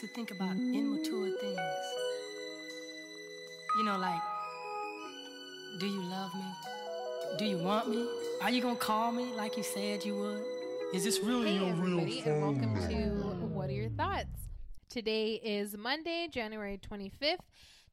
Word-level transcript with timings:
Used 0.00 0.08
to 0.08 0.14
think 0.14 0.30
about 0.30 0.54
immature 0.56 1.28
things. 1.40 1.58
You 3.78 3.84
know, 3.84 3.98
like, 3.98 4.20
do 5.80 5.86
you 5.86 6.00
love 6.02 6.32
me? 6.34 6.44
Do 7.38 7.44
you 7.44 7.58
want 7.58 7.88
me? 7.90 8.06
Are 8.42 8.50
you 8.50 8.62
gonna 8.62 8.76
call 8.76 9.10
me 9.10 9.24
like 9.34 9.56
you 9.56 9.64
said 9.64 10.04
you 10.04 10.14
would? 10.14 10.42
Is 10.94 11.02
this 11.02 11.18
really 11.20 11.56
Hey 11.56 11.64
your 11.64 11.74
real 11.74 12.00
everybody, 12.00 12.18
and 12.20 12.24
phone? 12.24 12.60
welcome 12.60 12.88
to 12.88 13.46
What 13.46 13.70
Are 13.70 13.72
Your 13.72 13.90
Thoughts? 13.90 14.48
Today 14.88 15.40
is 15.42 15.76
Monday, 15.76 16.28
January 16.30 16.78
25th, 16.78 17.38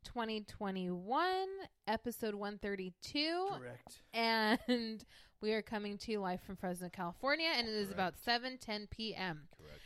2021, 0.03 1.47
episode 1.87 2.35
132. 2.35 3.47
Correct. 3.52 4.02
And 4.13 5.03
we 5.41 5.53
are 5.53 5.63
coming 5.63 5.97
to 5.99 6.11
you 6.11 6.19
live 6.19 6.41
from 6.41 6.55
Fresno, 6.55 6.89
California, 6.89 7.49
and 7.58 7.67
it 7.67 7.73
is 7.73 7.89
about 7.89 8.13
7:10 8.25 8.91
p.m. 8.91 9.47
Correct. 9.58 9.84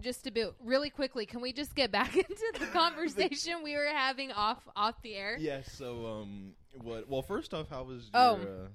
Just 0.00 0.26
a 0.26 0.30
bit 0.30 0.54
really 0.64 0.90
quickly, 0.90 1.26
can 1.26 1.40
we 1.40 1.52
just 1.52 1.74
get 1.74 1.90
back 1.90 2.14
into 2.16 2.52
the 2.58 2.66
conversation 2.72 3.62
we 3.64 3.74
were 3.74 3.86
having 3.92 4.30
off 4.32 4.66
off 4.76 5.00
the 5.02 5.14
air? 5.14 5.36
Yes. 5.38 5.72
So, 5.72 6.06
um, 6.06 6.52
what? 6.82 7.08
Well, 7.08 7.22
first 7.22 7.52
off, 7.54 7.68
how 7.68 7.82
was 7.84 8.08
Oh. 8.14 8.38
your 8.38 8.48
uh, 8.64 8.68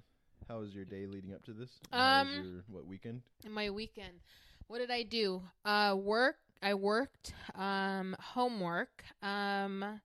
how 0.49 0.59
was 0.59 0.75
your 0.75 0.85
day 0.85 1.05
leading 1.05 1.33
up 1.33 1.43
to 1.45 1.53
this? 1.53 1.69
How 1.91 2.23
was 2.23 2.27
Um, 2.37 2.43
your 2.43 2.63
what 2.67 2.85
weekend? 2.87 3.21
my 3.49 3.69
weekend. 3.69 4.19
What 4.67 4.79
did 4.79 4.91
I 4.91 5.03
do? 5.03 5.43
Uh 5.63 5.95
work. 5.97 6.35
I 6.61 6.73
worked 6.73 7.33
um 7.55 8.15
homework. 8.19 9.03
Um 9.21 10.01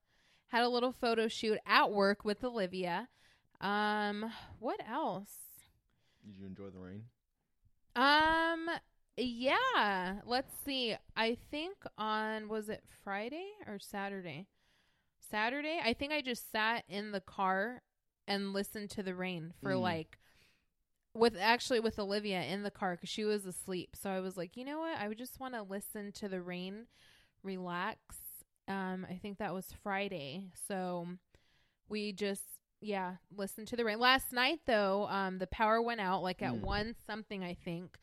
had 0.47 0.63
a 0.63 0.69
little 0.69 0.91
photo 0.91 1.27
shoot 1.27 1.57
at 1.65 1.91
work 1.91 2.23
with 2.25 2.43
Olivia. 2.43 3.07
Um 3.61 4.31
what 4.59 4.79
else? 4.89 5.31
Did 6.25 6.37
you 6.37 6.45
enjoy 6.45 6.69
the 6.69 6.79
rain? 6.79 7.03
Um 7.95 8.69
yeah, 9.19 10.21
let's 10.25 10.53
see. 10.65 10.95
I 11.15 11.37
think 11.51 11.75
on 11.97 12.47
was 12.49 12.69
it 12.69 12.83
Friday 13.03 13.47
or 13.67 13.79
Saturday? 13.79 14.47
Saturday. 15.19 15.79
I 15.83 15.93
think 15.93 16.11
I 16.13 16.21
just 16.21 16.51
sat 16.51 16.85
in 16.89 17.11
the 17.11 17.21
car 17.21 17.81
and 18.27 18.53
listened 18.53 18.89
to 18.91 19.03
the 19.03 19.15
rain 19.15 19.53
for 19.61 19.71
Mm. 19.71 19.81
like 19.81 20.17
with 21.13 21.35
actually 21.39 21.79
with 21.79 21.99
Olivia 21.99 22.43
in 22.43 22.63
the 22.63 22.71
car 22.71 22.95
cuz 22.97 23.09
she 23.09 23.23
was 23.25 23.45
asleep. 23.45 23.95
So 23.95 24.09
I 24.11 24.19
was 24.19 24.37
like, 24.37 24.55
"You 24.57 24.65
know 24.65 24.79
what? 24.79 24.97
I 24.97 25.07
would 25.07 25.17
just 25.17 25.39
want 25.39 25.53
to 25.55 25.63
listen 25.63 26.11
to 26.13 26.29
the 26.29 26.41
rain, 26.41 26.87
relax." 27.43 27.99
Um 28.67 29.05
I 29.09 29.17
think 29.17 29.37
that 29.39 29.53
was 29.53 29.71
Friday. 29.71 30.51
So 30.67 31.07
we 31.89 32.13
just 32.13 32.45
yeah, 32.81 33.17
listened 33.31 33.67
to 33.69 33.75
the 33.77 33.85
rain. 33.85 33.99
Last 33.99 34.31
night 34.33 34.61
though, 34.65 35.07
um 35.09 35.39
the 35.39 35.47
power 35.47 35.81
went 35.81 36.01
out 36.01 36.23
like 36.23 36.41
at 36.41 36.53
Mm. 36.53 36.61
1 36.61 36.95
something 37.07 37.43
I 37.43 37.53
think. 37.55 37.97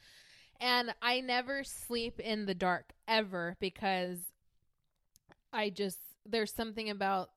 And 0.60 0.94
I 1.02 1.20
never 1.20 1.64
sleep 1.64 2.20
in 2.20 2.46
the 2.46 2.54
dark 2.54 2.92
ever 3.08 3.56
because 3.60 4.18
I 5.52 5.70
just 5.70 5.98
there's 6.24 6.52
something 6.52 6.90
about 6.90 7.30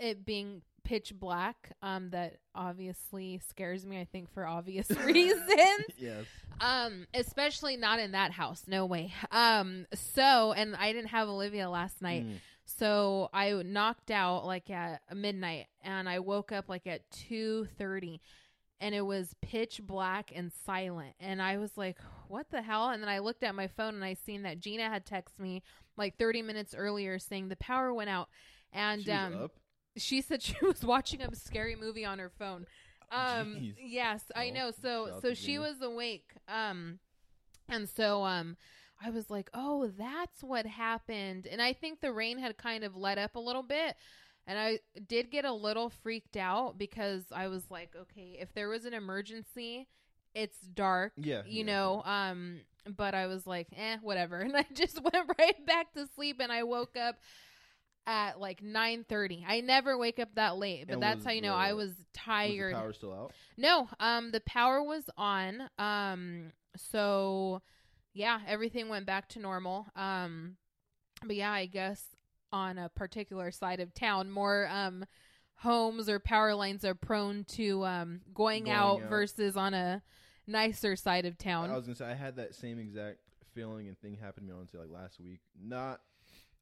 it 0.00 0.24
being 0.24 0.62
pitch 0.82 1.12
black 1.14 1.72
um 1.82 2.10
that 2.10 2.38
obviously 2.54 3.40
scares 3.48 3.84
me 3.84 4.00
I 4.00 4.04
think 4.04 4.32
for 4.32 4.46
obvious 4.46 4.90
reasons. 5.04 5.84
yes. 5.98 6.24
Um, 6.60 7.06
especially 7.14 7.76
not 7.76 8.00
in 8.00 8.12
that 8.12 8.32
house. 8.32 8.64
No 8.66 8.84
way. 8.84 9.12
Um, 9.30 9.86
so 9.94 10.52
and 10.52 10.76
I 10.76 10.92
didn't 10.92 11.08
have 11.08 11.28
Olivia 11.28 11.70
last 11.70 12.02
night. 12.02 12.26
Mm. 12.26 12.40
So 12.64 13.30
I 13.32 13.52
knocked 13.64 14.10
out 14.10 14.46
like 14.46 14.70
at 14.70 15.02
midnight 15.14 15.66
and 15.82 16.08
I 16.08 16.20
woke 16.20 16.52
up 16.52 16.68
like 16.68 16.86
at 16.86 17.10
2:30 17.10 18.20
and 18.80 18.94
it 18.94 19.02
was 19.02 19.34
pitch 19.42 19.80
black 19.82 20.32
and 20.34 20.52
silent 20.64 21.14
and 21.18 21.42
I 21.42 21.58
was 21.58 21.76
like, 21.76 21.98
"What 22.30 22.50
the 22.50 22.62
hell?" 22.62 22.90
And 22.90 23.02
then 23.02 23.08
I 23.10 23.18
looked 23.18 23.42
at 23.42 23.54
my 23.54 23.66
phone 23.66 23.94
and 23.94 24.04
I 24.04 24.14
seen 24.14 24.42
that 24.42 24.60
Gina 24.60 24.88
had 24.88 25.04
texted 25.04 25.38
me 25.38 25.62
like 25.96 26.16
30 26.18 26.42
minutes 26.42 26.74
earlier 26.74 27.18
saying 27.18 27.48
the 27.48 27.56
power 27.56 27.92
went 27.92 28.08
out 28.10 28.28
and 28.72 29.02
She 29.02 29.10
um 29.12 29.48
she 29.96 30.20
said 30.22 30.42
she 30.42 30.54
was 30.62 30.82
watching 30.84 31.20
a 31.22 31.34
scary 31.34 31.76
movie 31.76 32.04
on 32.04 32.18
her 32.18 32.30
phone. 32.38 32.66
Um 33.10 33.56
Jeez. 33.56 33.74
yes, 33.78 34.24
I 34.34 34.50
know. 34.50 34.70
So 34.70 35.18
so 35.20 35.34
she 35.34 35.58
was 35.58 35.80
awake. 35.82 36.32
Um 36.48 37.00
and 37.68 37.88
so 37.88 38.24
um 38.24 38.56
I 39.02 39.10
was 39.10 39.30
like, 39.30 39.48
"Oh, 39.54 39.88
that's 39.96 40.42
what 40.42 40.66
happened." 40.66 41.46
And 41.46 41.62
I 41.62 41.72
think 41.72 42.00
the 42.00 42.12
rain 42.12 42.38
had 42.38 42.58
kind 42.58 42.84
of 42.84 42.94
let 42.96 43.16
up 43.18 43.34
a 43.34 43.40
little 43.40 43.62
bit. 43.62 43.96
And 44.46 44.58
I 44.58 44.80
did 45.06 45.30
get 45.30 45.44
a 45.44 45.52
little 45.52 45.88
freaked 45.90 46.36
out 46.36 46.76
because 46.76 47.24
I 47.32 47.48
was 47.48 47.70
like, 47.70 47.94
"Okay, 47.96 48.36
if 48.40 48.52
there 48.52 48.68
was 48.68 48.84
an 48.84 48.92
emergency, 48.94 49.88
it's 50.34 50.58
dark, 50.60 51.12
Yeah. 51.16 51.42
you 51.46 51.64
yeah, 51.64 51.72
know 51.72 52.02
um 52.04 52.60
but 52.96 53.14
i 53.14 53.26
was 53.26 53.46
like 53.46 53.66
eh 53.76 53.96
whatever 54.02 54.36
and 54.40 54.56
i 54.56 54.64
just 54.74 55.00
went 55.12 55.30
right 55.38 55.66
back 55.66 55.92
to 55.94 56.06
sleep 56.14 56.38
and 56.40 56.50
i 56.50 56.62
woke 56.62 56.96
up 56.96 57.16
at 58.06 58.40
like 58.40 58.62
9:30 58.62 59.44
i 59.46 59.60
never 59.60 59.96
wake 59.98 60.18
up 60.18 60.30
that 60.34 60.56
late 60.56 60.86
but 60.86 60.94
And 60.94 61.02
that's 61.02 61.16
was 61.18 61.24
how 61.26 61.30
you 61.32 61.42
know 61.42 61.50
the- 61.52 61.54
i 61.58 61.72
was 61.74 61.88
Was 61.90 61.96
tired 62.14 62.74
the 62.74 62.78
power 62.78 62.92
still 62.92 63.12
out? 63.12 63.32
no 63.58 63.88
um 64.00 64.30
the 64.30 64.40
power 64.40 64.82
was 64.82 65.04
on 65.16 65.68
um 65.78 66.52
so 66.76 67.60
yeah 68.14 68.40
everything 68.48 68.88
went 68.88 69.04
back 69.06 69.28
to 69.30 69.38
normal 69.38 69.86
um 69.94 70.56
but 71.24 71.36
yeah 71.36 71.52
i 71.52 71.66
guess 71.66 72.02
on 72.52 72.78
a 72.78 72.88
particular 72.88 73.50
side 73.50 73.80
of 73.80 73.92
town 73.92 74.30
more 74.30 74.66
um 74.72 75.04
homes 75.56 76.08
or 76.08 76.18
power 76.18 76.54
lines 76.54 76.84
are 76.86 76.94
prone 76.94 77.44
to 77.44 77.84
um 77.84 78.22
going, 78.32 78.64
Going 78.64 78.76
out, 78.76 79.02
out. 79.02 79.10
versus 79.10 79.56
on 79.58 79.74
a 79.74 80.02
nicer 80.50 80.96
side 80.96 81.24
of 81.24 81.38
town 81.38 81.70
I 81.70 81.76
was 81.76 81.86
gonna 81.86 81.96
say 81.96 82.06
I 82.06 82.14
had 82.14 82.36
that 82.36 82.54
same 82.54 82.78
exact 82.78 83.18
feeling 83.54 83.88
and 83.88 83.98
thing 83.98 84.16
happened 84.16 84.46
to 84.46 84.52
me 84.52 84.58
honestly 84.58 84.80
like 84.80 84.90
last 84.90 85.20
week. 85.20 85.40
Not 85.60 86.00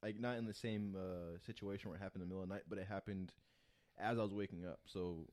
like 0.01 0.19
not 0.19 0.37
in 0.37 0.45
the 0.45 0.53
same 0.53 0.95
uh, 0.97 1.37
situation 1.45 1.89
where 1.89 1.97
it 1.97 2.01
happened 2.01 2.23
in 2.23 2.29
the 2.29 2.33
middle 2.33 2.43
of 2.43 2.49
the 2.49 2.55
night, 2.55 2.63
but 2.69 2.77
it 2.77 2.87
happened 2.87 3.31
as 3.99 4.17
I 4.17 4.21
was 4.21 4.33
waking 4.33 4.65
up. 4.65 4.79
So 4.85 5.27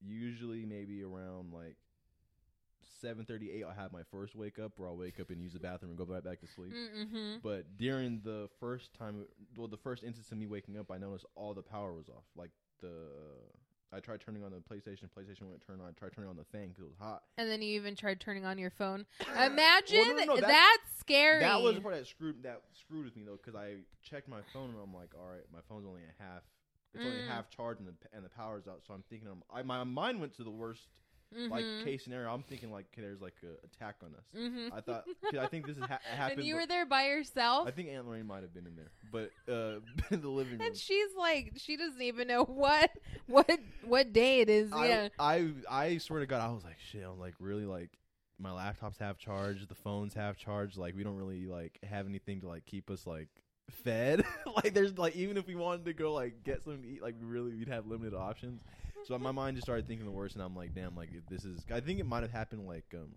usually 0.00 0.64
maybe 0.66 1.02
around 1.02 1.52
like 1.52 1.76
seven 3.00 3.24
thirty 3.24 3.50
eight, 3.50 3.64
I'll 3.64 3.74
have 3.74 3.92
my 3.92 4.02
first 4.10 4.34
wake 4.34 4.58
up 4.58 4.72
where 4.76 4.88
I'll 4.88 4.96
wake 4.96 5.20
up 5.20 5.30
and 5.30 5.40
use 5.40 5.52
the 5.54 5.60
bathroom 5.60 5.90
and 5.90 5.98
go 5.98 6.04
right 6.04 6.24
back 6.24 6.40
to 6.40 6.46
sleep. 6.46 6.72
mm-hmm. 6.72 7.36
But 7.42 7.76
during 7.78 8.20
the 8.22 8.48
first 8.60 8.94
time, 8.94 9.24
well, 9.56 9.68
the 9.68 9.76
first 9.76 10.04
instance 10.04 10.30
of 10.30 10.38
me 10.38 10.46
waking 10.46 10.78
up, 10.78 10.90
I 10.90 10.98
noticed 10.98 11.26
all 11.34 11.54
the 11.54 11.62
power 11.62 11.92
was 11.92 12.08
off. 12.08 12.24
Like 12.36 12.50
the, 12.80 13.08
I 13.94 14.00
tried 14.00 14.20
turning 14.20 14.42
on 14.42 14.50
the 14.50 14.56
PlayStation, 14.58 15.04
PlayStation 15.16 15.42
wouldn't 15.42 15.64
turn 15.66 15.80
on. 15.80 15.86
I 15.88 15.92
tried 15.92 16.12
turning 16.12 16.28
on 16.30 16.36
the 16.36 16.44
fan 16.44 16.68
because 16.68 16.82
it 16.82 16.88
was 16.88 16.98
hot. 16.98 17.22
and 17.38 17.48
then 17.50 17.62
you 17.62 17.74
even 17.76 17.94
tried 17.94 18.18
turning 18.20 18.44
on 18.44 18.58
your 18.58 18.70
phone 18.70 19.06
imagine 19.36 20.16
no, 20.16 20.24
no, 20.24 20.36
that- 20.36 20.48
that's 20.48 20.98
scary 20.98 21.40
That 21.40 21.62
was 21.62 21.76
the 21.76 21.80
part 21.80 21.94
that 21.94 22.06
screwed 22.06 22.42
that 22.42 22.62
screwed 22.80 23.04
with 23.04 23.16
me 23.16 23.22
though, 23.24 23.36
because 23.42 23.54
I 23.54 23.76
checked 24.02 24.28
my 24.28 24.40
phone 24.52 24.70
and 24.70 24.78
I'm 24.82 24.94
like, 24.94 25.10
all 25.14 25.28
right, 25.30 25.44
my 25.52 25.60
phone's 25.68 25.86
only 25.86 26.00
at 26.02 26.14
half. 26.18 26.42
It's 26.94 27.04
only 27.04 27.18
Mm. 27.22 27.28
half 27.28 27.50
charged 27.50 27.80
and 27.80 27.88
the 27.88 27.94
and 28.16 28.24
the 28.24 28.28
power's 28.30 28.66
out. 28.68 28.80
So 28.86 28.94
I'm 28.94 29.02
thinking, 29.10 29.28
I'm, 29.28 29.42
I, 29.52 29.62
my 29.62 29.82
mind 29.84 30.20
went 30.20 30.34
to 30.36 30.44
the 30.44 30.50
worst 30.50 30.88
like 31.50 31.64
Mhm. 31.64 31.84
case 31.84 32.04
scenario. 32.04 32.32
I'm 32.32 32.42
thinking 32.42 32.70
like 32.70 32.86
okay, 32.92 33.02
there's 33.02 33.20
like 33.20 33.34
a 33.42 33.64
attack 33.66 33.96
on 34.04 34.14
us. 34.14 34.24
Mhm. 34.36 34.72
I 34.72 34.80
thought 34.80 35.04
cause 35.30 35.38
I 35.40 35.46
think 35.48 35.66
this 35.66 35.76
is 35.76 35.82
ha- 35.84 35.98
happened. 36.16 36.40
and 36.40 36.46
you 36.48 36.54
were 36.54 36.66
there 36.66 36.86
by 36.86 37.06
yourself 37.08 37.66
I 37.66 37.70
think 37.72 37.88
Aunt 37.88 38.06
Lorraine 38.06 38.26
might 38.26 38.42
have 38.42 38.54
been 38.54 38.66
in 38.66 38.76
there, 38.76 38.90
but 39.10 39.30
uh, 39.52 39.80
in 40.14 40.20
the 40.20 40.28
living 40.28 40.58
room. 40.58 40.60
and 40.68 40.76
she's 40.76 41.08
like 41.18 41.52
she 41.56 41.76
doesn't 41.76 42.00
even 42.02 42.28
know 42.28 42.44
what 42.44 42.90
what 43.26 43.50
what 43.84 44.12
day 44.12 44.40
it 44.40 44.48
is 44.48 44.72
I, 44.72 44.86
yeah 44.88 45.08
I 45.18 45.52
I 45.68 45.98
swear 45.98 46.20
to 46.20 46.26
God, 46.26 46.40
I 46.40 46.52
was 46.52 46.62
like, 46.64 46.78
shit. 46.78 47.02
I'm 47.04 47.18
like, 47.18 47.34
really 47.40 47.64
like, 47.66 47.90
my 48.38 48.50
laptops 48.50 48.98
have 48.98 49.18
charged, 49.18 49.68
the 49.68 49.74
phones 49.74 50.14
have 50.14 50.36
charged. 50.36 50.76
Like, 50.76 50.94
we 50.96 51.02
don't 51.04 51.16
really 51.16 51.46
like 51.46 51.78
have 51.84 52.06
anything 52.06 52.40
to 52.42 52.48
like 52.48 52.64
keep 52.66 52.90
us 52.90 53.06
like 53.06 53.28
fed. 53.70 54.24
like, 54.56 54.74
there's 54.74 54.98
like 54.98 55.16
even 55.16 55.36
if 55.36 55.46
we 55.46 55.54
wanted 55.54 55.84
to 55.86 55.92
go 55.94 56.12
like 56.12 56.42
get 56.44 56.62
something 56.64 56.82
to 56.82 56.88
eat, 56.88 57.02
like 57.02 57.14
we 57.20 57.26
really 57.26 57.54
we'd 57.54 57.68
have 57.68 57.86
limited 57.86 58.14
options. 58.14 58.60
So 59.06 59.18
my 59.18 59.32
mind 59.32 59.56
just 59.56 59.66
started 59.66 59.86
thinking 59.86 60.06
the 60.06 60.12
worst, 60.12 60.34
and 60.34 60.42
I'm 60.42 60.56
like, 60.56 60.74
damn, 60.74 60.96
like 60.96 61.10
if 61.12 61.26
this 61.28 61.44
is. 61.44 61.64
I 61.72 61.80
think 61.80 62.00
it 62.00 62.06
might 62.06 62.22
have 62.22 62.32
happened 62.32 62.66
like 62.66 62.86
um. 62.94 63.10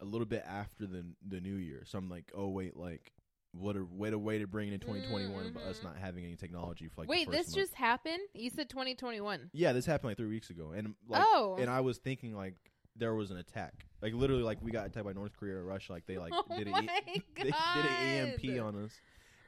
a 0.00 0.04
little 0.04 0.26
bit 0.26 0.44
after 0.46 0.86
the 0.86 1.04
the 1.28 1.40
new 1.40 1.56
year. 1.56 1.82
So 1.86 1.98
I'm 1.98 2.08
like, 2.08 2.30
oh 2.34 2.48
wait, 2.48 2.76
like 2.76 3.12
what 3.52 3.76
a 3.76 3.84
way 3.84 4.10
to 4.10 4.18
way 4.18 4.38
to 4.38 4.46
bring 4.46 4.68
it 4.68 4.74
in 4.74 4.80
2021, 4.80 5.52
but 5.52 5.62
us 5.64 5.80
not 5.82 5.96
having 5.96 6.24
any 6.24 6.36
technology 6.36 6.88
for 6.88 7.02
like. 7.02 7.08
Wait, 7.08 7.30
this 7.30 7.48
month. 7.48 7.56
just 7.56 7.74
happened? 7.74 8.20
You 8.34 8.50
said 8.50 8.68
2021. 8.68 9.50
yeah, 9.52 9.72
this 9.72 9.86
happened 9.86 10.10
like 10.10 10.16
three 10.16 10.28
weeks 10.28 10.50
ago, 10.50 10.72
and 10.74 10.94
like, 11.08 11.22
oh. 11.24 11.56
and 11.58 11.68
I 11.68 11.80
was 11.80 11.98
thinking 11.98 12.34
like 12.34 12.54
there 12.96 13.14
was 13.14 13.30
an 13.30 13.38
attack, 13.38 13.86
like 14.02 14.14
literally 14.14 14.42
like 14.42 14.58
we 14.62 14.70
got 14.70 14.86
attacked 14.86 15.04
by 15.04 15.12
North 15.12 15.36
Korea 15.36 15.56
or 15.56 15.64
Russia, 15.64 15.92
like 15.92 16.06
they 16.06 16.18
like 16.18 16.32
oh 16.36 16.44
did. 16.56 16.70
God. 16.70 16.88
they 17.06 17.22
did 17.44 17.54
an 17.54 18.38
EMP 18.44 18.62
on 18.62 18.84
us, 18.84 18.92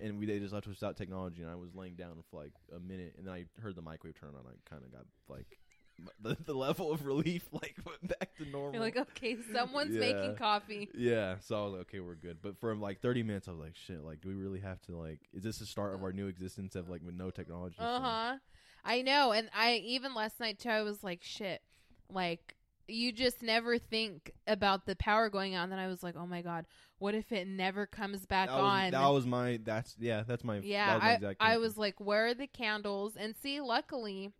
and 0.02 0.19
we 0.19 0.26
they 0.26 0.38
just 0.38 0.52
left 0.52 0.66
us 0.66 0.75
without 0.81 0.96
technology. 0.96 1.43
And 1.43 1.50
I 1.50 1.54
was 1.54 1.75
laying 1.75 1.94
down 1.94 2.12
for 2.31 2.43
like 2.43 2.52
a 2.75 2.81
minute, 2.81 3.14
and 3.19 3.26
then 3.26 3.34
I 3.34 3.44
heard 3.60 3.75
the 3.76 3.82
microwave 3.82 4.19
turn 4.19 4.31
on. 4.31 4.43
I 4.46 4.69
kind 4.69 4.82
of 4.84 4.93
got 4.93 5.06
like 5.28 5.46
the, 6.20 6.37
the 6.44 6.54
level 6.54 6.90
of 6.93 7.04
relief 7.06 7.44
like 7.52 7.76
went 7.87 8.19
back 8.19 8.34
to 8.38 8.44
normal. 8.46 8.72
You're 8.75 8.82
like, 8.82 8.96
okay, 8.96 9.37
someone's 9.52 9.94
Yeah. 9.94 10.00
making 10.00 10.37
coffee. 10.37 10.88
yeah, 10.94 11.37
so 11.40 11.58
I 11.60 11.64
was 11.64 11.72
like, 11.72 11.81
okay, 11.82 12.00
we're 12.00 12.14
good. 12.16 12.38
But 12.43 12.58
for 12.58 12.75
like 12.75 13.00
30 13.00 13.22
minutes, 13.22 13.49
I 13.49 13.52
was 13.52 13.60
like, 13.60 13.76
shit, 13.76 14.02
like, 14.02 14.20
do 14.20 14.28
we 14.28 14.34
really 14.34 14.60
have 14.60 14.81
to 14.82 14.96
like? 14.96 15.20
Is 15.32 15.43
this 15.44 15.58
the 15.58 15.66
start 15.66 15.94
of 15.94 16.02
our 16.02 16.12
new 16.12 16.26
existence 16.26 16.75
of 16.75 16.88
like 16.88 17.02
with 17.05 17.14
no 17.14 17.31
technology? 17.31 17.76
So- 17.78 17.84
Uh 17.84 18.00
huh. 18.00 18.37
I 18.84 19.02
know, 19.02 19.31
and 19.31 19.48
I 19.55 19.75
even 19.84 20.12
last 20.14 20.40
night 20.40 20.58
too. 20.58 20.69
I 20.70 20.82
was 20.82 21.05
like, 21.05 21.20
shit, 21.22 21.62
like 22.10 22.56
you 22.88 23.12
just 23.12 23.40
never 23.40 23.78
think 23.78 24.32
about 24.48 24.87
the 24.87 24.96
power 24.96 25.31
going 25.31 25.55
out. 25.55 25.62
And 25.62 25.72
then 25.72 25.78
I 25.78 25.87
was 25.87 26.02
like, 26.02 26.16
oh 26.19 26.26
my 26.26 26.43
god, 26.43 26.66
what 27.02 27.16
if 27.16 27.32
it 27.32 27.49
never 27.49 27.84
comes 27.84 28.25
back 28.26 28.49
that 28.49 28.54
was, 28.54 28.62
on? 28.62 28.90
that 28.93 29.08
was 29.08 29.26
my. 29.26 29.58
That's 29.64 29.96
yeah. 29.99 30.22
That's 30.26 30.44
my. 30.44 30.58
yeah, 30.58 30.99
that 30.99 31.20
was 31.20 31.37
my 31.40 31.46
I 31.46 31.54
I 31.54 31.56
was 31.58 31.76
like, 31.76 32.00
where 32.00 32.26
are 32.28 32.34
the 32.34 32.46
candles? 32.46 33.16
And 33.16 33.34
see, 33.37 33.60
luckily, 33.60 34.31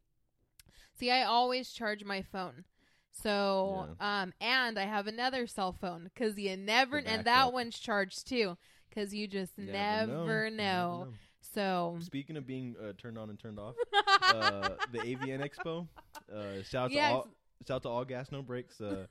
see, 0.99 1.11
I 1.11 1.25
always 1.25 1.73
charge 1.73 2.05
my 2.05 2.23
phone. 2.23 2.65
So, 3.11 3.89
um, 4.01 4.33
and 4.41 4.79
I 4.79 4.85
have 4.85 5.07
another 5.07 5.47
cell 5.47 5.73
phone 5.73 6.05
because 6.05 6.39
you 6.39 6.57
never, 6.57 6.99
and 6.99 7.25
that 7.27 7.53
one's 7.53 7.79
charged 7.79 8.27
too 8.29 8.57
because 8.89 9.13
you 9.13 9.27
just 9.27 9.59
Never 9.59 9.73
never, 10.07 10.51
know. 10.51 10.57
know. 10.57 10.99
Never 10.99 11.11
know. 11.11 11.17
So, 11.55 11.97
Speaking 12.01 12.37
of 12.37 12.47
being 12.47 12.77
uh, 12.83 12.93
turned 12.97 13.19
on 13.19 13.29
and 13.29 13.39
turned 13.39 13.59
off, 13.59 13.75
uh, 14.23 14.71
the 14.93 14.99
AVN 14.99 15.47
Expo. 15.47 15.87
Uh, 16.33 16.63
shout 16.63 16.85
out 16.85 16.93
to 16.93 17.01
all, 17.01 17.29
shout 17.67 17.75
out 17.75 17.83
to 17.83 17.89
all 17.89 18.05
gas 18.05 18.33
no 18.33 18.41
brakes. 18.41 18.81
Uh, 18.81 19.07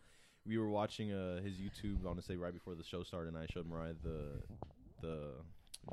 we 0.45 0.57
were 0.57 0.69
watching 0.69 1.11
uh, 1.11 1.41
his 1.41 1.55
YouTube. 1.55 2.03
I 2.03 2.07
want 2.07 2.19
to 2.19 2.25
say 2.25 2.35
right 2.35 2.53
before 2.53 2.75
the 2.75 2.83
show 2.83 3.03
started, 3.03 3.33
and 3.33 3.37
I 3.37 3.45
showed 3.51 3.67
Mariah 3.67 3.93
the 4.03 4.41
the 5.01 5.29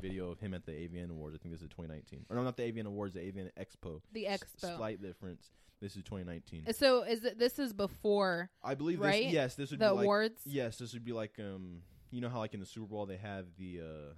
video 0.01 0.29
of 0.29 0.39
him 0.39 0.53
at 0.53 0.65
the 0.65 0.71
AVN 0.71 1.09
Awards. 1.09 1.35
I 1.35 1.39
think 1.39 1.53
this 1.53 1.61
is 1.61 1.69
2019. 1.69 2.25
Or 2.29 2.35
no, 2.35 2.43
not 2.43 2.57
the 2.57 2.63
AVN 2.63 2.85
Awards, 2.85 3.13
the 3.13 3.21
AVN 3.21 3.49
Expo. 3.59 4.01
the 4.11 4.27
S- 4.27 4.43
expo. 4.43 4.77
slight 4.77 5.01
difference. 5.01 5.49
This 5.81 5.95
is 5.95 6.03
2019. 6.03 6.73
So 6.73 7.03
is 7.03 7.23
it 7.23 7.39
this 7.39 7.57
is 7.57 7.73
before 7.73 8.49
I 8.63 8.75
believe 8.75 8.99
right? 8.99 9.23
this. 9.23 9.33
Yes, 9.33 9.55
this 9.55 9.71
would 9.71 9.79
the 9.79 9.89
be 9.89 9.95
like. 9.95 10.03
awards? 10.03 10.41
Yes, 10.45 10.77
this 10.77 10.93
would 10.93 11.05
be 11.05 11.13
like 11.13 11.39
um. 11.39 11.81
You 12.11 12.21
know 12.21 12.29
how 12.29 12.39
like 12.39 12.53
in 12.55 12.59
the 12.59 12.65
Super 12.65 12.87
Bowl 12.87 13.05
they 13.05 13.17
have 13.17 13.45
the 13.57 13.81
uh, 13.81 14.13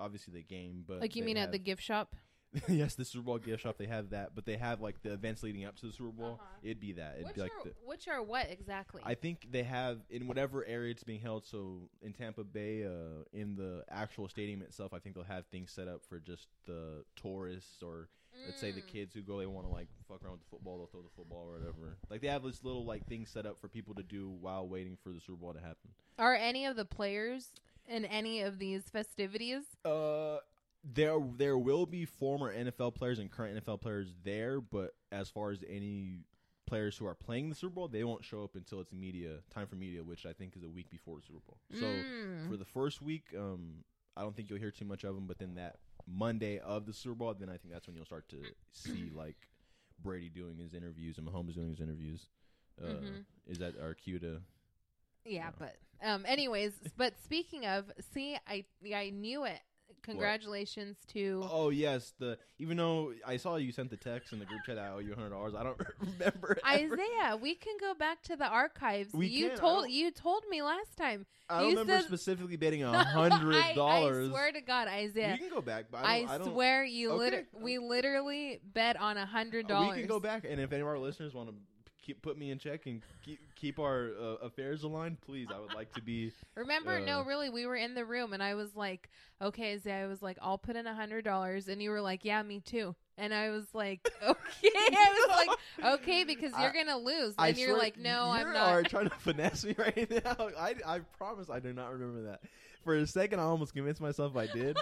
obviously 0.00 0.34
the 0.34 0.42
game, 0.42 0.84
but 0.86 1.00
Like 1.00 1.16
you 1.16 1.24
mean 1.24 1.36
at 1.36 1.50
the 1.52 1.58
gift 1.58 1.82
shop? 1.82 2.14
yes, 2.68 2.94
the 2.94 3.04
Super 3.04 3.24
Bowl 3.24 3.38
gift 3.38 3.62
shop 3.62 3.78
they 3.78 3.86
have 3.86 4.10
that, 4.10 4.34
but 4.34 4.44
they 4.44 4.56
have 4.56 4.80
like 4.80 5.02
the 5.02 5.12
events 5.12 5.42
leading 5.42 5.64
up 5.64 5.76
to 5.76 5.86
the 5.86 5.92
Super 5.92 6.10
Bowl. 6.10 6.38
Uh-huh. 6.40 6.58
It'd 6.62 6.80
be 6.80 6.92
that. 6.92 7.14
It'd 7.14 7.26
Which 7.26 7.34
be 7.36 7.40
like 7.40 7.52
are 7.52 7.64
the. 7.64 7.72
which 7.84 8.08
are 8.08 8.22
what 8.22 8.46
exactly? 8.50 9.00
I 9.04 9.14
think 9.14 9.46
they 9.50 9.62
have 9.62 9.98
in 10.10 10.26
whatever 10.28 10.64
area 10.66 10.90
it's 10.90 11.02
being 11.04 11.20
held. 11.20 11.46
So 11.46 11.88
in 12.02 12.12
Tampa 12.12 12.44
Bay, 12.44 12.84
uh, 12.84 13.24
in 13.32 13.56
the 13.56 13.84
actual 13.90 14.28
stadium 14.28 14.60
itself, 14.62 14.92
I 14.92 14.98
think 14.98 15.14
they'll 15.14 15.24
have 15.24 15.46
things 15.46 15.70
set 15.72 15.88
up 15.88 16.02
for 16.08 16.18
just 16.18 16.48
the 16.66 17.04
tourists 17.16 17.82
or 17.82 18.08
let's 18.46 18.60
say 18.60 18.70
the 18.70 18.80
Mm. 18.80 18.86
kids 18.86 19.14
who 19.14 19.20
go 19.20 19.38
they 19.38 19.46
want 19.46 19.66
to 19.66 19.72
like 19.72 19.88
fuck 20.08 20.22
around 20.24 20.32
with 20.32 20.40
the 20.40 20.46
football 20.50 20.78
they'll 20.78 20.86
throw 20.86 21.02
the 21.02 21.10
football 21.14 21.46
or 21.50 21.58
whatever 21.58 21.98
like 22.08 22.22
they 22.22 22.28
have 22.28 22.42
this 22.42 22.64
little 22.64 22.82
like 22.84 23.06
thing 23.06 23.26
set 23.26 23.44
up 23.44 23.58
for 23.60 23.68
people 23.68 23.94
to 23.94 24.02
do 24.02 24.30
while 24.40 24.66
waiting 24.66 24.96
for 25.04 25.10
the 25.10 25.20
super 25.20 25.36
bowl 25.36 25.52
to 25.52 25.60
happen 25.60 25.90
Are 26.18 26.34
any 26.34 26.64
of 26.64 26.74
the 26.74 26.86
players 26.86 27.50
in 27.86 28.06
any 28.06 28.40
of 28.40 28.58
these 28.58 28.84
festivities? 28.90 29.64
uh 29.84 30.38
there 30.84 31.18
there 31.36 31.56
will 31.56 31.86
be 31.86 32.04
former 32.04 32.52
nfl 32.52 32.92
players 32.94 33.18
and 33.18 33.30
current 33.30 33.64
nfl 33.64 33.80
players 33.80 34.08
there 34.24 34.60
but 34.60 34.94
as 35.12 35.28
far 35.28 35.50
as 35.50 35.62
any 35.68 36.18
players 36.66 36.96
who 36.96 37.06
are 37.06 37.14
playing 37.14 37.48
the 37.48 37.54
super 37.54 37.74
bowl 37.74 37.88
they 37.88 38.02
won't 38.04 38.24
show 38.24 38.42
up 38.42 38.56
until 38.56 38.80
it's 38.80 38.92
media 38.92 39.36
time 39.54 39.66
for 39.66 39.76
media 39.76 40.02
which 40.02 40.26
i 40.26 40.32
think 40.32 40.56
is 40.56 40.62
a 40.64 40.68
week 40.68 40.90
before 40.90 41.16
the 41.18 41.22
super 41.22 41.40
bowl 41.46 41.58
so 41.78 41.86
Mm. 41.86 42.48
for 42.48 42.56
the 42.56 42.64
first 42.64 43.00
week 43.02 43.26
um 43.38 43.84
i 44.16 44.22
don't 44.22 44.34
think 44.34 44.50
you'll 44.50 44.58
hear 44.58 44.70
too 44.72 44.84
much 44.84 45.04
of 45.04 45.14
them 45.14 45.26
but 45.26 45.38
then 45.38 45.54
that 45.54 45.76
monday 46.06 46.58
of 46.58 46.84
the 46.86 46.92
super 46.92 47.14
bowl 47.14 47.34
then 47.34 47.48
i 47.48 47.56
think 47.56 47.72
that's 47.72 47.86
when 47.86 47.94
you'll 47.94 48.04
start 48.06 48.28
to 48.30 48.38
see 48.72 49.10
like 49.14 49.36
brady 50.02 50.28
doing 50.28 50.56
his 50.58 50.74
interviews 50.74 51.18
and 51.18 51.26
mahomes 51.28 51.54
doing 51.54 51.68
his 51.68 51.80
interviews 51.80 52.26
uh 52.82 52.86
Mhm. 52.88 53.24
is 53.46 53.58
that 53.58 53.78
our 53.80 53.94
cue 53.94 54.18
to 54.18 54.40
yeah, 55.24 55.32
Yeah. 55.34 55.50
but 55.56 55.76
um, 56.04 56.26
anyways, 56.26 56.72
but 56.96 57.14
speaking 57.22 57.64
of, 57.64 57.92
see, 58.12 58.36
I 58.48 58.64
I 58.92 59.10
knew 59.10 59.44
it. 59.44 59.60
Congratulations 60.02 60.96
to 61.08 61.44
oh 61.50 61.70
yes 61.70 62.12
the 62.18 62.38
even 62.58 62.76
though 62.76 63.12
i 63.26 63.36
saw 63.36 63.56
you 63.56 63.72
sent 63.72 63.90
the 63.90 63.96
text 63.96 64.32
in 64.32 64.38
the 64.38 64.44
group 64.44 64.60
chat 64.64 64.78
i 64.78 64.88
owe 64.88 64.98
you 64.98 65.14
$100 65.14 65.56
i 65.56 65.62
don't 65.62 65.78
remember 66.00 66.22
ever- 66.24 66.58
Isaiah. 66.66 67.36
We 67.40 67.54
can 67.54 67.76
go 67.80 67.94
back 67.94 68.22
to 68.24 68.36
the 68.36 68.46
archives. 68.46 69.12
We 69.12 69.26
you 69.26 69.48
can, 69.50 69.58
told 69.58 69.90
you 69.90 70.10
told 70.10 70.44
me 70.50 70.62
last 70.62 70.96
time. 70.96 71.26
i 71.48 71.58
don't 71.60 71.70
you 71.70 71.76
remember 71.78 71.98
said- 71.98 72.06
specifically 72.06 72.56
betting 72.56 72.82
a 72.88 72.90
I- 72.92 73.02
hundred 73.04 73.74
dollars 73.74 74.28
I, 74.28 74.30
swear 74.30 74.52
to 74.52 74.60
God, 74.60 74.88
Isaiah. 74.88 75.32
you 75.32 75.38
can 75.38 75.50
go 75.50 75.60
back 75.62 75.86
but 75.90 76.04
I, 76.04 76.24
i, 76.28 76.38
don't, 76.38 76.48
I 76.48 76.52
swear 76.52 76.84
you 76.84 77.10
Okay. 77.12 77.24
liter- 77.24 77.46
we 77.60 77.78
literally 77.78 78.60
bet 78.72 78.96
on 79.00 79.16
a 79.16 79.26
hundred 79.26 79.66
Uh, 79.66 79.68
dollars. 79.68 79.94
We 79.96 80.02
can 80.02 80.08
go 80.08 80.20
back, 80.20 80.44
and 80.48 80.60
if 80.60 80.72
any 80.72 80.82
of 80.82 80.88
our 80.88 80.98
listeners 80.98 81.34
want 81.34 81.48
to 81.48 81.54
keep 82.02 82.20
put 82.22 82.36
me 82.38 82.50
in 82.50 82.58
check 82.58 82.86
and 82.86 83.00
keep 83.24 83.38
keep 83.56 83.78
our 83.78 84.10
uh, 84.20 84.24
affairs 84.46 84.82
aligned, 84.82 85.20
please, 85.20 85.48
I 85.54 85.58
would 85.60 85.74
like 85.74 85.92
to 85.94 86.02
be. 86.02 86.32
Remember, 86.56 87.00
no, 87.00 87.20
Uh, 87.20 87.24
really, 87.24 87.48
we 87.50 87.64
were 87.66 87.76
in 87.76 87.94
the 87.94 88.04
room 88.04 88.32
and 88.32 88.42
I 88.42 88.54
was 88.54 88.74
like, 88.76 89.08
okay, 89.40 89.72
Isaiah, 89.74 90.04
I 90.04 90.06
was 90.06 90.20
like, 90.22 90.36
I'll 90.42 90.58
put 90.58 90.76
in 90.76 90.86
a 90.86 90.94
hundred 90.94 91.24
dollars, 91.24 91.68
and 91.68 91.82
you 91.82 91.90
were 91.90 92.00
like, 92.00 92.24
yeah, 92.24 92.42
me 92.42 92.60
too. 92.60 92.94
And 93.18 93.32
I 93.32 93.50
was 93.50 93.66
like, 93.74 94.00
okay. 94.22 94.70
I 94.74 95.26
was 95.28 95.46
like, 95.46 95.94
okay, 96.00 96.24
because 96.24 96.52
you're 96.58 96.70
I- 96.70 96.84
gonna 96.84 96.98
lose. 96.98 97.34
I 97.38 97.48
And 97.48 97.58
you're 97.58 97.76
like, 97.78 97.96
no, 97.98 98.26
you 98.26 98.32
I'm 98.32 98.52
not. 98.52 98.68
are 98.72 98.82
trying 98.82 99.08
to 99.08 99.14
finesse 99.16 99.64
me 99.64 99.74
right 99.78 100.10
now. 100.24 100.48
I 100.58 100.74
I 100.86 100.98
promise 101.18 101.48
I 101.50 101.60
do 101.60 101.72
not 101.72 101.92
remember 101.92 102.22
that. 102.24 102.40
For 102.84 102.96
a 102.96 103.06
second, 103.06 103.38
I 103.38 103.44
almost 103.44 103.74
convinced 103.74 104.00
myself 104.00 104.36
I 104.36 104.48
did. 104.48 104.76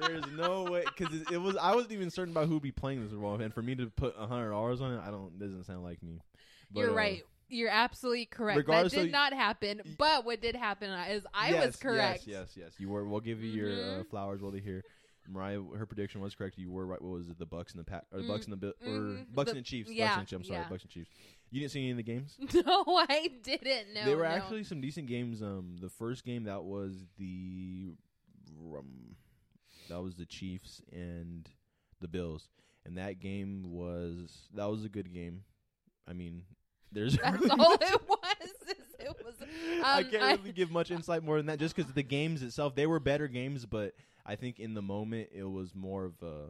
There's 0.00 0.22
no 0.36 0.62
way 0.70 0.84
because 0.84 1.12
it, 1.12 1.32
it 1.32 1.38
was 1.38 1.56
I 1.56 1.74
wasn't 1.74 1.92
even 1.94 2.08
certain 2.10 2.32
about 2.32 2.46
who 2.46 2.54
would 2.54 2.62
be 2.62 2.70
playing 2.70 3.02
this 3.02 3.12
role, 3.12 3.40
and 3.40 3.52
for 3.52 3.60
me 3.60 3.74
to 3.74 3.86
put 3.88 4.14
a 4.16 4.26
hundred 4.26 4.50
dollars 4.50 4.80
on 4.80 4.92
it, 4.94 5.00
I 5.04 5.10
don't 5.10 5.36
doesn't 5.36 5.64
sound 5.64 5.82
like 5.82 6.00
me. 6.00 6.20
But, 6.72 6.80
you're 6.80 6.90
uh, 6.90 6.94
right. 6.94 7.22
You're 7.48 7.68
absolutely 7.70 8.26
correct. 8.26 8.56
That 8.56 8.60
regardless 8.60 8.92
did 8.92 9.06
of- 9.06 9.10
not 9.10 9.32
happen. 9.32 9.80
But 9.98 10.24
what 10.24 10.40
did 10.40 10.54
happen 10.54 10.90
is 11.10 11.26
I 11.34 11.52
was 11.66 11.74
correct. 11.76 12.22
Yes, 12.26 12.54
yes, 12.56 12.56
yes. 12.56 12.72
You 12.78 12.88
were. 12.90 13.04
We'll 13.04 13.20
give 13.20 13.42
you 13.42 13.50
your 13.50 13.72
uh, 13.72 13.74
Mhm. 14.04 14.08
flowers 14.10 14.40
while 14.40 14.52
they're 14.52 14.60
here. 14.60 14.84
Mariah, 15.28 15.60
her 15.76 15.84
prediction 15.86 16.20
was 16.20 16.34
correct. 16.34 16.58
You 16.58 16.70
were 16.70 16.86
right. 16.86 17.00
What 17.02 17.10
was 17.12 17.28
it? 17.28 17.38
The 17.38 17.46
Bucks 17.46 17.72
and 17.72 17.80
the 17.80 17.84
Pat, 17.84 18.06
or 18.12 18.22
the 18.22 18.28
Bucks 18.28 18.44
and 18.44 18.52
the 18.52 18.56
Bill, 18.56 18.72
or 18.84 18.88
Mhm. 18.88 19.34
Bucks 19.34 19.50
The- 19.50 19.56
and 19.56 19.64
the 19.64 19.68
Chiefs. 19.68 19.90
yeah, 19.90 20.06
Bucks 20.06 20.16
and 20.18 20.22
the 20.22 20.30
Chiefs. 20.30 20.32
I'm 20.32 20.44
sorry, 20.44 20.60
yeah. 20.64 20.68
Bucks 20.68 20.82
and 20.82 20.90
Chiefs. 20.90 21.10
You 21.50 21.60
didn't 21.60 21.72
see 21.72 21.80
any 21.80 21.90
of 21.90 21.96
the 21.96 22.02
games. 22.04 22.36
No, 22.66 22.84
I 23.08 23.30
didn't. 23.42 23.94
No, 23.94 24.04
there 24.04 24.16
were 24.16 24.22
no. 24.22 24.28
actually 24.28 24.62
some 24.64 24.80
decent 24.80 25.08
games. 25.08 25.42
Um, 25.42 25.76
the 25.80 25.88
first 25.90 26.24
game 26.24 26.44
that 26.44 26.62
was 26.64 27.04
the, 27.18 27.94
um, 28.76 29.16
that 29.88 30.00
was 30.00 30.14
the 30.14 30.26
Chiefs 30.26 30.80
and 30.92 31.48
the 32.00 32.08
Bills, 32.08 32.48
and 32.84 32.96
that 32.96 33.18
game 33.20 33.70
was 33.72 34.48
that 34.54 34.66
was 34.70 34.84
a 34.84 34.88
good 34.88 35.12
game. 35.12 35.42
I 36.06 36.12
mean, 36.12 36.44
there's 36.92 37.16
That's 37.16 37.38
really 37.40 37.50
all 37.50 37.74
it 37.80 38.00
was. 38.08 38.50
is 38.68 38.76
It 38.98 39.16
was. 39.24 39.34
I 39.84 39.98
um, 40.02 40.10
can't 40.10 40.22
I- 40.22 40.32
really 40.34 40.52
give 40.52 40.70
much 40.70 40.90
insight 40.90 41.22
more 41.24 41.36
than 41.36 41.46
that, 41.46 41.58
just 41.58 41.74
because 41.76 41.92
the 41.92 42.02
games 42.02 42.42
itself 42.42 42.74
they 42.74 42.86
were 42.86 43.00
better 43.00 43.28
games, 43.28 43.66
but 43.66 43.94
I 44.26 44.36
think 44.36 44.58
in 44.60 44.74
the 44.74 44.82
moment 44.82 45.28
it 45.32 45.44
was 45.44 45.74
more 45.74 46.04
of 46.04 46.14
a. 46.22 46.46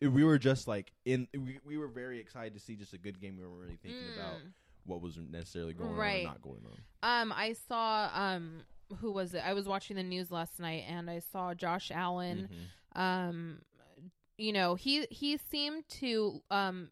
it- 0.00 0.08
we 0.08 0.24
were 0.24 0.38
just 0.38 0.66
like 0.68 0.92
in. 1.04 1.28
We, 1.34 1.58
we 1.64 1.76
were 1.78 1.88
very 1.88 2.18
excited 2.18 2.54
to 2.54 2.60
see 2.60 2.76
just 2.76 2.92
a 2.92 2.98
good 2.98 3.20
game. 3.20 3.36
We 3.36 3.44
weren't 3.44 3.60
really 3.60 3.78
thinking 3.82 4.02
about 4.16 4.34
Mm. 4.40 4.52
what 4.84 5.00
was 5.00 5.16
necessarily 5.18 5.72
going 5.74 5.90
on 5.90 5.96
Right. 5.96 6.24
or 6.24 6.28
not 6.28 6.42
going 6.42 6.62
on. 6.64 7.22
Um, 7.22 7.32
I 7.32 7.54
saw 7.68 8.10
um, 8.14 8.62
who 8.98 9.12
was 9.12 9.34
it? 9.34 9.42
I 9.44 9.52
was 9.52 9.66
watching 9.66 9.96
the 9.96 10.02
news 10.02 10.30
last 10.30 10.58
night, 10.60 10.84
and 10.88 11.08
I 11.10 11.18
saw 11.20 11.54
Josh 11.54 11.90
Allen. 11.94 12.48
Mhm. 12.96 13.00
Um, 13.00 13.58
you 14.38 14.52
know, 14.52 14.74
he 14.74 15.06
he 15.10 15.38
seemed 15.38 15.88
to 16.00 16.42
um 16.50 16.90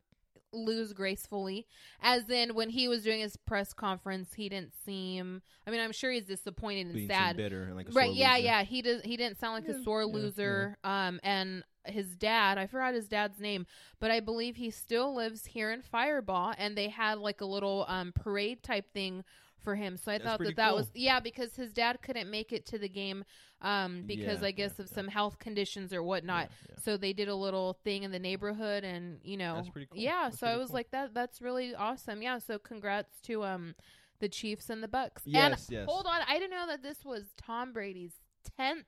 lose 0.54 0.92
gracefully, 0.92 1.66
as 2.00 2.28
in 2.30 2.54
when 2.54 2.70
he 2.70 2.88
was 2.88 3.02
doing 3.02 3.20
his 3.20 3.36
press 3.36 3.72
conference, 3.72 4.34
he 4.34 4.48
didn't 4.48 4.72
seem. 4.84 5.42
I 5.66 5.70
mean, 5.70 5.80
I'm 5.80 5.92
sure 5.92 6.10
he's 6.10 6.24
disappointed 6.26 6.86
and 6.86 6.94
Being 6.94 7.08
sad. 7.08 7.28
sad, 7.28 7.36
bitter, 7.36 7.64
and 7.64 7.76
like 7.76 7.88
a 7.88 7.92
right 7.92 8.06
sore 8.08 8.14
yeah 8.16 8.32
loser. 8.34 8.44
yeah 8.44 8.62
he 8.62 8.82
does 8.82 9.02
he 9.02 9.16
didn't 9.16 9.38
sound 9.38 9.54
like 9.54 9.68
Yeah, 9.74 9.80
a 9.80 9.82
sore 9.84 10.02
yeah, 10.02 10.06
loser 10.12 10.78
um 10.84 11.20
and 11.22 11.62
his 11.86 12.16
dad 12.16 12.56
i 12.56 12.66
forgot 12.66 12.94
his 12.94 13.08
dad's 13.08 13.38
name 13.38 13.66
but 14.00 14.10
i 14.10 14.18
believe 14.18 14.56
he 14.56 14.70
still 14.70 15.14
lives 15.14 15.44
here 15.44 15.70
in 15.70 15.82
Firebaugh 15.82 16.54
and 16.56 16.78
they 16.78 16.88
had 16.88 17.18
like 17.18 17.42
a 17.42 17.44
little 17.44 17.84
um 17.88 18.10
parade 18.12 18.62
type 18.62 18.90
thing 18.94 19.22
for 19.64 19.74
him 19.74 19.96
so 19.96 20.12
i 20.12 20.18
That's 20.18 20.28
thought 20.28 20.38
that 20.40 20.56
that 20.56 20.68
cool. 20.68 20.76
was 20.76 20.90
yeah 20.94 21.18
because 21.20 21.56
his 21.56 21.72
dad 21.72 21.98
couldn't 22.02 22.30
make 22.30 22.52
it 22.52 22.66
to 22.66 22.78
the 22.78 22.88
game 22.88 23.24
um 23.62 24.02
because 24.06 24.42
Yeah, 24.42 24.48
i 24.48 24.50
guess 24.52 24.74
yeah, 24.78 24.84
of 24.84 24.90
yeah. 24.90 24.94
some 24.94 25.08
health 25.08 25.38
conditions 25.38 25.92
or 25.92 26.02
whatnot 26.02 26.50
so 26.82 26.96
they 26.96 27.12
did 27.12 27.28
a 27.28 27.34
little 27.34 27.78
thing 27.82 28.02
in 28.04 28.12
the 28.12 28.18
neighborhood 28.18 28.84
and 28.84 29.18
you 29.24 29.36
know 29.36 29.54
That's 29.56 29.70
pretty 29.70 29.88
cool. 29.90 30.00
yeah 30.00 30.24
That's 30.24 30.38
so 30.38 30.46
i 30.46 30.56
was 30.56 30.68
cool. 30.68 30.74
like 30.74 30.90
that 30.92 31.14
that's 31.14 31.40
really 31.42 31.74
awesome 31.74 32.22
yeah 32.22 32.38
so 32.38 32.58
congrats 32.58 33.20
to 33.22 33.42
um 33.44 33.74
the 34.20 34.28
Chiefs 34.28 34.70
and 34.70 34.80
the 34.82 34.88
Bucks. 34.88 35.22
Yes, 35.26 35.66
and 35.66 35.72
yes. 35.78 35.86
hold 35.88 36.06
on, 36.06 36.20
I 36.28 36.34
didn't 36.38 36.52
know 36.52 36.68
that 36.68 36.82
this 36.84 37.04
was 37.04 37.24
Tom 37.36 37.72
Brady's 37.72 38.12
tenth 38.56 38.86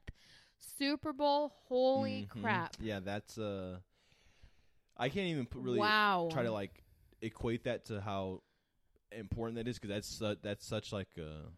Super 0.79 1.13
Bowl. 1.13 1.53
Holy 1.67 2.29
Mhm. 2.33 2.41
crap! 2.43 2.77
Yeah, 2.81 3.01
that's 3.01 3.37
uh, 3.37 3.81
I 4.97 5.09
can't 5.09 5.27
even 5.27 5.45
put 5.47 5.63
really 5.63 5.81
wow. 5.81 6.29
try 6.33 6.45
to 6.45 6.53
like 6.53 6.85
equate 7.21 7.65
that 7.65 7.87
to 7.87 8.01
how 8.01 8.43
important 9.13 9.57
that 9.57 9.69
is 9.69 9.79
because 9.79 9.91
that's 9.95 10.09
su- 10.09 10.37
that's 10.43 10.67
such 10.67 10.93
like 10.93 11.09
a 11.19 11.49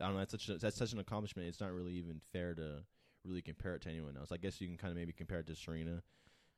I 0.00 0.06
don't 0.06 0.14
know 0.14 0.18
that's 0.20 0.32
such 0.32 0.48
a, 0.48 0.58
that's 0.58 0.76
such 0.76 0.92
an 0.92 0.98
accomplishment. 0.98 1.48
It's 1.48 1.60
not 1.60 1.72
really 1.72 1.92
even 1.92 2.20
fair 2.32 2.54
to 2.54 2.78
really 3.24 3.42
compare 3.42 3.74
it 3.76 3.82
to 3.82 3.88
anyone 3.90 4.16
else. 4.16 4.32
I 4.32 4.36
guess 4.36 4.60
you 4.60 4.66
can 4.66 4.76
kind 4.76 4.90
of 4.90 4.96
maybe 4.96 5.12
compare 5.12 5.38
it 5.40 5.46
to 5.46 5.54
Serena. 5.54 6.02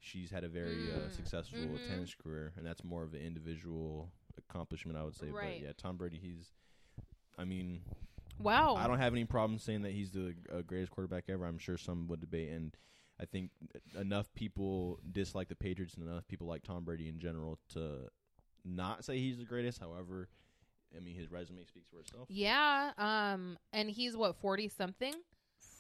She's 0.00 0.31
had 0.31 0.45
a 0.45 0.49
very 0.49 0.90
uh, 0.93 1.09
Mm, 1.09 1.16
successful 1.16 1.59
mhm. 1.59 1.87
tennis 1.88 2.14
career, 2.14 2.52
and 2.57 2.66
that's 2.66 2.85
more 2.85 3.02
of 3.02 3.14
an 3.14 3.21
individual 3.21 4.11
accomplishment, 4.38 4.99
I 4.99 5.04
would 5.04 5.14
say. 5.14 5.31
Right. 5.31 5.61
But 5.61 5.66
yeah, 5.66 5.73
Tom 5.76 5.97
Brady, 5.97 6.19
he's. 6.23 6.52
I 7.38 7.45
mean, 7.45 7.81
wow. 8.38 8.76
I 8.76 8.87
don't 8.87 8.99
have 8.99 9.12
any 9.12 9.25
problem 9.25 9.59
saying 9.59 9.83
that 9.83 9.93
he's 9.93 10.11
the 10.11 10.35
uh, 10.52 10.61
greatest 10.62 10.90
quarterback 10.93 11.25
ever. 11.28 11.45
I'm 11.47 11.59
sure 11.59 11.76
some 11.78 12.07
would 12.09 12.21
debate, 12.21 12.50
and 12.50 12.76
I 13.21 13.25
think 13.25 13.50
enough 13.99 14.33
people 14.35 15.00
dislike 15.11 15.49
the 15.49 15.57
Patriots 15.57 15.95
and 15.95 16.07
enough 16.09 16.26
people 16.28 16.47
like 16.47 16.62
Tom 16.62 16.85
Brady 16.85 17.09
in 17.09 17.19
general 17.19 17.59
to 17.73 18.09
not 18.64 19.04
say 19.04 19.18
he's 19.18 19.38
the 19.38 19.44
greatest. 19.44 19.78
However, 19.80 20.28
I 20.97 21.00
mean 21.00 21.14
his 21.16 21.30
resume 21.30 21.64
speaks 21.64 21.88
for 21.90 22.00
itself. 22.00 22.28
Yeah. 22.30 22.92
Um. 22.99 23.59
And 23.73 23.90
he's 23.90 24.16
what 24.16 24.37
forty 24.37 24.68
something. 24.68 25.14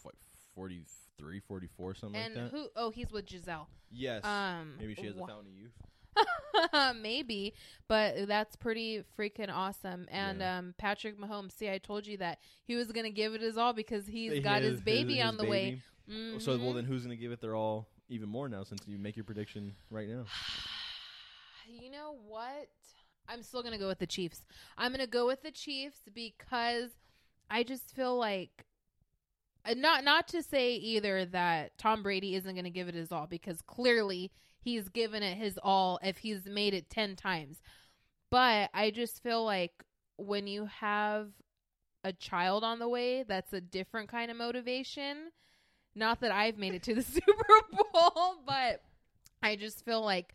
F- 0.04 0.12
43, 0.54 1.40
44, 1.40 1.94
something 1.96 2.20
and 2.20 2.34
like 2.36 2.44
that. 2.44 2.50
who? 2.56 2.68
Oh, 2.76 2.90
he's 2.90 3.10
with 3.10 3.26
Gisele. 3.26 3.68
yes, 3.90 4.24
Um. 4.24 4.74
maybe 4.78 4.94
she 4.94 5.06
has 5.06 5.14
wha- 5.16 5.24
a 5.24 5.28
fountain 5.28 5.48
of 5.52 5.58
youth. 5.58 5.72
Maybe, 7.02 7.54
but 7.88 8.28
that's 8.28 8.54
pretty 8.54 9.02
freaking 9.18 9.50
awesome. 9.52 10.06
And 10.12 10.38
Yeah. 10.38 10.58
um, 10.58 10.74
Patrick 10.78 11.18
Mahomes, 11.18 11.50
see, 11.52 11.68
I 11.68 11.78
told 11.78 12.06
you 12.06 12.18
that 12.18 12.38
he 12.64 12.76
was 12.76 12.92
gonna 12.92 13.10
give 13.10 13.34
it 13.34 13.40
his 13.40 13.56
all 13.58 13.72
because 13.72 14.06
he's 14.06 14.32
He 14.34 14.40
got 14.40 14.62
his 14.62 14.80
baby 14.80 15.20
on 15.20 15.36
the 15.36 15.44
way. 15.44 15.82
baby. 16.06 16.38
So 16.40 16.56
well, 16.56 16.68
Mhm. 16.70 16.74
then 16.76 16.84
who's 16.84 17.02
gonna 17.02 17.16
give 17.16 17.32
it 17.32 17.40
their 17.40 17.56
all 17.56 17.88
even 18.08 18.28
more 18.28 18.48
now? 18.48 18.62
Since 18.62 18.86
you 18.86 18.96
make 18.96 19.16
your 19.16 19.24
prediction 19.24 19.74
right 19.90 20.08
now. 20.08 20.24
You 21.80 21.90
know 21.90 22.16
what? 22.28 22.68
I'm 23.28 23.42
still 23.42 23.62
gonna 23.62 23.78
go 23.78 23.88
with 23.88 23.98
the 23.98 24.06
Chiefs. 24.06 24.42
I'm 24.78 24.92
gonna 24.92 25.06
go 25.06 25.26
with 25.26 25.42
the 25.42 25.50
Chiefs 25.50 25.98
because 26.14 26.90
I 27.50 27.62
just 27.64 27.94
feel 27.94 28.16
like 28.16 28.66
uh, 29.64 29.74
not 29.74 30.04
not 30.04 30.28
to 30.28 30.42
say 30.42 30.74
either 30.74 31.24
that 31.26 31.76
Tom 31.78 32.02
Brady 32.02 32.36
isn't 32.36 32.54
gonna 32.54 32.70
give 32.70 32.88
it 32.88 32.94
his 32.94 33.10
all 33.10 33.26
because 33.26 33.60
clearly 33.62 34.30
he's 34.60 34.88
given 34.88 35.22
it 35.22 35.36
his 35.36 35.58
all 35.62 35.98
if 36.02 36.18
he's 36.18 36.46
made 36.46 36.74
it 36.74 36.90
ten 36.90 37.16
times. 37.16 37.60
But 38.30 38.70
I 38.72 38.90
just 38.90 39.22
feel 39.22 39.44
like 39.44 39.84
when 40.16 40.46
you 40.46 40.66
have 40.66 41.28
a 42.04 42.12
child 42.12 42.62
on 42.62 42.78
the 42.78 42.88
way, 42.88 43.24
that's 43.24 43.52
a 43.52 43.60
different 43.60 44.08
kind 44.08 44.30
of 44.30 44.36
motivation. 44.36 45.30
Not 45.96 46.20
that 46.20 46.30
I've 46.30 46.58
made 46.58 46.74
it 46.74 46.82
to 46.84 46.94
the 46.94 47.02
Super 47.02 47.60
Bowl, 47.92 48.36
but 48.46 48.82
I 49.42 49.56
just 49.56 49.84
feel 49.84 50.02
like 50.02 50.34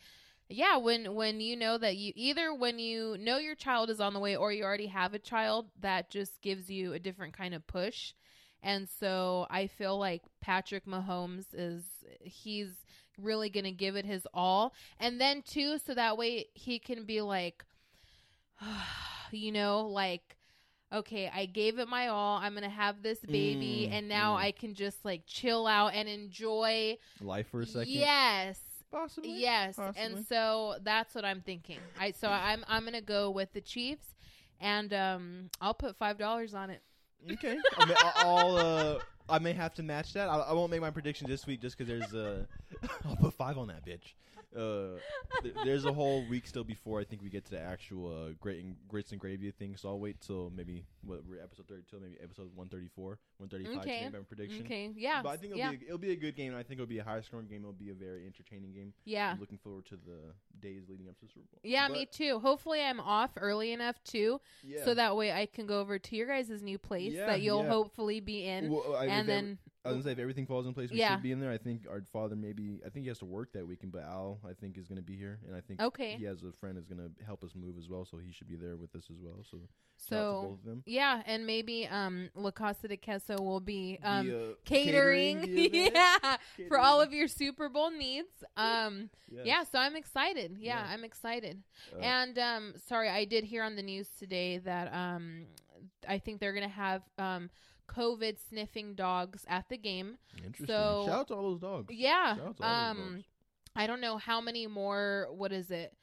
yeah 0.50 0.78
when 0.78 1.14
when 1.14 1.40
you 1.40 1.56
know 1.56 1.78
that 1.78 1.96
you 1.96 2.12
either 2.16 2.54
when 2.54 2.80
you 2.80 3.16
know 3.20 3.38
your 3.38 3.56
child 3.56 3.90
is 3.90 4.00
on 4.00 4.14
the 4.14 4.20
way 4.20 4.36
or 4.36 4.52
you 4.52 4.64
already 4.64 4.88
have 4.88 5.14
a 5.14 5.20
child 5.20 5.68
that 5.80 6.10
just 6.10 6.42
gives 6.42 6.70
you 6.70 6.94
a 6.94 7.00
different 7.00 7.38
kind 7.38 7.54
of 7.54 7.66
push. 7.68 8.14
And 8.62 8.90
so 9.00 9.48
i 9.50 9.68
feel 9.68 9.98
like 9.98 10.24
patrick 10.42 10.86
mahomes 10.86 11.46
is 11.54 11.84
he's 12.20 12.72
really 13.18 13.50
gonna 13.50 13.72
give 13.72 13.96
it 13.96 14.06
his 14.06 14.28
all. 14.34 14.74
And 15.00 15.22
then 15.22 15.44
too 15.44 15.78
so 15.86 15.94
that 15.94 16.18
way 16.18 16.48
he 16.54 16.80
can 16.80 17.06
be 17.06 17.22
like 17.22 17.64
you 19.32 19.52
know 19.52 19.88
like 19.88 20.36
okay 20.92 21.30
i 21.34 21.46
gave 21.46 21.78
it 21.78 21.88
my 21.88 22.08
all. 22.08 22.38
I'm 22.38 22.56
gonna 22.56 22.70
have 22.70 23.04
this 23.04 23.20
baby. 23.20 23.88
Mm, 23.90 23.94
and 23.98 24.10
now 24.10 24.36
mm. 24.36 24.40
i 24.40 24.52
can 24.52 24.74
just 24.74 25.06
like 25.06 25.22
chill 25.28 25.68
out 25.68 25.94
and 25.94 26.10
enjoy 26.10 26.98
Life 27.22 27.50
for 27.52 27.62
a 27.62 27.68
second. 27.68 27.88
yes 27.94 28.60
possibly. 28.92 29.32
Yes, 29.32 29.76
Possibly. 29.76 30.02
and 30.02 30.26
so 30.28 30.76
that's 30.84 31.14
what 31.16 31.26
I'm 31.26 31.42
thinking. 31.42 31.80
I 32.00 32.12
so 32.12 32.28
I'm 32.30 32.64
I'm 32.68 32.86
gonna 32.86 33.02
go 33.02 33.30
with 33.30 33.54
the 33.54 33.62
Chiefs, 33.62 34.16
and 34.60 34.94
um 34.94 35.50
I'll 35.62 35.74
put 35.74 35.96
five 35.98 36.18
dollars 36.18 36.54
on 36.54 36.70
it. 36.70 36.82
Okay, 37.32 37.58
I 37.78 37.86
may, 37.86 37.94
I- 37.96 38.12
I'll. 38.18 38.58
Uh, 38.58 39.00
I 39.32 39.38
may 39.38 39.54
have 39.54 39.76
to 39.76 39.84
match 39.84 40.14
that. 40.14 40.28
I, 40.28 40.38
I 40.38 40.54
won't 40.54 40.72
make 40.72 40.82
my 40.82 40.90
prediction 40.90 41.28
this 41.30 41.46
week 41.46 41.62
just 41.62 41.78
because 41.78 41.88
there's. 41.88 42.14
Uh, 42.16 42.46
I'll 43.06 43.16
put 43.16 43.34
five 43.36 43.58
on 43.60 43.68
that 43.68 43.86
bitch. 43.86 44.14
Uh, 44.58 44.98
th- 45.44 45.54
there's 45.64 45.86
a 45.86 45.94
whole 45.94 46.26
week 46.28 46.48
still 46.48 46.64
before 46.64 47.00
I 47.00 47.04
think 47.04 47.22
we 47.22 47.30
get 47.30 47.46
to 47.46 47.52
the 47.52 47.60
actual 47.62 48.08
uh, 48.12 48.30
great 48.42 48.64
and, 48.64 48.76
grits 48.88 49.12
and 49.12 49.22
gravy 49.22 49.52
thing. 49.52 49.76
So 49.78 49.90
I'll 49.90 50.00
wait 50.00 50.20
till 50.22 50.52
maybe 50.56 50.84
what 51.02 51.24
we're 51.26 51.42
episode 51.42 51.68
32, 51.68 52.00
maybe 52.02 52.16
episode 52.22 52.50
134, 52.56 53.18
135 53.38 53.78
Okay. 53.82 53.98
to 54.00 54.04
make 54.06 54.14
my 54.14 54.20
prediction. 54.20 54.66
Okay, 54.66 54.92
yeah, 54.96 55.22
But 55.24 55.30
I 55.30 55.38
think 55.38 55.52
it'll, 55.54 55.60
yeah, 55.60 55.72
be 55.72 55.78
a, 55.78 55.88
it'll 55.88 55.98
be 55.98 56.12
a 56.12 56.16
good 56.16 56.36
game. 56.36 56.54
I 56.56 56.64
think 56.64 56.80
it'll 56.80 56.86
be 56.88 57.00
a 57.00 57.04
high 57.04 57.22
scoring 57.22 57.48
game. 57.48 57.62
It'll 57.62 57.74
be 57.74 57.90
a 57.90 57.94
very 57.94 58.26
entertaining 58.26 58.74
game. 58.74 58.94
yeah, 59.06 59.32
I'm 59.32 59.40
looking 59.40 59.58
forward 59.58 59.86
to 59.88 59.96
the 59.96 60.34
days 60.60 60.84
leading 60.90 61.08
up 61.08 61.18
to 61.20 61.26
the 61.26 61.32
Super 61.32 61.46
Bowl. 61.52 61.60
yeah. 61.64 61.88
But, 61.88 61.94
me 61.98 62.06
too. 62.06 62.40
Hopefully, 62.40 62.82
I'm 62.82 63.00
off 63.00 63.32
early 63.38 63.72
enough 63.72 64.04
too, 64.04 64.40
Yeah. 64.64 64.84
so 64.86 64.94
that 64.94 65.16
way 65.16 65.32
I 65.32 65.46
can 65.46 65.66
go 65.68 65.80
over 65.80 65.98
to 66.00 66.16
your 66.16 66.28
guys' 66.28 66.62
new 66.62 66.78
place 66.78 67.14
Yeah, 67.14 67.28
that 67.28 67.42
you'll 67.42 67.64
yeah. 67.64 67.70
hopefully 67.70 68.20
be 68.20 68.46
in, 68.46 68.70
Well, 68.72 68.96
I- 68.96 69.04
and 69.06 69.12
ev- 69.22 69.26
then 69.28 69.58
I 69.86 69.90
was 69.90 69.96
gonna 69.96 70.04
say 70.04 70.12
if 70.12 70.20
everything 70.20 70.46
falls 70.46 70.68
in 70.68 70.74
place, 70.74 70.92
we 70.92 70.98
Yeah. 71.00 71.16
should 71.16 71.24
be 71.24 71.32
in 71.32 71.40
there. 71.40 71.52
I 71.52 71.58
think 71.58 71.88
our 71.90 72.02
father 72.12 72.36
maybe 72.36 72.82
I 72.86 72.90
think 72.90 73.04
he 73.04 73.08
has 73.08 73.20
to 73.20 73.26
work 73.26 73.54
that 73.54 73.66
weekend, 73.66 73.94
but 73.94 74.04
Al 74.04 74.40
I 74.48 74.52
think 74.54 74.78
is 74.78 74.88
gonna 74.90 75.02
be 75.02 75.16
here, 75.16 75.40
and 75.48 75.56
I 75.56 75.62
think 75.62 75.82
Okay. 75.82 76.18
he 76.18 76.26
has 76.26 76.44
a 76.44 76.52
friend 76.52 76.76
that's 76.78 76.88
gonna 76.88 77.10
help 77.26 77.44
us 77.46 77.56
move 77.56 77.78
as 77.78 77.88
well, 77.88 78.04
so 78.06 78.18
he 78.18 78.32
should 78.32 78.48
be 78.50 78.56
there 78.58 78.76
with 78.76 78.94
us 78.96 79.10
as 79.10 79.18
well. 79.22 79.42
So 79.44 79.58
shout 79.58 79.64
out 79.64 79.70
to 80.00 80.04
so 80.06 80.42
both 80.50 80.60
of 80.60 80.66
them. 80.66 80.84
Yeah, 80.90 81.22
and 81.26 81.46
maybe 81.46 81.88
um 81.88 82.30
La 82.36 82.52
Casa 82.52 82.88
de 82.88 82.98
Queso 82.98 83.36
will 83.42 83.60
be 83.60 84.00
um 84.04 84.28
The, 84.28 84.52
uh, 84.52 84.54
catering, 84.66 85.38
event. 85.58 85.94
yeah, 85.96 86.38
for 86.68 86.78
all 86.80 87.00
of 87.02 87.14
your 87.14 87.28
Super 87.28 87.70
Bowl 87.70 87.92
needs. 87.92 88.32
Um. 88.58 89.10
Yes. 89.32 89.46
Yeah, 89.46 89.64
so 89.72 89.78
I'm 89.80 89.96
excited. 89.96 90.58
Yeah, 90.60 90.80
Yeah. 90.86 90.94
I'm 90.94 91.04
excited. 91.04 91.62
Uh, 91.96 92.00
and 92.00 92.38
um 92.40 92.74
sorry, 92.88 93.10
I 93.10 93.26
did 93.26 93.44
hear 93.44 93.64
on 93.64 93.76
the 93.76 93.84
news 93.84 94.08
today 94.18 94.58
that 94.60 94.94
um 94.94 95.46
I 96.08 96.18
think 96.20 96.40
they're 96.40 96.54
going 96.54 96.68
to 96.68 96.76
have 96.88 97.04
um 97.18 97.50
COVID 97.88 98.38
sniffing 98.50 98.96
dogs 98.96 99.46
at 99.48 99.68
the 99.70 99.78
game. 99.78 100.18
interesting. 100.38 100.68
so- 100.68 101.04
shout 101.06 101.20
out 101.20 101.28
to 101.30 101.36
all 101.36 101.52
those 101.52 101.60
dogs. 101.62 101.94
Yeah. 101.94 102.36
Shout 102.36 102.48
out 102.48 102.58
to 102.58 102.64
all 102.64 102.70
those 102.70 102.90
Um 103.04 103.14
dogs. 103.14 103.24
I 103.76 103.88
don't 103.88 104.02
know 104.02 104.18
how 104.18 104.42
many 104.42 104.68
more 104.68 105.28
what 105.32 105.52
is 105.52 105.70
it? 105.72 105.94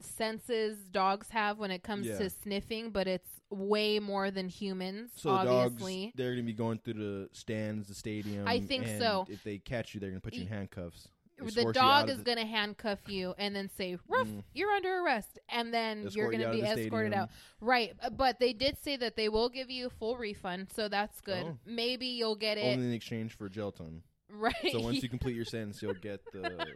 senses 0.00 0.78
dogs 0.90 1.28
have 1.30 1.58
when 1.58 1.70
it 1.70 1.82
comes 1.82 2.06
Yeah. 2.06 2.18
to 2.18 2.30
sniffing, 2.30 2.90
but 2.90 3.06
it's 3.06 3.39
way 3.50 3.98
more 3.98 4.30
than 4.30 4.48
humans, 4.48 5.10
So 5.16 5.30
obviously. 5.30 6.04
dogs, 6.06 6.12
they're 6.16 6.32
gonna 6.32 6.42
be 6.44 6.52
going 6.52 6.78
through 6.78 6.94
the 6.94 7.28
stands, 7.32 7.88
the 7.88 7.94
stadium. 7.94 8.46
I 8.46 8.60
think 8.60 8.86
and 8.86 9.00
so. 9.00 9.26
If 9.28 9.42
they 9.44 9.58
catch 9.58 9.92
you, 9.94 10.00
they're 10.00 10.10
gonna 10.10 10.20
put 10.20 10.34
you 10.34 10.42
in 10.42 10.48
handcuffs. 10.48 11.08
Escort 11.42 11.54
the 11.68 11.72
dog 11.72 12.10
is 12.10 12.18
the- 12.18 12.24
going 12.24 12.36
to 12.36 12.44
handcuff 12.44 12.98
you 13.08 13.34
and 13.38 13.56
then 13.56 13.70
say, 13.70 13.96
"Ruff, 14.08 14.28
Mm. 14.28 14.44
you're 14.52 14.70
under 14.72 14.98
arrest," 15.02 15.38
and 15.48 15.72
then 15.72 16.06
you're 16.12 16.30
gonna 16.30 16.48
out 16.48 16.52
be 16.52 16.60
escorted 16.60 17.12
stadium. 17.12 17.14
out. 17.14 17.30
Right, 17.62 17.96
uh, 18.02 18.10
but 18.10 18.38
they 18.40 18.52
did 18.52 18.76
say 18.76 18.96
that 18.98 19.16
they 19.16 19.30
will 19.30 19.48
give 19.48 19.70
you 19.70 19.86
a 19.86 19.90
full 19.90 20.18
refund, 20.18 20.70
so 20.70 20.86
that's 20.88 21.18
good. 21.22 21.42
Oh. 21.46 21.58
Maybe 21.64 22.08
you'll 22.08 22.36
get 22.36 22.58
it 22.58 22.70
only 22.76 22.88
in 22.88 22.92
exchange 22.92 23.32
for 23.38 23.48
jail 23.48 23.72
time. 23.72 24.02
right. 24.28 24.54
So 24.70 24.80
once 24.82 25.02
you 25.02 25.08
complete 25.08 25.34
your 25.34 25.44
sentence, 25.46 25.80
you'll 25.80 25.94
get 25.94 26.20
the 26.30 26.74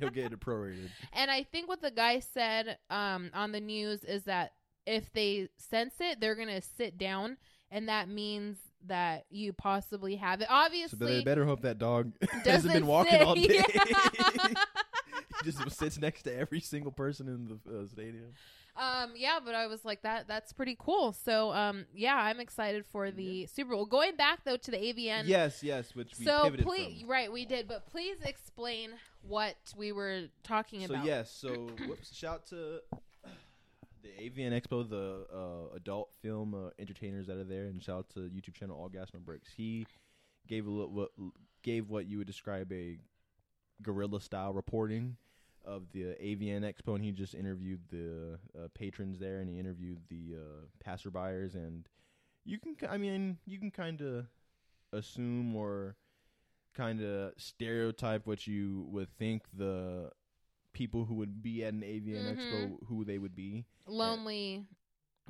you'll 0.00 0.10
get 0.10 0.32
it 0.32 0.40
prorated. 0.40 0.90
and 1.12 1.30
I 1.30 1.44
think 1.44 1.68
what 1.68 1.80
the 1.80 1.92
guy 1.92 2.18
said 2.18 2.78
um, 2.90 3.30
on 3.32 3.52
the 3.52 3.60
news 3.60 4.02
is 4.02 4.24
that 4.24 4.54
if 4.86 5.12
they 5.12 5.48
sense 5.56 5.94
it, 6.00 6.20
they're 6.20 6.34
going 6.34 6.48
to 6.48 6.60
sit 6.62 6.98
down, 6.98 7.36
and 7.70 7.88
that 7.88 8.08
means 8.08 8.58
that 8.86 9.24
you 9.30 9.52
possibly 9.52 10.16
have 10.16 10.40
it. 10.40 10.48
So 10.48 10.54
Obviously, 10.54 11.18
they 11.18 11.24
better 11.24 11.44
hope 11.44 11.62
that 11.62 11.78
dog 11.78 12.12
hasn't 12.44 12.72
been 12.72 12.86
walking 12.86 13.12
sit- 13.12 13.22
all 13.22 13.34
day. 13.34 13.62
Yeah. 13.78 14.48
he 14.48 15.44
just 15.50 15.70
sits 15.78 15.98
next 15.98 16.22
to 16.24 16.36
every 16.36 16.60
single 16.60 16.92
person 16.92 17.28
in 17.28 17.46
the 17.64 17.80
uh, 17.80 17.86
stadium. 17.86 18.32
Um, 18.76 19.12
yeah, 19.16 19.40
but 19.44 19.54
I 19.54 19.66
was 19.66 19.84
like 19.84 20.02
that. 20.02 20.28
That's 20.28 20.52
pretty 20.52 20.76
cool. 20.78 21.12
So, 21.12 21.52
um, 21.52 21.84
yeah, 21.94 22.14
I'm 22.16 22.40
excited 22.40 22.86
for 22.86 23.10
the 23.10 23.46
Super 23.46 23.74
Bowl. 23.74 23.84
Going 23.84 24.16
back 24.16 24.44
though 24.44 24.56
to 24.56 24.70
the 24.70 24.76
AVN. 24.78 25.24
yes, 25.26 25.62
yes, 25.62 25.94
which 25.94 26.12
we 26.18 26.24
So 26.24 26.50
please, 26.62 27.00
from. 27.02 27.10
right, 27.10 27.30
we 27.30 27.44
did, 27.44 27.68
but 27.68 27.86
please 27.86 28.16
explain 28.24 28.90
what 29.22 29.56
we 29.76 29.92
were 29.92 30.22
talking 30.44 30.80
So 30.86 30.94
about. 30.94 31.02
So 31.04 31.08
yes, 31.08 31.30
so 31.30 31.50
whoops, 31.86 32.14
shout 32.14 32.46
to 32.48 32.80
the 34.02 34.08
AVN 34.08 34.52
Expo, 34.52 34.88
the 34.88 35.26
uh, 35.34 35.74
adult 35.76 36.10
film 36.22 36.54
uh, 36.54 36.70
entertainers 36.78 37.26
that 37.26 37.36
are 37.36 37.44
there, 37.44 37.66
and 37.66 37.82
shout 37.82 37.98
out 37.98 38.08
to 38.10 38.20
YouTube 38.20 38.54
channel 38.54 38.78
All 38.78 38.88
Gas 38.88 39.08
No 39.12 39.20
Brakes. 39.20 39.50
He 39.56 39.86
gave 40.46 40.66
a 40.66 40.70
little, 40.70 40.92
what 40.92 41.10
gave 41.62 41.90
what 41.90 42.06
you 42.06 42.18
would 42.18 42.26
describe 42.26 42.72
a 42.72 42.98
guerrilla 43.82 44.20
style 44.20 44.52
reporting 44.52 45.16
of 45.64 45.92
the 45.92 46.16
AVN 46.22 46.62
Expo, 46.62 46.94
and 46.94 47.04
he 47.04 47.12
just 47.12 47.34
interviewed 47.34 47.80
the 47.90 48.38
uh, 48.58 48.68
patrons 48.74 49.18
there, 49.18 49.40
and 49.40 49.48
he 49.48 49.58
interviewed 49.58 50.00
the 50.08 50.36
uh, 50.36 50.66
passerbyers, 50.84 51.54
and 51.54 51.88
you 52.44 52.58
can, 52.58 52.76
I 52.88 52.96
mean, 52.96 53.38
you 53.46 53.58
can 53.58 53.70
kind 53.70 54.00
of 54.00 54.26
assume 54.92 55.54
or 55.54 55.96
kind 56.74 57.02
of 57.02 57.32
stereotype 57.36 58.26
what 58.26 58.46
you 58.46 58.86
would 58.90 59.08
think 59.18 59.42
the 59.56 60.10
people 60.72 61.04
who 61.04 61.14
would 61.14 61.42
be 61.42 61.64
at 61.64 61.72
an 61.74 61.82
AVN 61.82 62.24
Mhm. 62.24 62.36
Expo 62.36 62.86
who 62.86 63.04
they 63.04 63.18
would 63.18 63.34
be. 63.34 63.64
Lonely, 63.86 64.66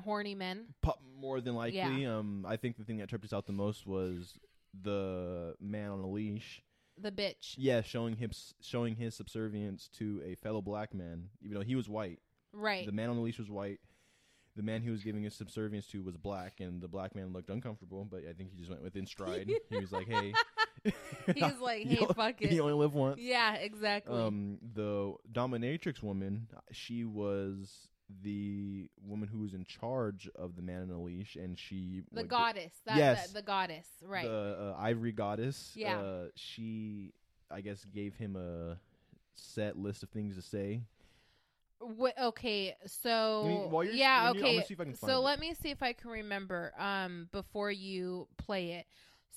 horny 0.03 0.35
men. 0.35 0.75
More 1.17 1.41
than 1.41 1.55
likely. 1.55 1.79
Yeah. 1.79 2.19
Um, 2.19 2.45
I 2.47 2.57
think 2.57 2.77
the 2.77 2.85
thing 2.85 2.99
that 2.99 3.09
tripped 3.09 3.25
us 3.25 3.33
out 3.33 3.47
the 3.47 3.53
most 3.53 3.87
was 3.87 4.39
the 4.83 5.55
man 5.61 5.91
on 5.91 6.01
a 6.01 6.09
leash. 6.09 6.63
The 6.97 7.11
bitch. 7.13 7.55
Yeah, 7.57 7.81
showing 7.83 8.17
him 8.17 8.31
showing 8.61 8.97
his 8.97 9.15
subservience 9.15 9.89
to 9.95 10.23
a 10.25 10.35
fellow 10.35 10.61
black 10.61 10.93
man, 10.95 11.31
even 11.43 11.55
though 11.55 11.65
he 11.65 11.75
was 11.75 11.89
white. 11.89 12.21
Right. 12.53 12.85
The 12.87 12.93
man 12.93 13.09
on 13.11 13.17
the 13.17 13.23
leash 13.23 13.39
was 13.39 13.51
white. 13.51 13.81
The 14.57 14.63
man 14.63 14.83
he 14.83 14.91
was 14.91 15.03
giving 15.05 15.23
his 15.23 15.35
subservience 15.35 15.87
to 15.89 16.03
was 16.03 16.17
black, 16.17 16.61
and 16.61 16.83
the 16.83 16.89
black 16.89 17.15
man 17.15 17.33
looked 17.33 17.49
uncomfortable. 17.51 18.05
But 18.05 18.25
I 18.29 18.33
think 18.33 18.51
he 18.51 18.57
just 18.59 18.69
went 18.69 18.83
within 18.83 19.07
stride. 19.07 19.51
he 19.71 19.77
was 19.79 19.93
like, 19.93 20.09
"Hey." 20.09 20.35
He's 21.35 21.59
like, 21.61 21.87
"Hey, 21.87 21.99
only- 22.01 22.15
fuck 22.15 22.41
it." 22.43 22.53
You 22.53 22.63
only 22.63 22.75
live 22.75 22.95
once. 22.95 23.21
yeah, 23.21 23.55
exactly. 23.55 24.17
Um, 24.21 24.59
the 24.75 25.15
dominatrix 25.33 26.03
woman, 26.03 26.49
she 26.73 27.05
was 27.05 27.89
the 28.23 28.89
woman 29.07 29.29
who 29.29 29.39
was 29.41 29.55
in 29.55 29.65
charge 29.65 30.29
of 30.35 30.57
the 30.57 30.63
man 30.63 30.83
in 30.83 30.91
a 30.91 31.01
leash, 31.01 31.37
and 31.37 31.59
she 31.59 32.03
the 32.13 32.23
would- 32.23 32.29
goddess. 32.29 32.73
That, 32.87 32.97
Yes. 32.97 33.29
the, 33.29 33.35
the 33.35 33.43
goddess. 33.43 33.87
Right. 34.05 34.27
the 34.27 34.75
uh, 34.77 34.81
ivory 34.81 35.13
goddess. 35.13 35.73
Yeah. 35.77 35.99
uh, 36.01 36.25
she, 36.35 37.13
I 37.51 37.61
guess, 37.61 37.85
gave 37.85 38.15
him 38.17 38.35
a 38.37 38.79
set 39.35 39.79
list 39.79 40.03
of 40.03 40.09
things 40.11 40.35
to 40.37 40.43
say. 40.43 40.83
Okay, 42.21 42.77
so 42.87 43.43
Give 43.47 43.53
me- 43.53 43.67
while 43.69 43.85
you're- 43.85 43.97
yeah, 43.97 44.31
when 44.33 44.35
you- 44.35 44.41
I'm 44.45 44.47
okay. 44.59 44.67
see 44.67 44.75
if 44.75 44.81
I 44.81 44.85
can 44.85 44.95
find 44.95 45.11
so 45.11 45.21
let 45.21 45.41
me 45.41 45.55
see 45.55 45.71
if 45.71 45.83
I 45.83 45.93
can 45.95 46.11
remember 46.11 46.73
um 46.79 47.29
before 47.33 47.71
you 47.71 48.29
play 48.37 48.73
it. 48.73 48.87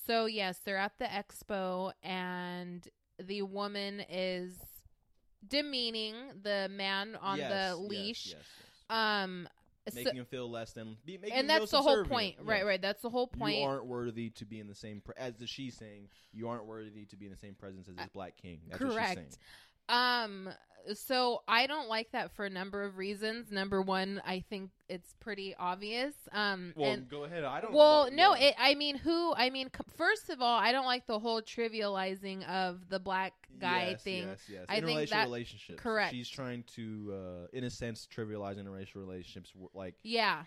So 0.06 0.26
yes, 0.26 0.60
they're 0.66 0.78
at 0.78 0.98
the 1.00 1.06
expo 1.06 1.92
and 2.04 2.88
the 3.20 3.42
woman 3.44 4.02
is 4.10 4.58
demeaning 5.48 6.16
the 6.42 6.70
man 6.72 7.16
on 7.22 7.38
Yes, 7.38 7.52
the 7.52 7.76
leash. 7.78 8.28
yes, 8.28 8.36
yes. 8.36 8.46
Um 8.90 9.48
so- 9.90 9.96
making 9.96 10.16
him 10.16 10.26
feel 10.26 10.50
less 10.50 10.72
than, 10.72 10.96
be, 11.06 11.20
and 11.32 11.50
that's 11.50 11.72
the 11.72 11.82
whole 11.82 12.06
point. 12.06 12.38
Right, 12.42 12.66
right. 12.66 12.82
That's 12.82 13.02
the 13.02 13.10
whole 13.10 13.28
point. 13.28 13.58
You 13.58 13.66
aren't 13.66 13.86
worthy 13.86 14.30
to 14.32 14.46
be 14.46 14.60
in 14.62 14.68
the 14.68 14.76
same, 14.76 15.02
pre- 15.02 15.16
as 15.18 15.36
the 15.36 15.46
she's 15.46 15.76
saying, 15.76 16.08
you 16.32 16.48
aren't 16.48 16.66
worthy 16.66 17.06
to 17.06 17.18
be 17.18 17.26
in 17.26 17.32
the 17.32 17.38
same 17.38 17.54
presence 17.54 17.90
as 17.90 17.96
this 17.96 18.08
black 18.14 18.38
king. 18.38 18.62
That's 18.70 18.80
what 18.82 18.92
she's 18.92 18.98
saying. 18.98 19.16
correct. 19.16 19.38
Um 19.90 20.50
so 20.94 21.44
I 21.48 21.66
don't 21.66 21.88
like 21.88 22.12
that 22.12 22.36
for 22.36 22.44
a 22.44 22.50
number 22.50 22.84
of 22.84 22.98
reasons. 22.98 23.52
Number 23.52 23.82
one, 23.82 24.22
I 24.26 24.44
think 24.50 24.70
it's 24.90 25.14
pretty 25.22 25.56
obvious. 25.58 26.14
Um 26.34 26.74
Well, 26.76 26.92
and 26.92 27.08
go 27.10 27.24
ahead. 27.24 27.46
I 27.46 27.62
don't. 27.62 27.74
Well, 27.74 28.10
no, 28.12 28.36
yeah. 28.36 28.48
it, 28.48 28.56
I 28.60 28.76
mean, 28.76 28.98
who? 28.98 29.34
I 29.34 29.50
mean, 29.50 29.70
c- 29.76 29.84
first 29.96 30.30
of 30.30 30.42
all, 30.42 30.60
I 30.60 30.72
don't 30.74 30.86
like 30.86 31.08
the 31.08 31.20
whole 31.20 31.42
trivializing 31.42 32.46
of 32.50 32.90
the 32.90 33.00
black 33.00 33.34
guy 33.60 33.92
yes, 33.92 34.04
thing. 34.04 34.28
Yes, 34.28 34.40
yes. 34.52 34.66
I 34.68 34.82
think 34.82 35.10
that- 35.10 35.26
relationships. 35.26 35.80
correct. 35.82 36.12
She's 36.14 36.28
trying 36.28 36.64
to, 36.76 37.14
uh, 37.14 37.58
in 37.58 37.64
a 37.64 37.70
sense, 37.70 38.06
trivialize 38.14 38.58
interracial 38.58 38.96
relationships. 38.96 39.54
Like 39.74 39.96
Yeah, 40.04 40.44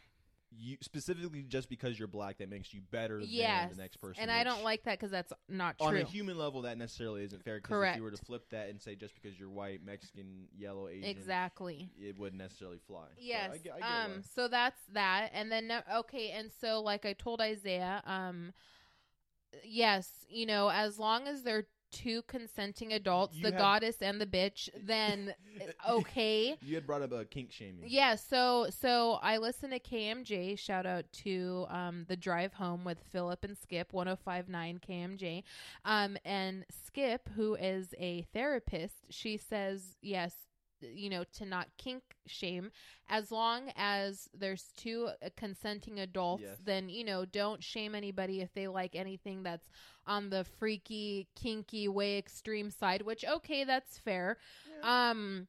you 0.58 0.76
specifically 0.80 1.42
just 1.42 1.68
because 1.68 1.98
you're 1.98 2.08
black, 2.08 2.38
that 2.38 2.48
makes 2.48 2.72
you 2.72 2.80
better 2.90 3.20
yes. 3.20 3.68
than 3.68 3.76
the 3.76 3.82
next 3.82 3.96
person. 3.98 4.22
and 4.22 4.30
I 4.30 4.44
don't 4.44 4.62
like 4.64 4.82
that 4.84 4.98
because 4.98 5.10
that's 5.10 5.32
not 5.48 5.78
true. 5.78 5.86
On 5.88 5.96
a 5.96 6.04
human 6.04 6.38
level, 6.38 6.62
that 6.62 6.78
necessarily 6.78 7.22
isn't 7.24 7.42
fair. 7.44 7.60
'cause 7.60 7.76
If 7.82 7.96
you 7.96 8.02
were 8.02 8.10
to 8.10 8.24
flip 8.24 8.48
that 8.50 8.68
and 8.68 8.80
say 8.80 8.94
just 8.94 9.14
because 9.14 9.38
you're 9.38 9.50
white, 9.50 9.82
Mexican, 9.84 10.48
yellow, 10.56 10.88
Asian, 10.88 11.04
exactly. 11.08 11.90
it 12.00 12.18
wouldn't 12.18 12.40
necessarily 12.40 12.78
fly. 12.86 13.06
So 13.16 13.22
Yes. 13.22 13.50
I 13.50 13.80
I 13.80 14.04
um. 14.04 14.10
why. 14.12 14.20
So 14.34 14.48
that's 14.48 14.80
that, 14.92 15.30
and 15.32 15.50
then 15.52 15.82
okay, 15.94 16.30
and 16.30 16.50
so 16.60 16.80
like 16.80 17.04
I 17.04 17.12
told 17.12 17.40
Isaiah, 17.40 18.02
um, 18.06 18.52
yes, 19.64 20.24
you 20.28 20.46
know, 20.46 20.70
as 20.70 20.98
long 20.98 21.26
as 21.28 21.42
they're 21.42 21.66
two 22.02 22.22
consenting 22.22 22.92
adults, 22.92 23.36
You 23.36 23.42
the 23.44 23.50
had- 23.52 23.58
goddess 23.58 23.96
and 24.02 24.20
the 24.20 24.26
bitch, 24.26 24.68
then 24.84 25.34
okay. 25.88 26.56
You 26.62 26.74
had 26.74 26.86
brought 26.86 27.02
up 27.02 27.12
uh, 27.12 27.24
kink 27.30 27.52
shaming. 27.52 27.84
Yeah, 27.86 28.14
so 28.16 28.66
so 28.70 29.18
I 29.22 29.38
listen 29.38 29.70
to 29.70 29.80
KMJ. 29.80 30.58
Shout 30.58 30.86
out 30.86 31.04
to 31.24 31.66
um, 31.68 32.04
the 32.08 32.16
drive 32.16 32.52
home 32.54 32.84
with 32.84 32.98
Philip 33.12 33.44
and 33.44 33.56
Skip, 33.56 33.92
1059 33.92 34.80
KMJ. 34.88 35.42
Um, 35.84 36.16
and 36.24 36.64
Skip, 36.86 37.28
who 37.36 37.54
is 37.54 37.94
a 37.98 38.22
therapist, 38.34 38.94
she 39.10 39.36
says 39.36 39.96
yes, 40.02 40.34
you 40.80 41.08
know, 41.08 41.24
to 41.38 41.46
not 41.46 41.68
kink 41.78 42.02
shame 42.26 42.70
as 43.08 43.32
long 43.32 43.70
as 43.76 44.28
there's 44.38 44.64
two 44.76 45.08
uh, 45.24 45.28
consenting 45.36 46.00
adults. 46.00 46.42
Yes. 46.44 46.58
Then 46.64 46.88
you 46.88 47.04
know, 47.04 47.24
don't 47.24 47.62
shame 47.62 47.94
anybody 47.94 48.40
if 48.42 48.52
they 48.54 48.68
like 48.68 48.94
anything 48.94 49.42
that's 49.42 49.68
on 50.06 50.30
the 50.30 50.44
freaky, 50.44 51.28
kinky, 51.34 51.88
way 51.88 52.18
extreme 52.18 52.70
side. 52.70 53.02
Which 53.02 53.24
okay, 53.24 53.64
that's 53.64 53.98
fair. 53.98 54.38
Um 54.82 55.48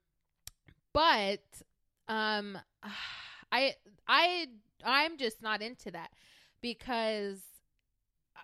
but 0.97 1.41
um 2.07 2.57
i 3.51 3.73
i 4.07 4.47
i'm 4.83 5.17
just 5.17 5.41
not 5.41 5.61
into 5.61 5.91
that 5.91 6.09
because 6.61 7.41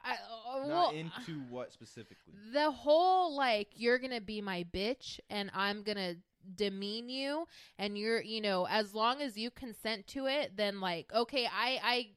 i 0.06 0.14
uh, 0.14 0.68
Not 0.68 0.94
into 0.94 1.42
what 1.50 1.74
specifically? 1.74 2.34
the 2.54 2.72
whole 2.72 3.36
like 3.36 3.70
you're 3.76 4.00
gonna 4.00 4.22
be 4.22 4.40
my 4.42 4.66
bitch 4.74 5.20
and 5.30 5.50
i'm 5.54 5.84
gonna 5.84 6.16
demean 6.56 7.10
you 7.10 7.48
and 7.80 7.98
you're 7.98 8.22
you 8.22 8.42
know 8.42 8.68
as 8.70 8.94
long 8.94 9.22
as 9.22 9.38
you 9.38 9.50
consent 9.50 10.06
to 10.08 10.26
it 10.28 10.52
then 10.58 10.80
like 10.82 11.12
okay 11.14 11.46
i 11.46 11.80
i 11.84 12.08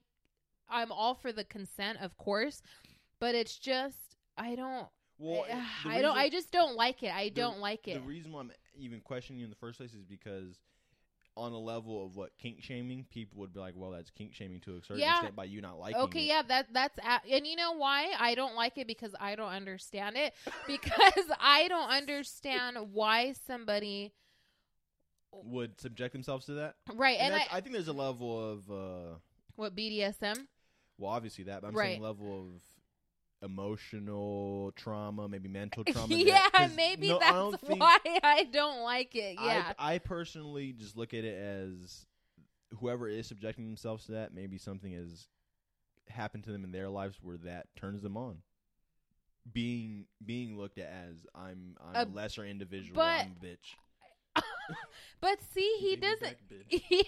i'm 0.69 0.91
all 0.91 1.15
for 1.15 1.33
the 1.33 1.45
consent 1.45 1.97
of 2.03 2.17
course 2.19 2.61
but 3.21 3.35
it's 3.35 3.57
just 3.57 3.99
i 4.37 4.55
don't 4.55 4.87
Well, 5.19 5.45
I, 5.85 5.99
I 5.99 6.03
don't 6.03 6.17
i 6.17 6.29
just 6.29 6.51
don't 6.53 6.77
like 6.77 7.03
it 7.03 7.13
i 7.15 7.25
the- 7.25 7.31
don't 7.31 7.59
like 7.61 7.87
it 7.89 7.95
The 7.95 8.01
reason 8.01 8.33
why 8.33 8.41
I'm 8.41 8.53
even 8.79 9.01
questioning 9.01 9.39
you 9.41 9.45
in 9.45 9.51
the 9.51 9.57
first 9.57 9.79
place 9.79 9.95
is 9.95 10.05
because 10.05 10.59
on 11.39 11.53
a 11.53 11.59
level 11.59 12.03
of 12.03 12.17
what 12.17 12.31
kink 12.39 12.63
shaming, 12.63 13.05
people 13.11 13.41
would 13.41 13.53
be 13.53 13.61
like, 13.61 13.75
"Well, 13.77 13.91
that's 13.91 14.09
kink 14.09 14.33
shaming 14.35 14.59
to 14.63 14.77
a 14.79 14.81
certain 14.81 15.01
Yeah. 15.01 15.17
extent 15.17 15.37
by 15.37 15.45
you 15.45 15.61
not 15.61 15.79
liking 15.79 16.01
it. 16.01 16.05
Okay, 16.05 16.23
it." 16.23 16.29
yeah, 16.29 16.41
that 16.49 16.73
that's 16.73 16.99
a- 16.99 17.21
and 17.31 17.47
you 17.47 17.57
know 17.57 17.73
why 17.73 18.11
I 18.19 18.35
don't 18.35 18.55
like 18.55 18.79
it 18.79 18.87
because 18.87 19.15
I 19.21 19.35
don't 19.37 19.51
understand 19.51 20.17
it 20.17 20.33
because 20.67 21.25
I 21.39 21.69
don't 21.69 21.91
understand 21.91 22.79
why 22.95 23.35
somebody 23.47 24.15
Would 25.33 25.79
subject 25.79 26.15
themselves 26.15 26.47
to 26.47 26.53
that. 26.55 26.77
right 26.95 27.19
and, 27.21 27.35
And 27.35 27.43
I, 27.51 27.57
I, 27.59 27.61
think 27.61 27.75
there's 27.75 27.89
a 27.89 27.93
level 27.93 28.53
of, 28.53 28.71
uh, 28.71 29.19
what 29.57 29.77
BDSM 29.77 30.47
well, 30.99 31.11
obviously 31.13 31.45
that, 31.45 31.61
but 31.61 31.69
I'm 31.69 31.75
Right. 31.75 31.89
saying 31.91 32.03
level 32.03 32.41
of 32.41 32.63
emotional 33.43 34.73
trauma, 34.77 35.29
maybe 35.29 35.49
mental 35.49 35.85
trauma. 35.93 36.09
that- 36.25 36.73
maybe 36.77 37.09
no, 37.09 37.19
I 37.19 37.51
that's 37.51 37.63
think- 37.65 37.81
why 37.81 37.99
I 38.23 38.45
don't 38.51 38.83
like 38.83 39.15
it 39.15 39.37
yeah 39.41 39.73
I, 39.79 39.95
I 39.95 39.99
personally 39.99 40.73
just 40.73 40.97
look 40.97 41.13
at 41.15 41.25
it 41.25 41.37
as 41.37 42.07
whoever 42.81 43.09
is 43.09 43.27
subjecting 43.27 43.65
themselves 43.67 44.07
to 44.07 44.13
that, 44.13 44.35
maybe 44.35 44.59
something 44.59 44.93
has 44.93 45.29
happened 46.09 46.45
to 46.45 46.53
them 46.53 46.65
in 46.65 46.73
their 46.73 46.89
lives 46.89 47.17
where 47.23 47.37
that 47.39 47.67
turns 47.77 48.03
them 48.03 48.17
on. 48.17 48.39
Being 49.53 50.07
being 50.25 50.59
looked 50.59 50.79
at 50.79 50.89
as 51.09 51.25
I'm 51.35 51.77
I'm 51.81 51.97
Uh, 52.09 52.11
a 52.11 52.15
lesser 52.15 52.45
individual, 52.45 52.97
but- 52.97 53.21
I'm 53.27 53.37
a 53.41 53.45
bitch. 53.45 54.43
but 55.21 55.39
see 55.55 55.77
he 55.81 55.95
doesn't 55.97 56.21
back, 56.21 56.39
bitch. 56.51 57.05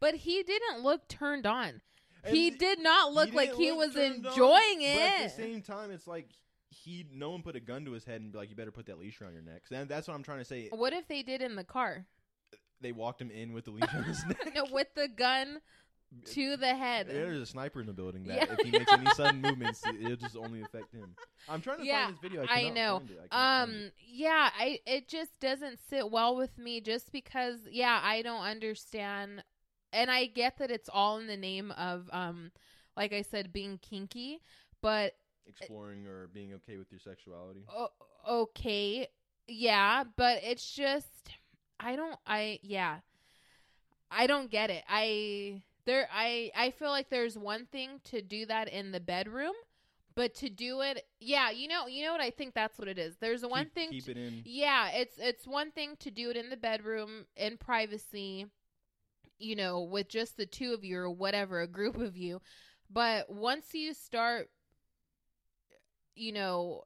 but 0.00 0.14
he 0.14 0.42
didn't 0.42 0.82
look 0.82 1.08
turned 1.08 1.46
on 1.46 1.80
he 2.26 2.50
did 2.50 2.80
not 2.80 3.12
look 3.12 3.30
he 3.30 3.36
like 3.36 3.54
he 3.54 3.70
look 3.70 3.78
was 3.86 3.94
turned 3.94 4.26
on, 4.26 4.32
enjoying 4.32 4.78
But 4.80 4.98
at 5.20 5.22
the 5.24 5.42
same 5.42 5.62
time, 5.62 5.90
it's 5.90 6.06
like 6.06 6.28
he 6.70 7.06
no 7.12 7.30
one 7.30 7.42
put 7.42 7.56
a 7.56 7.60
gun 7.60 7.84
to 7.86 7.92
his 7.92 8.04
head 8.04 8.20
and 8.20 8.30
be 8.32 8.38
like, 8.38 8.50
"You 8.50 8.56
better 8.56 8.70
put 8.72 8.86
that 8.86 8.98
leash 8.98 9.20
around 9.20 9.32
your 9.32 9.42
neck." 9.42 9.62
And 9.70 9.88
that's 9.88 10.06
what 10.08 10.14
I'm 10.14 10.22
trying 10.22 10.38
to 10.40 10.44
say. 10.44 10.68
what 10.70 10.92
if 10.92 11.08
they 11.08 11.22
did 11.22 11.40
in 11.42 11.56
the 11.56 11.64
car 11.64 12.06
They 12.80 12.92
walked 12.92 13.20
him 13.20 13.30
in 13.30 13.52
with 13.52 13.64
the 13.64 13.70
leash 13.72 13.94
on 13.94 14.04
his 14.04 14.24
neck. 14.28 14.52
no, 14.54 14.64
with 14.70 14.88
the 14.94 15.08
gun 15.08 15.60
to 16.24 16.56
the 16.56 16.74
head 16.74 17.06
There's 17.06 17.38
a 17.38 17.44
sniper 17.44 17.80
in 17.82 17.86
the 17.86 17.92
building 17.92 18.24
that 18.28 18.36
Yeah. 18.48 18.54
if 18.54 18.60
he 18.60 18.70
makes 18.70 18.90
any 18.90 19.10
sudden 19.10 19.42
movements, 19.42 19.84
it- 19.86 20.00
it'll 20.02 20.16
just 20.16 20.36
only 20.36 20.62
affect 20.62 20.90
him. 20.92 21.14
I'm 21.48 21.60
trying 21.60 21.78
to 21.80 21.84
Yeah, 21.86 22.04
find 22.06 22.14
this 22.14 22.22
video. 22.22 22.46
I, 22.48 22.60
I 22.66 22.68
know. 22.70 23.02
It. 23.08 23.28
I 23.30 23.62
Um 23.62 23.90
yeah, 24.06 24.50
I 24.58 24.80
it 24.86 25.06
just 25.08 25.38
doesn't 25.40 25.78
sit 25.90 26.10
well 26.10 26.34
with 26.36 26.56
me 26.58 26.80
just 26.80 27.12
because 27.12 27.60
yeah, 27.70 28.00
I 28.02 28.22
don't 28.22 28.42
understand 28.42 29.42
and 29.92 30.10
I 30.10 30.26
get 30.26 30.58
that 30.58 30.70
it's 30.70 30.88
all 30.92 31.18
in 31.18 31.26
the 31.26 31.36
name 31.36 31.70
of 31.72 32.08
um 32.12 32.50
like 32.96 33.12
I 33.12 33.22
said 33.22 33.52
being 33.52 33.78
kinky, 33.78 34.40
but 34.80 35.14
it. 35.46 35.48
exploring 35.48 36.06
or 36.06 36.28
being 36.28 36.52
okay 36.54 36.76
with 36.76 36.90
your 36.90 37.00
sexuality. 37.00 37.64
o- 37.74 37.92
okay, 38.28 39.08
yeah, 39.46 40.04
but 40.16 40.40
it's 40.42 40.72
just 40.74 41.30
I 41.80 41.96
don't 41.96 42.16
I 42.26 42.58
yeah. 42.62 42.98
I 44.10 44.26
don't 44.26 44.50
get 44.50 44.70
it. 44.70 44.84
I 44.88 45.62
there 45.84 46.08
I 46.12 46.50
I 46.56 46.70
feel 46.70 46.90
like 46.90 47.10
there's 47.10 47.36
one 47.38 47.66
thing 47.66 48.00
to 48.04 48.20
do 48.22 48.46
that 48.46 48.68
in 48.68 48.90
the 48.92 49.00
bedroom, 49.00 49.52
but 50.14 50.34
to 50.36 50.48
do 50.48 50.80
it 50.80 51.06
yeah, 51.20 51.50
you 51.50 51.68
know, 51.68 51.86
you 51.86 52.04
know 52.04 52.12
what 52.12 52.20
I 52.20 52.30
think 52.30 52.54
that's 52.54 52.78
what 52.78 52.88
it 52.88 52.98
is. 52.98 53.16
There's 53.16 53.44
one 53.44 53.66
keep, 53.66 53.74
thing 53.74 53.90
Keep 53.90 54.04
to- 54.06 54.10
it 54.12 54.16
in. 54.16 54.42
yeah, 54.44 54.90
it's 54.90 55.16
it's 55.18 55.46
one 55.46 55.70
thing 55.72 55.96
to 56.00 56.10
do 56.10 56.30
it 56.30 56.36
in 56.36 56.50
the 56.50 56.56
bedroom 56.56 57.26
in 57.36 57.56
privacy, 57.58 58.46
you 59.38 59.56
know, 59.56 59.82
with 59.82 60.08
just 60.08 60.36
the 60.36 60.46
two 60.46 60.72
of 60.74 60.84
you 60.84 60.98
or 60.98 61.10
whatever, 61.10 61.60
a 61.60 61.66
group 61.66 61.96
of 61.96 62.16
you. 62.16 62.40
But 62.90 63.30
once 63.30 63.74
you 63.74 63.94
start 63.94 64.48
you 66.18 66.32
know, 66.32 66.82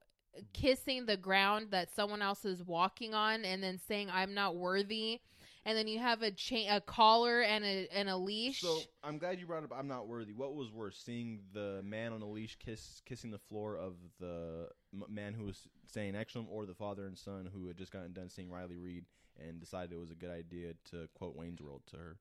kissing 0.53 1.07
the 1.07 1.17
ground 1.17 1.69
that 1.71 1.95
someone 1.95 2.23
else 2.23 2.45
is 2.45 2.63
walking 2.63 3.15
on 3.15 3.45
and 3.45 3.63
then 3.63 3.79
saying 3.89 4.09
I'm 4.13 4.35
not 4.35 4.57
worthy 4.57 5.21
and 5.65 5.79
then 5.79 5.87
you 5.87 6.01
have 6.01 6.23
a 6.23 6.31
chain, 6.31 6.69
a 6.71 6.81
collar, 6.81 7.41
and 7.41 7.65
a 7.65 7.87
and 7.95 8.09
a 8.09 8.17
leash. 8.17 8.61
So 8.61 8.81
I'm 9.05 9.19
glad 9.19 9.39
you 9.39 9.47
brought 9.47 9.63
up. 9.63 9.73
I'm 9.77 9.87
not 9.87 10.09
worthy. 10.09 10.33
What 10.33 10.57
was 10.57 10.73
worse, 10.73 11.01
seeing 11.05 11.41
the 11.53 11.81
man 11.85 12.13
on 12.13 12.21
a 12.21 12.29
leash 12.29 12.57
kiss 12.59 13.01
kissing 13.07 13.31
the 13.31 13.39
floor 13.39 13.77
of 13.77 13.95
the 14.19 14.69
man 15.09 15.35
who 15.35 15.45
was 15.45 15.69
saying 15.87 16.17
excellent, 16.17 16.49
or 16.51 16.67
the 16.67 16.75
father 16.75 17.07
and 17.07 17.17
son 17.17 17.49
who 17.53 17.69
had 17.69 17.77
just 17.77 17.93
gotten 17.93 18.13
done 18.13 18.29
seeing 18.29 18.51
Riley 18.51 18.77
Reid 18.77 19.05
and 19.39 19.61
decided 19.61 19.93
it 19.93 20.01
was 20.01 20.11
a 20.11 20.17
good 20.17 20.31
idea 20.31 20.73
to 20.91 21.09
quote 21.15 21.37
Wayne's 21.37 21.63
World 21.63 21.83
to 21.93 21.97
her. 21.97 22.17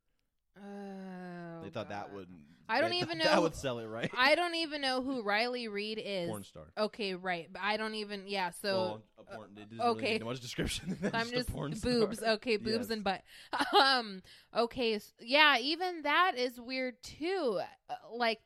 Oh, 0.57 1.61
They 1.63 1.69
thought 1.69 1.89
that 1.89 2.13
would. 2.13 2.27
I 2.69 2.79
don't 2.79 2.91
that- 2.91 2.95
even 2.97 3.17
that 3.17 3.35
know- 3.35 3.41
would 3.41 3.55
sell 3.55 3.79
it, 3.79 3.85
right? 3.87 4.09
I 4.17 4.33
don't 4.35 4.55
even 4.55 4.79
know 4.81 5.01
who 5.01 5.23
Riley 5.23 5.67
Reid 5.67 6.01
is. 6.03 6.29
Porn 6.29 6.43
star. 6.45 6.71
Okay, 6.77 7.15
right. 7.15 7.51
But 7.51 7.61
I 7.61 7.75
don't 7.77 7.95
even. 7.95 8.23
Yeah. 8.27 8.51
So 8.51 8.73
well, 8.77 9.03
a 9.17 9.23
porn, 9.35 9.49
really 9.55 9.81
okay. 9.91 10.13
need 10.13 10.23
much 10.23 10.39
description. 10.39 10.97
I'm 11.13 11.27
a 11.27 11.31
just 11.31 11.51
porn 11.51 11.75
star. 11.75 11.91
boobs. 11.91 12.23
Okay, 12.23 12.55
boobs 12.57 12.87
Yes. 12.87 12.89
and 12.89 13.03
butt. 13.03 13.21
Um. 13.77 14.21
Okay. 14.55 14.95
s- 14.95 15.13
Yeah. 15.19 15.57
Even 15.59 16.03
that 16.03 16.33
is 16.37 16.59
weird 16.61 17.01
too. 17.03 17.59
Uh, 17.89 17.95
Like. 18.13 18.39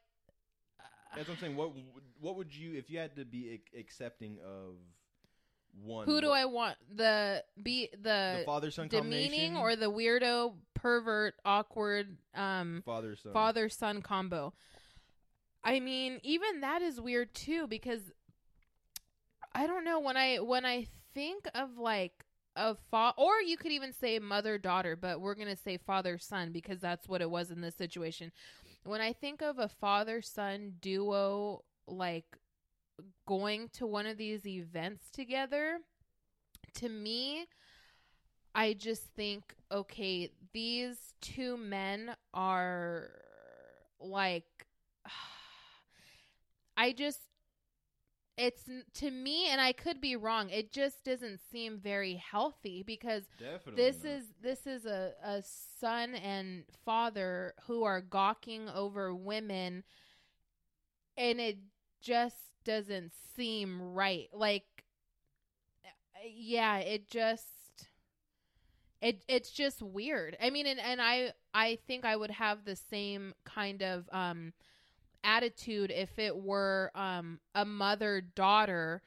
That's 1.16 1.28
what 1.30 1.36
I'm 1.36 1.40
saying. 1.42 1.56
What 1.56 1.74
would- 1.76 1.84
what 2.20 2.36
would 2.38 2.54
you 2.56 2.74
if 2.76 2.90
you 2.90 2.98
had 2.98 3.16
to 3.18 3.26
be 3.26 3.62
accepting 3.78 4.40
of 4.44 4.76
one? 5.84 6.06
Who 6.08 6.20
do 6.20 6.30
what- 6.30 6.40
I 6.40 6.46
want? 6.46 6.78
The 6.90 7.44
be 7.62 7.90
The 7.92 8.38
the, 8.40 8.44
father 8.46 8.72
son 8.72 8.88
demeaning 8.88 9.56
or 9.56 9.76
the 9.76 9.92
weirdo, 9.92 10.56
pervert, 10.86 11.34
awkward, 11.44 12.16
um, 12.36 12.84
father 12.86 13.16
son? 13.16 13.34
father 13.34 13.70
son 13.70 14.04
combo. 14.04 14.54
I 15.64 15.80
mean, 15.80 16.20
even 16.22 16.62
that 16.62 16.84
is 16.84 17.02
weird 17.02 17.34
too 17.34 17.66
because 17.66 18.12
I 19.56 19.66
don't 19.66 19.84
know 19.84 20.00
when 20.00 20.16
I 20.16 20.38
when 20.38 20.64
I 20.64 20.86
think 21.16 21.48
of 21.56 21.80
like 21.80 22.24
a 22.56 22.76
fa- 22.92 23.16
or 23.18 23.42
you 23.42 23.58
could 23.58 23.72
even 23.72 23.94
say 23.94 24.20
mother 24.20 24.60
daughter, 24.60 24.96
but 24.96 25.20
we're 25.20 25.34
going 25.34 25.48
to 25.48 25.56
say 25.56 25.78
father 25.78 26.20
son 26.20 26.52
because 26.52 26.82
that's 26.82 27.10
what 27.10 27.22
it 27.22 27.32
was 27.32 27.50
in 27.50 27.62
this 27.62 27.76
situation. 27.76 28.32
When 28.84 29.02
I 29.02 29.12
think 29.12 29.42
of 29.42 29.58
a 29.58 29.68
father 29.68 30.22
son 30.22 30.74
duo 30.82 31.64
like 31.88 32.38
going 33.28 33.70
to 33.70 33.88
one 33.88 34.06
of 34.06 34.18
these 34.18 34.46
events 34.46 35.10
together, 35.10 35.80
to 36.76 36.90
me 36.90 37.48
I 38.56 38.74
just 38.74 39.04
think, 39.16 39.54
okay, 39.70 40.32
these 40.56 41.14
two 41.20 41.58
men 41.58 42.16
are 42.34 43.10
like, 44.00 44.46
I 46.78 46.94
just, 46.94 47.20
it's 48.38 48.64
to 48.96 49.12
me, 49.12 49.50
and 49.50 49.60
I 49.60 49.74
could 49.74 50.00
be 50.00 50.16
wrong. 50.16 50.50
It 50.50 50.72
just 50.72 51.04
doesn't 51.04 51.42
seem 51.52 51.78
very 51.80 52.16
healthy 52.16 52.84
because 52.84 53.24
Definitely. 53.38 53.84
this 53.84 54.04
not. 54.04 54.14
is 54.14 54.24
this 54.42 54.66
is 54.66 54.86
a, 54.86 55.12
a 55.24 55.44
son 55.80 56.16
and 56.16 56.64
father 56.86 57.54
who 57.68 57.84
are 57.84 58.02
gawking 58.02 58.70
over 58.70 59.14
women, 59.14 59.84
and 61.18 61.40
it 61.42 61.58
just 62.02 62.38
doesn't 62.64 63.12
seem 63.36 63.82
right. 63.82 64.28
Like, 64.34 64.66
yeah, 66.26 66.78
it 66.78 67.10
just 67.10 67.48
it 69.06 69.22
it's 69.28 69.52
just 69.52 69.82
weird. 69.82 70.36
I 70.42 70.50
mean, 70.50 70.66
and 70.66 70.80
and 70.80 71.00
I 71.02 71.34
I 71.54 71.78
think 71.88 72.06
I 72.06 72.16
would 72.16 72.32
have 72.32 72.66
the 72.66 72.76
same 72.76 73.34
kind 73.44 73.84
of 73.84 74.10
um 74.12 74.54
attitude 75.24 75.92
if 75.92 76.18
it 76.18 76.36
were 76.36 76.92
um 76.96 77.40
a 77.54 77.66
mother 77.66 78.22
daughter 78.22 79.02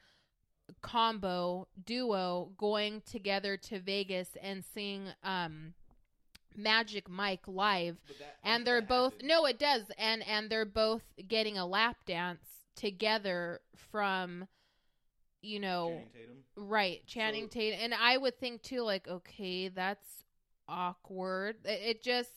combo 0.81 1.67
duo 1.85 2.51
going 2.57 3.01
together 3.01 3.57
to 3.57 3.79
Vegas 3.79 4.29
and 4.41 4.63
seeing 4.63 5.07
um 5.23 5.73
Magic 6.55 7.09
Mike 7.09 7.47
live. 7.47 7.97
That- 8.19 8.37
and 8.43 8.65
they're 8.65 8.81
both 8.81 9.21
no 9.21 9.45
it 9.45 9.59
does. 9.59 9.83
And 9.97 10.25
and 10.27 10.49
they're 10.49 10.65
both 10.65 11.03
getting 11.27 11.57
a 11.57 11.65
lap 11.65 11.97
dance 12.05 12.45
together 12.75 13.59
from 13.91 14.47
you 15.41 15.59
know 15.59 15.87
Channing 15.89 16.07
Tatum. 16.13 16.35
right 16.55 17.07
channing 17.07 17.43
So- 17.45 17.59
tatum 17.59 17.79
and 17.81 17.93
i 17.93 18.17
would 18.17 18.37
think 18.39 18.61
too 18.61 18.81
like 18.81 19.07
okay 19.07 19.69
that's 19.69 20.05
awkward 20.67 21.55
it, 21.65 21.81
it 21.83 22.03
just 22.03 22.29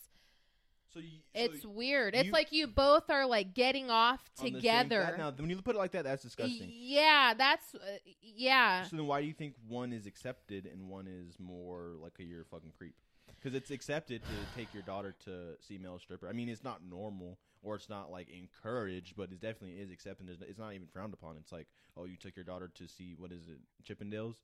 So 0.95 1.01
you, 1.01 1.09
it's 1.35 1.63
so 1.63 1.69
weird 1.71 2.15
you- 2.15 2.21
it's 2.21 2.31
like 2.31 2.53
you 2.53 2.67
both 2.67 3.11
are 3.11 3.27
like 3.27 3.55
getting 3.55 3.91
off 3.91 4.23
together 4.41 5.01
that- 5.01 5.19
now, 5.19 5.31
when 5.33 5.51
you 5.51 5.61
put 5.63 5.75
it 5.75 5.79
like 5.79 5.93
that, 5.93 6.05
that's 6.05 6.23
disgusting. 6.23 6.71
yeah 6.73 7.35
that's 7.37 7.75
uh, 7.75 7.79
yeah 8.23 8.85
So 8.85 8.97
then, 8.97 9.07
why 9.07 9.21
do 9.21 9.27
you 9.27 9.33
think 9.35 9.55
one 9.69 9.93
is 9.93 10.07
accepted 10.07 10.67
and 10.67 10.89
one 10.89 11.07
is 11.07 11.39
more 11.39 11.95
like 12.01 12.13
a 12.21 12.25
you're 12.25 12.43
a 12.43 12.45
fucking 12.45 12.73
creep? 12.79 12.95
Because 13.43 13.57
it's 13.57 13.71
accepted 13.73 14.23
to 14.23 14.57
take 14.57 14.73
your 14.73 14.85
daughter 14.85 15.15
to 15.25 15.57
see 15.61 15.77
male 15.79 15.99
stripper. 15.99 16.29
I 16.29 16.33
mean, 16.33 16.49
it's 16.49 16.63
not 16.63 16.81
normal 16.89 17.39
or 17.63 17.75
it's 17.77 17.89
not 17.89 18.11
like 18.11 18.29
encouraged, 18.29 19.15
but 19.17 19.33
it 19.33 19.41
definitely 19.41 19.81
is 19.81 19.91
accepted. 19.91 20.27
There's- 20.29 20.43
It's 20.43 20.59
not 20.59 20.75
even 20.75 20.87
frowned 20.89 21.13
upon. 21.15 21.37
It's 21.37 21.51
like, 21.53 21.67
oh, 21.97 22.05
you 22.05 22.17
took 22.17 22.37
your 22.37 22.45
daughter 22.45 22.69
to 22.75 22.87
see 22.89 23.15
what 23.15 23.33
is 23.33 23.49
it, 23.49 23.59
Chippendales? 23.85 24.37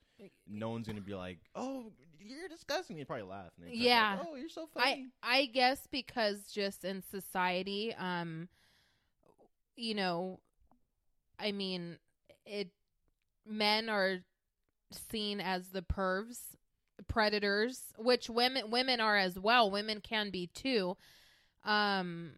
No 0.46 0.70
one's 0.70 0.87
gonna 0.88 1.00
be 1.00 1.14
like, 1.14 1.38
oh, 1.54 1.92
you're 2.20 2.48
disgusting. 2.48 2.96
They 2.96 3.04
probably 3.04 3.24
laugh. 3.24 3.52
And 3.56 3.66
they 3.66 3.70
try 3.76 3.84
Yeah. 3.87 4.16
like, 4.18 4.26
oh, 4.28 4.34
you're 4.34 4.48
so 4.48 4.68
I 4.76 4.90
funny. 4.90 5.11
I 5.22 5.46
guess 5.46 5.87
because 5.87 6.50
just 6.50 6.84
in 6.84 7.02
society, 7.02 7.94
um, 7.94 8.48
you 9.76 9.94
know, 9.94 10.40
I 11.38 11.52
mean, 11.52 11.98
it 12.46 12.70
men 13.46 13.88
are 13.88 14.24
seen 14.90 15.40
as 15.40 15.68
the 15.68 15.82
pervs, 15.82 16.56
predators, 17.06 17.80
which 17.96 18.28
women 18.28 18.70
women 18.70 19.00
are 19.00 19.16
as 19.16 19.38
well. 19.38 19.70
Women 19.70 20.00
can 20.00 20.30
be 20.30 20.48
too. 20.48 20.96
Um, 21.64 22.32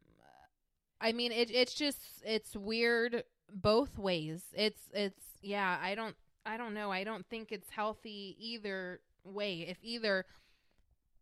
I 1.00 1.12
mean, 1.12 1.32
it 1.32 1.50
it's 1.50 1.74
just 1.74 1.98
it's 2.24 2.54
weird 2.54 3.24
both 3.52 3.98
ways. 3.98 4.42
It's 4.54 4.82
it's 4.92 5.24
yeah. 5.42 5.78
I 5.82 5.94
don't 5.94 6.16
I 6.44 6.56
don't 6.56 6.74
know. 6.74 6.90
I 6.90 7.04
don't 7.04 7.26
think 7.26 7.52
it's 7.52 7.70
healthy 7.70 8.36
either 8.38 9.00
way. 9.24 9.66
If 9.68 9.78
either 9.82 10.26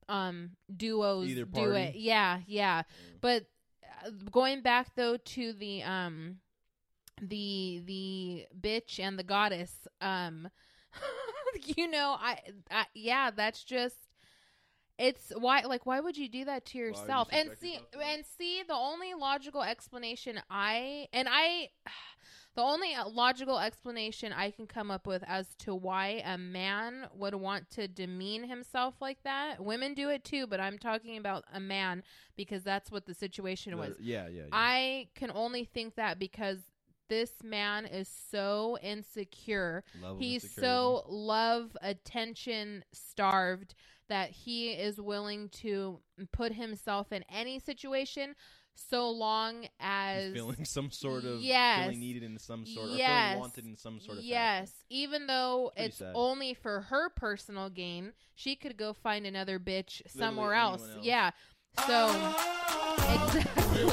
um 0.09 0.51
duos 0.75 1.29
Either 1.29 1.45
do 1.45 1.73
it, 1.73 1.97
yeah, 1.97 2.41
yeah. 2.47 2.83
But 3.21 3.47
uh, 4.05 4.11
going 4.31 4.63
back 4.63 4.95
though 4.97 5.17
to 5.17 5.53
the 5.53 5.83
um 5.83 6.37
the 7.21 7.83
the 7.85 8.47
bitch 8.61 9.01
and 9.01 9.19
the 9.19 9.25
goddess 9.25 9.87
um 10.01 10.49
you 11.77 11.89
know 11.89 12.17
I, 12.19 12.39
I 12.71 12.87
yeah 12.95 13.31
that's 13.31 13.65
just 13.65 13.97
it's 14.99 15.33
why 15.37 15.63
like 15.63 15.87
why 15.87 16.01
would 16.01 16.17
you 16.17 16.29
do 16.29 16.45
that 16.45 16.67
to 16.67 16.79
you 16.79 16.85
yourself? 16.87 17.29
and 17.31 17.51
see 17.61 17.75
yourself 17.75 17.89
and 18.05 18.25
see 18.39 18.63
the 18.67 18.75
only 18.75 19.15
logical 19.15 19.63
explanation 19.63 20.41
i 20.51 21.07
and 21.13 21.29
i 21.31 21.69
the 22.57 22.63
only 22.63 22.95
uh, 22.95 23.09
logical 23.09 23.59
explanation 23.59 24.33
i 24.33 24.51
can 24.51 24.67
come 24.67 24.91
up 24.91 25.07
with 25.07 25.23
as 25.27 25.55
to 25.57 25.75
why 25.75 26.23
a 26.25 26.37
man 26.37 27.07
would 27.15 27.35
want 27.35 27.71
to 27.71 27.87
demean 27.87 28.49
himself 28.49 28.95
like 29.01 29.23
that 29.23 29.63
women 29.63 29.95
do 29.95 30.09
it 30.09 30.25
too 30.25 30.47
but 30.47 30.59
i'm 30.59 30.79
talking 30.79 31.17
about 31.17 31.45
a 31.53 31.61
man 31.61 32.03
because 32.39 32.63
that's 32.63 32.91
what 32.91 33.05
the 33.05 33.13
situation 33.13 33.77
was. 33.77 33.97
yeah, 34.01 34.29
yeah, 34.29 34.43
yeah. 34.43 34.47
I 34.53 35.09
can 35.15 35.31
only 35.35 35.65
think 35.65 35.97
that 35.97 36.19
because 36.19 36.61
this 37.09 37.33
man 37.43 37.87
is 37.87 38.09
so 38.31 38.79
insecure. 38.83 39.83
Level 40.01 40.17
of 40.17 40.19
He's 40.23 40.51
so 40.55 41.05
love 41.09 41.77
attention 41.83 42.85
starved 42.93 43.75
that 44.09 44.31
he 44.31 44.71
is 44.71 45.01
willing 45.01 45.49
to 45.51 46.01
put 46.33 46.53
himself 46.53 47.13
in 47.13 47.25
any 47.31 47.59
situation 47.59 48.35
so 48.75 49.11
long 49.11 49.67
as 49.81 50.25
He's 50.25 50.33
feeling 50.35 50.65
some 50.65 50.91
sort 50.91 51.25
of 51.25 51.41
Yes. 51.43 51.81
feeling 51.81 51.99
needed 52.01 52.23
in 52.23 52.39
some 52.39 52.65
sort, 52.65 52.91
or 52.91 52.97
Yes. 52.97 53.07
feeling 53.31 53.39
wanted 53.41 53.67
in 53.67 53.77
some 53.77 54.01
sort 54.01 54.19
of 54.19 54.25
yes, 54.25 54.73
even 54.89 55.27
though 55.27 55.73
Pretty 55.75 55.89
it's 55.89 55.99
sad. 55.99 56.13
only 56.15 56.55
for 56.55 56.83
her 56.83 57.09
personal 57.11 57.69
gain, 57.71 58.13
she 58.35 58.55
could 58.55 58.77
go 58.77 58.93
find 58.93 59.27
another 59.27 59.59
bitch 59.59 60.01
Literally 60.15 60.29
somewhere 60.37 60.55
else. 60.55 60.83
else. 60.95 61.05
Yeah. 61.05 61.31
So 61.87 62.07
exactly. 63.09 63.89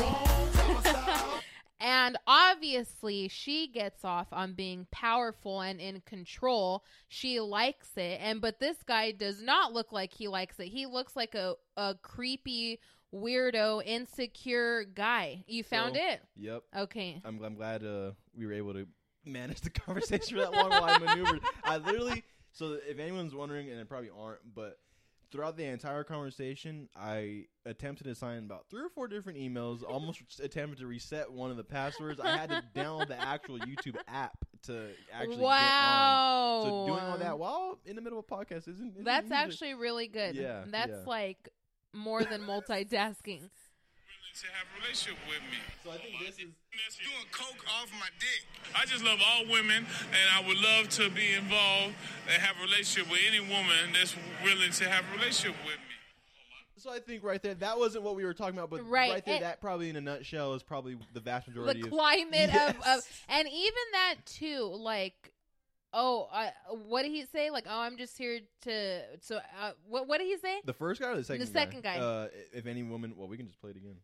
and 1.79 2.17
obviously 2.25 3.27
she 3.27 3.67
gets 3.67 4.03
off 4.05 4.27
on 4.31 4.53
being 4.53 4.87
powerful 4.91 5.61
and 5.61 5.79
in 5.79 6.01
control. 6.01 6.83
She 7.07 7.39
likes 7.39 7.89
it. 7.97 8.19
And 8.21 8.41
but 8.41 8.59
this 8.59 8.77
guy 8.85 9.11
does 9.11 9.41
not 9.41 9.73
look 9.73 9.91
like 9.91 10.13
he 10.13 10.27
likes 10.27 10.59
it. 10.59 10.67
He 10.67 10.85
looks 10.85 11.15
like 11.15 11.35
a 11.35 11.55
a 11.77 11.95
creepy 12.01 12.79
weirdo 13.13 13.81
insecure 13.85 14.83
guy. 14.85 15.43
You 15.47 15.63
found 15.63 15.95
So- 15.95 16.01
it? 16.01 16.21
Yep. 16.37 16.63
Okay. 16.77 17.21
I'm, 17.25 17.41
I'm 17.43 17.55
glad 17.55 17.83
uh, 17.83 18.11
we 18.37 18.45
were 18.45 18.53
able 18.53 18.73
to 18.73 18.87
manage 19.25 19.61
the 19.61 19.69
conversation 19.85 20.37
for 20.37 20.43
that 20.43 20.53
long 20.53 20.69
while 20.69 20.83
I 20.85 20.97
maneuvered. 20.99 21.41
I 21.63 21.77
literally, 21.77 22.23
so 22.51 22.77
if 22.87 22.99
anyone's 22.99 23.33
wondering, 23.33 23.69
and 23.69 23.79
they 23.79 23.83
probably 23.83 24.09
aren't, 24.17 24.41
but 24.53 24.77
throughout 25.35 25.57
the 25.57 25.65
entire 25.65 26.03
conversation, 26.05 26.87
I 26.95 27.45
attempted 27.65 28.05
to 28.05 28.15
sign 28.15 28.45
about 28.45 28.67
three 28.69 28.81
or 28.81 28.89
four 28.89 29.09
different 29.09 29.37
emails, 29.37 29.83
almost 29.83 30.21
attempted 30.41 30.79
to 30.79 30.87
reset 30.87 31.29
one 31.31 31.51
of 31.51 31.57
the 31.57 31.63
passwords. 31.63 32.21
I 32.21 32.37
had 32.37 32.49
to 32.49 32.63
download 32.75 33.09
the 33.09 33.19
actual 33.19 33.59
YouTube 33.59 33.97
app 34.07 34.37
to 34.63 34.87
actually 35.11 35.37
wow. 35.37 36.61
get 36.63 36.71
on. 36.71 36.87
So 36.87 36.87
doing 36.87 37.11
all 37.11 37.17
that 37.17 37.37
while 37.37 37.79
in 37.85 37.97
the 37.97 38.01
middle 38.01 38.17
of 38.17 38.25
a 38.29 38.35
podcast 38.35 38.69
isn't. 38.69 38.93
isn't 38.93 39.03
That's 39.03 39.25
easy. 39.25 39.35
actually 39.35 39.73
really 39.73 40.07
good. 40.07 40.35
Yeah, 40.35 40.63
That's 40.67 40.89
yeah. 40.89 41.03
like 41.05 41.49
more 41.93 42.23
than 42.23 42.41
multitasking. 42.41 43.49
To 44.41 44.47
have 44.51 44.67
a 44.67 44.81
relationship 44.81 45.17
with 45.27 45.39
me. 45.51 45.57
So 45.83 45.91
I 45.91 45.97
think 45.97 46.19
this 46.19 46.35
is. 46.39 46.51
Doing 46.99 47.27
coke 47.31 47.63
off 47.79 47.89
my 47.99 48.09
dick. 48.19 48.43
I 48.75 48.85
just 48.85 49.03
love 49.03 49.19
all 49.25 49.45
women, 49.51 49.85
and 49.87 50.25
I 50.35 50.45
would 50.47 50.57
love 50.57 50.89
to 50.99 51.09
be 51.09 51.33
involved 51.33 51.95
and 52.31 52.41
have 52.41 52.55
a 52.59 52.63
relationship 52.63 53.09
with 53.09 53.21
any 53.27 53.39
woman 53.39 53.93
that's 53.93 54.15
willing 54.43 54.71
to 54.71 54.89
have 54.89 55.03
a 55.09 55.17
relationship 55.17 55.55
with 55.65 55.75
me. 55.75 55.95
So 56.77 56.91
I 56.91 56.99
think 56.99 57.23
right 57.23 57.41
there, 57.41 57.55
that 57.55 57.77
wasn't 57.79 58.03
what 58.03 58.15
we 58.15 58.25
were 58.25 58.33
talking 58.33 58.57
about, 58.57 58.69
but 58.69 58.87
Right, 58.87 59.11
right, 59.11 59.25
there, 59.25 59.35
and- 59.35 59.43
that 59.43 59.61
probably 59.61 59.89
in 59.89 59.95
a 59.95 60.01
nutshell 60.01 60.53
is 60.53 60.63
probably 60.63 60.97
the 61.13 61.19
vast 61.21 61.45
the 61.45 61.51
majority 61.51 61.79
of. 61.79 61.85
The 61.85 61.89
climate 61.95 62.49
of, 62.53 62.69
of 62.75 62.83
Yes. 62.85 63.09
and 63.29 63.47
even 63.47 63.83
that 63.93 64.15
too 64.25 64.69
like 64.77 65.31
oh 65.93 66.27
I, 66.31 66.51
what 66.87 67.03
did 67.03 67.11
he 67.11 67.23
say 67.25 67.49
like 67.49 67.65
oh 67.69 67.79
i'm 67.79 67.95
just 67.97 68.17
here 68.17 68.41
to 68.63 69.01
so 69.21 69.37
uh, 69.61 69.71
what, 69.87 70.07
what 70.07 70.17
did 70.19 70.25
he 70.27 70.37
say 70.37 70.59
The 70.65 70.73
first 70.73 70.99
guy 70.99 71.11
or 71.11 71.15
the 71.15 71.23
second? 71.23 71.45
The 71.45 71.51
second 71.51 71.83
guy. 71.83 71.97
Uh, 71.97 72.27
if 72.53 72.65
any 72.67 72.83
woman, 72.83 73.13
well, 73.17 73.29
we 73.29 73.37
can 73.37 73.47
just 73.47 73.59
play 73.61 73.71
it 73.71 73.77
again. 73.77 73.95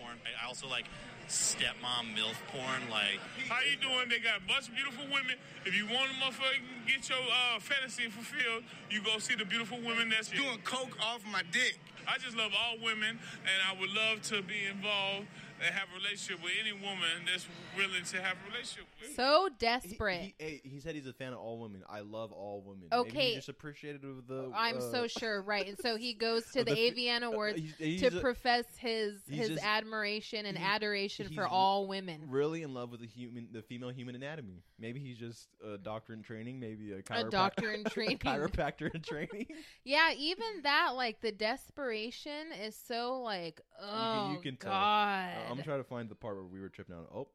MILF 0.00 0.06
porn. 0.06 0.18
I 0.42 0.46
also 0.46 0.68
like 0.68 0.86
stepmom 1.28 2.14
MILF 2.16 2.36
porn. 2.52 2.90
Like, 2.90 3.20
How 3.48 3.60
you 3.60 3.76
doing? 3.76 4.08
They 4.08 4.18
got 4.18 4.38
a 4.38 4.46
bunch 4.48 4.68
of 4.68 4.74
beautiful 4.74 5.04
women. 5.04 5.36
If 5.64 5.76
you 5.76 5.86
want 5.86 6.10
to 6.10 6.16
motherfucking 6.16 6.86
get 6.86 7.08
your 7.08 7.18
uh, 7.18 7.60
fantasy 7.60 8.08
fulfilled, 8.08 8.64
you 8.90 9.02
go 9.02 9.18
see 9.18 9.34
the 9.34 9.44
beautiful 9.44 9.78
women 9.78 10.08
that's 10.10 10.28
doing 10.28 10.58
coke 10.64 10.96
off 11.02 11.20
my 11.30 11.42
dick. 11.52 11.78
I 12.08 12.18
just 12.18 12.36
love 12.36 12.52
all 12.56 12.76
women, 12.82 13.18
and 13.44 13.58
I 13.68 13.78
would 13.78 13.90
love 13.90 14.22
to 14.32 14.42
be 14.42 14.66
involved 14.66 15.26
and 15.62 15.74
have 15.74 15.88
a 15.92 15.96
relationship 15.98 16.42
with 16.42 16.52
any 16.60 16.72
woman 16.72 17.24
that's 17.30 17.46
willing 17.76 18.04
to 18.04 18.16
have 18.22 18.36
a 18.46 18.50
relationship 18.50 18.86
with. 19.00 19.14
so 19.14 19.48
desperate 19.58 20.20
he, 20.20 20.34
hey, 20.38 20.60
he 20.64 20.80
said 20.80 20.94
he's 20.94 21.06
a 21.06 21.12
fan 21.12 21.32
of 21.32 21.38
all 21.38 21.58
women. 21.58 21.82
I 21.88 22.00
love 22.00 22.32
all 22.32 22.62
women. 22.64 22.84
Maybe 22.90 23.00
Okay. 23.10 23.34
just 23.34 23.48
appreciated 23.48 24.04
of 24.04 24.26
the. 24.26 24.50
i'm 24.54 24.78
uh, 24.78 24.80
so 24.80 25.06
sure 25.06 25.42
right 25.42 25.66
and 25.68 25.78
so 25.78 25.96
he 25.96 26.14
goes 26.26 26.44
to 26.52 26.64
the, 26.64 26.64
the 26.64 26.74
fe- 26.74 26.80
AVN 26.88 27.22
uh, 27.22 27.28
awards 27.30 27.58
he's- 27.60 27.74
he's 27.78 28.00
to 28.00 28.16
a- 28.18 28.20
profess 28.20 28.64
his 28.78 29.20
his 29.28 29.48
just- 29.50 29.64
admiration 29.64 30.46
and 30.46 30.56
he- 30.58 30.64
adoration 30.64 31.28
for 31.34 31.46
all 31.46 31.86
women 31.86 32.22
Really 32.28 32.62
in 32.62 32.72
love 32.74 32.90
with 32.90 33.00
the 33.00 33.06
human, 33.06 33.48
the 33.52 33.62
female 33.62 33.90
human 33.90 34.14
anatomy. 34.14 34.62
Maybe 34.78 35.00
he's 35.00 35.18
just 35.18 35.48
a 35.64 35.76
doctor 35.76 36.12
in 36.14 36.22
training. 36.22 36.58
Maybe 36.60 36.92
a, 36.92 37.02
chiroprac- 37.02 37.30
doctor 37.30 37.70
in 37.72 37.84
training. 37.90 38.18
chiropractor 38.18 38.94
in 38.94 39.02
training. 39.02 39.46
yeah 39.84 40.12
even 40.16 40.62
that 40.62 40.92
like 40.94 41.20
the 41.20 41.32
desperation 41.32 42.52
is 42.64 42.74
so 42.76 43.20
like 43.20 43.60
oh 43.80 44.32
you 44.32 44.38
can 44.40 44.56
tell. 44.56 44.70
god 44.70 45.30
Uh, 45.49 45.49
I'm 45.50 45.56
trying 45.56 45.64
to 45.64 45.68
try 45.68 45.76
to 45.76 45.84
find 45.84 46.08
the 46.08 46.14
part 46.14 46.36
where 46.36 46.44
we 46.44 46.60
were 46.60 46.68
tripping 46.68 46.94
out. 46.94 47.08
Oh, 47.14 47.28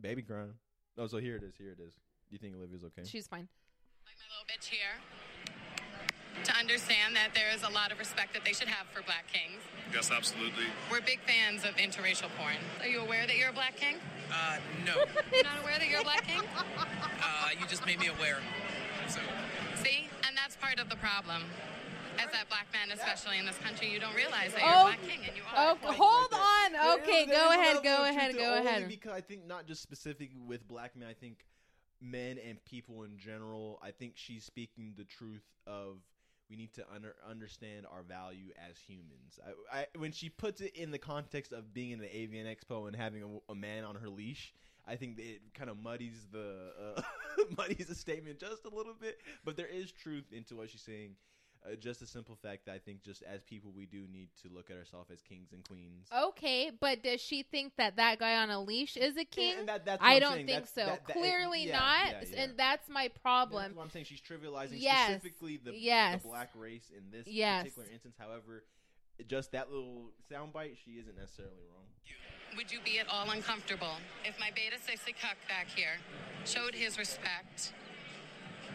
baby 0.00 0.22
crying. 0.22 0.54
Oh, 0.96 1.06
so 1.06 1.18
here 1.18 1.36
it 1.36 1.42
is. 1.42 1.54
Here 1.56 1.70
it 1.70 1.80
is. 1.80 1.92
Do 1.92 2.32
you 2.32 2.38
think 2.38 2.54
Olivia's 2.56 2.84
okay? 2.84 3.02
she's 3.04 3.26
fine 3.26 3.48
like 4.08 4.16
my 4.16 4.28
little 4.32 4.48
bitch 4.48 4.68
here 4.72 4.96
to 6.44 6.52
understand 6.56 7.16
that 7.16 7.34
there 7.34 7.50
is 7.52 7.62
a 7.62 7.68
lot 7.68 7.92
of 7.92 7.98
respect 7.98 8.32
that 8.32 8.44
they 8.44 8.52
should 8.52 8.68
have 8.68 8.86
for 8.88 9.02
black 9.02 9.26
kings. 9.26 9.60
Yes, 9.92 10.10
absolutely. 10.10 10.64
We're 10.90 11.02
big 11.02 11.20
fans 11.26 11.64
of 11.64 11.76
interracial 11.76 12.30
porn. 12.38 12.56
Are 12.80 12.86
you 12.86 13.00
aware 13.00 13.26
that 13.26 13.36
you're 13.36 13.50
a 13.50 13.52
black 13.52 13.76
king? 13.76 13.96
Uh, 14.32 14.56
no. 14.86 14.94
You're 15.32 15.44
not 15.44 15.60
aware 15.62 15.78
that 15.78 15.88
you're 15.88 16.00
a 16.00 16.04
black 16.04 16.26
king? 16.26 16.42
Uh, 16.76 17.48
you 17.58 17.66
just 17.66 17.84
made 17.86 17.98
me 17.98 18.08
aware. 18.08 18.38
So, 19.08 19.20
See? 19.82 20.06
And 20.26 20.36
that's 20.36 20.54
part 20.56 20.78
of 20.78 20.90
the 20.90 20.96
problem. 20.96 21.44
As 22.18 22.30
that 22.32 22.48
black 22.48 22.66
man, 22.72 22.90
especially 22.96 23.38
in 23.38 23.46
this 23.46 23.58
country, 23.58 23.88
you 23.90 24.00
don't 24.00 24.14
realize 24.14 24.52
that 24.54 24.60
you're 24.60 24.68
Oh, 24.70 24.80
a 24.80 24.84
black 24.84 25.02
king 25.02 25.20
and 25.26 25.36
you 25.36 25.42
are. 25.54 25.76
oh 25.82 25.92
hold 25.92 26.30
There 26.30 26.40
on 26.40 26.98
is- 26.98 27.02
okay 27.04 27.26
there 27.26 27.36
go 27.36 27.50
is 27.52 27.58
ahead 27.58 27.74
go 27.74 27.78
of 27.78 27.84
truth 27.84 28.16
ahead 28.16 28.36
go 28.36 28.58
ahead 28.58 28.88
Because 28.88 29.12
I 29.12 29.20
think 29.20 29.46
not 29.46 29.66
just 29.66 29.82
specific 29.82 30.30
with 30.46 30.66
black 30.66 30.96
men. 30.96 31.08
I 31.08 31.14
think 31.14 31.46
men 32.00 32.38
and 32.38 32.62
people 32.64 33.02
in 33.04 33.18
general. 33.18 33.78
I 33.82 33.90
think 33.90 34.12
she's 34.16 34.44
speaking 34.44 34.94
the 34.96 35.04
truth 35.04 35.44
of 35.66 35.98
we 36.50 36.56
need 36.56 36.72
to 36.74 36.84
under, 36.94 37.14
understand 37.28 37.84
our 37.92 38.02
value 38.02 38.52
as 38.70 38.78
humans. 38.78 39.38
I, 39.72 39.80
I, 39.80 39.86
when 39.98 40.12
she 40.12 40.30
puts 40.30 40.62
it 40.62 40.74
in 40.76 40.90
the 40.90 40.98
context 40.98 41.52
of 41.52 41.74
being 41.74 41.90
in 41.90 41.98
the 41.98 42.06
AVN 42.06 42.46
Expo 42.46 42.86
and 42.86 42.96
having 42.96 43.22
a, 43.22 43.52
a 43.52 43.54
man 43.54 43.84
on 43.84 43.94
her 43.96 44.08
leash. 44.08 44.54
I 44.90 44.96
think 44.96 45.18
it 45.18 45.42
kind 45.52 45.68
of 45.68 45.76
muddies 45.76 46.26
the 46.32 46.72
uh, 46.96 47.02
muddies 47.58 47.88
the 47.88 47.94
statement 47.94 48.38
just 48.40 48.64
a 48.64 48.74
little 48.74 48.94
bit, 48.98 49.18
but 49.44 49.54
there 49.54 49.66
is 49.66 49.92
truth 49.92 50.24
into 50.32 50.56
what 50.56 50.70
she's 50.70 50.80
saying. 50.80 51.10
Uh, 51.66 51.74
just 51.74 52.00
a 52.02 52.06
simple 52.06 52.36
fact 52.36 52.66
that 52.66 52.72
I 52.72 52.78
think 52.78 53.02
just 53.02 53.22
as 53.24 53.42
people 53.42 53.72
we 53.76 53.84
do 53.84 54.06
need 54.12 54.28
to 54.42 54.48
look 54.48 54.70
at 54.70 54.76
ourselves 54.76 55.10
as 55.10 55.20
kings 55.22 55.52
and 55.52 55.66
queens. 55.68 56.06
Okay, 56.16 56.70
but 56.80 57.02
does 57.02 57.20
she 57.20 57.42
think 57.42 57.72
that 57.76 57.96
that 57.96 58.18
guy 58.20 58.36
on 58.36 58.50
a 58.50 58.60
leash 58.62 58.96
is 58.96 59.16
a 59.16 59.24
king? 59.24 59.54
and 59.58 59.68
that- 59.68 59.84
that's 59.84 60.02
I 60.02 60.18
don't 60.20 60.34
saying. 60.34 60.46
think 60.46 60.64
That's- 60.66 60.72
so. 60.74 60.86
that- 60.86 61.06
that- 61.06 61.12
Clearly 61.16 61.64
yeah, 61.66 61.78
not, 61.78 62.06
yeah, 62.06 62.24
yeah. 62.30 62.40
and 62.42 62.56
that's 62.56 62.88
my 62.88 63.08
That's 63.08 63.18
problem. 63.18 63.74
what 63.74 63.82
I'm 63.82 63.90
saying. 63.90 64.04
She's 64.06 64.20
trivializing 64.20 64.80
Yes. 64.80 65.10
specifically 65.20 65.56
the, 65.56 65.74
Yes. 65.76 66.22
the 66.22 66.28
black 66.28 66.50
race 66.54 66.90
in 66.96 67.10
this 67.10 67.26
Yes. 67.26 67.64
particular 67.64 67.88
instance. 67.90 68.16
However, 68.18 68.64
just 69.26 69.50
that 69.52 69.70
little 69.70 70.12
soundbite, 70.30 70.78
she 70.84 70.92
isn't 70.92 71.16
necessarily 71.16 71.64
wrong. 71.70 71.86
Would 72.56 72.72
you 72.72 72.80
be 72.80 72.98
at 72.98 73.08
all 73.08 73.30
uncomfortable 73.30 73.96
if 74.24 74.38
my 74.38 74.50
beta 74.52 74.76
sissy 74.76 75.14
cuck 75.20 75.36
back 75.48 75.66
here 75.68 75.98
showed 76.46 76.74
his 76.74 76.96
respect 76.98 77.72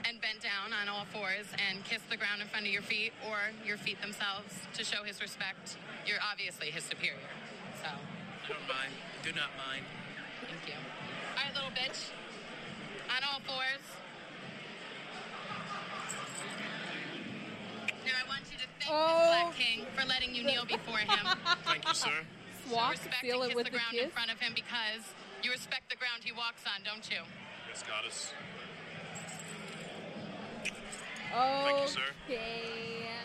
and 0.06 0.20
bent 0.22 0.42
down 0.42 0.74
on 0.74 0.90
all 0.90 1.06
fours 1.12 1.48
and 1.70 1.84
kissed 1.86 2.10
the 2.10 2.18
ground 2.18 2.42
in 2.42 2.48
front 2.48 2.66
of 2.66 2.72
your 2.72 2.82
feet 2.82 3.14
or 3.28 3.38
your 3.66 3.78
feet 3.78 4.02
themselves 4.02 4.54
to 4.74 4.84
show 4.84 5.04
his 5.04 5.22
respect? 5.22 5.78
You're 6.06 6.20
obviously 6.22 6.68
his 6.72 6.84
superior. 6.84 7.32
So, 7.82 7.88
I 7.90 8.48
don't 8.48 8.68
mind. 8.68 8.92
Do 9.24 9.32
not 9.32 9.52
mind. 9.56 9.86
thank 10.48 10.68
you. 10.68 10.76
All 10.76 11.44
right, 11.44 11.54
little 11.56 11.72
bitch. 11.72 12.12
On 13.12 13.22
all 13.32 13.40
fours. 13.48 13.84
Now, 18.06 18.12
I 18.20 18.28
want 18.28 18.44
you 18.52 18.58
to 18.60 18.68
thank 18.80 18.92
Oh. 18.92 19.08
this 19.08 19.28
black 19.32 19.56
king 19.56 19.86
for 19.96 20.06
letting 20.06 20.36
you 20.36 20.44
kneel 20.44 20.66
before 20.66 20.98
him. 21.00 21.24
Thank 21.64 21.88
you, 21.88 21.94
sir. 21.94 22.10
Show 22.10 22.70
Swap, 22.70 22.92
respect 22.92 23.22
seal 23.22 23.42
and 23.42 23.44
it 23.44 23.48
kiss 23.48 23.56
with 23.56 23.66
the 23.66 23.72
the 23.72 23.78
ground 23.78 23.92
kiss. 23.96 24.04
in 24.04 24.12
front 24.12 24.32
of 24.32 24.40
him 24.40 24.52
because 24.56 25.04
you 25.44 25.52
respect 25.52 25.90
the 25.90 25.96
ground 25.96 26.24
he 26.24 26.32
walks 26.32 26.64
on, 26.68 26.84
don't 26.84 27.08
you? 27.10 27.24
Yes, 27.70 27.84
goddess. 27.88 28.32
Okay. 31.34 31.82
you, 31.82 31.88
sir. 31.88 32.08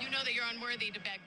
You 0.01 0.11
know 0.11 0.25
that 0.25 0.33
you're 0.35 0.49
unworthy 0.51 0.91
to 0.91 1.01
beg 1.01 1.21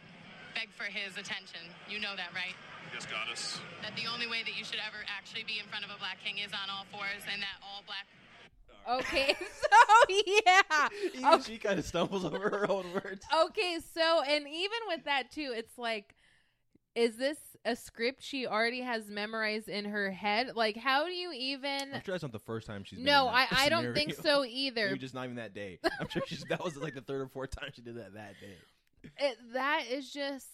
beg 0.55 0.69
for 0.73 0.83
his 0.83 1.13
attention. 1.17 1.61
You 1.87 1.99
know 1.99 2.15
that, 2.17 2.33
right? 2.33 2.55
Yes, 2.93 3.05
goddess. 3.05 3.59
That 3.81 3.95
the 3.95 4.09
only 4.11 4.27
way 4.27 4.43
that 4.43 4.57
you 4.57 4.65
should 4.65 4.81
ever 4.85 4.99
actually 5.07 5.43
be 5.43 5.59
in 5.59 5.65
front 5.67 5.85
of 5.85 5.91
a 5.91 5.97
black 5.97 6.17
king 6.23 6.39
is 6.39 6.51
on 6.51 6.67
all 6.69 6.85
fours 6.91 7.23
and 7.31 7.41
that 7.41 7.57
all 7.63 7.83
black 7.85 8.05
Okay, 8.89 9.35
so 9.61 10.13
yeah. 10.45 10.87
Even 11.13 11.33
Okay. 11.33 11.53
she 11.53 11.57
kind 11.57 11.77
of 11.79 11.85
stumbles 11.85 12.25
over 12.25 12.49
her 12.49 12.69
own 12.69 12.91
words. 12.93 13.25
Okay, 13.45 13.77
so 13.93 14.21
and 14.23 14.47
even 14.47 14.79
with 14.87 15.05
that 15.05 15.31
too, 15.31 15.53
it's 15.55 15.77
like 15.77 16.15
is 16.95 17.17
this 17.17 17.38
a 17.63 17.75
script 17.75 18.23
she 18.23 18.47
already 18.47 18.82
has 18.82 19.10
memorized 19.10 19.69
in 19.69 19.86
her 19.86 20.12
head? 20.12 20.51
Like 20.56 20.77
how 20.77 21.06
do 21.06 21.12
you 21.12 21.32
even 21.32 21.93
I'm 21.93 22.04
sure 22.04 22.13
that's 22.13 22.23
not 22.23 22.32
the 22.32 22.39
first 22.39 22.67
time 22.67 22.84
she's. 22.84 22.99
Been 22.99 23.06
No, 23.06 23.27
I, 23.27 23.47
I 23.51 23.69
don't 23.69 23.93
think 23.93 24.13
so 24.21 24.43
either. 24.45 24.88
Maybe 24.88 24.99
just 24.99 25.13
not 25.13 25.25
even 25.25 25.38
that 25.38 25.54
day. 25.54 25.80
I'm 25.99 26.10
sure 26.10 26.21
she's. 26.25 26.43
That 26.49 26.63
was 26.63 26.75
like 26.75 26.95
the 26.95 27.01
third 27.01 27.21
or 27.21 27.27
fourth 27.27 27.51
time 27.51 27.69
she 27.73 27.82
did 27.82 27.97
that 27.97 28.13
that 28.15 28.34
day. 28.41 29.10
It, 29.17 29.38
that 29.54 29.86
is 29.89 30.12
just 30.12 30.47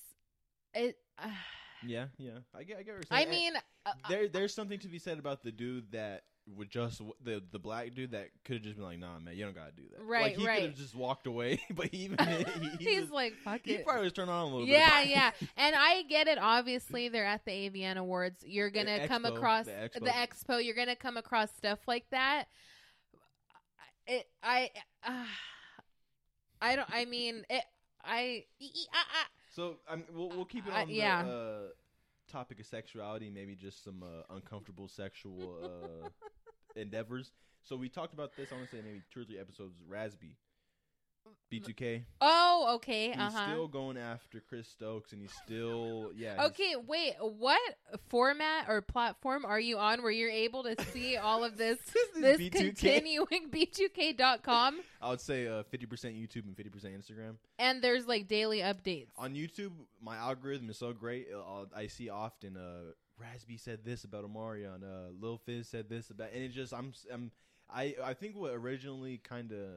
it 0.74 0.98
uh, 1.18 1.28
Yeah, 1.86 2.06
yeah. 2.18 2.32
I 2.56 2.64
get. 2.64 2.78
I 2.78 2.84
get. 2.84 2.96
What 2.96 3.06
you're 3.10 3.18
I 3.18 3.24
saying. 3.24 3.28
And 3.28 3.32
mean 3.32 3.54
uh, 3.86 3.92
there, 4.10 4.28
there's 4.28 4.54
something 4.54 4.80
to 4.80 4.88
be 4.88 5.00
said 5.00 5.20
about 5.20 5.44
the 5.44 5.52
dude 5.52 5.92
that 5.92 6.24
would 6.56 6.70
just 6.70 7.02
the 7.24 7.44
the 7.52 7.60
black 7.60 7.94
dude 7.94 8.12
that 8.12 8.30
could 8.46 8.56
have 8.56 8.64
just 8.64 8.76
been 8.78 8.86
like, 8.86 9.00
nah, 9.00 9.20
man, 9.20 9.36
you 9.36 9.44
don't 9.46 9.56
gotta 9.56 9.72
do 9.72 9.84
that. 9.92 10.04
Right, 10.04 10.24
like, 10.24 10.38
he 10.38 10.46
right. 10.48 10.62
could 10.62 10.70
have 10.70 10.78
just 10.78 10.96
walked 10.96 11.28
away, 11.28 11.62
but 11.76 11.88
he 11.88 12.06
even 12.06 12.18
he, 12.62 12.70
he 12.70 12.90
he's 12.92 13.02
was, 13.02 13.12
like 13.12 13.34
fuck 13.44 13.62
he 13.64 13.74
it. 13.76 13.86
probably 13.86 14.04
was 14.06 14.14
turned 14.14 14.30
on 14.30 14.42
a 14.42 14.46
little 14.46 14.60
bit. 14.66 14.70
Yeah, 14.70 15.02
yeah. 15.04 15.32
And 15.58 15.76
I 15.76 16.04
get 16.04 16.28
it. 16.28 16.38
Obviously, 16.40 17.10
they're 17.10 17.26
at 17.26 17.44
the 17.46 17.52
AVN 17.52 17.98
Awards. 17.98 18.44
You're 18.46 18.70
going 18.70 18.86
to 18.88 19.08
come 19.08 19.24
expo, 19.24 19.36
across 19.36 19.66
the 19.66 19.90
the 19.94 20.10
expo. 20.10 20.28
expo. 20.58 20.66
You're 20.66 20.76
going 20.76 20.88
to 20.88 20.96
come 20.96 21.18
across 21.18 21.50
stuff 21.58 21.80
like 21.88 22.06
that. 22.12 22.46
It 24.06 24.28
I 24.42 24.70
uh, 25.06 25.26
I 26.62 26.76
don't 26.76 26.90
I 26.90 27.06
mean, 27.06 27.44
it 27.50 27.64
I 28.04 28.46
ah, 28.94 29.06
ah. 29.14 29.28
So 29.54 29.78
I'm, 29.90 30.06
we'll 30.14 30.30
we'll 30.30 30.46
keep 30.46 30.66
it 30.68 30.74
Uh, 30.74 30.82
on 30.82 30.90
yeah. 30.90 31.26
uh, 31.26 31.60
topic 32.28 32.60
of 32.60 32.66
sexuality, 32.66 33.30
maybe 33.30 33.56
just 33.56 33.84
some 33.84 34.04
uh, 34.04 34.34
uncomfortable 34.36 34.88
sexual 34.88 35.58
uh, 35.64 36.10
endeavors. 36.80 37.32
So 37.64 37.76
we 37.76 37.90
talked 37.90 38.14
about 38.14 38.36
this. 38.38 38.52
I 38.52 38.56
want 38.56 38.70
to 38.70 38.76
say 38.76 38.82
maybe 38.84 39.02
two 39.14 39.22
or 39.22 39.24
three 39.26 39.40
episodes. 39.40 39.76
Raz-B, 39.88 40.36
B2K. 41.52 42.04
Oh, 42.20 42.74
okay. 42.76 43.08
He's 43.12 43.18
Uh-huh. 43.18 43.46
still 43.52 43.68
going 43.70 43.98
after 43.98 44.42
Chris 44.42 44.68
Stokes, 44.68 45.14
and 45.14 45.22
he's 45.22 45.32
still 45.46 46.12
yeah. 46.18 46.46
Okay, 46.48 46.76
wait. 46.76 47.14
What 47.22 47.62
format 48.10 48.66
or 48.68 48.82
platform 48.82 49.46
are 49.46 49.60
you 49.60 49.78
on 49.78 50.02
where 50.04 50.12
you're 50.12 50.30
able 50.30 50.64
to 50.64 50.76
see 50.92 51.16
all 51.18 51.44
of 51.44 51.58
this 51.58 51.78
this 52.20 52.38
B2K. 52.40 52.52
continuing 52.52 53.50
b2k.com 53.50 54.80
I 55.02 55.10
would 55.10 55.22
say 55.22 55.48
uh, 55.48 55.64
50% 55.64 55.88
YouTube 56.20 56.44
and 56.46 56.56
50% 56.56 56.86
Instagram. 56.98 57.36
and 57.60 57.82
there's 57.82 58.08
like 58.08 58.28
daily 58.28 58.60
updates. 58.60 59.08
On 59.18 59.34
YouTube, 59.34 59.72
my 60.02 60.18
algorithm 60.18 60.70
is 60.70 60.78
so 60.78 60.92
great. 60.94 61.28
I'll, 61.34 61.68
I 61.76 61.88
see 61.88 62.10
often 62.10 62.58
uh, 62.58 62.92
Raz-B 63.20 63.58
said 63.58 63.80
this 63.86 64.04
about 64.04 64.26
Omarion, 64.26 64.84
uh, 64.84 65.10
Lil 65.20 65.38
Fizz 65.38 65.68
said 65.70 65.90
this 65.90 66.10
about, 66.10 66.30
and 66.34 66.44
it 66.44 66.50
just 66.50 66.74
I'm 66.74 66.94
I'm 67.12 67.32
I 67.70 67.96
I 68.04 68.14
think 68.14 68.36
what 68.36 68.54
originally 68.54 69.18
kind 69.24 69.52
of 69.52 69.68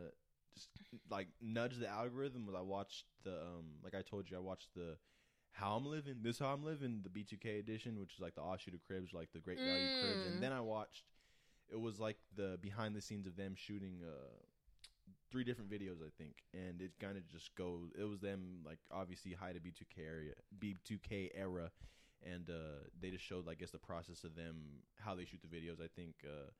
just 0.54 0.68
like 1.10 1.28
nudge 1.40 1.76
the 1.78 1.88
algorithm 1.88 2.46
was 2.46 2.54
I 2.54 2.60
watched 2.60 3.04
the 3.24 3.32
um 3.32 3.66
like 3.82 3.94
I 3.94 4.02
told 4.02 4.30
you 4.30 4.36
I 4.36 4.40
watched 4.40 4.68
the 4.74 4.96
How 5.52 5.76
I'm 5.76 5.86
Living 5.86 6.16
This 6.22 6.38
How 6.38 6.46
I'm 6.52 6.64
Living 6.64 7.02
the 7.02 7.08
B2K 7.10 7.58
edition 7.60 7.98
which 7.98 8.14
is 8.14 8.20
like 8.20 8.34
the 8.34 8.42
offshoot 8.42 8.74
of 8.74 8.82
Cribs 8.86 9.12
like 9.12 9.28
the 9.32 9.40
Great 9.40 9.58
Value 9.58 10.02
Cribs. 10.02 10.26
Mm. 10.26 10.32
and 10.32 10.42
then 10.42 10.52
I 10.52 10.60
watched 10.60 11.04
it 11.72 11.80
was 11.80 12.00
like 12.00 12.16
the 12.36 12.58
behind 12.60 12.96
the 12.96 13.00
scenes 13.00 13.26
of 13.26 13.36
them 13.36 13.54
shooting 13.56 14.00
uh 14.02 14.34
three 15.30 15.44
different 15.44 15.70
videos 15.70 16.02
I 16.04 16.10
think. 16.18 16.34
And 16.52 16.80
it 16.82 16.92
kind 17.00 17.16
of 17.16 17.26
just 17.28 17.54
goes 17.54 17.90
it 17.98 18.04
was 18.04 18.20
them 18.20 18.62
like 18.64 18.78
obviously 18.90 19.32
high 19.32 19.52
to 19.52 19.60
B2K 19.60 20.04
area 20.04 20.32
B2K 20.58 21.30
era. 21.34 21.70
And 22.22 22.50
uh 22.50 22.84
they 23.00 23.10
just 23.10 23.24
showed 23.24 23.48
I 23.48 23.54
guess 23.54 23.70
the 23.70 23.78
process 23.78 24.24
of 24.24 24.34
them 24.34 24.82
how 24.98 25.14
they 25.14 25.24
shoot 25.24 25.40
the 25.40 25.56
videos 25.56 25.80
I 25.80 25.88
think 25.94 26.14
uh 26.24 26.50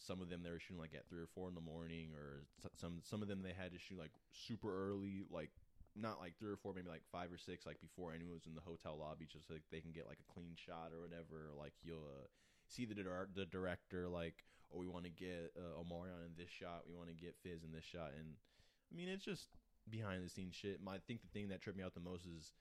some 0.00 0.20
of 0.20 0.30
them 0.30 0.42
they 0.42 0.50
were 0.50 0.58
shooting 0.58 0.80
like 0.80 0.96
at 0.96 1.06
three 1.08 1.20
or 1.20 1.28
four 1.34 1.48
in 1.48 1.54
the 1.54 1.60
morning, 1.60 2.16
or 2.16 2.48
some 2.74 3.00
some 3.04 3.22
of 3.22 3.28
them 3.28 3.42
they 3.42 3.52
had 3.52 3.72
to 3.72 3.78
shoot 3.78 3.98
like 3.98 4.16
super 4.32 4.72
early, 4.72 5.22
like 5.30 5.50
not 5.94 6.18
like 6.18 6.38
three 6.38 6.50
or 6.50 6.56
four, 6.56 6.72
maybe 6.74 6.88
like 6.88 7.04
five 7.12 7.30
or 7.30 7.38
six, 7.38 7.66
like 7.66 7.80
before 7.80 8.12
anyone 8.16 8.34
was 8.34 8.46
in 8.46 8.54
the 8.54 8.64
hotel 8.64 8.96
lobby, 8.98 9.28
just 9.28 9.48
so 9.48 9.54
like 9.54 9.68
they 9.70 9.80
can 9.80 9.92
get 9.92 10.08
like 10.08 10.18
a 10.18 10.32
clean 10.32 10.56
shot 10.56 10.90
or 10.96 11.04
whatever. 11.04 11.52
Like 11.52 11.74
you'll 11.84 12.08
uh, 12.08 12.26
see 12.66 12.86
the 12.86 12.96
the 13.36 13.46
director 13.46 14.08
like, 14.08 14.42
oh, 14.72 14.80
we 14.80 14.88
want 14.88 15.04
to 15.04 15.12
get 15.12 15.52
uh, 15.52 15.76
Omarion 15.76 16.24
in 16.24 16.32
this 16.36 16.50
shot, 16.50 16.88
we 16.88 16.96
want 16.96 17.08
to 17.08 17.14
get 17.14 17.36
Fizz 17.42 17.62
in 17.62 17.72
this 17.72 17.84
shot, 17.84 18.16
and 18.16 18.40
I 18.88 18.96
mean 18.96 19.08
it's 19.08 19.24
just 19.24 19.52
behind 19.88 20.24
the 20.24 20.30
scenes 20.30 20.54
shit. 20.54 20.80
My, 20.82 20.96
I 20.96 20.98
think 21.06 21.20
the 21.20 21.28
thing 21.28 21.48
that 21.48 21.60
tripped 21.60 21.78
me 21.78 21.84
out 21.84 21.94
the 21.94 22.00
most 22.00 22.24
is 22.24 22.52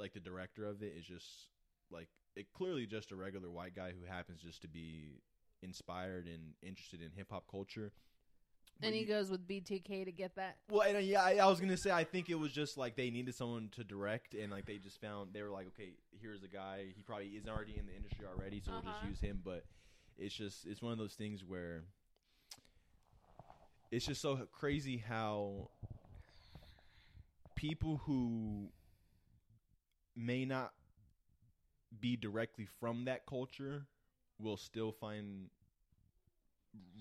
like 0.00 0.14
the 0.14 0.20
director 0.20 0.64
of 0.64 0.82
it 0.82 0.94
is 0.96 1.04
just 1.04 1.52
like 1.90 2.08
it 2.36 2.46
clearly 2.56 2.86
just 2.86 3.12
a 3.12 3.16
regular 3.16 3.50
white 3.50 3.76
guy 3.76 3.92
who 3.92 4.06
happens 4.06 4.40
just 4.40 4.62
to 4.62 4.68
be 4.68 5.20
inspired 5.64 6.26
and 6.26 6.52
interested 6.62 7.00
in 7.02 7.10
hip 7.16 7.28
hop 7.30 7.44
culture. 7.50 7.92
But 8.80 8.86
And 8.88 8.94
he 8.94 9.02
you- 9.02 9.06
goes 9.06 9.30
with 9.30 9.46
B2K 9.46 10.04
to 10.04 10.12
get 10.12 10.34
that. 10.36 10.58
well, 10.68 10.82
and, 10.86 10.96
uh, 10.96 11.00
yeah, 11.00 11.22
I, 11.22 11.36
I 11.36 11.46
was 11.46 11.60
gonna 11.60 11.76
say 11.76 11.90
I 11.90 12.04
think 12.04 12.28
it 12.28 12.34
was 12.34 12.52
just 12.52 12.76
like 12.76 12.96
they 12.96 13.10
needed 13.10 13.34
someone 13.34 13.68
to 13.76 13.84
direct, 13.84 14.34
and 14.34 14.50
like 14.52 14.66
they 14.66 14.78
just 14.78 15.00
found 15.00 15.32
they 15.32 15.42
were 15.42 15.50
like, 15.50 15.68
okay, 15.68 15.90
here's 16.20 16.42
a 16.42 16.48
guy. 16.48 16.86
He 16.94 17.02
probably 17.02 17.28
is 17.28 17.46
already 17.46 17.78
in 17.78 17.86
the 17.86 17.94
industry 17.94 18.26
already, 18.26 18.60
so 18.60 18.72
we'll 18.72 18.82
just 18.82 18.96
Uh-huh. 18.96 19.08
use 19.08 19.20
him. 19.20 19.40
But 19.44 19.64
it's 20.18 20.34
just 20.34 20.66
it's 20.66 20.82
one 20.82 20.92
of 20.92 20.98
those 20.98 21.14
things 21.14 21.44
where 21.44 21.84
it's 23.90 24.06
just 24.06 24.20
so 24.20 24.36
crazy 24.52 24.98
how 24.98 25.70
people 27.54 27.98
who 28.04 28.68
may 30.16 30.44
not 30.44 30.72
be 32.00 32.16
directly 32.16 32.66
from 32.80 33.04
that 33.04 33.24
culture 33.26 33.86
will 34.38 34.56
still 34.56 34.92
find 34.92 35.48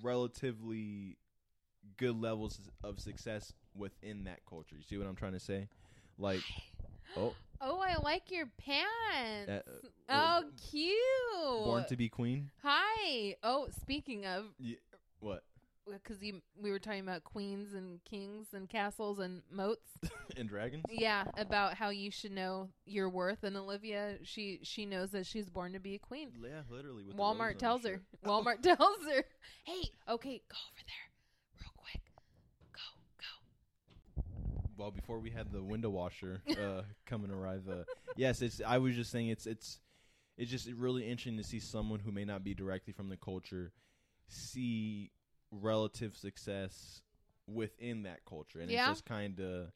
relatively 0.02 1.18
good 1.98 2.20
levels 2.20 2.60
of 2.84 3.00
success 3.00 3.54
within 3.76 4.26
that 4.26 4.40
culture. 4.48 4.76
You 4.76 4.84
see 4.84 4.98
what 4.98 5.08
I'm 5.08 5.16
trying 5.16 5.34
to 5.34 5.40
say? 5.40 5.68
Like, 6.18 6.42
oh, 7.18 7.34
Oh, 7.66 7.80
I 7.80 7.96
like 8.04 8.30
your 8.30 8.48
pants. 8.58 9.50
Uh, 9.50 9.62
oh, 10.10 10.14
uh, 10.14 10.42
cute. 10.70 11.64
born 11.64 11.86
to 11.88 11.96
be 11.96 12.10
queen. 12.10 12.50
Hi. 12.62 13.38
Oh, 13.42 13.68
speaking 13.82 14.26
of, 14.26 14.46
Yeah, 14.60 14.76
what? 15.22 15.44
Because 15.92 16.22
you 16.22 16.42
we 16.62 16.72
were 16.72 16.80
talking 16.80 17.02
about 17.02 17.24
queens 17.24 17.74
and 17.74 18.04
kings 18.06 18.48
and 18.54 18.70
castles 18.70 19.20
and 19.20 19.42
moats. 19.52 19.90
and 20.38 20.48
dragons? 20.48 20.84
yeah, 20.90 21.26
about 21.38 21.76
how 21.76 21.90
you 21.90 22.12
should 22.12 22.32
know 22.32 22.70
your 22.86 23.10
worth. 23.10 23.44
And 23.44 23.58
Olivia, 23.58 24.18
she 24.24 24.60
she 24.64 24.86
knows 24.86 25.12
that 25.12 25.26
she's 25.26 25.50
born 25.50 25.74
to 25.74 25.80
be 25.80 25.96
a 25.96 26.00
queen. 26.00 26.32
Yeah, 26.42 26.62
literally. 26.70 27.04
With 27.04 27.18
Walmart 27.18 27.58
tells 27.58 27.86
her. 27.86 28.02
Walmart 28.26 28.62
tells 28.62 28.80
her, 28.80 29.26
"Hey, 29.66 29.90
okay, 30.10 30.42
go 30.50 30.58
over 30.58 30.84
there, 30.88 31.60
real 31.60 31.74
quick. 31.78 32.02
Go, 32.74 32.82
go." 33.20 34.24
well 34.78 34.92
before 34.92 35.20
we 35.20 35.30
had 35.30 35.52
the 35.52 35.62
window 35.62 35.90
washer 35.90 36.42
uh 36.50 36.82
come 37.06 37.24
and 37.24 37.32
arrive 37.32 37.62
uh 37.70 37.84
yes 38.16 38.42
it's 38.42 38.60
i 38.66 38.78
was 38.80 38.96
just 38.96 39.12
saying 39.12 39.28
it's 39.28 39.46
it's 39.46 39.80
it's 40.36 40.50
just 40.50 40.68
really 40.72 41.04
interesting 41.04 41.38
to 41.38 41.44
see 41.44 41.60
someone 41.60 42.00
who 42.00 42.12
may 42.12 42.26
not 42.26 42.44
be 42.44 42.56
directly 42.56 42.92
from 42.92 43.08
the 43.08 43.16
culture 43.18 43.72
see 44.28 45.12
relative 45.62 46.16
success 46.16 47.02
within 47.48 48.04
that 48.04 48.26
culture. 48.26 48.60
And 48.60 48.72
Yeah. 48.72 48.78
it's 48.88 48.98
just 49.00 49.06
kind 49.06 49.40
of 49.40 49.72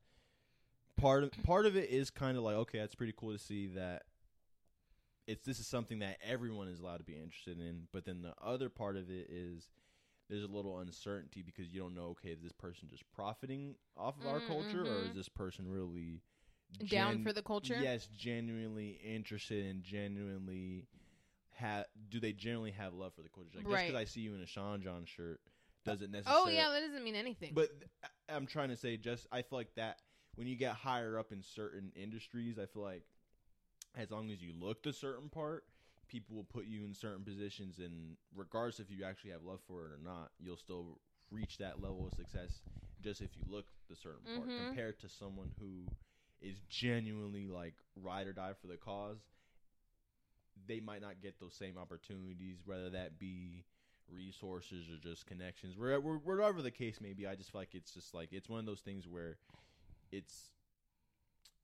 part 0.97 1.23
of 1.23 1.31
part 1.43 1.65
of 1.65 1.75
it 1.75 1.89
is 1.89 2.09
kind 2.09 2.37
of 2.37 2.43
like 2.43 2.55
okay 2.55 2.79
that's 2.79 2.95
pretty 2.95 3.13
cool 3.15 3.31
to 3.31 3.37
see 3.39 3.67
that 3.67 4.03
it's 5.27 5.45
this 5.45 5.59
is 5.59 5.67
something 5.67 5.99
that 5.99 6.17
everyone 6.23 6.67
is 6.67 6.79
allowed 6.79 6.97
to 6.97 7.03
be 7.03 7.15
interested 7.15 7.59
in. 7.59 7.87
But 7.91 8.05
then 8.05 8.21
the 8.21 8.33
other 8.41 8.69
part 8.69 8.95
of 8.95 9.09
it 9.09 9.27
is 9.29 9.69
there's 10.29 10.43
a 10.43 10.47
little 10.47 10.79
uncertainty 10.79 11.41
because 11.41 11.73
you 11.73 11.79
don't 11.81 11.95
know 11.95 12.07
okay 12.07 12.29
is 12.29 12.41
this 12.41 12.51
person 12.53 12.87
just 12.89 13.03
profiting 13.11 13.75
off 13.97 14.15
of 14.19 14.25
our 14.27 14.39
Mm, 14.41 14.47
culture 14.47 14.83
or 14.83 15.05
is 15.05 15.13
this 15.13 15.29
person 15.29 15.67
really 15.69 16.21
Down 16.89 17.23
for 17.23 17.33
the 17.33 17.41
culture? 17.41 17.75
yes 17.79 18.07
genuinely 18.17 18.99
interested 19.03 19.65
and 19.65 19.83
genuinely 19.83 20.87
have 21.55 21.85
do 22.09 22.19
they 22.19 22.33
genuinely 22.33 22.71
have 22.71 22.93
love 22.93 23.13
for 23.13 23.21
the 23.21 23.29
culture? 23.29 23.49
Like 23.55 23.67
just 23.69 23.85
because 23.85 23.99
i 23.99 24.05
see 24.05 24.21
you 24.21 24.35
in 24.35 24.41
a 24.41 24.45
sean 24.47 24.81
john 24.81 25.05
shirt 25.05 25.39
doesn't 25.87 26.11
necessarily. 26.11 26.53
Oh 26.53 26.55
yeah, 26.55 26.69
that 26.71 26.87
doesn't 26.87 27.03
mean 27.03 27.15
anything. 27.15 27.53
but 27.55 27.69
I'm 28.29 28.45
trying 28.45 28.69
to 28.69 28.75
say, 28.75 28.97
just 28.97 29.27
I 29.31 29.41
feel 29.41 29.57
like 29.57 29.73
that 29.75 30.01
when 30.35 30.47
you 30.47 30.55
get 30.55 30.73
higher 30.73 31.17
up 31.17 31.31
in 31.31 31.41
certain 31.41 31.91
industries, 31.95 32.59
I 32.59 32.65
feel 32.65 32.83
like 32.83 33.03
as 33.97 34.11
long 34.11 34.29
as 34.29 34.41
you 34.41 34.53
look 34.59 34.83
the 34.83 34.93
certain 34.93 35.29
part, 35.29 35.63
people 36.07 36.35
will 36.35 36.43
put 36.43 36.65
you 36.65 36.83
in 36.85 36.93
certain 36.93 37.23
positions, 37.23 37.79
and 37.79 38.17
regardless 38.35 38.79
if 38.79 38.91
you 38.91 39.03
actually 39.03 39.31
have 39.31 39.43
love 39.43 39.59
for 39.67 39.85
it 39.85 39.91
or 39.91 39.99
not, 40.03 40.31
you'll 40.39 40.57
still 40.57 40.99
reach 41.31 41.57
that 41.57 41.81
level 41.81 42.07
of 42.07 42.13
success 42.13 42.61
just 43.01 43.21
if 43.21 43.29
you 43.35 43.43
look 43.49 43.65
the 43.89 43.95
certain 43.95 44.25
part 44.35 44.49
Mhm. 44.49 44.67
compared 44.67 44.99
to 44.99 45.09
someone 45.09 45.51
who 45.59 45.85
is 46.41 46.59
genuinely 46.69 47.47
like 47.47 47.73
ride 47.95 48.27
or 48.27 48.33
die 48.33 48.53
for 48.61 48.67
the 48.67 48.77
cause. 48.77 49.17
They 50.67 50.79
might 50.79 51.01
not 51.01 51.21
get 51.21 51.39
those 51.39 51.53
same 51.53 51.77
opportunities, 51.77 52.57
whether 52.65 52.89
that 52.91 53.19
be 53.19 53.63
resources 54.13 54.87
or 54.89 54.97
just 55.01 55.25
connections, 55.25 55.77
wherever, 55.77 56.17
wherever 56.17 56.61
the 56.61 56.71
case 56.71 56.99
may 57.01 57.13
be. 57.13 57.27
I 57.27 57.35
just 57.35 57.51
feel 57.51 57.61
like 57.61 57.75
it's 57.75 57.91
just 57.93 58.13
like 58.13 58.29
it's 58.31 58.49
one 58.49 58.59
of 58.59 58.65
those 58.65 58.81
things 58.81 59.07
where 59.07 59.37
it's 60.11 60.51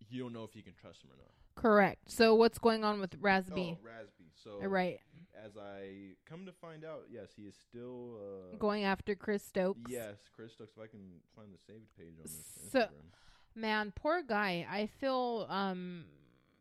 you 0.10 0.22
don't 0.22 0.34
know 0.34 0.44
if 0.44 0.56
you 0.56 0.64
can 0.64 0.74
trust 0.74 1.02
them 1.02 1.12
or 1.12 1.18
not. 1.18 1.32
Correct. 1.56 2.10
So 2.12 2.36
what's 2.36 2.58
going 2.58 2.84
on 2.84 3.00
with 3.00 3.16
Raz-B? 3.22 3.78
Oh, 3.80 3.86
Raz-B. 3.86 4.26
So 4.44 4.60
right. 4.68 5.00
as 5.44 5.52
I 5.56 6.16
come 6.28 6.46
to 6.46 6.52
find 6.52 6.84
out, 6.84 7.04
yes, 7.10 7.30
he 7.36 7.44
is 7.44 7.56
still 7.56 8.18
uh, 8.18 8.58
Going 8.58 8.84
after 8.84 9.16
Chris 9.16 9.44
Stokes. 9.44 9.90
Yes, 9.90 10.16
Chris 10.36 10.54
Stokes. 10.54 10.74
If 10.76 10.84
I 10.84 10.88
can 10.88 11.22
find 11.36 11.50
the 11.54 11.60
saved 11.66 11.96
page 11.98 12.16
on 12.18 12.24
this 12.24 12.72
So- 12.72 12.80
Instagram. 12.80 13.12
Man, 13.56 13.94
poor 13.96 14.24
guy. 14.24 14.66
I 14.70 14.88
feel 15.00 15.46
um 15.48 16.06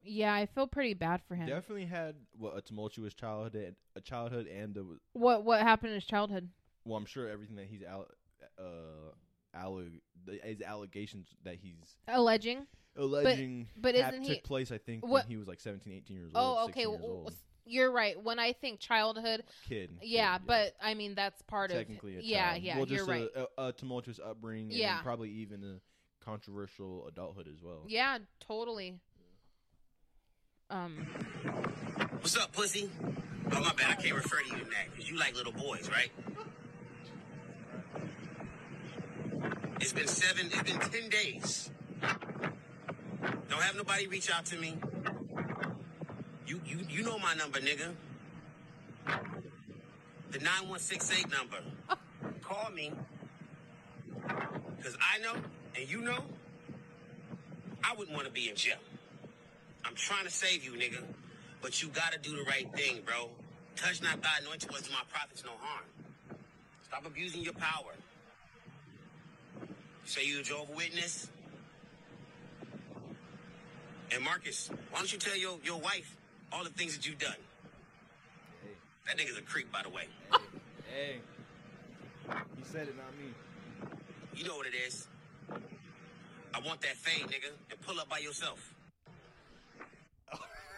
yeah, 0.02 0.34
I 0.34 0.46
feel 0.46 0.66
pretty 0.66 0.94
bad 0.94 1.20
for 1.28 1.34
him. 1.34 1.46
Definitely 1.46 1.86
had 1.86 2.16
well, 2.38 2.54
a 2.54 2.62
tumultuous 2.62 3.14
childhood, 3.14 3.74
a 3.96 4.00
childhood, 4.00 4.46
and 4.46 4.76
a, 4.76 4.84
What 5.12 5.44
what 5.44 5.60
happened 5.62 5.90
in 5.90 5.94
his 5.96 6.04
childhood? 6.06 6.48
well, 6.84 6.96
I'm 6.96 7.04
sure 7.06 7.28
everything 7.28 7.56
that 7.56 7.66
he's 7.66 7.82
out, 7.84 8.10
uh, 8.58 9.12
alleg- 9.56 10.00
his 10.42 10.60
allegations 10.62 11.28
that 11.44 11.56
he's 11.56 11.96
Alleging. 12.08 12.66
alleging 12.96 13.68
but 13.76 13.94
hap- 13.94 14.12
isn't 14.14 14.24
he- 14.24 14.34
took 14.36 14.44
place. 14.44 14.72
I 14.72 14.78
think 14.78 15.02
what- 15.04 15.24
when 15.24 15.30
he 15.30 15.36
was 15.36 15.46
like 15.48 15.60
17, 15.60 15.92
18 15.92 16.16
years 16.16 16.32
old. 16.34 16.58
Oh, 16.58 16.64
okay. 16.64 16.82
16 16.84 16.90
years 16.92 17.02
old. 17.04 17.24
w- 17.26 17.36
You're 17.64 17.92
right. 17.92 18.20
When 18.20 18.38
I 18.40 18.52
think 18.52 18.80
childhood, 18.80 19.44
kid. 19.68 19.96
yeah, 20.02 20.38
kid, 20.38 20.46
but 20.46 20.74
I 20.80 20.94
mean 20.94 21.14
that's 21.14 21.40
part 21.42 21.70
technically 21.70 22.16
of 22.16 22.22
a 22.22 22.26
yeah, 22.26 22.54
yeah. 22.56 22.76
Well, 22.78 22.88
you're 22.88 22.98
just 22.98 23.08
right. 23.08 23.28
a, 23.36 23.48
a, 23.60 23.68
a 23.68 23.72
tumultuous 23.72 24.18
upbringing, 24.18 24.72
Yeah. 24.72 24.96
and 24.96 25.04
probably 25.04 25.30
even 25.30 25.62
a 25.62 25.80
controversial 26.24 27.06
adulthood 27.06 27.48
as 27.48 27.60
well. 27.62 27.84
Yeah, 27.86 28.18
totally. 28.40 28.98
Um, 30.72 31.06
What's 32.20 32.34
up, 32.38 32.50
pussy? 32.54 32.88
Oh, 33.52 33.60
my 33.60 33.74
bad. 33.74 33.90
I 33.90 33.94
can't 34.00 34.14
refer 34.14 34.40
to 34.40 34.46
you 34.46 34.54
in 34.54 34.70
that 34.70 34.90
because 34.90 35.10
you 35.10 35.18
like 35.18 35.36
little 35.36 35.52
boys, 35.52 35.90
right? 35.90 36.10
It's 39.82 39.92
been 39.92 40.06
seven, 40.06 40.46
it's 40.46 40.62
been 40.62 40.80
10 40.80 41.10
days. 41.10 41.70
Don't 43.50 43.60
have 43.60 43.76
nobody 43.76 44.06
reach 44.06 44.30
out 44.32 44.46
to 44.46 44.56
me. 44.56 44.78
You, 46.46 46.58
you, 46.64 46.78
you 46.88 47.02
know 47.02 47.18
my 47.18 47.34
number, 47.34 47.58
nigga. 47.58 47.92
The 50.30 50.38
9168 50.38 51.26
number. 51.30 51.58
Call 52.40 52.70
me. 52.70 52.92
Because 54.78 54.96
I 55.02 55.18
know, 55.18 55.34
and 55.76 55.90
you 55.90 56.00
know, 56.00 56.24
I 57.84 57.94
wouldn't 57.94 58.16
want 58.16 58.26
to 58.26 58.32
be 58.32 58.48
in 58.48 58.56
jail. 58.56 58.78
I'm 59.84 59.94
trying 59.94 60.24
to 60.24 60.30
save 60.30 60.64
you, 60.64 60.72
nigga. 60.72 61.02
But 61.60 61.82
you 61.82 61.88
gotta 61.88 62.18
do 62.18 62.36
the 62.36 62.42
right 62.42 62.70
thing, 62.74 63.02
bro. 63.04 63.28
Touch 63.76 64.02
not 64.02 64.22
thy 64.22 64.30
anointed 64.40 64.70
was 64.70 64.82
to 64.82 64.92
my 64.92 65.02
prophets 65.12 65.44
no 65.44 65.52
harm. 65.58 65.84
Stop 66.84 67.06
abusing 67.06 67.42
your 67.42 67.54
power. 67.54 67.92
Say 70.04 70.26
you 70.26 70.40
a 70.40 70.42
Jehovah 70.42 70.72
Witness. 70.72 71.28
And 74.14 74.22
Marcus, 74.22 74.70
why 74.90 74.98
don't 74.98 75.12
you 75.12 75.18
tell 75.18 75.36
your, 75.36 75.58
your 75.64 75.78
wife 75.78 76.16
all 76.52 76.64
the 76.64 76.70
things 76.70 76.94
that 76.96 77.06
you've 77.06 77.18
done? 77.18 77.36
That 79.06 79.16
nigga's 79.16 79.38
a 79.38 79.42
creep, 79.42 79.72
by 79.72 79.82
the 79.82 79.88
way. 79.88 80.04
Hey, 80.94 81.20
he 82.28 82.64
said 82.64 82.88
it, 82.88 82.96
not 82.96 83.16
me. 83.18 83.32
You 84.34 84.44
know 84.44 84.56
what 84.56 84.66
it 84.66 84.74
is. 84.86 85.06
I 86.54 86.60
want 86.66 86.82
that 86.82 86.96
fade, 86.96 87.26
nigga, 87.26 87.50
and 87.70 87.80
pull 87.80 87.98
up 87.98 88.08
by 88.08 88.18
yourself. 88.18 88.71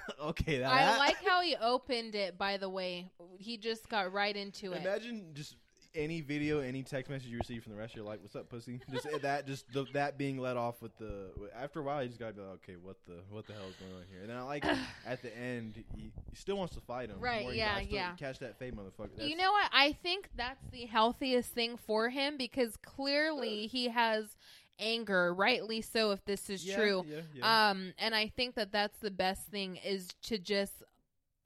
okay, 0.22 0.58
that, 0.58 0.72
I 0.72 0.96
like 0.98 1.22
how 1.24 1.40
he 1.40 1.56
opened 1.56 2.14
it. 2.14 2.38
By 2.38 2.56
the 2.56 2.68
way, 2.68 3.10
he 3.38 3.56
just 3.56 3.88
got 3.88 4.12
right 4.12 4.34
into 4.34 4.72
it. 4.72 4.82
Imagine 4.82 5.26
just 5.34 5.56
any 5.94 6.20
video, 6.20 6.60
any 6.60 6.82
text 6.82 7.10
message 7.10 7.28
you 7.28 7.38
receive 7.38 7.62
from 7.62 7.72
the 7.72 7.78
rest 7.78 7.92
of 7.92 7.96
your 7.96 8.04
life. 8.04 8.18
What's 8.20 8.34
up, 8.34 8.48
pussy? 8.48 8.80
Just 8.90 9.06
eh, 9.06 9.18
that, 9.22 9.46
just 9.46 9.72
the, 9.72 9.86
that 9.92 10.18
being 10.18 10.38
let 10.38 10.56
off 10.56 10.82
with 10.82 10.96
the. 10.98 11.30
After 11.56 11.80
a 11.80 11.82
while, 11.82 12.02
you 12.02 12.08
just 12.08 12.20
gotta 12.20 12.32
be 12.32 12.40
like, 12.40 12.50
okay, 12.54 12.74
what 12.82 12.96
the, 13.06 13.18
what 13.30 13.46
the 13.46 13.52
hell 13.52 13.68
is 13.68 13.76
going 13.76 13.92
on 13.92 14.02
here? 14.10 14.20
And 14.22 14.30
then 14.30 14.36
I 14.36 14.42
like 14.42 14.64
at 15.06 15.22
the 15.22 15.36
end, 15.36 15.84
he, 15.94 16.12
he 16.28 16.36
still 16.36 16.56
wants 16.56 16.74
to 16.74 16.80
fight 16.80 17.10
him. 17.10 17.20
Right, 17.20 17.44
More 17.44 17.54
yeah, 17.54 17.74
like, 17.74 17.82
I 17.82 17.84
still 17.84 17.96
yeah. 17.96 18.12
Catch 18.16 18.38
that 18.40 18.58
fade, 18.58 18.74
motherfucker. 18.74 19.10
That's, 19.16 19.28
you 19.28 19.36
know 19.36 19.52
what? 19.52 19.70
I 19.72 19.92
think 20.02 20.30
that's 20.36 20.64
the 20.72 20.86
healthiest 20.86 21.50
thing 21.50 21.76
for 21.76 22.08
him 22.08 22.36
because 22.36 22.76
clearly 22.76 23.66
uh, 23.66 23.68
he 23.68 23.88
has 23.88 24.36
anger, 24.78 25.32
rightly 25.34 25.80
so, 25.80 26.10
if 26.10 26.24
this 26.24 26.50
is 26.50 26.64
Yeah, 26.64 26.76
true. 26.76 27.04
yeah, 27.06 27.20
yeah. 27.34 27.70
Um, 27.70 27.92
and 27.98 28.14
I 28.14 28.28
think 28.28 28.54
that 28.56 28.72
that's 28.72 28.98
the 28.98 29.10
best 29.10 29.46
thing 29.48 29.76
is 29.76 30.08
to 30.24 30.38
just 30.38 30.82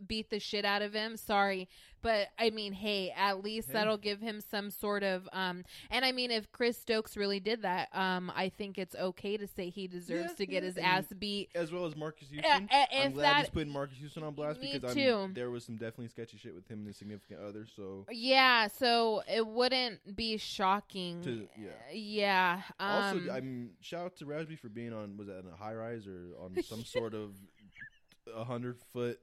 beat 0.06 0.30
the 0.30 0.38
shit 0.38 0.64
out 0.64 0.82
of 0.82 0.92
him. 0.92 1.16
Sorry, 1.16 1.68
but 2.02 2.28
I 2.38 2.50
mean, 2.50 2.72
hey, 2.72 3.12
at 3.16 3.42
least 3.42 3.68
Hey. 3.68 3.74
that'll 3.74 3.96
give 3.98 4.20
him 4.20 4.40
some 4.40 4.70
sort 4.70 5.02
of 5.02 5.28
um. 5.32 5.64
And 5.90 6.04
I 6.04 6.12
mean, 6.12 6.30
if 6.30 6.50
Chris 6.52 6.78
Stokes 6.78 7.16
really 7.16 7.40
did 7.40 7.62
that, 7.62 7.88
um, 7.94 8.30
I 8.34 8.48
think 8.48 8.78
it's 8.78 8.94
okay 8.94 9.36
to 9.36 9.46
say 9.46 9.68
he 9.70 9.86
deserves 9.88 10.30
Yeah, 10.30 10.36
to 10.36 10.46
get 10.46 10.62
yeah, 10.62 10.66
his 10.68 10.76
and 10.76 10.86
ass 10.86 11.04
beat. 11.18 11.50
as 11.54 11.72
well 11.72 11.84
as 11.86 11.96
Marcus 11.96 12.28
Houston. 12.30 12.68
uh, 12.72 12.84
I'm 12.92 13.12
glad 13.12 13.22
that- 13.24 13.40
he's 13.40 13.50
putting 13.50 13.72
Marcus 13.72 13.98
Houston 13.98 14.22
on 14.22 14.34
blast 14.34 14.60
because. 14.60 14.96
I'm, 14.96 15.34
there 15.34 15.50
was 15.50 15.64
some 15.64 15.76
definitely 15.76 16.08
sketchy 16.08 16.36
shit 16.38 16.54
with 16.54 16.68
him 16.68 16.78
and 16.78 16.86
his 16.88 16.96
significant 16.96 17.40
other. 17.40 17.66
So 17.76 18.06
Yeah, 18.10 18.68
so 18.68 19.22
it 19.32 19.46
wouldn't 19.46 20.14
be 20.16 20.36
shocking. 20.36 21.22
To- 21.22 21.48
yeah. 21.58 21.70
Yeah. 21.92 22.62
Um, 22.78 23.18
also, 23.18 23.32
I 23.32 23.40
mean, 23.40 23.70
shout 23.80 24.04
out 24.06 24.16
to 24.16 24.26
Raz-B 24.26 24.56
for 24.56 24.68
being 24.68 24.92
on 24.92 25.16
was 25.16 25.26
that 25.28 25.40
in 25.40 25.48
a 25.52 25.56
high 25.56 25.74
rise 25.74 26.06
or 26.06 26.34
on 26.40 26.60
some 26.62 26.84
sort 26.84 27.14
of 27.14 27.34
a 28.34 28.44
hundred 28.44 28.76
foot 28.92 29.18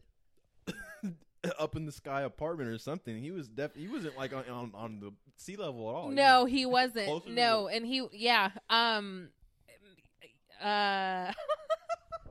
up 1.59 1.75
in 1.75 1.85
the 1.85 1.91
sky 1.91 2.21
apartment 2.21 2.69
or 2.69 2.77
something. 2.77 3.17
He 3.17 3.31
was 3.31 3.47
def 3.47 3.75
he 3.75 3.87
wasn't 3.87 4.17
like 4.17 4.33
on 4.33 4.43
on, 4.49 4.71
on 4.73 4.99
the 4.99 5.11
sea 5.37 5.55
level 5.55 5.89
at 5.89 5.95
all. 5.95 6.09
He 6.09 6.15
no, 6.15 6.43
was 6.43 6.51
he 6.51 6.65
wasn't. 6.65 7.27
No, 7.29 7.67
and 7.67 7.85
he 7.85 8.07
yeah. 8.11 8.51
Um 8.69 9.29
uh 10.63 11.31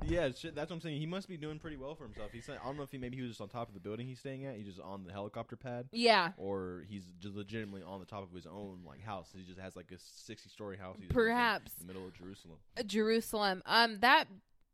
Yeah, 0.07 0.29
shit, 0.37 0.55
that's 0.55 0.71
what 0.71 0.77
I'm 0.77 0.81
saying. 0.83 0.99
He 0.99 1.07
must 1.07 1.29
be 1.29 1.37
doing 1.37 1.59
pretty 1.59 1.77
well 1.77 1.95
for 1.95 2.05
himself. 2.05 2.31
He's 2.33 2.49
I 2.49 2.57
don't 2.65 2.77
know 2.77 2.83
if 2.83 2.91
he 2.91 2.99
maybe 2.99 3.17
he 3.17 3.23
was 3.23 3.31
just 3.31 3.41
on 3.41 3.49
top 3.49 3.69
of 3.69 3.75
the 3.75 3.81
building 3.81 4.07
he's 4.07 4.19
staying 4.19 4.45
at. 4.45 4.57
He's 4.57 4.67
just 4.67 4.81
on 4.81 5.05
the 5.05 5.13
helicopter 5.13 5.57
pad. 5.57 5.87
Yeah. 5.93 6.33
Or 6.37 6.85
he's 6.89 7.05
just 7.21 7.35
legitimately 7.35 7.83
on 7.83 8.01
the 8.01 8.07
top 8.07 8.23
of 8.23 8.35
his 8.35 8.47
own 8.47 8.81
like 8.87 9.03
house. 9.03 9.31
He 9.35 9.43
just 9.43 9.59
has 9.59 9.77
like 9.77 9.91
a 9.93 9.99
60 9.99 10.49
story 10.51 10.77
house. 10.77 10.97
He 11.01 11.07
Perhaps. 11.07 11.73
the 11.75 11.87
middle 11.87 12.07
of 12.07 12.13
Jerusalem. 12.15 12.59
Jerusalem. 12.87 13.63
Um 13.67 13.99
that 14.01 14.27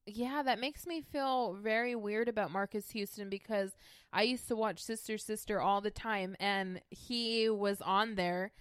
yeah, 0.07 0.43
that 0.43 0.59
makes 0.59 0.87
me 0.87 1.03
feel 1.03 1.55
very 1.63 1.95
weird 1.95 2.29
about 2.29 2.51
Marcus 2.51 2.91
Houston 2.91 3.29
because 3.29 3.73
I 4.13 4.23
used 4.23 4.49
to 4.49 4.57
watch 4.57 4.83
Sister 4.83 5.19
Sister 5.19 5.61
all 5.61 5.81
the 5.81 5.91
time 5.91 6.37
and 6.41 6.81
he 6.91 7.49
was 7.49 7.81
on 7.81 8.15
there. 8.15 8.53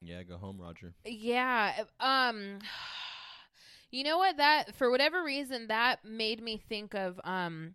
Yeah, 0.00 0.22
go 0.22 0.36
home, 0.36 0.58
Roger. 0.60 0.94
Yeah. 1.04 1.84
Um 2.00 2.58
you 3.90 4.04
know 4.04 4.18
what 4.18 4.36
that 4.36 4.74
for 4.74 4.90
whatever 4.90 5.24
reason 5.24 5.68
that 5.68 6.04
made 6.04 6.42
me 6.42 6.60
think 6.68 6.94
of 6.94 7.20
um 7.24 7.74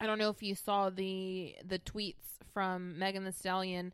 I 0.00 0.06
don't 0.06 0.18
know 0.18 0.30
if 0.30 0.42
you 0.42 0.54
saw 0.54 0.90
the 0.90 1.54
the 1.64 1.78
tweets 1.78 2.38
from 2.52 2.98
Megan 2.98 3.24
Thee 3.24 3.32
Stallion 3.32 3.92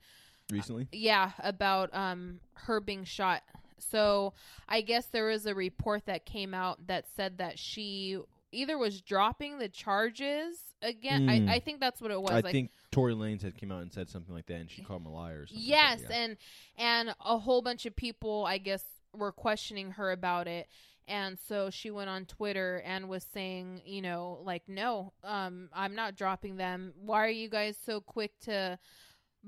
Recently. 0.51 0.89
yeah, 0.93 1.33
about 1.39 1.95
um 1.95 2.41
her 2.55 2.81
being 2.81 3.05
shot. 3.05 3.43
So 3.83 4.35
I 4.69 4.81
guess 4.81 5.07
there 5.07 5.27
was 5.27 5.47
a 5.47 5.55
report 5.55 6.07
that 6.07 6.25
came 6.25 6.55
out 6.55 6.87
that 6.87 7.07
said 7.17 7.39
that 7.39 7.59
she 7.59 8.19
either 8.53 8.77
was 8.79 9.01
dropping 9.01 9.59
the 9.59 9.69
charges 9.69 10.59
again. 10.83 11.27
Mm. 11.27 11.49
I, 11.49 11.55
I 11.55 11.61
think 11.61 11.81
that's 11.81 12.01
what 12.01 12.11
it 12.11 12.21
was. 12.21 12.33
I 12.33 12.41
like, 12.41 12.53
think 12.53 12.71
Tory 12.91 13.15
Lanez 13.15 13.43
had 13.43 13.57
came 13.57 13.73
out 13.73 13.83
and 13.83 13.93
said 13.93 14.09
something 14.09 14.35
like 14.35 14.47
that, 14.47 14.55
and 14.55 14.71
she 14.71 14.83
called 14.83 15.03
him 15.03 15.07
a 15.07 15.13
liar. 15.13 15.43
Or 15.43 15.47
something 15.47 15.65
yes, 15.65 16.01
like 16.01 16.11
yeah. 16.11 16.17
and 16.17 16.37
and 16.79 17.15
a 17.25 17.39
whole 17.39 17.63
bunch 17.63 17.87
of 17.87 17.95
people, 17.95 18.45
I 18.47 18.59
guess, 18.59 18.85
were 19.13 19.33
questioning 19.33 19.93
her 19.93 20.11
about 20.11 20.49
it. 20.49 20.69
And 21.09 21.39
so 21.49 21.71
she 21.71 21.91
went 21.91 22.09
on 22.09 22.25
Twitter 22.25 22.83
and 22.85 23.09
was 23.09 23.25
saying, 23.25 23.83
you 23.85 24.01
know, 24.01 24.39
like, 24.45 24.63
no, 24.69 25.13
um, 25.25 25.69
I'm 25.73 25.97
not 25.97 26.15
dropping 26.15 26.57
them. 26.57 26.93
Why 27.01 27.25
are 27.25 27.31
you 27.31 27.49
guys 27.49 27.77
so 27.85 28.01
quick 28.01 28.39
to 28.43 28.79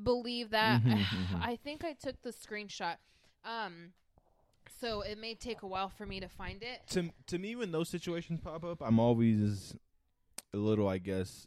believe 0.03 0.51
that? 0.51 0.83
Mhm, 0.83 0.99
mhm. 1.05 1.41
I 1.41 1.57
think 1.57 1.85
I 1.85 1.93
took 1.93 2.21
the 2.23 2.33
screenshot. 2.33 2.97
Um, 3.45 3.93
so 4.83 5.01
it 5.01 5.17
may 5.19 5.35
take 5.35 5.63
a 5.63 5.67
while 5.67 5.89
for 5.89 6.05
me 6.05 6.21
to 6.21 6.29
find 6.29 6.63
it. 6.63 6.81
to 6.91 7.11
to 7.29 7.39
me, 7.39 7.55
when 7.57 7.73
those 7.73 7.89
situations 7.89 8.41
pop 8.43 8.65
up, 8.65 8.83
I'm 8.83 8.99
always 8.99 9.75
a 10.53 10.57
little, 10.59 10.89
I 10.89 10.99
guess, 10.99 11.47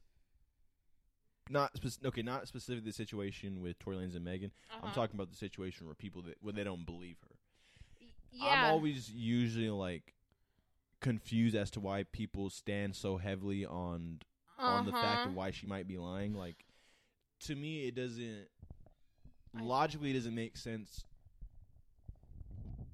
not 1.49 1.75
spec- 1.77 2.03
okay, 2.05 2.21
not 2.23 2.47
specifically 2.47 2.89
the 2.89 2.93
situation 2.95 3.61
with 3.61 3.77
Tory 3.77 3.97
Lanez 3.97 4.15
and 4.15 4.23
Megan. 4.25 4.51
I'm 4.71 4.85
Uh-huh. 4.85 4.93
talking 4.95 5.15
about 5.15 5.29
the 5.29 5.35
situation 5.37 5.85
where 5.85 5.93
people 5.95 6.21
that 6.23 6.37
when 6.41 6.55
they 6.55 6.63
don't 6.63 6.85
believe 6.85 7.17
her. 7.21 7.35
Yeah. 8.31 8.45
I'm 8.45 8.65
always 8.73 9.11
usually 9.11 9.69
like 9.69 10.15
confused 11.01 11.55
as 11.55 11.69
to 11.71 11.79
why 11.79 12.03
people 12.03 12.49
stand 12.49 12.95
so 12.95 13.17
heavily 13.17 13.65
on 13.65 14.21
on 14.57 14.85
the 14.85 14.91
fact 14.93 15.19
Uh-huh. 15.19 15.29
of 15.29 15.35
why 15.35 15.51
she 15.51 15.67
might 15.67 15.87
be 15.87 15.97
lying. 15.97 16.33
Like 16.33 16.65
to 17.41 17.55
me, 17.55 17.85
it 17.87 17.95
doesn't 17.95 18.47
logically 19.53 20.11
it 20.11 20.13
doesn't 20.13 20.35
make 20.35 20.57
sense 20.57 21.03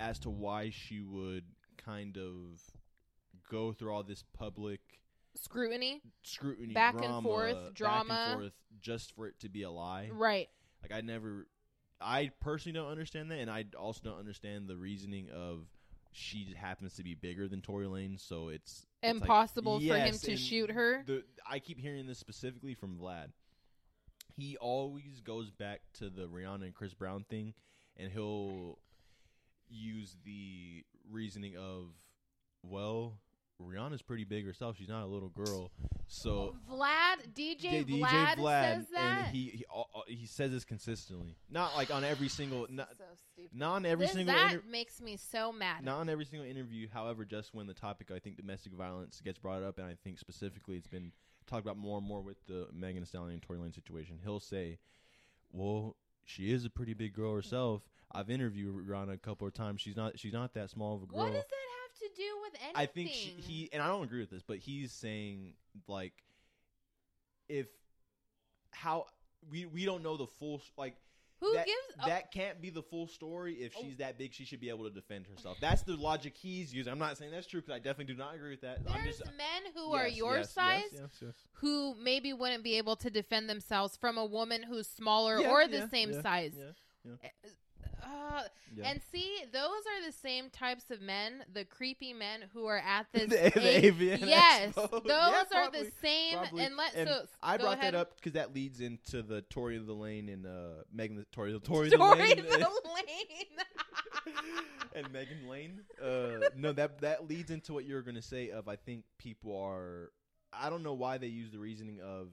as 0.01 0.19
to 0.19 0.29
why 0.29 0.71
she 0.71 0.99
would 1.01 1.43
kind 1.77 2.17
of 2.17 2.61
go 3.49 3.71
through 3.71 3.93
all 3.93 4.03
this 4.03 4.23
public 4.33 4.79
Scrutiny. 5.35 6.01
scrutiny, 6.23 6.73
Back 6.73 7.01
and 7.01 7.23
forth, 7.23 7.73
drama, 7.73 8.07
back 8.09 8.27
and 8.27 8.41
forth, 8.41 8.53
just 8.81 9.15
for 9.15 9.27
it 9.27 9.39
to 9.39 9.49
be 9.49 9.63
a 9.63 9.71
lie. 9.71 10.09
Right. 10.11 10.49
Like 10.81 10.91
I 10.91 11.01
never, 11.01 11.47
I 12.01 12.31
personally 12.41 12.77
don't 12.77 12.89
understand 12.91 13.31
that, 13.31 13.39
and 13.39 13.49
I 13.49 13.65
also 13.79 14.01
don't 14.03 14.19
understand 14.19 14.67
the 14.67 14.75
reasoning 14.75 15.29
of 15.33 15.67
she 16.11 16.53
happens 16.57 16.95
to 16.95 17.03
be 17.03 17.15
bigger 17.15 17.47
than 17.47 17.61
Tory 17.61 17.87
Lane, 17.87 18.17
so 18.17 18.49
it's, 18.49 18.85
it's 19.01 19.13
like- 19.13 19.21
Impossible 19.21 19.79
for 19.79 19.95
him 19.95 20.17
to 20.17 20.35
shoot 20.35 20.71
her. 20.71 21.03
The, 21.05 21.23
I 21.49 21.59
keep 21.59 21.79
hearing 21.79 22.07
this 22.07 22.19
specifically 22.19 22.73
from 22.73 22.97
Vlad. 22.97 23.27
He 24.35 24.57
always 24.57 25.21
goes 25.23 25.49
back 25.51 25.81
to 25.99 26.09
the 26.09 26.23
Rihanna 26.27 26.63
and 26.63 26.73
Chris 26.73 26.93
Brown 26.93 27.25
thing, 27.29 27.53
and 27.95 28.11
he'll 28.11 28.79
use 29.71 30.15
the 30.25 30.83
reasoning 31.09 31.57
of, 31.57 31.89
well, 32.63 33.17
Rihanna's 33.61 34.01
pretty 34.01 34.23
big 34.23 34.45
herself. 34.45 34.75
She's 34.77 34.89
not 34.89 35.03
a 35.03 35.07
little 35.07 35.29
girl, 35.29 35.71
so 36.07 36.55
Vlad, 36.69 37.31
DJ, 37.35 37.85
D- 37.85 38.01
Vlad, 38.01 38.35
says 38.37 38.87
that. 38.93 39.27
and 39.27 39.35
he 39.35 39.49
he, 39.49 39.65
uh, 39.73 39.81
uh, 39.81 40.01
he 40.07 40.25
says 40.25 40.49
this 40.51 40.63
consistently. 40.65 41.35
Not 41.49 41.75
like 41.75 41.91
on 41.93 42.03
every 42.03 42.27
single, 42.27 42.65
not, 42.71 42.89
so 42.97 43.03
not 43.53 43.73
on 43.75 43.85
every 43.85 44.05
This- 44.07 44.13
single, 44.15 44.33
that 44.33 44.53
inter- 44.53 44.63
makes 44.67 44.99
me 44.99 45.15
so 45.15 45.51
mad. 45.51 45.83
not 45.85 45.99
on 45.99 46.09
every 46.09 46.25
single 46.25 46.47
interview. 46.49 46.87
However, 46.89 47.23
just 47.23 47.53
when 47.53 47.67
the 47.67 47.75
topic, 47.75 48.09
I 48.09 48.17
think 48.17 48.35
domestic 48.37 48.73
violence 48.73 49.21
gets 49.21 49.37
brought 49.37 49.61
up, 49.61 49.77
and 49.77 49.85
I 49.85 49.95
think 50.03 50.17
specifically 50.17 50.77
it's 50.77 50.87
been 50.87 51.11
talked 51.45 51.63
about 51.63 51.77
more 51.77 51.99
and 51.99 52.07
more 52.07 52.21
with 52.21 52.43
the 52.47 52.67
Megan 52.73 53.03
Thee 53.03 53.07
Stallion 53.07 53.33
and 53.33 53.41
Tory 53.43 53.59
Lane 53.59 53.73
situation. 53.73 54.19
He'll 54.23 54.39
say, 54.39 54.79
"Well, 55.51 55.97
she 56.25 56.51
is 56.51 56.65
a 56.65 56.69
pretty 56.69 56.93
big 56.93 57.13
girl 57.13 57.35
herself. 57.35 57.81
I've 58.11 58.29
interviewed 58.29 58.87
Rihanna 58.87 59.13
a 59.13 59.17
couple 59.17 59.47
of 59.47 59.53
times. 59.53 59.81
She's 59.81 59.95
not 59.95 60.19
she's 60.19 60.33
not 60.33 60.53
that 60.53 60.69
small 60.69 60.95
of 60.95 61.03
a 61.03 61.05
girl." 61.05 61.19
What 61.19 61.33
does 61.33 61.43
that 61.43 61.67
have 61.83 61.99
to 61.99 62.15
do 62.15 62.27
with 62.41 62.53
anything? 62.61 62.75
I 62.75 62.85
think 62.85 63.09
she, 63.09 63.29
he 63.37 63.69
and 63.71 63.81
I 63.81 63.87
don't 63.87 64.03
agree 64.03 64.19
with 64.19 64.29
this, 64.29 64.43
but 64.43 64.57
he's 64.57 64.91
saying 64.91 65.53
like 65.87 66.13
if 67.47 67.67
how 68.71 69.05
we 69.49 69.65
we 69.65 69.85
don't 69.85 70.03
know 70.03 70.17
the 70.17 70.27
full 70.27 70.61
like 70.77 70.95
Who 71.41 71.53
that, 71.53 71.65
gives- 71.65 71.77
oh. 72.03 72.07
that 72.07 72.31
can't 72.31 72.61
be 72.61 72.69
the 72.69 72.83
full 72.83 73.07
story. 73.07 73.55
If 73.55 73.73
oh. 73.75 73.81
she's 73.81 73.97
that 73.97 74.17
big, 74.17 74.31
she 74.31 74.45
should 74.45 74.61
be 74.61 74.69
able 74.69 74.83
to 74.83 74.91
defend 74.91 75.25
herself. 75.25 75.57
That's 75.59 75.81
the 75.81 75.95
logic 75.95 76.35
he's 76.37 76.71
using. 76.71 76.91
I'm 76.91 76.99
not 76.99 77.17
saying 77.17 77.31
that's 77.31 77.47
true 77.47 77.61
because 77.61 77.73
I 77.73 77.79
definitely 77.79 78.13
do 78.13 78.17
not 78.19 78.35
agree 78.35 78.51
with 78.51 78.61
that. 78.61 78.77
I'm 78.87 79.03
There's 79.03 79.17
just 79.17 79.31
men 79.35 79.73
who 79.75 79.91
are 79.93 80.07
Yes, 80.07 80.17
your 80.17 80.37
yes, 80.37 80.45
yes, 80.45 80.51
size 80.51 80.83
yes, 80.93 81.09
yes. 81.19 81.33
who 81.53 81.95
maybe 81.95 82.31
wouldn't 82.31 82.63
be 82.63 82.77
able 82.77 82.95
to 82.97 83.09
defend 83.09 83.49
themselves 83.49 83.97
from 83.97 84.17
a 84.19 84.25
woman 84.25 84.61
who's 84.63 84.87
smaller 84.87 85.39
Yeah, 85.39 85.49
or 85.49 85.67
the 85.67 85.77
yeah, 85.79 85.89
same 85.89 86.11
yeah, 86.11 86.21
size. 86.21 86.53
yeah, 86.55 86.65
yeah. 87.05 87.13
Eh, 87.23 87.49
Uh, 88.03 88.43
Yeah. 88.75 88.89
And 88.89 89.01
see, 89.11 89.29
those 89.51 89.63
are 89.69 90.05
the 90.05 90.11
same 90.13 90.49
types 90.49 90.91
of 90.91 91.01
men, 91.01 91.43
the 91.53 91.65
creepy 91.65 92.13
men 92.13 92.45
who 92.53 92.65
are 92.67 92.77
at 92.79 93.07
this. 93.13 93.29
The- 93.29 93.51
the 93.53 93.85
A- 93.87 93.91
AVN 93.91 94.19
yes, 94.21 94.73
Expo. 94.73 94.89
those 94.91 95.01
Yeah, 95.07 95.41
are 95.41 95.45
probably, 95.51 95.83
the 95.83 95.91
same. 96.01 96.37
probably. 96.37 96.63
And 96.63 96.77
let 96.77 96.95
And 96.95 97.09
so 97.09 97.25
I 97.43 97.57
brought 97.57 97.77
ahead. 97.79 97.93
that 97.93 97.99
up 97.99 98.15
because 98.15 98.33
that 98.33 98.53
leads 98.55 98.79
into 98.79 99.21
the 99.23 99.41
Tory 99.43 99.75
of 99.77 99.85
the 99.87 99.93
Lane 99.93 100.29
and 100.29 100.45
uh, 100.45 100.83
Megan 100.93 101.17
the 101.17 101.25
Tory 101.31 101.51
the 101.53 101.59
Tory, 101.59 101.89
Tory 101.89 102.15
the 102.15 102.23
Lane, 102.23 102.37
the 102.37 102.59
Lane. 102.95 104.35
and 104.95 105.11
Megan 105.11 105.47
Lane. 105.49 105.81
Uh, 106.01 106.47
no, 106.55 106.71
that 106.73 107.01
that 107.01 107.27
leads 107.27 107.51
into 107.51 107.73
what 107.73 107.85
you 107.85 107.95
were 107.95 108.01
going 108.01 108.15
to 108.15 108.21
say. 108.21 108.49
Of 108.49 108.67
I 108.67 108.75
think 108.75 109.03
people 109.17 109.55
are. 109.61 110.11
I 110.53 110.69
don't 110.69 110.83
know 110.83 110.93
why 110.93 111.17
they 111.17 111.27
use 111.27 111.51
the 111.51 111.59
reasoning 111.59 111.99
of 112.01 112.27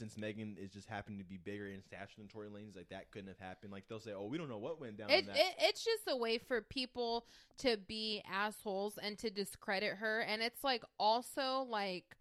since 0.00 0.18
Megan 0.18 0.56
is 0.60 0.72
just 0.72 0.88
happened 0.88 1.18
to 1.20 1.24
be 1.24 1.36
bigger 1.36 1.68
in 1.68 1.80
stature 1.82 2.14
than 2.18 2.26
Tory 2.26 2.48
Lanez, 2.48 2.74
like 2.74 2.88
that 2.88 3.10
couldn't 3.12 3.28
have 3.28 3.38
happened. 3.38 3.70
Like 3.70 3.84
they'll 3.88 4.00
say, 4.00 4.12
"Oh, 4.12 4.26
we 4.26 4.36
don't 4.38 4.48
know 4.48 4.58
what 4.58 4.80
went 4.80 4.96
down." 4.96 5.10
It, 5.10 5.26
it 5.28 5.54
it's 5.60 5.84
just 5.84 6.02
a 6.08 6.16
way 6.16 6.38
for 6.38 6.60
people 6.62 7.26
to 7.58 7.76
be 7.76 8.22
assholes 8.28 8.98
and 9.00 9.16
to 9.18 9.30
discredit 9.30 9.94
her, 9.98 10.20
and 10.22 10.42
it's 10.42 10.64
like 10.64 10.82
also 10.98 11.64
like 11.68 12.16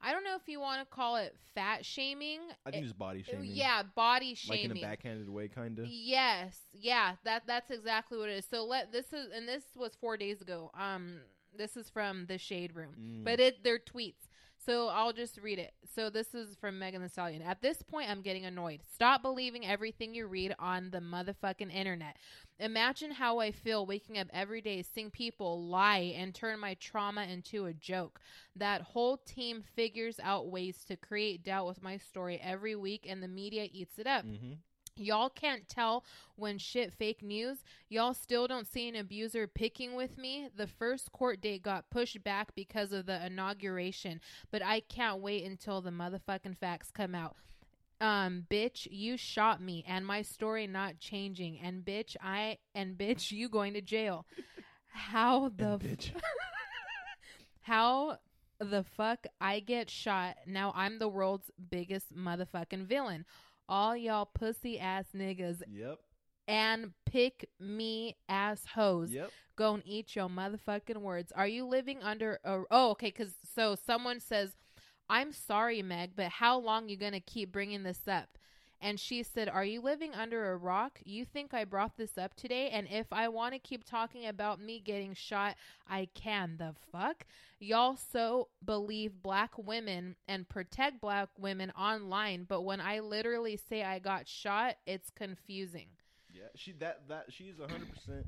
I 0.00 0.12
don't 0.12 0.22
know 0.24 0.36
if 0.36 0.48
you 0.48 0.60
want 0.60 0.80
to 0.80 0.86
call 0.94 1.16
it 1.16 1.34
fat 1.54 1.84
shaming. 1.84 2.40
I 2.66 2.70
think 2.70 2.82
It- 2.84 2.88
it's 2.88 2.92
body 2.92 3.22
shaming. 3.22 3.50
yeah, 3.52 3.82
body 3.82 4.30
like 4.48 4.58
shaming. 4.58 4.70
in 4.72 4.76
a 4.76 4.80
backhanded 4.80 5.28
way, 5.28 5.48
kind 5.48 5.78
of. 5.78 5.86
Yes, 5.88 6.58
yeah, 6.72 7.16
that 7.24 7.46
that's 7.46 7.70
exactly 7.70 8.16
what 8.18 8.28
it 8.30 8.38
is. 8.38 8.46
So 8.46 8.64
let 8.64 8.92
this 8.92 9.12
is 9.12 9.30
and 9.34 9.46
this 9.48 9.64
was 9.76 9.94
four 10.00 10.16
days 10.16 10.40
ago. 10.40 10.70
Um, 10.74 11.20
this 11.56 11.76
is 11.76 11.88
from 11.88 12.26
the 12.26 12.36
Shade 12.36 12.74
Room, 12.74 12.94
Mm. 12.98 13.24
but 13.24 13.40
it 13.40 13.62
they're 13.64 13.78
tweets. 13.78 14.28
So 14.64 14.88
I'll 14.88 15.12
just 15.12 15.38
read 15.38 15.58
it. 15.58 15.72
So 15.94 16.10
this 16.10 16.34
is 16.34 16.56
from 16.56 16.78
Megan 16.78 17.02
Thee 17.02 17.08
Stallion. 17.08 17.42
At 17.42 17.60
this 17.60 17.82
point, 17.82 18.10
I'm 18.10 18.22
getting 18.22 18.44
annoyed. 18.44 18.80
Stop 18.94 19.22
believing 19.22 19.66
everything 19.66 20.14
you 20.14 20.26
read 20.26 20.54
on 20.58 20.90
the 20.90 21.00
motherfucking 21.00 21.72
internet. 21.72 22.16
Imagine 22.58 23.10
how 23.10 23.40
I 23.40 23.50
feel 23.50 23.84
waking 23.84 24.18
up 24.18 24.28
every 24.32 24.60
day 24.60 24.82
seeing 24.82 25.10
people 25.10 25.66
lie 25.66 26.14
and 26.16 26.34
turn 26.34 26.60
my 26.60 26.74
trauma 26.74 27.24
into 27.24 27.66
a 27.66 27.74
joke. 27.74 28.20
That 28.56 28.82
whole 28.82 29.18
team 29.18 29.62
figures 29.74 30.18
out 30.22 30.48
ways 30.48 30.84
to 30.88 30.96
create 30.96 31.44
doubt 31.44 31.66
with 31.66 31.82
my 31.82 31.98
story 31.98 32.40
every 32.42 32.76
week, 32.76 33.06
and 33.08 33.22
the 33.22 33.28
media 33.28 33.68
eats 33.72 33.98
it 33.98 34.06
up. 34.06 34.24
Mm-hmm. 34.24 34.54
Y'all 34.96 35.28
can't 35.28 35.68
tell 35.68 36.04
when 36.36 36.58
shit 36.58 36.92
fake 36.92 37.22
news. 37.22 37.58
Y'all 37.88 38.14
still 38.14 38.46
don't 38.46 38.66
see 38.66 38.88
an 38.88 38.96
abuser 38.96 39.46
picking 39.46 39.94
with 39.94 40.16
me. 40.16 40.48
The 40.56 40.66
first 40.66 41.12
court 41.12 41.40
date 41.40 41.62
got 41.62 41.90
pushed 41.90 42.22
back 42.22 42.54
because 42.54 42.92
of 42.92 43.06
the 43.06 43.24
inauguration, 43.26 44.20
but 44.50 44.62
I 44.62 44.80
can't 44.80 45.20
wait 45.20 45.44
until 45.44 45.80
the 45.80 45.90
motherfucking 45.90 46.56
facts 46.58 46.90
come 46.90 47.14
out. 47.14 47.36
Um, 48.00 48.46
bitch, 48.50 48.86
you 48.90 49.16
shot 49.16 49.60
me 49.60 49.84
and 49.88 50.06
my 50.06 50.22
story 50.22 50.66
not 50.66 50.98
changing. 50.98 51.58
And 51.60 51.84
bitch, 51.84 52.16
I 52.22 52.58
and 52.74 52.98
bitch, 52.98 53.32
you 53.32 53.48
going 53.48 53.74
to 53.74 53.80
jail. 53.80 54.26
How 54.88 55.48
the 55.48 55.78
bitch. 55.78 56.12
how 57.62 58.18
the 58.58 58.84
fuck 58.84 59.26
I 59.40 59.60
get 59.60 59.90
shot? 59.90 60.36
Now 60.46 60.72
I'm 60.76 60.98
the 60.98 61.08
world's 61.08 61.50
biggest 61.70 62.14
motherfucking 62.14 62.86
villain. 62.86 63.24
All 63.68 63.96
y'all 63.96 64.26
pussy 64.26 64.78
ass 64.78 65.06
niggas 65.14 65.62
Yep. 65.70 65.98
and 66.46 66.92
pick 67.06 67.48
me 67.58 68.16
ass 68.28 68.64
hoes. 68.74 69.10
Yep. 69.10 69.30
Go 69.56 69.74
and 69.74 69.82
eat 69.86 70.14
your 70.16 70.28
motherfucking 70.28 70.98
words. 70.98 71.32
Are 71.32 71.46
you 71.46 71.64
living 71.64 72.02
under 72.02 72.38
a 72.44 72.62
oh 72.70 72.90
okay? 72.90 73.08
Because 73.08 73.34
so 73.54 73.74
someone 73.76 74.20
says, 74.20 74.56
"I'm 75.08 75.32
sorry, 75.32 75.80
Meg, 75.82 76.12
but 76.16 76.28
how 76.28 76.58
long 76.58 76.88
you 76.88 76.96
gonna 76.96 77.20
keep 77.20 77.52
bringing 77.52 77.82
this 77.84 78.06
up?" 78.08 78.36
And 78.84 79.00
she 79.00 79.22
said, 79.22 79.48
"Are 79.48 79.64
you 79.64 79.80
living 79.80 80.12
under 80.14 80.52
a 80.52 80.58
rock? 80.58 81.00
You 81.06 81.24
think 81.24 81.54
I 81.54 81.64
brought 81.64 81.96
this 81.96 82.18
up 82.18 82.34
today? 82.34 82.68
And 82.68 82.86
if 82.90 83.06
I 83.12 83.28
want 83.28 83.54
to 83.54 83.58
keep 83.58 83.82
talking 83.82 84.26
about 84.26 84.60
me 84.60 84.78
getting 84.78 85.14
shot, 85.14 85.56
I 85.88 86.08
can. 86.12 86.56
The 86.58 86.74
fuck, 86.92 87.24
y'all 87.58 87.96
so 87.96 88.48
believe 88.62 89.22
black 89.22 89.56
women 89.56 90.16
and 90.28 90.46
protect 90.46 91.00
black 91.00 91.30
women 91.38 91.70
online, 91.70 92.44
but 92.46 92.60
when 92.60 92.78
I 92.78 93.00
literally 93.00 93.56
say 93.56 93.82
I 93.82 94.00
got 94.00 94.28
shot, 94.28 94.76
it's 94.86 95.08
confusing." 95.08 95.86
Yeah, 96.30 96.42
she 96.54 96.72
that 96.72 97.08
that 97.08 97.32
she's 97.32 97.54
hundred 97.58 97.90
percent 97.90 98.26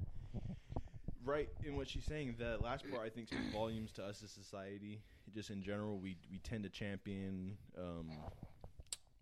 right 1.23 1.51
in 1.67 1.77
what 1.77 1.87
she's 1.91 2.05
saying. 2.05 2.37
The 2.39 2.57
last 2.63 2.91
part 2.91 3.05
I 3.05 3.11
think 3.11 3.29
speaks 3.29 3.53
volumes 3.53 3.93
to 3.93 4.05
us 4.05 4.23
as 4.25 4.31
society. 4.31 5.03
Just 5.35 5.51
in 5.51 5.63
general, 5.63 5.99
we 5.99 6.17
we 6.31 6.39
tend 6.39 6.63
to 6.63 6.71
champion. 6.71 7.59
Um, 7.77 8.11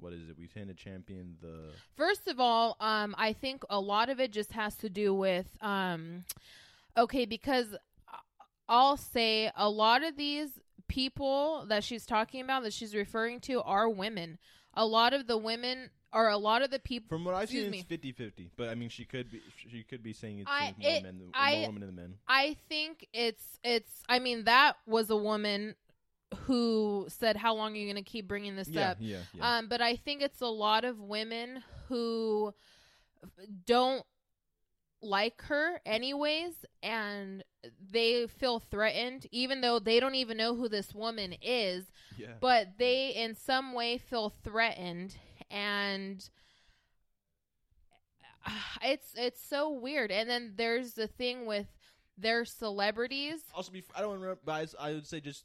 what 0.05 0.13
is 0.13 0.29
it? 0.29 0.37
We 0.39 0.47
tend 0.49 0.69
to 0.69 0.75
champion 0.75 1.37
the 1.41 1.71
First 1.97 2.29
of 2.29 2.39
all, 2.39 2.77
um, 2.79 3.15
I 3.17 3.33
think 3.33 3.65
a 3.71 3.81
lot 3.81 4.11
of 4.11 4.21
it 4.21 4.33
just 4.33 4.53
has 4.53 4.75
to 4.77 4.91
do 4.91 5.15
with, 5.15 5.47
um, 5.63 6.25
okay, 6.95 7.25
because 7.25 7.75
I'll 8.69 8.99
say 8.99 9.51
a 9.57 9.69
lot 9.71 10.05
of 10.05 10.17
these 10.19 10.51
people 10.89 11.65
that 11.69 11.85
she's 11.85 12.05
talking 12.05 12.43
about, 12.43 12.63
that 12.65 12.75
she's 12.75 12.95
referring 12.95 13.41
to, 13.41 13.63
are 13.63 13.89
women. 13.89 14.39
A 14.75 14.85
lot 14.85 15.15
of 15.15 15.27
the 15.27 15.39
women, 15.39 15.89
or 16.13 16.29
a 16.29 16.37
lot 16.37 16.61
of 16.61 16.71
the 16.71 16.79
people. 16.79 17.09
From 17.17 17.25
what 17.25 17.35
I've 17.35 17.49
seen, 17.49 17.71
me. 17.71 17.85
it's 17.89 18.05
50-50. 18.21 18.51
But 18.59 18.69
I 18.69 18.75
mean, 18.75 18.91
she 18.91 19.05
could 19.07 19.31
be 19.31 19.41
she 19.71 19.85
could 19.85 20.03
be 20.03 20.13
saying 20.13 20.41
it's 20.41 20.51
I- 20.51 20.75
more 20.79 20.91
it- 20.91 21.03
men 21.03 21.19
than, 21.19 21.31
I- 21.33 21.57
more 21.61 21.67
women 21.69 21.87
than 21.87 21.95
men. 21.97 22.15
I 22.29 22.57
think 22.69 23.07
it's 23.15 23.45
it's. 23.63 23.91
I 24.09 24.19
mean, 24.19 24.45
that 24.45 24.77
was 24.87 25.09
a 25.11 25.17
woman 25.17 25.77
who 26.35 27.07
said, 27.09 27.37
"How 27.37 27.55
long 27.55 27.73
are 27.73 27.77
you 27.77 27.87
going 27.87 28.03
to 28.03 28.11
keep 28.11 28.29
bringing 28.29 28.57
this 28.57 28.69
Yeah, 28.69 28.91
up?" 28.91 28.99
yeah, 29.01 29.21
yeah. 29.33 29.59
Um, 29.59 29.69
but 29.69 29.81
I 29.81 29.97
think 29.97 30.23
it's 30.23 30.41
a 30.41 30.47
lot 30.47 30.85
of 30.85 31.01
women 31.01 31.63
who 31.89 32.55
don't 33.67 34.05
like 35.03 35.43
her 35.43 35.81
anyways 35.85 36.65
and 36.83 37.45
they 37.91 38.27
feel 38.27 38.59
threatened 38.59 39.27
even 39.31 39.61
though 39.61 39.79
they 39.79 40.01
don't 40.01 40.15
even 40.15 40.37
know 40.37 40.55
who 40.55 40.69
this 40.69 40.95
woman 40.95 41.35
is 41.43 41.85
Yeah. 42.17 42.29
but 42.41 42.79
they 42.79 43.11
in 43.11 43.35
some 43.35 43.75
way 43.75 43.99
feel 43.99 44.31
threatened 44.31 45.17
and 45.51 46.29
uh, 48.47 48.51
it's 48.83 49.13
it's 49.15 49.45
so 49.47 49.71
weird 49.71 50.11
and 50.11 50.29
then 50.29 50.55
there's 50.57 50.95
the 50.95 51.07
thing 51.07 51.45
with 51.45 51.67
their 52.17 52.45
celebrities 52.45 53.43
also 53.55 53.73
be 53.73 53.83
I 53.95 54.01
don't 54.01 54.15
remember, 54.15 54.39
but 54.45 54.75
I, 54.81 54.89
I 54.89 54.93
would 54.95 55.07
say 55.07 55.21
just 55.21 55.45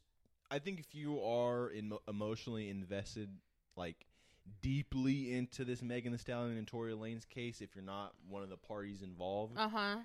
I 0.52 0.60
think 0.60 0.80
if 0.80 0.96
you 0.96 1.22
are 1.22 1.70
in, 1.70 1.94
emotionally 2.08 2.70
invested, 2.70 3.30
like 3.76 4.06
deeply 4.62 5.36
into 5.36 5.64
this 5.64 5.82
Megan 5.82 6.12
Thee 6.12 6.18
Stallion 6.18 6.58
and 6.58 6.68
Tory 6.68 6.94
Lane's 6.94 7.26
case, 7.26 7.62
if 7.62 7.76
you're 7.76 7.84
not 7.84 8.14
one 8.28 8.44
of 8.44 8.50
the 8.50 8.58
parties 8.58 9.02
involved, 9.02 9.58
uh-huh 9.58 9.98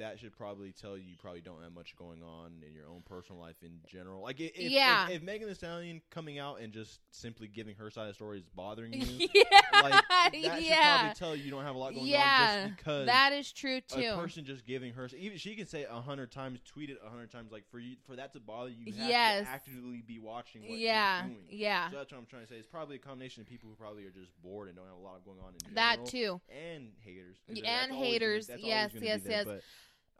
that 0.00 0.18
should 0.18 0.36
probably 0.36 0.72
tell 0.72 0.96
you 0.98 1.04
you 1.04 1.16
probably 1.16 1.40
don't 1.40 1.62
have 1.62 1.72
much 1.72 1.94
going 1.96 2.22
on 2.22 2.52
in 2.66 2.74
your 2.74 2.86
own 2.88 3.02
personal 3.06 3.40
life 3.40 3.56
in 3.62 3.78
general. 3.86 4.22
Like, 4.22 4.40
if, 4.40 4.52
Yeah. 4.58 5.06
if, 5.08 5.16
if 5.16 5.22
Megan 5.22 5.48
Thee 5.48 5.54
Stallion 5.54 6.02
coming 6.10 6.38
out 6.38 6.60
and 6.60 6.72
just 6.72 7.00
simply 7.10 7.46
giving 7.48 7.74
her 7.76 7.90
side 7.90 8.02
of 8.02 8.08
the 8.08 8.14
story 8.14 8.38
is 8.38 8.44
bothering 8.54 8.92
you, 8.94 9.28
yeah 9.34 9.60
like 9.82 9.92
that 10.08 10.30
should 10.32 10.62
yeah 10.64 10.98
probably 10.98 11.14
tell 11.14 11.36
you 11.36 11.44
you 11.44 11.50
don't 11.50 11.64
have 11.64 11.74
a 11.74 11.78
lot 11.78 11.94
going 11.94 12.06
yeah 12.06 12.62
on 12.64 12.68
just 12.68 12.76
because 12.78 13.06
that 13.06 13.32
is 13.32 13.52
true 13.52 13.80
too 13.80 14.10
a 14.14 14.16
person 14.16 14.44
just 14.44 14.66
giving 14.66 14.92
her 14.92 15.08
even 15.18 15.38
she 15.38 15.54
can 15.54 15.66
say 15.66 15.84
a 15.84 16.00
hundred 16.00 16.30
times, 16.32 16.60
tweet 16.66 16.90
it 16.90 16.98
a 17.04 17.08
hundred 17.08 17.30
times. 17.30 17.52
Like 17.52 17.64
for 17.70 17.78
you, 17.78 17.96
for 18.06 18.16
that 18.16 18.32
to 18.34 18.40
bother 18.40 18.70
you, 18.70 18.86
you 18.86 18.92
have 18.94 19.08
Yes. 19.08 19.44
to 19.44 19.50
actively 19.50 20.02
be 20.06 20.18
watching 20.18 20.62
what 20.68 20.78
yeah 20.78 21.22
she's 21.22 21.30
doing. 21.32 21.44
yeah 21.50 21.90
So 21.90 21.96
that's 21.96 22.12
what 22.12 22.18
I'm 22.18 22.26
trying 22.26 22.42
to 22.42 22.48
say. 22.48 22.56
It's 22.56 22.66
probably 22.66 22.96
a 22.96 22.98
combination 22.98 23.42
of 23.42 23.46
people 23.48 23.68
who 23.68 23.74
probably 23.76 24.04
are 24.04 24.10
just 24.10 24.30
bored 24.42 24.68
and 24.68 24.76
don't 24.76 24.86
have 24.86 24.96
a 24.96 25.00
lot 25.02 25.24
going 25.24 25.38
on 25.40 25.52
in 25.54 25.74
general. 25.74 25.74
that 26.04 26.06
too 26.10 26.40
and 26.50 26.88
haters 27.04 27.36
and 27.48 27.92
haters. 27.92 28.50
Yes, 28.58 28.90
yes, 29.00 29.20
there, 29.22 29.44
yes. 29.46 29.62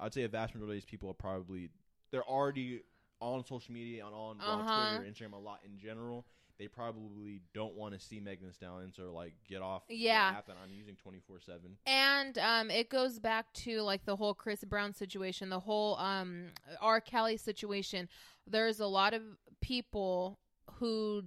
I'd 0.01 0.15
say 0.15 0.23
a 0.23 0.29
vast 0.29 0.55
majority 0.55 0.79
of 0.79 0.83
these 0.83 0.91
people 0.91 1.11
are 1.11 1.15
probably 1.15 1.71
they're 2.11 2.25
already 2.29 2.83
on 3.21 3.45
social 3.45 3.73
media 3.75 4.05
on 4.05 4.13
on, 4.13 4.41
on 4.41 4.61
Uh-huh. 4.61 4.97
Twitter, 4.99 5.11
Instagram 5.13 5.35
a 5.35 5.39
lot 5.39 5.61
in 5.65 5.79
general. 5.79 6.27
They 6.59 6.69
probably 6.69 7.41
don't 7.55 7.75
want 7.75 7.95
to 7.95 8.01
see 8.01 8.21
Megan 8.21 8.47
Thee 8.49 8.53
Stallion 8.53 8.93
or 8.99 9.07
like 9.07 9.33
get 9.49 9.63
off 9.63 9.83
Yeah. 9.89 10.31
the 10.33 10.37
app 10.39 10.47
that 10.47 10.57
I'm 10.63 10.75
using 10.75 10.95
24 10.97 11.41
seven. 11.41 11.79
And 11.87 12.37
um, 12.37 12.71
it 12.71 12.91
goes 12.91 13.19
back 13.19 13.51
to 13.65 13.81
like 13.81 14.05
the 14.05 14.15
whole 14.17 14.35
Chris 14.35 14.63
Brown 14.65 14.93
situation, 14.93 15.49
the 15.49 15.61
whole 15.61 15.97
um, 15.97 16.49
R. 16.83 17.01
Kelly 17.01 17.39
situation. 17.39 18.09
There's 18.47 18.81
a 18.81 18.87
lot 18.87 19.15
of 19.15 19.23
people 19.63 20.39
who 20.75 21.23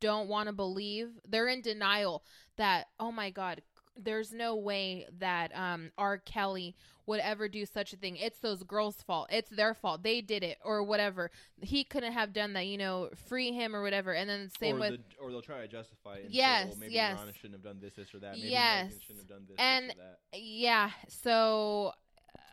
don't 0.00 0.28
want 0.28 0.46
to 0.48 0.52
believe. 0.52 1.08
They're 1.28 1.48
in 1.48 1.62
denial 1.62 2.22
that 2.56 2.86
oh 3.00 3.10
my 3.10 3.30
god, 3.30 3.62
there's 3.96 4.32
no 4.32 4.56
way 4.56 5.06
that 5.18 5.50
um, 5.56 5.90
R. 5.96 6.18
Kelly 6.18 6.74
would 7.06 7.20
ever 7.20 7.48
do 7.48 7.64
such 7.64 7.92
a 7.92 7.96
thing. 7.96 8.16
It's 8.16 8.38
those 8.40 8.62
girls' 8.64 9.00
fault. 9.02 9.28
It's 9.30 9.48
their 9.50 9.74
fault. 9.74 10.02
They 10.02 10.20
did 10.20 10.42
it 10.42 10.58
or 10.64 10.82
whatever. 10.82 11.30
He 11.60 11.84
couldn't 11.84 12.12
have 12.12 12.32
done 12.32 12.52
that. 12.54 12.66
You 12.66 12.78
know, 12.78 13.10
free 13.28 13.52
him 13.52 13.76
or 13.76 13.82
whatever. 13.82 14.12
And 14.12 14.28
then 14.28 14.44
the 14.52 14.58
same 14.58 14.76
or 14.76 14.80
with 14.80 14.90
the, 14.90 14.98
or 15.22 15.30
they'll 15.30 15.40
try 15.42 15.60
to 15.60 15.68
justify 15.68 16.14
it. 16.16 16.24
And 16.26 16.34
Yes, 16.34 16.64
say, 16.64 16.68
well, 16.70 16.78
maybe 16.80 16.92
yes. 16.94 17.18
Rihanna 17.20 17.34
shouldn't 17.36 17.52
have 17.54 17.62
done 17.62 17.78
this, 17.80 17.94
this, 17.94 18.12
or 18.14 18.18
that. 18.20 18.34
Maybe 18.36 18.48
Yes. 18.48 18.92
Shouldn't 19.06 19.18
have 19.20 19.28
done 19.28 19.46
this, 19.48 19.56
And- 19.58 19.90
this 19.90 19.96
or 19.96 20.00
that. 20.32 20.40
yeah. 20.40 20.90
So 21.08 21.92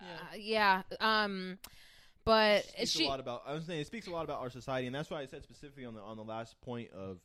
uh, 0.02 0.36
yeah. 0.38 0.84
Um, 1.00 1.58
but 2.26 2.60
It 2.78 2.88
speaks 2.88 2.92
she 2.92 3.06
a 3.06 3.10
lot 3.10 3.20
about. 3.20 3.44
I 3.48 3.54
was 3.54 3.66
saying 3.66 3.82
it 3.82 3.88
speaks 3.88 4.08
a 4.08 4.12
lot 4.12 4.24
about 4.24 4.40
our 4.40 4.50
society, 4.50 4.88
and 4.88 4.96
that's 4.96 5.10
why 5.10 5.22
I 5.22 5.26
said 5.26 5.44
specifically 5.44 5.86
on 5.86 5.94
the 5.96 6.02
on 6.02 6.16
the 6.16 6.24
last 6.24 6.60
point 6.62 6.92
of 6.92 7.18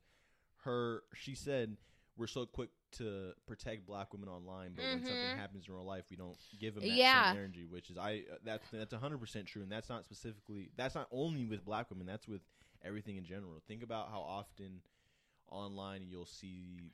her. 0.65 1.03
She 1.15 1.35
said 1.35 1.77
we're 2.17 2.27
so 2.27 2.47
quick 2.47 2.71
to 2.93 3.33
protect 3.47 3.87
black 3.87 4.13
women 4.13 4.29
online, 4.29 4.73
but 4.75 4.85
when 4.91 5.03
Mhm. 5.03 5.07
something 5.07 5.31
happens 5.37 5.67
in 5.69 5.75
real 5.75 5.85
life, 5.85 6.05
we 6.11 6.17
don't 6.17 6.37
give 6.59 6.75
them 6.75 6.87
that 6.89 6.97
Yeah. 6.97 7.31
same 7.31 7.35
energy. 7.37 7.65
Which 7.67 7.91
is 7.91 7.99
I 7.99 8.25
uh, 8.33 8.37
that's 8.45 8.69
that's 8.71 8.95
hundred 8.95 9.19
percent 9.19 9.47
true, 9.47 9.63
and 9.63 9.71
that's 9.71 9.89
not 9.89 10.05
specifically 10.05 10.71
that's 10.77 10.95
not 10.95 11.09
only 11.13 11.45
with 11.45 11.65
black 11.65 11.91
women. 11.91 12.07
That's 12.07 12.27
with 12.29 12.43
everything 12.85 13.17
in 13.17 13.25
general. 13.25 13.61
Think 13.67 13.83
about 13.83 14.11
how 14.11 14.21
often 14.21 14.81
online 15.51 16.07
you'll 16.09 16.27
see. 16.27 16.93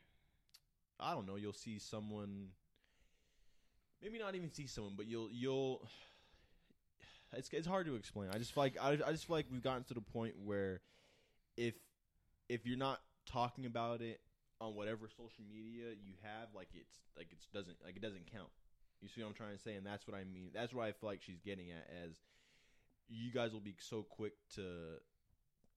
I 0.98 1.12
don't 1.14 1.26
know. 1.26 1.36
You'll 1.36 1.52
see 1.52 1.78
someone. 1.78 2.48
Maybe 4.02 4.18
not 4.18 4.34
even 4.34 4.52
see 4.52 4.66
someone, 4.66 4.94
but 4.96 5.06
you'll 5.06 5.30
you'll 5.32 5.88
it's 7.32 7.48
it's 7.52 7.66
hard 7.66 7.86
to 7.86 7.94
explain. 7.94 8.30
I 8.32 8.38
just 8.38 8.52
feel 8.52 8.64
like 8.64 8.76
I, 8.80 8.90
I 8.92 9.12
just 9.12 9.26
feel 9.26 9.36
like 9.36 9.46
we've 9.50 9.62
gotten 9.62 9.84
to 9.84 9.94
the 9.94 10.00
point 10.00 10.34
where 10.42 10.80
if 11.56 11.74
if 12.48 12.66
you're 12.66 12.78
not 12.78 13.00
talking 13.26 13.66
about 13.66 14.00
it 14.02 14.20
on 14.60 14.74
whatever 14.74 15.08
social 15.08 15.44
media 15.48 15.90
you 16.02 16.14
have, 16.22 16.48
like 16.54 16.68
it's 16.74 16.96
like 17.16 17.28
it 17.32 17.38
doesn't 17.52 17.76
like 17.84 17.96
it 17.96 18.02
doesn't 18.02 18.30
count. 18.30 18.50
You 19.00 19.08
see 19.08 19.20
what 19.22 19.28
I'm 19.28 19.34
trying 19.34 19.56
to 19.56 19.62
say, 19.62 19.74
and 19.74 19.84
that's 19.84 20.06
what 20.06 20.16
I 20.16 20.24
mean. 20.24 20.50
That's 20.54 20.72
what 20.72 20.86
I 20.86 20.92
feel 20.92 21.10
like 21.10 21.22
she's 21.22 21.40
getting 21.40 21.70
at 21.70 21.86
as 22.04 22.20
you 23.08 23.30
guys 23.30 23.52
will 23.52 23.60
be 23.60 23.74
so 23.78 24.02
quick 24.02 24.32
to 24.54 24.62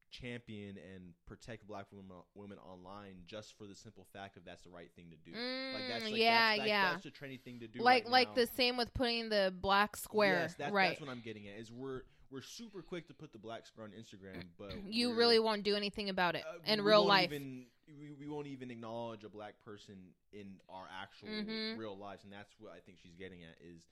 champion 0.09 0.77
and 0.77 1.13
protect 1.25 1.67
black 1.67 1.85
women 1.91 2.15
women 2.33 2.57
online 2.59 3.15
just 3.25 3.57
for 3.57 3.65
the 3.65 3.75
simple 3.75 4.05
fact 4.13 4.37
of 4.37 4.45
that's 4.45 4.63
the 4.63 4.69
right 4.69 4.89
thing 4.95 5.07
to 5.09 5.17
do. 5.29 5.37
like 5.37 5.87
that's 5.89 6.03
Mm, 6.05 6.11
like, 6.11 6.21
yeah, 6.21 6.47
that's, 6.49 6.57
that's, 6.59 6.69
yeah. 6.69 6.91
That's 6.91 7.03
the 7.03 7.11
trendy 7.11 7.41
thing 7.41 7.59
to 7.59 7.67
do. 7.67 7.81
like 7.81 8.05
right 8.05 8.11
like 8.11 8.27
now. 8.29 8.35
the 8.35 8.47
same 8.47 8.77
with 8.77 8.93
putting 8.93 9.29
the 9.29 9.53
black 9.59 9.97
square. 9.97 10.43
Yes, 10.43 10.55
that's, 10.57 10.71
right. 10.71 10.89
That's 10.89 11.01
what 11.01 11.09
I'm 11.09 11.21
getting 11.21 11.47
at. 11.47 11.59
Is 11.59 11.71
we're 11.71 12.03
we're 12.31 12.41
super 12.41 12.81
quick 12.81 13.07
to 13.07 13.13
put 13.13 13.31
the 13.31 13.39
black 13.39 13.65
square 13.65 13.85
on 13.87 13.91
Instagram, 13.91 14.43
but 14.57 14.71
you 14.89 15.13
really 15.13 15.39
won't 15.39 15.63
do 15.63 15.75
anything 15.75 16.09
about 16.09 16.35
it 16.35 16.43
uh, 16.47 16.71
in 16.71 16.81
real 16.81 17.05
life. 17.05 17.31
Even, 17.31 17.65
we, 17.99 18.11
we 18.19 18.27
won't 18.27 18.47
even 18.47 18.69
acknowledge 18.69 19.23
a 19.23 19.29
black 19.29 19.53
person 19.63 19.95
in 20.33 20.55
our 20.69 20.85
actual 21.01 21.29
Mhm. 21.29 21.77
real 21.77 21.97
lives, 21.97 22.23
and 22.23 22.33
that's 22.33 22.53
what 22.59 22.71
I 22.73 22.79
think 22.79 22.97
she's 23.01 23.15
getting 23.15 23.43
at. 23.43 23.55
Is 23.65 23.83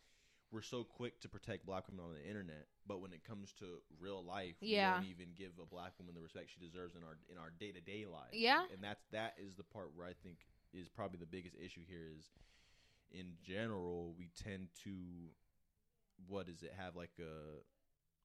we're 0.51 0.61
so 0.61 0.83
quick 0.83 1.19
to 1.21 1.29
protect 1.29 1.65
black 1.65 1.87
women 1.89 2.05
on 2.05 2.13
the 2.13 2.27
internet, 2.27 2.67
but 2.87 3.01
when 3.01 3.11
it 3.13 3.23
comes 3.23 3.51
to 3.59 3.65
real 3.99 4.23
life, 4.23 4.55
Yeah. 4.61 4.99
we 4.99 5.03
don't 5.05 5.11
even 5.11 5.33
give 5.35 5.51
a 5.61 5.65
black 5.65 5.93
woman 5.99 6.13
the 6.15 6.21
respect 6.21 6.49
she 6.53 6.59
deserves 6.65 6.95
in 6.95 7.03
our 7.03 7.17
in 7.31 7.37
our 7.37 7.49
day 7.59 7.71
to 7.71 7.81
day 7.81 8.05
lives. 8.05 8.33
Yeah. 8.33 8.65
and 8.71 8.83
that's 8.83 9.03
that 9.11 9.35
is 9.37 9.55
the 9.55 9.63
part 9.63 9.91
where 9.95 10.07
I 10.07 10.13
think 10.13 10.37
is 10.73 10.87
probably 10.89 11.19
the 11.19 11.25
biggest 11.25 11.55
issue 11.55 11.81
here. 11.87 12.07
Is 12.17 12.29
in 13.11 13.33
general 13.43 14.13
we 14.17 14.29
tend 14.35 14.67
to 14.83 14.91
what 16.27 16.47
does 16.47 16.63
it 16.63 16.73
have 16.77 16.95
like 16.95 17.11
a 17.19 17.59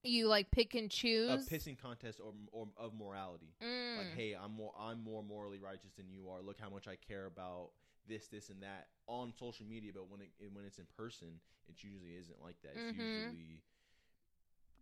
you 0.03 0.27
like 0.27 0.51
pick 0.51 0.73
and 0.75 0.89
choose. 0.89 1.29
a 1.29 1.53
pissing 1.53 1.77
contest 1.79 2.19
or, 2.23 2.33
or 2.51 2.67
of 2.77 2.93
morality. 2.93 3.53
Mm. 3.63 3.97
Like, 3.97 4.15
hey, 4.15 4.35
I'm 4.41 4.51
more 4.55 4.73
I'm 4.79 5.03
more 5.03 5.23
morally 5.23 5.59
righteous 5.59 5.91
than 5.97 6.09
you 6.09 6.29
are. 6.29 6.41
Look 6.41 6.59
how 6.59 6.69
much 6.69 6.87
I 6.87 6.95
care 6.95 7.25
about 7.25 7.69
this, 8.07 8.27
this, 8.27 8.49
and 8.49 8.61
that 8.63 8.87
on 9.07 9.33
social 9.39 9.65
media. 9.65 9.91
But 9.93 10.09
when 10.09 10.21
it 10.21 10.29
when 10.53 10.65
it's 10.65 10.79
in 10.79 10.87
person, 10.97 11.39
it 11.67 11.83
usually 11.83 12.15
isn't 12.19 12.41
like 12.41 12.55
that. 12.63 12.71
It's 12.75 12.97
Mhm. 12.97 12.99
usually 12.99 13.61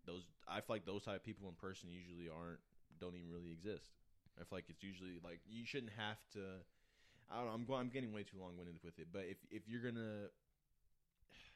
those. 0.06 0.24
I 0.48 0.62
feel 0.62 0.76
like 0.76 0.86
those 0.86 1.04
type 1.04 1.18
of 1.18 1.24
people 1.24 1.48
in 1.50 1.56
person 1.56 1.90
usually 1.90 2.30
aren't 2.30 2.60
don't 3.00 3.16
even 3.16 3.30
really 3.32 3.52
exist. 3.52 3.92
I 4.40 4.44
feel 4.44 4.58
like 4.58 4.70
it's 4.70 4.84
usually 4.84 5.20
like 5.24 5.40
you 5.48 5.66
shouldn't 5.66 5.94
have 5.98 6.18
to. 6.34 6.64
I 7.30 7.38
don't 7.38 7.46
know. 7.46 7.52
I'm 7.54 7.66
going. 7.66 7.80
I'm 7.82 7.90
getting 7.90 8.12
way 8.14 8.24
too 8.24 8.38
long 8.40 8.58
winded 8.58 8.80
with 8.84 8.98
it. 9.00 9.08
But 9.12 9.26
if 9.30 9.38
if 9.52 9.68
you're 9.68 9.82
gonna 9.84 10.30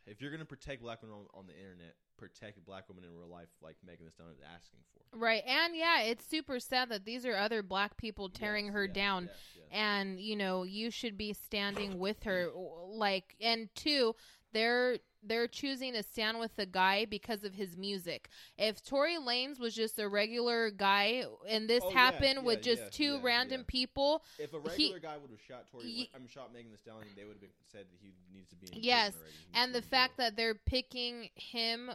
if 0.05 0.21
you're 0.21 0.31
gonna 0.31 0.45
protect 0.45 0.81
black 0.81 1.01
women 1.01 1.17
on, 1.17 1.25
on 1.39 1.47
the 1.47 1.53
internet, 1.57 1.95
protect 2.17 2.63
black 2.65 2.87
women 2.89 3.03
in 3.03 3.11
real 3.15 3.27
life, 3.29 3.47
like 3.61 3.75
Megan 3.85 4.05
Thee 4.05 4.11
Stallion 4.11 4.35
is 4.35 4.41
asking 4.43 4.79
for. 4.93 5.17
Right. 5.17 5.43
And 5.45 5.75
yeah, 5.75 6.01
it's 6.01 6.25
super 6.25 6.59
sad 6.59 6.89
that 6.89 7.05
these 7.05 7.25
are 7.25 7.35
other 7.35 7.61
black 7.63 7.97
people 7.97 8.29
tearing 8.29 8.65
Yes, 8.67 8.73
her 8.73 8.85
yes, 8.85 8.95
down. 8.95 9.23
yes. 9.55 9.65
And, 9.71 10.19
you 10.19 10.35
know, 10.35 10.63
you 10.63 10.89
should 10.91 11.17
be 11.17 11.33
standing 11.33 11.99
with 11.99 12.23
her 12.23 12.49
like 12.87 13.35
and 13.41 13.69
two, 13.75 14.15
they're 14.53 14.97
they're 15.25 15.47
choosing 15.47 15.93
to 15.93 16.03
stand 16.03 16.39
with 16.39 16.55
the 16.55 16.65
guy 16.65 17.05
because 17.05 17.43
of 17.43 17.53
his 17.55 17.77
music. 17.77 18.29
If 18.57 18.83
Tory 18.83 19.15
Lanez 19.17 19.59
was 19.59 19.73
just 19.73 19.99
a 19.99 20.07
regular 20.07 20.71
guy 20.71 21.23
and 21.47 21.69
this 21.69 21.83
Oh, 21.83 21.89
yeah, 21.89 21.95
happened 21.95 22.45
with 22.45 22.59
yeah, 22.59 22.75
just 22.75 22.81
yeah, 22.83 22.89
two 22.91 23.13
yeah, 23.15 23.19
random 23.23 23.61
yeah. 23.61 23.65
people, 23.67 24.23
If 24.39 24.53
a 24.53 24.57
he- 24.75 24.85
regular 24.91 24.99
guy 24.99 25.17
would 25.17 25.31
have 25.31 25.41
shot 25.41 25.67
Tory, 25.71 25.87
Ye- 25.87 26.09
I'm 26.15 26.27
shot 26.27 26.53
Megan 26.53 26.71
Thee 26.71 26.77
Stallion, 26.77 27.07
they 27.15 27.23
would 27.23 27.33
have 27.33 27.41
been 27.41 27.49
said 27.71 27.85
that 27.91 27.97
he 28.01 28.13
needs 28.33 28.49
to 28.49 28.55
be 28.55 28.67
in 28.67 28.81
yes, 28.81 29.11
prison 29.13 29.21
already. 29.21 29.33
He 29.37 29.45
needs 29.45 29.57
and 29.63 29.75
the 29.75 29.81
fact 29.89 30.17
that 30.17 30.35
they're 30.35 30.55
picking 30.55 31.29
him 31.35 31.91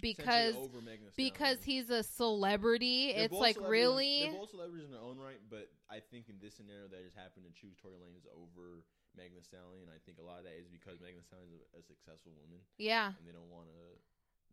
because 0.00 0.54
over 0.56 0.80
Megan 0.84 1.06
Thee 1.16 1.24
because 1.30 1.62
he's 1.64 1.88
a 1.90 2.02
celebrity, 2.02 3.12
They're 3.14 3.24
it's 3.24 3.32
like 3.34 3.56
really 3.60 4.24
they're 4.24 4.38
both 4.38 4.50
celebrities 4.50 4.84
in 4.84 4.92
their 4.92 5.00
own 5.00 5.18
right, 5.18 5.40
but 5.48 5.68
I 5.90 6.00
think 6.00 6.28
in 6.28 6.36
this 6.42 6.54
scenario 6.54 6.88
they 6.88 7.02
just 7.02 7.16
happened 7.16 7.46
to 7.48 7.52
choose 7.60 7.74
Tory 7.80 7.94
Lanez 7.96 8.26
over 8.36 8.84
Megan 9.18 9.34
Thee 9.34 9.42
Stallion. 9.42 9.90
I 9.90 9.98
think 10.06 10.22
a 10.22 10.24
lot 10.24 10.38
of 10.38 10.46
that 10.46 10.54
is 10.54 10.70
because 10.70 11.02
Megan 11.02 11.18
Thee 11.18 11.26
Stallion 11.26 11.50
is 11.50 11.58
a, 11.74 11.82
a 11.82 11.82
successful 11.82 12.30
woman, 12.38 12.62
yeah. 12.78 13.18
and 13.18 13.26
they 13.26 13.34
don't 13.34 13.50
want 13.50 13.66
to 13.66 13.82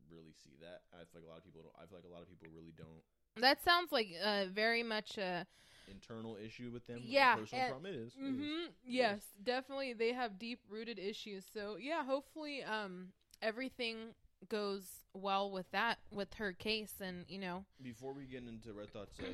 really 0.09 0.33
see 0.33 0.57
that. 0.65 0.81
I 0.89 1.05
feel 1.13 1.21
like 1.21 1.29
a 1.29 1.31
lot 1.31 1.39
of 1.39 1.45
people 1.45 1.61
don't. 1.61 1.77
I 1.77 1.85
feel 1.85 2.01
like 2.01 2.09
a 2.09 2.13
lot 2.13 2.25
of 2.25 2.29
people 2.33 2.49
really 2.49 2.73
don't. 2.73 3.05
That 3.37 3.61
sounds 3.61 3.93
like 3.93 4.09
uh, 4.17 4.49
very 4.49 4.81
much 4.81 5.17
a 5.21 5.45
Internal 5.87 6.35
issue 6.43 6.71
with 6.73 6.87
them. 6.87 7.01
Yeah, 7.05 7.35
personal 7.35 7.61
and- 7.63 7.71
problem. 7.71 7.93
It 7.93 7.97
is. 7.99 8.13
it 8.17 8.25
is. 8.25 8.33
Mm-hmm. 8.33 8.63
Yes, 8.85 9.21
definitely. 9.43 9.93
They 9.93 10.13
have 10.13 10.39
deep 10.39 10.59
rooted 10.69 10.97
issues. 10.97 11.45
So 11.53 11.77
yeah, 11.79 12.03
hopefully, 12.03 12.63
um, 12.63 13.09
everything 13.41 14.15
goes 14.49 14.83
well 15.13 15.51
with 15.51 15.69
that 15.71 15.99
with 16.11 16.33
her 16.35 16.53
case, 16.53 16.93
and 17.01 17.25
you 17.27 17.39
know, 17.39 17.65
Before 17.81 18.13
we 18.13 18.25
get 18.25 18.43
into 18.47 18.73
Red 18.73 18.91
Thoughts, 18.93 19.13
uh, 19.19 19.25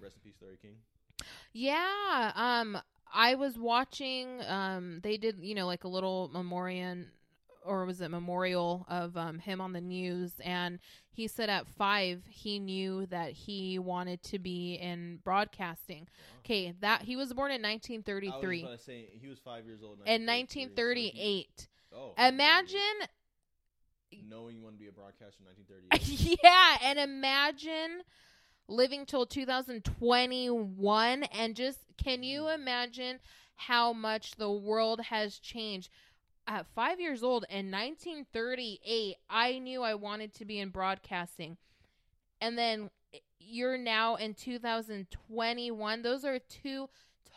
rest 0.00 0.16
in 0.16 0.22
peace, 0.22 0.36
Larry 0.40 0.58
King. 0.60 0.76
yeah. 1.52 2.32
Um, 2.34 2.78
I 3.12 3.34
was 3.34 3.58
watching. 3.58 4.40
Um, 4.46 5.00
they 5.02 5.16
did 5.16 5.36
you 5.40 5.54
know 5.54 5.66
like 5.66 5.84
a 5.84 5.88
little 5.88 6.30
memorial, 6.32 7.04
or 7.64 7.84
was 7.84 8.00
it 8.00 8.10
memorial 8.10 8.86
of 8.88 9.16
um 9.16 9.38
him 9.38 9.60
on 9.60 9.72
the 9.72 9.80
news, 9.80 10.32
and 10.44 10.78
he 11.10 11.28
said 11.28 11.48
at 11.48 11.66
five 11.68 12.22
he 12.28 12.58
knew 12.58 13.06
that 13.06 13.30
he 13.32 13.78
wanted 13.78 14.22
to 14.24 14.38
be 14.38 14.74
in 14.74 15.18
broadcasting. 15.24 16.08
Okay, 16.40 16.74
that 16.80 17.02
he 17.02 17.16
was 17.16 17.32
born 17.32 17.50
in 17.52 17.64
I 17.64 17.74
was 17.74 17.84
1933. 17.86 18.62
about 18.62 18.78
to 18.78 18.84
say 18.84 19.08
he 19.20 19.28
was 19.28 19.38
five 19.38 19.64
years 19.64 19.80
old 19.82 19.98
In 20.06 20.26
1933, 20.26 21.10
so 21.10 21.16
he- 21.16 21.48
1938. 21.56 21.68
Oh, 21.96 22.14
Imagine 22.28 23.08
knowing 24.28 24.56
you 24.56 24.62
want 24.62 24.74
to 24.76 24.80
be 24.80 24.88
a 24.88 24.92
broadcaster 24.92 25.38
in 25.40 25.46
1938. 25.92 26.38
yeah, 26.42 26.76
and 26.82 26.98
imagine 26.98 28.02
living 28.68 29.06
till 29.06 29.26
2021 29.26 31.22
and 31.24 31.56
just 31.56 31.78
can 31.96 32.22
you 32.22 32.48
imagine 32.48 33.18
how 33.56 33.92
much 33.92 34.32
the 34.36 34.50
world 34.50 35.00
has 35.02 35.38
changed? 35.38 35.90
At 36.46 36.66
5 36.74 37.00
years 37.00 37.22
old 37.22 37.46
in 37.48 37.70
1938, 37.70 39.16
I 39.30 39.58
knew 39.58 39.82
I 39.82 39.94
wanted 39.94 40.34
to 40.34 40.44
be 40.44 40.58
in 40.60 40.68
broadcasting. 40.70 41.56
And 42.40 42.58
then 42.58 42.90
you're 43.38 43.78
now 43.78 44.16
in 44.16 44.34
2021. 44.34 46.02
Those 46.02 46.24
are 46.24 46.38
two 46.38 46.88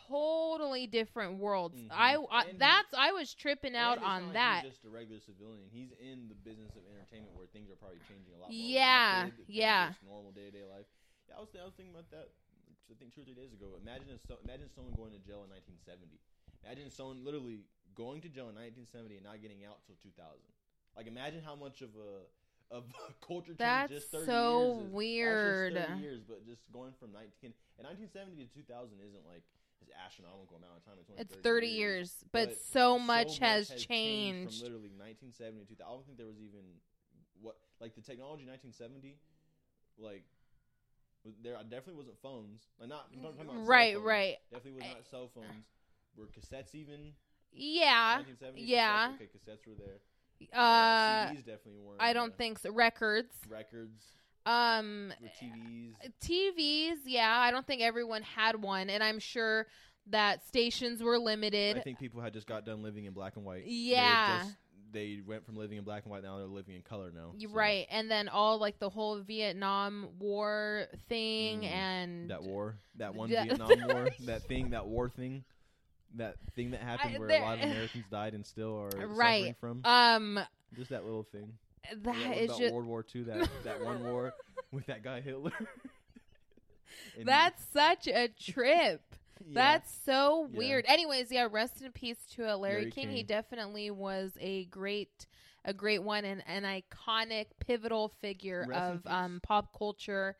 totally 0.08 0.86
different 0.86 1.38
worlds. 1.38 1.76
Mhm. 1.76 1.88
I, 1.90 2.16
I 2.30 2.44
that's 2.56 2.92
I 2.96 3.12
was 3.12 3.34
tripping 3.34 3.76
out 3.76 3.98
And 3.98 4.00
it's 4.00 4.04
not 4.04 4.12
on 4.16 4.24
like 4.24 4.32
that. 4.34 4.62
He's 4.64 4.72
just 4.72 4.84
a 4.84 4.88
regular 4.90 5.20
civilian. 5.20 5.68
He's 5.70 5.92
in 6.00 6.28
the 6.28 6.34
business 6.34 6.70
of 6.76 6.82
entertainment 6.92 7.34
where 7.36 7.46
things 7.46 7.70
are 7.70 7.76
probably 7.76 8.00
changing 8.08 8.34
a 8.34 8.38
lot. 8.38 8.48
More 8.50 8.56
Yeah, 8.58 9.28
yeah. 9.46 9.88
just 9.88 10.02
normal 10.02 10.32
day 10.32 10.46
to 10.46 10.50
day 10.50 10.64
life. 10.64 10.86
Yeah, 11.28 11.36
I 11.36 11.40
was, 11.44 11.52
I 11.52 11.64
was 11.64 11.76
thinking 11.76 11.92
about 11.92 12.10
that. 12.10 12.32
I 12.88 12.96
think 12.96 13.12
two 13.12 13.20
or 13.20 13.28
three 13.28 13.36
days 13.36 13.52
ago. 13.52 13.76
Imagine 13.76 14.08
if 14.16 14.24
so, 14.24 14.40
imagine 14.40 14.72
someone 14.72 14.96
going 14.96 15.12
to 15.12 15.20
jail 15.20 15.44
in 15.44 15.52
1970. 15.52 16.16
Imagine 16.64 16.88
someone 16.88 17.20
literally 17.20 17.68
going 17.92 18.24
to 18.24 18.32
jail 18.32 18.48
in 18.48 18.56
1970 18.56 19.20
and 19.20 19.24
not 19.28 19.44
getting 19.44 19.68
out 19.68 19.84
till 19.84 20.00
2000. 20.00 20.16
Like 20.96 21.04
imagine 21.04 21.44
how 21.44 21.52
much 21.52 21.84
of 21.84 21.92
a 22.00 22.24
of 22.72 22.88
a 23.08 23.12
culture 23.20 23.52
change 23.52 23.60
That's 23.60 24.08
just 24.08 24.08
30 24.10 24.24
so 24.24 24.40
years 24.40 24.72
is. 24.72 24.80
Just 24.80 24.96
weird. 24.96 25.72
30 25.76 26.00
years, 26.00 26.20
but 26.24 26.40
just 26.48 26.64
going 26.72 26.96
from 26.96 27.12
19 27.12 27.52
and 27.76 27.84
1970 27.84 28.40
to 28.40 28.48
2000 28.48 28.96
isn't 29.04 29.26
like 29.28 29.44
this 29.84 29.92
astronomical 29.92 30.56
amount 30.56 30.80
of 30.80 30.82
time. 30.88 30.96
It's, 30.96 31.12
only 31.12 31.22
It's 31.22 31.36
30 31.44 31.68
years, 31.68 32.24
but, 32.32 32.56
but 32.56 32.58
so 32.58 32.98
much 32.98 33.38
has 33.38 33.68
changed. 33.68 34.58
from 34.58 34.64
literally 34.64 34.92
1970 34.96 35.68
to 35.68 35.76
2000. 35.76 35.84
I 35.84 35.92
don't 35.92 36.04
think 36.08 36.16
there 36.16 36.26
was 36.26 36.40
even 36.40 36.80
what 37.38 37.60
like 37.78 37.94
the 37.94 38.02
technology 38.02 38.42
1970 38.42 39.14
like 39.98 40.26
there 41.42 41.54
definitely 41.64 41.94
wasn't 41.94 42.18
phones. 42.22 42.60
Like 42.80 42.88
not 42.88 43.06
I'm 43.14 43.22
talking 43.22 43.40
about 43.40 43.54
cell 43.56 43.64
Right, 43.64 43.94
phones. 43.94 44.06
right. 44.06 44.36
Definitely 44.52 44.80
was 44.82 44.90
not 44.94 45.06
cell 45.10 45.30
phones. 45.34 45.64
Were 46.16 46.26
cassettes 46.26 46.74
even? 46.74 47.12
Yeah, 47.52 48.16
1970 48.16 48.62
yeah. 48.62 49.08
Cassettes, 49.08 49.14
okay, 49.14 49.28
cassettes 49.38 49.66
were 49.66 49.74
there. 49.78 49.98
Uh, 50.52 51.26
CDs 51.30 51.36
definitely 51.46 51.80
weren't. 51.82 52.00
I 52.00 52.12
don't 52.12 52.36
think 52.36 52.58
so. 52.60 52.70
Records. 52.72 53.34
records. 53.48 54.02
Um, 54.46 55.12
TVs. 55.42 55.94
TVs. 56.22 56.96
Yeah, 57.06 57.36
I 57.38 57.50
don't 57.50 57.66
think 57.66 57.82
everyone 57.82 58.22
had 58.22 58.60
one, 58.62 58.88
and 58.88 59.02
I'm 59.02 59.18
sure 59.18 59.66
that 60.10 60.46
stations 60.46 61.02
were 61.02 61.18
limited. 61.18 61.76
I 61.76 61.80
think 61.80 61.98
people 61.98 62.20
had 62.20 62.32
just 62.32 62.46
got 62.46 62.64
done 62.64 62.82
living 62.82 63.04
in 63.04 63.12
black 63.12 63.36
and 63.36 63.44
white. 63.44 63.64
Yeah. 63.66 64.44
They, 64.90 65.20
went 65.26 65.44
from 65.44 65.56
living 65.56 65.78
in 65.78 65.84
black 65.84 66.04
and 66.04 66.10
white 66.12 66.22
now 66.22 66.38
they're 66.38 66.46
living 66.46 66.74
in 66.76 66.82
color 66.82 67.10
now. 67.14 67.32
So 67.38 67.48
Right, 67.50 67.86
and 67.90 68.10
then 68.10 68.28
all 68.28 68.58
like 68.58 68.78
the 68.78 68.88
whole 68.88 69.20
Vietnam 69.20 70.08
War 70.18 70.86
thing, 71.08 71.60
Mm, 71.62 71.70
and 71.72 72.30
That 72.30 72.42
war, 72.42 72.76
that 72.96 73.14
one 73.14 73.28
Yeah. 73.30 73.44
Vietnam 73.44 73.68
war, 73.88 74.08
that 74.20 74.42
thing, 74.44 74.70
that 74.70 74.86
war 74.86 75.08
thing, 75.08 75.44
that 76.16 76.36
thing 76.56 76.70
that 76.70 76.80
happened 76.80 77.16
I- 77.16 77.18
where 77.18 77.28
a 77.28 77.40
lot 77.40 77.58
of 77.58 77.64
Americans 77.70 78.04
died 78.10 78.34
and 78.34 78.44
still 78.46 78.76
are 78.80 78.90
suffering 78.92 79.16
right. 79.16 79.56
from. 79.60 79.82
Um, 79.84 80.40
Just 80.76 80.90
that 80.90 81.04
little 81.04 81.24
thing. 81.24 81.52
that 82.02 82.16
Yeah, 82.16 82.32
is 82.32 82.48
about 82.50 82.58
just 82.60 82.74
World 82.74 82.86
War 82.86 83.04
II. 83.14 83.22
That 83.24 83.48
that 83.64 83.84
one 83.84 84.02
war 84.04 84.32
with 84.72 84.86
that 84.86 85.02
guy 85.02 85.20
Hitler. 85.20 85.52
That's 87.22 87.62
such 87.72 88.06
a 88.06 88.28
trip. 88.28 89.02
Yeah. 89.46 89.54
That's 89.54 89.92
so 90.04 90.48
Yeah. 90.50 90.58
weird. 90.58 90.84
Anyways, 90.88 91.30
yeah, 91.30 91.48
rest 91.50 91.82
in 91.82 91.92
peace 91.92 92.18
to 92.34 92.44
uh, 92.50 92.56
Larry, 92.56 92.80
Larry 92.82 92.90
King. 92.90 93.10
He 93.10 93.22
definitely 93.22 93.90
was 93.90 94.32
a 94.40 94.64
great 94.66 95.26
a 95.64 95.72
great 95.74 96.02
one 96.02 96.24
and 96.24 96.42
an 96.46 96.62
iconic 96.64 97.46
pivotal 97.60 98.08
figure 98.20 98.64
Rest 98.68 98.80
of 98.80 99.06
um 99.06 99.40
pop 99.42 99.76
culture 99.76 100.36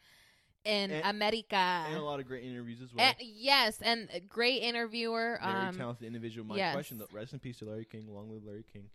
in 0.64 0.90
And- 0.90 1.04
America. 1.06 1.56
and 1.56 1.96
a 1.96 2.02
lot 2.02 2.20
of 2.20 2.26
great 2.26 2.44
interviews 2.44 2.80
as 2.82 2.92
well. 2.94 3.04
And- 3.04 3.16
yes, 3.20 3.80
and 3.82 4.08
a 4.12 4.20
great 4.20 4.62
interviewer. 4.62 5.38
Very 5.42 5.54
um, 5.54 5.76
talented 5.76 6.06
individual. 6.06 6.46
My 6.46 6.56
yes. 6.56 6.74
question, 6.74 6.98
though, 6.98 7.06
rest 7.12 7.32
in 7.32 7.38
peace 7.40 7.58
to 7.58 7.64
Larry 7.64 7.84
King. 7.84 8.06
Long 8.12 8.30
live 8.30 8.44
Larry 8.44 8.64
King. 8.72 8.88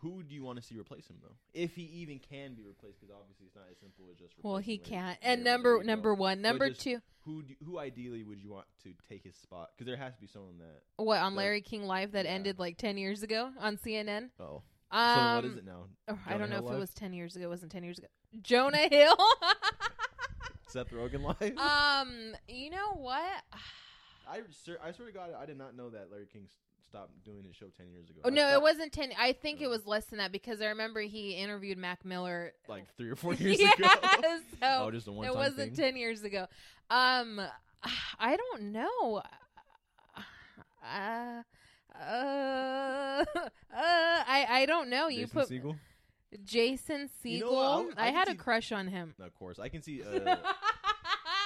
Who 0.00 0.22
do 0.22 0.34
you 0.34 0.42
want 0.44 0.58
to 0.58 0.64
see 0.64 0.76
replace 0.78 1.06
him 1.08 1.16
though? 1.22 1.34
If 1.54 1.74
he 1.74 1.82
even 1.82 2.18
can 2.20 2.54
be 2.54 2.62
replaced, 2.62 3.00
because 3.00 3.14
obviously 3.18 3.46
it's 3.46 3.56
not 3.56 3.64
as 3.70 3.78
simple 3.78 4.04
as 4.12 4.18
just. 4.18 4.34
Well, 4.42 4.58
he 4.58 4.78
can't. 4.78 5.18
And 5.22 5.42
number 5.44 5.82
number 5.82 6.14
one, 6.14 6.40
number 6.42 6.68
just 6.68 6.82
two. 6.82 7.00
Who 7.24 7.42
do, 7.42 7.54
who 7.66 7.78
ideally 7.78 8.22
would 8.22 8.40
you 8.42 8.50
want 8.50 8.66
to 8.84 8.94
take 9.08 9.22
his 9.24 9.34
spot? 9.36 9.70
Because 9.76 9.86
there 9.86 9.96
has 9.96 10.14
to 10.14 10.20
be 10.20 10.26
someone 10.26 10.58
that. 10.58 10.82
What 11.02 11.18
on 11.20 11.34
like- 11.34 11.44
Larry 11.44 11.60
King 11.60 11.82
Live 11.84 12.12
that 12.12 12.24
yeah. 12.24 12.30
ended 12.30 12.58
like 12.58 12.76
ten 12.78 12.96
years 12.96 13.22
ago 13.22 13.50
on 13.60 13.76
CNN? 13.76 14.30
Oh, 14.40 14.62
Um, 14.90 15.16
so 15.18 15.34
what 15.36 15.44
is 15.44 15.56
it 15.56 15.64
now? 15.66 15.84
oh, 16.08 16.18
I 16.26 16.38
don't 16.38 16.48
know 16.48 16.56
Hill 16.60 16.68
if 16.70 16.74
it 16.76 16.78
was 16.78 16.90
ten 16.94 17.12
years 17.12 17.34
ago. 17.36 17.46
It 17.46 17.48
wasn't 17.50 17.72
ten 17.72 17.82
years 17.84 17.98
ago. 17.98 18.06
Jonah 18.42 18.88
Hill. 18.90 19.16
Seth 20.68 20.90
Rogen 20.90 21.22
live. 21.24 21.56
um, 21.56 22.34
you 22.46 22.70
know 22.70 22.92
what? 22.94 23.42
I 24.30 24.40
sir, 24.50 24.76
I 24.84 24.92
swear 24.92 25.08
to 25.08 25.14
God, 25.14 25.30
I 25.40 25.46
did 25.46 25.56
not 25.56 25.74
know 25.74 25.88
that 25.90 26.08
Larry 26.10 26.26
King 26.30 26.42
s- 26.44 26.58
stopped 26.88 27.12
doing 27.24 27.44
his 27.44 27.54
show 27.54 27.66
ten 27.76 27.90
years 27.90 28.08
ago. 28.08 28.20
Oh 28.24 28.28
I 28.28 28.32
no, 28.32 28.52
it 28.52 28.62
wasn't 28.62 28.92
ten. 28.92 29.10
I 29.18 29.32
think 29.32 29.60
it 29.60 29.68
was 29.68 29.86
less 29.86 30.06
than 30.06 30.18
that 30.18 30.32
because 30.32 30.60
I 30.60 30.66
remember 30.66 31.00
he 31.00 31.32
interviewed 31.32 31.78
Mac 31.78 32.04
Miller. 32.04 32.52
like 32.68 32.84
three 32.96 33.10
or 33.10 33.16
four 33.16 33.34
years 33.34 33.60
yeah, 33.60 33.72
ago. 33.72 33.88
so 34.60 34.66
oh, 34.80 34.90
just 34.90 35.06
a 35.08 35.12
one 35.12 35.26
it 35.26 35.34
wasn't 35.34 35.74
thing. 35.74 35.92
ten 35.92 35.96
years 35.96 36.22
ago. 36.22 36.46
Um, 36.90 37.40
I 38.18 38.36
don't 38.36 38.72
know. 38.72 39.22
Uh, 40.82 41.42
uh, 41.94 42.02
uh, 42.04 43.24
I 43.72 44.46
I 44.48 44.66
don't 44.66 44.88
know. 44.88 45.08
You 45.08 45.26
Jason 45.26 45.40
put 45.40 45.48
Segel? 45.50 45.76
Jason 46.44 47.08
Segel. 47.24 47.32
You 47.32 47.40
know? 47.40 47.90
I 47.96 48.06
I 48.06 48.08
I, 48.08 48.10
had 48.10 48.28
a 48.28 48.34
crush 48.34 48.72
on 48.72 48.88
him. 48.88 49.14
Of 49.20 49.34
course, 49.34 49.58
I 49.58 49.68
can 49.68 49.82
see 49.82 50.02
uh, 50.02 50.36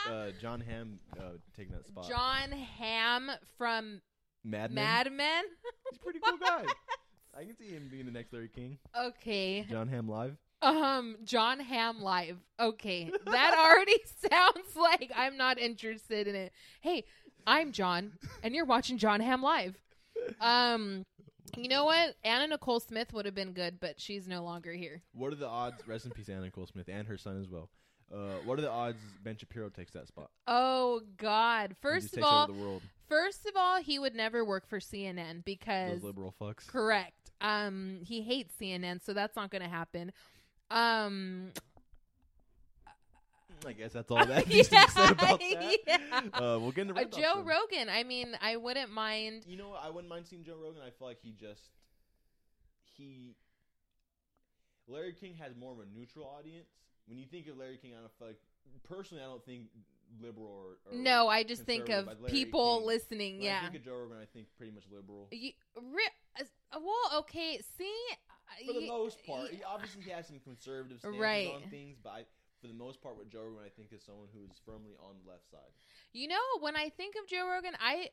uh, 0.08 0.30
John 0.40 0.60
Hamm 0.60 0.98
uh, 1.18 1.22
taking 1.56 1.72
that 1.72 1.86
spot. 1.86 2.08
John 2.08 2.52
Hamm 2.52 3.30
from 3.56 4.00
Mad 4.44 4.72
Men. 4.72 4.84
Mad 4.84 5.12
Men. 5.12 5.44
He's 5.90 5.98
a 5.98 6.02
pretty 6.02 6.18
cool 6.18 6.38
guy. 6.38 6.64
I 7.38 7.44
can 7.44 7.56
see 7.56 7.68
him 7.68 7.88
being 7.90 8.04
the 8.06 8.12
next 8.12 8.32
Larry 8.32 8.48
King. 8.48 8.78
okay. 8.98 9.62
John 9.68 9.88
Hamm 9.88 10.08
live. 10.08 10.36
Um, 10.60 11.16
John 11.24 11.58
Hamm 11.60 12.00
live. 12.02 12.36
Okay, 12.60 13.10
that 13.26 13.54
already 13.58 13.96
sounds 14.30 14.76
like 14.76 15.10
I'm 15.16 15.36
not 15.36 15.58
interested 15.58 16.28
in 16.28 16.34
it. 16.36 16.52
Hey, 16.80 17.04
I'm 17.46 17.72
John, 17.72 18.12
and 18.44 18.54
you're 18.54 18.64
watching 18.66 18.96
John 18.96 19.20
Hamm 19.20 19.42
live. 19.42 19.74
Um, 20.40 21.02
you 21.56 21.68
know 21.68 21.84
what? 21.84 22.14
Anna 22.22 22.46
Nicole 22.46 22.78
Smith 22.78 23.12
would 23.12 23.24
have 23.26 23.34
been 23.34 23.52
good, 23.54 23.80
but 23.80 24.00
she's 24.00 24.28
no 24.28 24.44
longer 24.44 24.72
here. 24.72 25.02
What 25.14 25.32
are 25.32 25.36
the 25.36 25.48
odds? 25.48 25.82
Rest 25.88 26.04
in 26.04 26.12
peace, 26.12 26.28
Anna 26.28 26.42
Nicole 26.42 26.66
Smith 26.66 26.88
and 26.88 27.08
her 27.08 27.18
son 27.18 27.40
as 27.40 27.48
well. 27.48 27.68
Uh, 28.12 28.34
what 28.44 28.58
are 28.58 28.62
the 28.62 28.70
odds 28.70 28.98
Ben 29.24 29.36
Shapiro 29.38 29.70
takes 29.70 29.92
that 29.92 30.06
spot? 30.06 30.30
Oh 30.46 31.00
God! 31.16 31.74
First 31.80 32.16
of 32.16 32.22
all, 32.22 32.46
the 32.46 32.52
world. 32.52 32.82
first 33.08 33.46
of 33.46 33.52
all, 33.56 33.80
he 33.80 33.98
would 33.98 34.14
never 34.14 34.44
work 34.44 34.68
for 34.68 34.80
CNN 34.80 35.44
because 35.44 35.92
Those 35.92 36.04
liberal 36.04 36.34
fucks. 36.40 36.66
correct. 36.66 37.30
Um, 37.40 38.00
he 38.04 38.20
hates 38.22 38.54
CNN, 38.60 39.02
so 39.02 39.14
that's 39.14 39.34
not 39.34 39.50
going 39.50 39.62
to 39.62 39.68
happen. 39.68 40.12
Um, 40.70 41.52
I 43.66 43.72
guess 43.72 43.92
that's 43.92 44.10
all 44.10 44.24
that 44.26 44.46
needs 44.48 44.68
to 44.68 44.74
be 44.76 44.86
said 44.88 45.10
about 45.12 45.40
that. 45.40 45.78
yeah. 45.86 46.20
Uh, 46.34 46.58
we'll 46.58 46.72
get 46.72 46.88
into 46.88 47.00
Uh, 47.00 47.04
Joe 47.04 47.36
then. 47.36 47.44
Rogan. 47.46 47.88
I 47.88 48.02
mean, 48.04 48.36
I 48.40 48.56
wouldn't 48.56 48.90
mind. 48.92 49.44
You 49.46 49.56
know 49.56 49.70
what? 49.70 49.82
I 49.84 49.88
wouldn't 49.90 50.08
mind 50.10 50.26
seeing 50.26 50.44
Joe 50.44 50.56
Rogan. 50.62 50.82
I 50.86 50.90
feel 50.90 51.08
like 51.08 51.18
he 51.22 51.32
just 51.32 51.62
he 52.96 53.36
Larry 54.88 55.12
King 55.14 55.34
has 55.40 55.52
more 55.56 55.72
of 55.72 55.78
a 55.78 55.84
neutral 55.98 56.26
audience. 56.38 56.68
When 57.06 57.18
you 57.18 57.26
think 57.26 57.46
of 57.48 57.56
Larry 57.58 57.76
King, 57.76 57.92
I 57.96 58.00
don't 58.00 58.12
feel 58.18 58.28
like 58.28 58.40
personally, 58.88 59.22
I 59.22 59.26
don't 59.26 59.44
think 59.44 59.66
liberal 60.20 60.46
or, 60.46 60.92
or 60.92 60.96
No, 60.98 61.28
I 61.28 61.42
just 61.42 61.62
think 61.62 61.88
of 61.88 62.08
people 62.26 62.78
King. 62.78 62.86
listening. 62.86 63.34
When 63.36 63.44
yeah. 63.46 63.58
I 63.60 63.62
think 63.64 63.76
of 63.76 63.84
Joe 63.84 63.94
Rogan, 63.96 64.18
I 64.20 64.26
think 64.32 64.46
pretty 64.56 64.72
much 64.72 64.84
liberal. 64.90 65.28
You, 65.32 65.52
re- 65.76 66.40
uh, 66.40 66.78
well, 66.80 67.20
okay. 67.20 67.60
See, 67.78 67.94
For 68.66 68.72
the 68.74 68.82
you- 68.82 68.88
most 68.88 69.24
part, 69.26 69.50
y- 69.50 69.56
he, 69.56 69.64
obviously 69.64 70.02
he 70.02 70.10
has 70.10 70.26
some 70.26 70.38
conservative 70.40 70.98
stances 71.00 71.20
Right. 71.20 71.48
on 71.54 71.62
things, 71.70 71.96
but 72.02 72.10
I, 72.10 72.24
for 72.60 72.68
the 72.68 72.74
most 72.74 73.02
part, 73.02 73.18
with 73.18 73.30
Joe 73.30 73.40
Rogan, 73.42 73.62
I 73.66 73.70
think 73.70 73.92
is 73.92 74.04
someone 74.04 74.28
who 74.32 74.44
is 74.44 74.60
firmly 74.64 74.92
on 75.00 75.16
the 75.24 75.30
left 75.30 75.50
side. 75.50 75.72
You 76.12 76.28
know, 76.28 76.40
when 76.60 76.76
I 76.76 76.88
think 76.90 77.16
of 77.16 77.26
Joe 77.28 77.48
Rogan, 77.48 77.74
I 77.80 78.10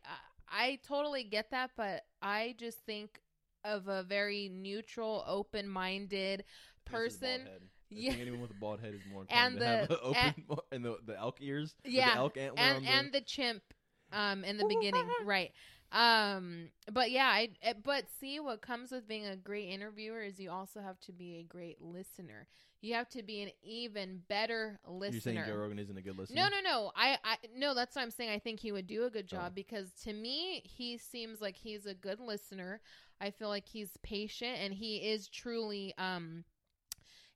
I 0.52 0.80
totally 0.88 1.24
get 1.24 1.52
that, 1.52 1.72
but 1.78 2.06
I 2.22 2.56
just 2.58 2.80
think 2.86 3.20
of 3.64 3.88
a 3.90 4.02
very 4.04 4.50
neutral, 4.50 5.24
open-minded 5.28 6.46
person. 6.86 7.48
Yeah. 7.90 8.12
think 8.12 8.22
anyone 8.22 8.42
with 8.42 8.52
a 8.52 8.56
bald 8.56 8.80
head 8.82 8.94
is 8.94 9.02
more 9.12 9.26
And 9.30 9.54
to 9.56 9.60
the- 9.60 9.96
a 9.96 10.02
open 10.02 10.46
and 10.72 10.86
the, 10.86 10.98
the 11.06 11.18
elk 11.18 11.38
ears, 11.42 11.76
Yeah, 11.84 12.12
the 12.12 12.18
elk 12.18 12.38
antler 12.38 12.62
and 12.62 12.86
the, 12.86 12.90
and 12.90 13.12
the 13.14 13.22
chimp 13.22 13.64
um 14.12 14.44
in 14.44 14.58
the 14.58 14.66
beginning. 14.66 15.08
Right. 15.26 15.52
Um 15.92 16.70
but 16.92 17.10
yeah 17.10 17.26
i 17.28 17.50
eh, 17.64 17.74
but 17.84 18.06
see 18.20 18.40
what 18.40 18.62
comes 18.62 18.92
with 18.92 19.08
being 19.08 19.26
a 19.26 19.36
great 19.36 19.70
interviewer 19.70 20.22
is 20.22 20.40
you 20.40 20.52
also 20.52 20.82
have 20.82 21.00
to 21.02 21.12
be 21.12 21.38
a 21.38 21.44
great 21.44 21.82
listener. 21.82 22.48
You 22.82 22.94
have 22.94 23.10
to 23.10 23.24
be 23.24 23.42
an 23.42 23.50
even 23.62 24.22
better 24.30 24.80
listener 24.88 25.14
You're 25.14 25.22
saying 25.22 25.44
Joe 25.48 25.56
Rogan 25.58 25.80
isn't 25.80 25.98
a 25.98 26.02
good 26.02 26.16
listener? 26.18 26.36
no 26.44 26.48
no 26.50 26.62
no. 26.64 26.92
I 26.96 27.18
i 27.24 27.36
no 27.58 27.74
that's 27.74 27.96
what 27.96 28.04
i'm 28.04 28.12
saying. 28.12 28.30
I 28.30 28.38
think 28.40 28.60
he 28.60 28.72
would 28.72 28.86
do 28.88 29.06
a 29.06 29.10
good 29.10 29.28
job 29.28 29.48
Oh. 29.48 29.56
because 29.56 29.92
to 30.04 30.14
me 30.14 30.62
he 30.64 30.98
seems 31.00 31.42
like 31.42 31.58
he's 31.58 31.86
a 31.88 31.96
good 31.96 32.20
listener. 32.20 32.82
I 33.20 33.32
feel 33.32 33.50
like 33.50 33.66
he's 33.68 33.98
patient 34.04 34.58
and 34.62 34.74
he 34.74 34.98
is 34.98 35.28
truly 35.28 35.94
um 35.98 36.44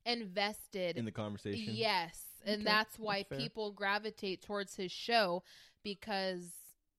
invested 0.06 0.96
in 0.96 1.04
the 1.04 1.12
conversation. 1.12 1.74
Yes, 1.74 2.20
and 2.46 2.62
Okay, 2.62 2.64
that's 2.64 2.98
why 2.98 3.24
that's 3.28 3.40
people 3.42 3.72
gravitate 3.72 4.42
towards 4.42 4.76
his 4.76 4.92
show 4.92 5.42
because 5.82 6.50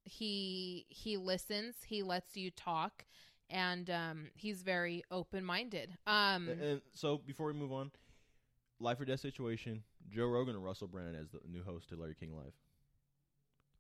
he 0.03 0.85
he 0.89 1.17
listens, 1.17 1.75
he 1.85 2.03
lets 2.03 2.35
you 2.37 2.51
talk, 2.51 3.05
and 3.49 3.89
um, 3.89 4.27
he's 4.35 4.61
very 4.61 5.03
open 5.11 5.43
minded. 5.43 5.89
Um, 6.07 6.49
And, 6.49 6.61
and 6.61 6.81
so 6.93 7.17
before 7.17 7.47
we 7.47 7.53
move 7.53 7.71
on, 7.71 7.91
life 8.79 8.99
or 8.99 9.05
death 9.05 9.19
situation: 9.19 9.83
Joe 10.09 10.27
Rogan 10.27 10.55
or 10.55 10.59
Russell 10.59 10.87
Brand 10.87 11.15
as 11.15 11.29
the 11.31 11.39
new 11.49 11.63
host 11.63 11.89
to 11.89 11.95
Larry 11.95 12.15
King 12.15 12.35
Live. 12.35 12.53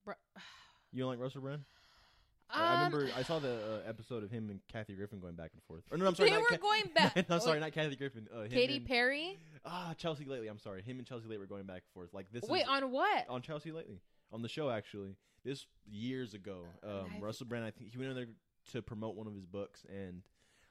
Bru- 0.03 0.13
You 0.91 1.01
don't 1.01 1.09
like 1.09 1.19
Russell 1.19 1.41
Brand? 1.41 1.63
I- 2.49 2.59
um, 2.61 2.67
I 2.67 2.85
remember 2.85 3.09
I 3.17 3.23
saw 3.23 3.39
the 3.39 3.53
uh, 3.53 3.89
episode 3.89 4.23
of 4.23 4.31
him 4.31 4.49
and 4.49 4.59
Kathy 4.71 4.93
Griffin 4.93 5.19
going 5.19 5.35
back 5.35 5.51
and 5.53 5.61
forth. 5.63 5.83
Or 5.91 5.97
no, 5.97 6.05
I'm 6.07 6.15
sorry, 6.15 6.29
They 6.29 6.37
were 6.37 6.43
Ca- 6.45 6.57
going 6.57 6.83
back- 6.93 7.25
I'm 7.29 7.39
sorry, 7.39 7.59
not 7.59 7.71
Kathy 7.71 7.95
Griffin. 7.95 8.27
Uh, 8.33 8.41
him 8.43 8.49
Katy 8.51 8.77
and- 8.77 8.85
Perry. 8.85 9.37
Ah, 9.65 9.93
Chelsea 9.97 10.25
Lately. 10.25 10.47
I'm 10.47 10.59
sorry, 10.59 10.81
him 10.83 10.99
and 10.99 11.07
Chelsea 11.07 11.23
Lately 11.25 11.39
were 11.39 11.47
going 11.47 11.65
back 11.65 11.81
and 11.83 11.93
forth. 11.93 12.13
Like 12.13 12.31
this. 12.31 12.43
Wait, 12.43 12.61
is, 12.61 12.67
on 12.69 12.91
what? 12.91 13.25
on 13.29 13.41
Chelsea 13.41 13.71
Lately 13.71 13.99
on 14.31 14.41
the 14.41 14.49
show 14.49 14.69
actually. 14.69 15.15
This 15.43 15.65
years 15.87 16.33
ago. 16.33 16.63
Um, 16.83 17.05
I've- 17.13 17.21
Russell 17.21 17.45
Brand. 17.47 17.65
I 17.65 17.71
think 17.71 17.91
he 17.91 17.97
went 17.97 18.09
in 18.11 18.15
there 18.15 18.27
to 18.73 18.81
promote 18.81 19.15
one 19.15 19.27
of 19.27 19.33
his 19.35 19.45
books 19.45 19.85
and. 19.89 20.21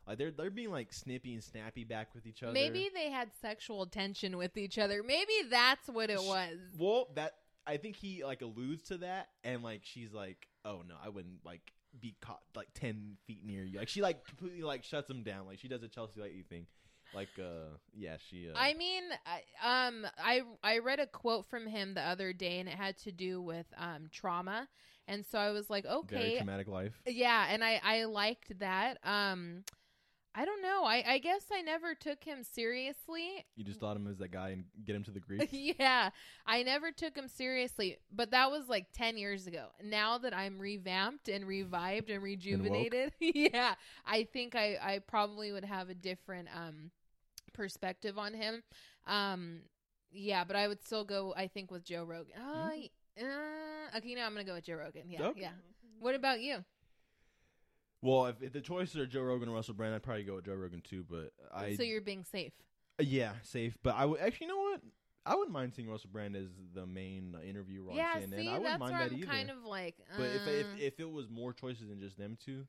Like 0.06 0.18
they're 0.18 0.30
they're 0.32 0.50
being 0.50 0.70
like 0.70 0.92
snippy 0.92 1.32
and 1.32 1.42
snappy 1.42 1.82
back 1.82 2.14
with 2.14 2.26
each 2.26 2.42
other. 2.42 2.52
Maybe 2.52 2.90
they 2.94 3.08
had 3.10 3.30
sexual 3.40 3.86
tension 3.86 4.36
with 4.36 4.58
each 4.58 4.76
other. 4.78 5.02
Maybe 5.02 5.32
that's 5.48 5.88
what 5.88 6.10
it 6.10 6.22
was. 6.22 6.58
Well, 6.76 7.08
that 7.14 7.36
I 7.66 7.78
think 7.78 7.96
he 7.96 8.22
like 8.22 8.42
alludes 8.42 8.82
to 8.88 8.98
that, 8.98 9.28
and 9.44 9.62
like 9.62 9.80
she's 9.82 10.12
like, 10.12 10.46
"Oh 10.64 10.82
no, 10.86 10.94
I 11.02 11.08
wouldn't 11.08 11.44
like 11.44 11.72
be 12.00 12.16
caught 12.20 12.42
like 12.54 12.68
ten 12.74 13.16
feet 13.26 13.44
near 13.44 13.64
you." 13.64 13.78
Like 13.78 13.88
she 13.88 14.02
like 14.02 14.24
completely 14.24 14.62
like 14.62 14.84
shuts 14.84 15.10
him 15.10 15.22
down. 15.22 15.46
Like 15.46 15.58
she 15.58 15.68
does 15.68 15.82
a 15.82 15.88
Chelsea 15.88 16.20
Lately 16.20 16.42
thing. 16.42 16.66
Like, 17.14 17.28
uh, 17.38 17.76
yeah, 17.94 18.16
she. 18.28 18.48
Uh, 18.48 18.54
I 18.56 18.74
mean, 18.74 19.04
I, 19.24 19.86
um, 19.86 20.04
I 20.18 20.42
I 20.64 20.78
read 20.78 20.98
a 20.98 21.06
quote 21.06 21.46
from 21.46 21.66
him 21.66 21.94
the 21.94 22.02
other 22.02 22.32
day, 22.32 22.58
and 22.58 22.68
it 22.68 22.74
had 22.74 22.98
to 22.98 23.12
do 23.12 23.40
with 23.40 23.66
um 23.78 24.08
trauma, 24.10 24.68
and 25.06 25.24
so 25.24 25.38
I 25.38 25.50
was 25.50 25.70
like, 25.70 25.86
okay, 25.86 26.16
very 26.16 26.36
traumatic 26.36 26.66
life. 26.66 27.00
yeah, 27.06 27.46
and 27.48 27.62
I 27.62 27.80
I 27.84 28.04
liked 28.04 28.58
that. 28.58 28.98
Um, 29.04 29.62
I 30.36 30.44
don't 30.44 30.62
know. 30.62 30.82
I 30.84 31.04
I 31.06 31.18
guess 31.18 31.44
I 31.52 31.62
never 31.62 31.94
took 31.94 32.24
him 32.24 32.42
seriously. 32.42 33.44
You 33.56 33.64
just 33.64 33.78
thought 33.78 33.96
him 33.96 34.06
as 34.08 34.18
that 34.18 34.32
guy 34.32 34.50
and 34.50 34.64
get 34.84 34.96
him 34.96 35.04
to 35.04 35.10
the 35.12 35.20
Greek. 35.26 35.48
yeah, 35.52 36.10
I 36.46 36.62
never 36.64 36.90
took 36.90 37.16
him 37.16 37.28
seriously, 37.28 37.98
but 38.10 38.32
that 38.32 38.50
was 38.50 38.68
like 38.68 38.86
10 38.94 39.16
years 39.16 39.46
ago. 39.46 39.66
Now 39.82 40.18
that 40.18 40.34
I'm 40.34 40.58
revamped 40.58 41.28
and 41.28 41.46
revived 41.46 42.10
and 42.10 42.22
rejuvenated, 42.30 43.12
yeah, 43.20 43.74
I 44.04 44.24
think 44.24 44.56
I 44.56 44.76
I 44.82 44.98
probably 45.06 45.52
would 45.52 45.64
have 45.64 45.88
a 45.88 45.94
different 45.94 46.48
um 46.54 46.90
perspective 47.52 48.18
on 48.18 48.34
him. 48.34 48.62
Um 49.06 49.60
yeah, 50.12 50.44
but 50.44 50.56
I 50.56 50.68
would 50.68 50.82
still 50.84 51.04
go 51.04 51.32
I 51.36 51.46
think 51.48 51.70
with 51.70 51.84
Joe 51.84 52.04
Rogan. 52.04 52.32
Uh, 52.36 52.70
uh, 53.20 53.96
okay, 53.98 54.14
now 54.14 54.26
I'm 54.26 54.32
going 54.32 54.44
to 54.44 54.50
go 54.50 54.54
with 54.54 54.64
Joe 54.64 54.74
Rogan. 54.74 55.02
Yeah, 55.08 55.22
Okay. 55.26 55.42
yeah. 55.42 55.50
What 56.00 56.14
about 56.16 56.40
you? 56.40 56.64
Well, 58.04 58.26
if, 58.26 58.42
if 58.42 58.52
the 58.52 58.60
choices 58.60 58.96
are 58.96 59.06
Joe 59.06 59.22
Rogan 59.22 59.48
and 59.48 59.54
Russell 59.54 59.74
Brand, 59.74 59.94
I'd 59.94 60.02
probably 60.02 60.24
go 60.24 60.36
with 60.36 60.44
Joe 60.44 60.54
Rogan 60.54 60.82
too. 60.82 61.04
But 61.08 61.32
I, 61.54 61.74
so 61.74 61.82
you're 61.82 62.00
being 62.02 62.24
safe. 62.24 62.52
uh, 63.00 63.04
yeah, 63.04 63.32
safe. 63.42 63.78
But 63.82 63.94
I 63.96 64.04
would 64.04 64.20
actually, 64.20 64.46
you 64.46 64.52
know 64.52 64.58
what? 64.60 64.80
I 65.26 65.34
wouldn't 65.36 65.52
mind 65.52 65.72
seeing 65.74 65.88
Russell 65.88 66.10
Brand 66.12 66.36
as 66.36 66.48
the 66.74 66.84
main 66.84 67.34
uh, 67.34 67.40
interviewer 67.42 67.92
on 67.92 67.96
yeah, 67.96 68.16
CNN. 68.16 68.36
see, 68.36 68.48
I 68.48 68.58
wouldn't 68.58 68.64
that's 68.64 68.80
mind 68.80 68.92
where 68.92 69.08
that 69.08 69.12
I'm 69.14 69.18
either. 69.18 69.26
kind 69.26 69.50
of 69.50 69.64
like 69.64 69.94
But 70.18 70.26
if, 70.26 70.46
if 70.46 70.66
uh, 70.66 70.68
if 70.78 71.00
it 71.00 71.10
was 71.10 71.30
more 71.30 71.54
choices 71.54 71.88
than 71.88 71.98
just 71.98 72.18
them 72.18 72.36
two, 72.44 72.66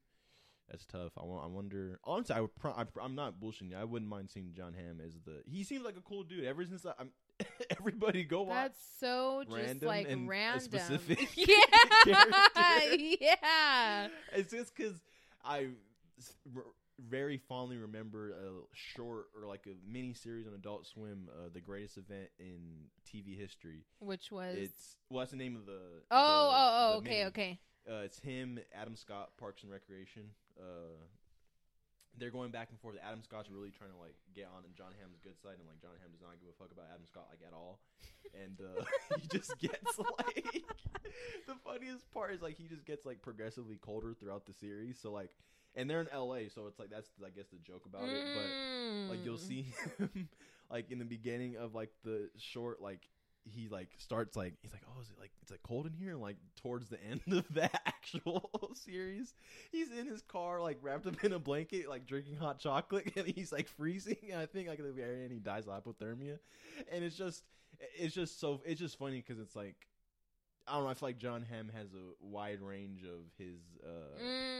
That's 0.71 0.85
tough. 0.85 1.11
I, 1.17 1.25
wa- 1.25 1.43
I 1.43 1.47
wonder. 1.47 1.99
Honestly, 2.05 2.33
I 2.33 2.39
would. 2.39 2.55
Pro- 2.55 2.71
I, 2.71 2.85
I'm 3.03 3.13
not 3.15 3.41
bullshitting. 3.41 3.71
you. 3.71 3.77
I 3.77 3.83
wouldn't 3.83 4.09
mind 4.09 4.29
seeing 4.31 4.53
John 4.55 4.73
Hamm 4.73 5.01
as 5.05 5.15
the. 5.25 5.41
He 5.45 5.63
seems 5.65 5.83
like 5.83 5.97
a 5.97 6.01
cool 6.01 6.23
dude. 6.23 6.45
Ever 6.45 6.63
since 6.65 6.85
I, 6.85 6.93
I'm, 6.97 7.09
everybody 7.77 8.23
go 8.23 8.43
watch. 8.43 8.55
That's 8.55 8.79
so 9.01 9.43
just 9.45 9.53
random 9.57 9.87
like 9.89 10.09
and 10.09 10.25
a 10.25 10.29
random. 10.29 10.61
specific 10.61 11.27
yeah, 11.35 11.55
character. 12.05 12.97
yeah. 13.19 14.07
It's 14.33 14.51
just 14.53 14.73
because 14.73 15.01
I 15.45 15.67
very 16.99 17.37
fondly 17.37 17.77
remember 17.77 18.31
a 18.31 18.51
short 18.73 19.25
or 19.39 19.47
like 19.47 19.67
a 19.67 19.75
mini 19.89 20.13
series 20.13 20.47
on 20.47 20.53
Adult 20.53 20.85
Swim, 20.87 21.29
uh, 21.29 21.49
the 21.53 21.59
greatest 21.59 21.97
event 21.97 22.29
in 22.39 22.85
TV 23.05 23.37
history. 23.37 23.83
Which 23.99 24.31
was 24.31 24.55
It's 24.55 24.97
well, 25.09 25.19
that's 25.19 25.31
the 25.31 25.37
name 25.37 25.55
of 25.55 25.65
the. 25.65 25.73
oh 26.11 26.17
the- 26.17 26.55
oh 26.55 26.71
oh 26.77 26.91
the 26.91 26.97
okay 26.97 27.09
mini. 27.09 27.23
okay. 27.25 27.59
Uh, 27.87 27.97
it's 28.03 28.17
him, 28.19 28.57
Adam 28.73 28.95
Scott, 28.95 29.29
Parks 29.37 29.61
and 29.63 29.71
Recreation. 29.71 30.23
Uh, 30.59 30.95
they're 32.17 32.31
going 32.31 32.51
back 32.51 32.69
and 32.71 32.79
forth. 32.79 32.95
Adam 33.05 33.21
Scott's 33.23 33.49
really 33.49 33.71
trying 33.71 33.91
to 33.91 33.97
like 33.97 34.15
get 34.33 34.45
on 34.55 34.63
and 34.65 34.75
John 34.75 34.91
Hamm's 34.99 35.19
good 35.23 35.39
side, 35.41 35.57
and 35.59 35.67
like 35.67 35.81
John 35.81 35.91
Hamm 36.01 36.11
does 36.11 36.21
not 36.21 36.39
give 36.39 36.49
a 36.49 36.57
fuck 36.57 36.71
about 36.71 36.85
Adam 36.93 37.05
Scott 37.05 37.27
like 37.29 37.41
at 37.45 37.53
all. 37.53 37.79
And 38.33 38.57
uh, 38.59 38.83
he 39.19 39.27
just 39.27 39.57
gets 39.59 39.97
like 39.99 40.63
the 41.47 41.55
funniest 41.63 42.11
part 42.13 42.33
is 42.33 42.41
like 42.41 42.57
he 42.57 42.67
just 42.67 42.85
gets 42.85 43.05
like 43.05 43.21
progressively 43.21 43.77
colder 43.77 44.13
throughout 44.13 44.45
the 44.45 44.53
series. 44.53 44.97
So 44.99 45.11
like, 45.11 45.31
and 45.75 45.89
they're 45.89 46.01
in 46.01 46.07
L.A., 46.11 46.47
so 46.49 46.67
it's 46.67 46.79
like 46.79 46.89
that's 46.89 47.09
I 47.25 47.29
guess 47.29 47.47
the 47.51 47.59
joke 47.59 47.85
about 47.85 48.09
it. 48.09 48.23
But 48.33 48.51
like 49.09 49.25
you'll 49.25 49.37
Mm. 49.37 49.47
see 49.47 49.65
him 49.99 50.29
like 50.71 50.91
in 50.91 50.99
the 50.99 51.05
beginning 51.05 51.57
of 51.57 51.75
like 51.75 51.91
the 52.03 52.29
short 52.37 52.81
like 52.81 53.01
he 53.45 53.67
like 53.69 53.89
starts 53.97 54.35
like 54.35 54.53
he's 54.61 54.73
like 54.73 54.81
oh 54.87 55.01
is 55.01 55.09
it 55.09 55.19
like 55.19 55.31
it's 55.41 55.51
like 55.51 55.61
cold 55.63 55.85
in 55.85 55.93
here? 55.93 56.11
And 56.11 56.21
like 56.21 56.37
towards 56.61 56.89
the 56.89 56.97
end 57.03 57.21
of 57.31 57.45
that 57.53 57.81
actual 57.85 58.49
series 58.73 59.33
he's 59.71 59.91
in 59.91 60.07
his 60.07 60.21
car 60.21 60.61
like 60.61 60.77
wrapped 60.81 61.05
up 61.07 61.23
in 61.23 61.33
a 61.33 61.39
blanket 61.39 61.89
like 61.89 62.05
drinking 62.05 62.37
hot 62.37 62.59
chocolate 62.59 63.13
and 63.15 63.27
he's 63.27 63.51
like 63.51 63.67
freezing. 63.67 64.17
And 64.31 64.39
i 64.39 64.45
think 64.45 64.67
like 64.67 64.79
at 64.79 64.85
the 64.85 64.91
very 64.91 65.23
end 65.23 65.31
he 65.31 65.39
dies 65.39 65.67
of 65.67 65.83
hypothermia. 65.83 66.39
And 66.91 67.03
it's 67.03 67.15
just 67.17 67.43
it's 67.97 68.15
just 68.15 68.39
so 68.39 68.61
it's 68.65 68.79
just 68.79 68.97
funny 68.97 69.23
because 69.25 69.39
it's 69.39 69.55
like 69.55 69.75
I 70.67 70.73
don't 70.75 70.83
know. 70.85 70.89
I 70.89 70.93
feel 70.95 71.09
like 71.09 71.19
John 71.19 71.45
Hamm 71.49 71.69
has 71.77 71.89
a 71.93 72.25
wide 72.25 72.59
range 72.61 73.03
of 73.03 73.19
his 73.37 73.59
uh, 73.83 74.17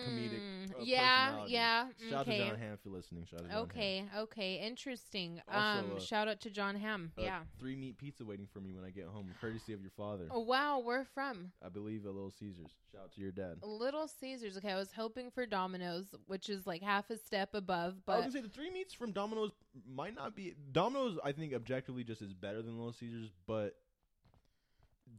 comedic. 0.07 0.39
Mm, 0.39 0.71
Uh, 0.71 0.83
yeah, 0.83 1.45
yeah, 1.47 1.87
Shout 2.09 2.19
out 2.19 2.25
to 2.27 2.37
John 2.37 2.57
Hamm 2.59 2.73
if 2.73 2.79
you're 2.85 2.93
listening. 2.93 3.25
Shout 3.25 3.39
out 3.39 3.43
to 3.43 3.49
John 3.49 3.57
Hamm. 3.57 3.63
Okay, 3.63 4.05
okay, 4.17 4.55
interesting. 4.65 5.41
Also, 5.47 5.59
um, 5.59 5.85
uh, 5.95 5.99
shout 5.99 6.27
out 6.27 6.39
to 6.41 6.49
John 6.51 6.75
Hamm. 6.75 7.11
Uh, 7.17 7.23
yeah. 7.23 7.39
Three 7.59 7.75
meat 7.75 7.97
pizza 7.97 8.23
waiting 8.23 8.45
for 8.53 8.59
me 8.59 8.71
when 8.73 8.85
I 8.85 8.91
get 8.91 9.05
home, 9.05 9.27
courtesy 9.41 9.73
of 9.73 9.81
your 9.81 9.89
father. 9.97 10.27
Oh 10.29 10.41
wow, 10.41 10.79
where 10.79 11.05
from? 11.05 11.51
I 11.65 11.69
believe 11.69 12.05
a 12.05 12.11
Little 12.11 12.31
Caesars. 12.39 12.69
Shout 12.91 13.01
out 13.05 13.11
to 13.13 13.21
your 13.21 13.31
dad. 13.31 13.57
Little 13.63 14.07
Caesars. 14.07 14.57
Okay, 14.57 14.71
I 14.71 14.77
was 14.77 14.91
hoping 14.95 15.31
for 15.31 15.45
Domino's, 15.47 16.13
which 16.27 16.49
is 16.49 16.67
like 16.67 16.83
half 16.83 17.09
a 17.09 17.17
step 17.17 17.55
above, 17.55 17.75
I 17.75 17.87
was 17.87 18.01
but 18.05 18.19
gonna 18.19 18.31
say 18.31 18.41
the 18.41 18.49
three 18.49 18.69
meats 18.69 18.93
from 18.93 19.11
Domino's 19.11 19.51
might 19.91 20.13
not 20.13 20.35
be 20.35 20.53
Domino's. 20.71 21.17
I 21.23 21.31
think 21.31 21.53
objectively 21.53 22.03
just 22.03 22.21
is 22.21 22.33
better 22.33 22.61
than 22.61 22.77
Little 22.77 22.93
Caesars, 22.93 23.31
but 23.47 23.75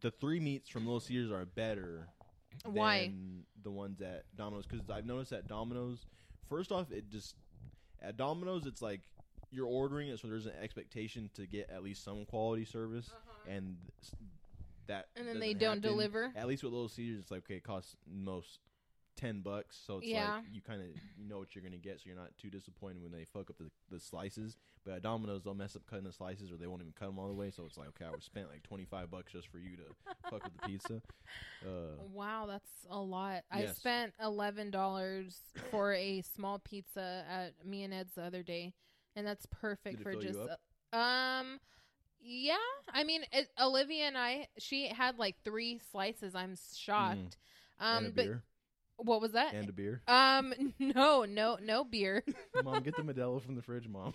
the 0.00 0.10
three 0.10 0.40
meats 0.40 0.68
from 0.68 0.84
Little 0.84 1.00
Caesars 1.00 1.30
are 1.32 1.44
better. 1.44 2.08
Why? 2.64 3.06
Than 3.06 3.44
the 3.62 3.70
ones 3.70 4.00
at 4.00 4.24
Domino's 4.36 4.66
because 4.66 4.88
I've 4.90 5.06
noticed 5.06 5.32
at 5.32 5.46
Domino's. 5.48 6.06
First 6.48 6.72
off, 6.72 6.90
it 6.92 7.08
just 7.10 7.34
at 8.02 8.16
Domino's 8.16 8.66
it's 8.66 8.82
like 8.82 9.00
you're 9.50 9.66
ordering 9.66 10.08
it, 10.08 10.18
so 10.20 10.28
there's 10.28 10.46
an 10.46 10.52
expectation 10.60 11.30
to 11.34 11.46
get 11.46 11.70
at 11.70 11.82
least 11.82 12.04
some 12.04 12.24
quality 12.26 12.64
service, 12.64 13.10
and 13.48 13.76
that 14.86 15.06
Uh-huh. 15.14 15.20
and 15.20 15.28
then 15.28 15.38
they 15.40 15.54
don't 15.54 15.76
happen. 15.76 15.82
deliver. 15.82 16.32
At 16.36 16.46
least 16.46 16.62
with 16.62 16.72
Little 16.72 16.88
Caesars, 16.88 17.20
it's 17.20 17.30
like 17.30 17.44
okay, 17.44 17.56
it 17.56 17.64
costs 17.64 17.96
most 18.06 18.60
ten 19.16 19.40
bucks, 19.40 19.78
so 19.86 19.98
it's 19.98 20.06
Yeah. 20.06 20.34
like 20.36 20.44
you 20.52 20.60
kind 20.60 20.80
of 20.80 20.88
you 21.16 21.26
know 21.26 21.38
what 21.38 21.54
you're 21.54 21.64
gonna 21.64 21.76
get, 21.78 22.00
so 22.00 22.04
you're 22.06 22.16
not 22.16 22.36
too 22.38 22.50
disappointed 22.50 23.02
when 23.02 23.12
they 23.12 23.24
fuck 23.24 23.50
up 23.50 23.58
the, 23.58 23.70
the 23.90 23.98
slices. 24.00 24.56
But 24.84 24.94
at 24.94 25.02
Domino's, 25.02 25.42
they'll 25.42 25.54
mess 25.54 25.74
up 25.74 25.84
cutting 25.86 26.04
the 26.04 26.12
slices, 26.12 26.52
or 26.52 26.56
they 26.56 26.66
won't 26.66 26.80
even 26.82 26.92
cut 26.92 27.06
them 27.06 27.18
all 27.18 27.26
the 27.28 27.34
way. 27.34 27.50
So 27.50 27.64
it's 27.66 27.76
like 27.76 27.88
okay, 27.88 28.04
I 28.04 28.10
was 28.10 28.24
spent 28.24 28.48
like 28.50 28.62
twenty 28.62 28.84
five 28.84 29.10
bucks 29.10 29.32
just 29.32 29.48
for 29.48 29.58
you 29.58 29.76
to 29.76 29.82
fuck 30.30 30.44
with 30.44 30.52
the 30.52 30.68
pizza. 30.68 31.02
Uh, 31.64 32.02
wow, 32.12 32.46
that's 32.46 32.70
a 32.90 32.98
lot. 33.00 33.42
I 33.50 33.66
spent 33.66 34.12
eleven 34.22 34.70
dollars 34.70 35.40
for 35.70 35.92
a 35.94 36.22
small 36.22 36.58
pizza 36.60 37.24
at 37.28 37.54
Me-n-Ed's 37.66 38.14
the 38.14 38.22
other 38.22 38.42
day, 38.42 38.74
and 39.16 39.26
that's 39.26 39.46
perfect 39.46 40.02
for 40.02 40.14
just 40.14 40.38
uh, 40.92 40.96
um. 40.96 41.58
Yeah, 42.28 42.56
I 42.92 43.04
mean, 43.04 43.22
it, 43.30 43.48
Olivia 43.60 44.04
and 44.04 44.18
I, 44.18 44.48
she 44.58 44.88
had 44.88 45.16
like 45.16 45.36
three 45.44 45.80
slices. 45.92 46.34
I'm 46.34 46.56
shocked. 46.74 47.36
Um, 47.78 47.98
and 47.98 48.06
a 48.06 48.10
but 48.10 48.24
beer, 48.24 48.42
what 48.98 49.20
was 49.20 49.32
that? 49.32 49.52
and 49.54 49.68
a 49.68 49.72
beer. 49.72 50.02
um, 50.08 50.52
no, 50.78 51.24
no, 51.24 51.58
no 51.62 51.84
beer. 51.84 52.24
mom, 52.64 52.82
get 52.82 52.96
the 52.96 53.02
Modelo 53.14 53.42
from 53.42 53.54
the 53.54 53.62
fridge, 53.62 53.88
mom. 53.88 54.14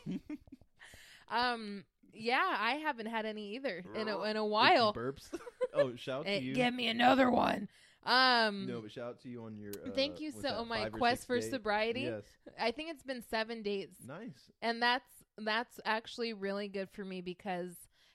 Um, 1.29 1.83
yeah, 2.13 2.43
I 2.59 2.73
haven't 2.75 3.05
had 3.07 3.25
any 3.25 3.55
either 3.55 3.83
in 3.95 4.07
a 4.09 4.21
in 4.23 4.37
a 4.37 4.45
while. 4.45 4.93
burps. 4.93 5.29
oh, 5.73 5.95
shout 5.95 6.21
out 6.21 6.27
Eh, 6.27 6.39
to 6.39 6.43
you. 6.45 6.53
Give 6.55 6.73
me 6.73 6.87
another 6.87 7.29
one. 7.31 7.69
Um, 8.05 8.65
no, 8.67 8.81
but 8.81 8.91
shout 8.91 9.05
out 9.09 9.21
to 9.21 9.29
you 9.29 9.43
on 9.45 9.57
your. 9.57 9.71
Uh, 9.71 9.91
Thank 9.95 10.19
you 10.19 10.31
so 10.31 10.41
that, 10.41 10.67
my 10.67 10.89
quest 10.89 11.27
for 11.27 11.39
day- 11.39 11.49
sobriety. 11.49 12.01
Yes, 12.01 12.23
I 12.59 12.71
think 12.71 12.89
it's 12.89 13.03
been 13.03 13.23
seven 13.29 13.61
days, 13.61 13.89
nice. 14.05 14.51
and 14.61 14.81
that's 14.81 15.05
that's 15.37 15.79
actually 15.85 16.33
really 16.33 16.67
good 16.67 16.89
for 16.89 17.05
me 17.05 17.21
because, 17.21 17.73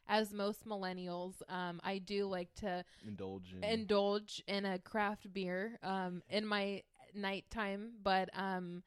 as 0.08 0.32
most 0.32 0.66
millennials, 0.66 1.34
um, 1.48 1.80
I 1.84 1.98
do 1.98 2.26
like 2.26 2.54
to 2.56 2.84
Indulge 3.06 3.54
in. 3.54 3.64
indulge 3.64 4.42
in 4.46 4.64
a 4.64 4.78
craft 4.78 5.32
beer 5.32 5.78
um 5.82 6.22
in 6.28 6.46
my 6.46 6.82
nighttime 7.14 7.92
but 8.02 8.28
um 8.34 8.82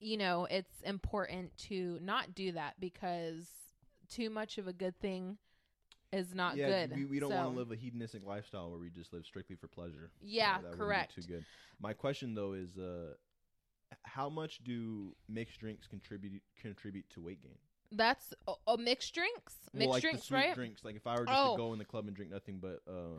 you 0.00 0.16
know 0.16 0.46
it's 0.50 0.80
important 0.84 1.56
to 1.56 1.98
not 2.02 2.34
do 2.34 2.52
that 2.52 2.74
because 2.78 3.46
too 4.08 4.30
much 4.30 4.58
of 4.58 4.68
a 4.68 4.72
good 4.72 4.98
thing 5.00 5.38
is 6.12 6.34
not 6.34 6.56
yeah, 6.56 6.68
good 6.68 6.92
We, 6.96 7.04
we 7.04 7.20
don't 7.20 7.30
So- 7.30 7.36
want 7.36 7.52
to 7.52 7.58
live 7.58 7.70
a 7.72 7.76
hedonistic 7.76 8.24
lifestyle 8.24 8.70
where 8.70 8.78
we 8.78 8.90
just 8.90 9.12
live 9.12 9.26
strictly 9.26 9.56
for 9.56 9.68
pleasure. 9.68 10.10
Yeah, 10.22 10.58
be 10.58 10.76
correct. 10.76 11.14
Too 11.16 11.22
good. 11.22 11.44
My 11.80 11.92
question 11.92 12.34
though 12.34 12.52
is, 12.54 12.78
uh, 12.78 13.14
how 14.04 14.28
much 14.28 14.62
do 14.64 15.14
mixed 15.28 15.58
drinks 15.60 15.86
contribute 15.86 16.42
contribute 16.60 17.08
to 17.10 17.20
weight 17.20 17.42
gain? 17.42 17.58
That's 17.92 18.34
a, 18.46 18.52
oh, 18.66 18.76
mixed 18.76 19.14
drinks 19.14 19.54
mixed 19.72 19.86
well, 19.86 19.88
like 19.94 20.02
drinks 20.02 20.20
the 20.22 20.26
sweet 20.26 20.36
right 20.36 20.54
drinks. 20.54 20.84
Like 20.84 20.96
if 20.96 21.06
I 21.06 21.14
were 21.18 21.24
just 21.26 21.38
Oh. 21.38 21.52
to 21.52 21.58
go 21.58 21.72
in 21.72 21.78
the 21.78 21.84
club 21.84 22.06
and 22.06 22.14
drink 22.16 22.30
nothing 22.32 22.58
but 22.60 22.80
uh, 22.88 23.18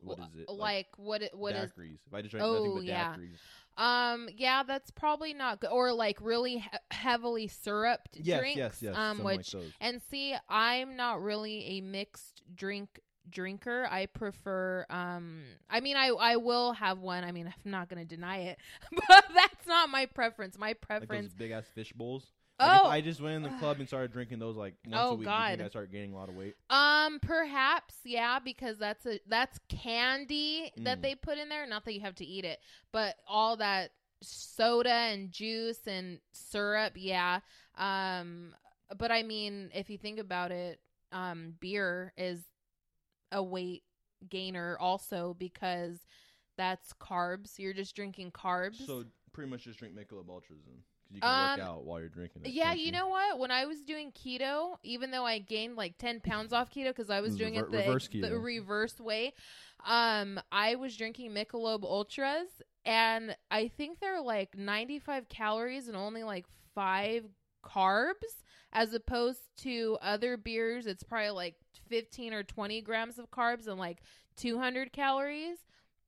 what 0.00 0.18
Well, 0.18 0.28
is 0.34 0.40
it? 0.40 0.48
like, 0.50 0.88
what 0.96 1.22
it 1.22 1.34
what 1.36 1.54
is 1.54 1.70
daiquiris. 1.72 1.98
If 2.06 2.14
I 2.14 2.20
just 2.22 2.32
drank 2.32 2.46
nothing 2.46 2.70
Oh, 2.70 2.74
but 2.76 2.84
yeah. 2.84 3.14
daiquiris. 3.16 3.82
um 3.82 4.28
yeah 4.36 4.62
that's 4.62 4.90
probably 4.90 5.34
not 5.34 5.60
good 5.60 5.70
or 5.70 5.92
like 5.92 6.18
really 6.20 6.58
he- 6.58 6.68
heavily 6.90 7.46
syruped 7.48 8.14
Yes, 8.14 8.40
drinks 8.40 8.56
yes, 8.58 8.78
yes. 8.82 8.96
um 8.96 9.22
like 9.22 9.38
which 9.38 9.52
those. 9.52 9.70
And 9.80 10.00
see, 10.10 10.34
I'm 10.48 10.96
not 10.96 11.22
really 11.22 11.64
a 11.78 11.80
mixed 11.82 12.42
drink 12.54 13.00
drinker. 13.28 13.86
I 13.90 14.06
prefer 14.06 14.86
um 14.88 15.42
I 15.68 15.80
mean 15.80 15.96
I 15.96 16.08
I 16.08 16.36
will 16.36 16.72
have 16.74 17.00
one. 17.00 17.24
I 17.24 17.32
mean, 17.32 17.52
I'm 17.64 17.70
not 17.70 17.88
going 17.88 18.06
to 18.06 18.08
deny 18.16 18.38
it. 18.38 18.58
But 19.08 19.24
that's 19.34 19.66
not 19.66 19.90
my 19.90 20.06
preference. 20.06 20.56
My 20.58 20.72
preference 20.74 21.32
those 21.32 21.38
big 21.38 21.50
ass 21.50 21.64
fish 21.74 21.92
bowls. 21.92 22.26
Like 22.58 22.80
Oh. 22.82 22.86
if 22.86 22.92
I 22.92 23.00
just 23.02 23.20
went 23.20 23.34
in 23.36 23.42
the 23.42 23.58
club 23.58 23.78
and 23.80 23.86
started 23.86 24.12
drinking 24.12 24.38
those 24.38 24.56
like 24.56 24.74
once 24.86 24.96
Oh, 24.98 25.10
a 25.12 25.14
week, 25.16 25.26
God. 25.26 25.60
I 25.60 25.68
start 25.68 25.90
gaining 25.92 26.12
a 26.12 26.16
lot 26.16 26.28
of 26.28 26.36
weight. 26.36 26.54
um 26.70 27.18
perhaps 27.20 27.96
yeah 28.04 28.38
because 28.38 28.78
that's 28.78 29.04
a 29.06 29.20
that's 29.26 29.58
candy 29.68 30.72
that 30.78 30.98
Mm. 30.98 31.02
they 31.02 31.14
put 31.14 31.38
in 31.38 31.48
there, 31.48 31.66
not 31.66 31.84
that 31.84 31.92
you 31.94 32.00
have 32.00 32.14
to 32.16 32.24
eat 32.24 32.44
it, 32.44 32.58
but 32.92 33.16
all 33.28 33.56
that 33.58 33.92
soda 34.22 34.90
and 34.90 35.30
juice 35.30 35.86
and 35.86 36.20
syrup, 36.32 36.94
yeah. 36.96 37.40
Um 37.76 38.54
but 38.96 39.10
I 39.12 39.22
mean, 39.22 39.70
if 39.74 39.90
you 39.90 39.98
think 39.98 40.18
about 40.18 40.50
it, 40.50 40.80
um 41.12 41.54
beer 41.60 42.12
is 42.16 42.40
a 43.32 43.42
weight 43.42 43.82
gainer 44.30 44.78
also 44.80 45.34
because 45.38 45.98
that's 46.56 46.94
carbs. 46.94 47.58
You're 47.58 47.74
just 47.74 47.94
drinking 47.94 48.30
carbs. 48.32 48.86
So 48.86 49.04
pretty 49.32 49.50
much 49.50 49.64
just 49.64 49.78
drink 49.78 49.94
Michelob 49.94 50.28
Ultras 50.30 50.62
then, 50.64 50.76
because 50.76 50.95
you 51.10 51.20
can 51.20 51.30
Um, 51.30 51.50
work 51.58 51.66
out 51.66 51.84
while 51.84 52.00
you're 52.00 52.08
drinking 52.08 52.42
it. 52.44 52.50
yeah, 52.52 52.68
can't 52.70 52.80
you 52.80 52.92
know 52.92 53.08
what? 53.08 53.38
When 53.38 53.50
I 53.50 53.66
was 53.66 53.82
doing 53.82 54.12
keto, 54.12 54.76
even 54.82 55.10
though 55.10 55.24
I 55.24 55.38
gained 55.38 55.76
like 55.76 55.98
10 55.98 56.20
pounds 56.20 56.52
off 56.52 56.70
keto 56.70 56.88
because 56.88 57.10
I 57.10 57.20
was 57.20 57.32
This 57.32 57.38
doing 57.38 57.54
rever- 57.54 57.66
it 57.66 57.70
the, 57.72 57.78
reverse 57.78 58.08
the 58.08 58.38
reverse 58.38 59.00
way, 59.00 59.32
um, 59.84 60.40
I 60.50 60.74
was 60.74 60.96
drinking 60.96 61.32
Michelob 61.32 61.84
Ultras, 61.84 62.48
and 62.84 63.36
I 63.50 63.68
think 63.68 64.00
they're 64.00 64.20
like 64.20 64.56
95 64.56 65.28
calories 65.28 65.88
and 65.88 65.96
only 65.96 66.22
like 66.22 66.46
five 66.74 67.24
carbs, 67.64 68.42
as 68.72 68.92
opposed 68.94 69.40
to 69.58 69.98
other 70.02 70.36
beers. 70.36 70.86
It's 70.86 71.02
probably 71.02 71.30
like 71.30 71.54
15 71.88 72.32
or 72.32 72.42
20 72.42 72.80
grams 72.82 73.18
of 73.18 73.30
carbs 73.30 73.66
and 73.66 73.78
like 73.78 73.98
200 74.36 74.92
calories. 74.92 75.58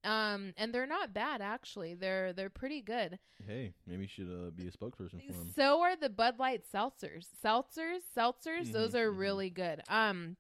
Um, 0.04 0.52
and 0.56 0.72
they're 0.72 0.86
not 0.86 1.12
bad 1.12 1.40
actually. 1.40 1.94
They're 1.94 2.32
they're 2.32 2.50
pretty 2.50 2.80
good. 2.82 3.18
Hey, 3.46 3.74
maybe 3.86 4.02
you 4.02 4.08
should 4.08 4.28
uh, 4.28 4.50
be 4.50 4.68
a 4.68 4.70
spokesperson 4.70 5.20
for 5.26 5.32
him. 5.32 5.52
So 5.56 5.80
are 5.82 5.96
the 5.96 6.08
Bud 6.08 6.38
Light 6.38 6.62
seltzers. 6.72 7.26
Seltzers, 7.44 8.00
seltzers, 8.16 8.72
those 8.72 8.92
Mhm, 8.92 8.98
are 9.00 9.12
mhm. 9.12 9.18
really 9.18 9.50
good. 9.50 9.82
Um 9.88 10.36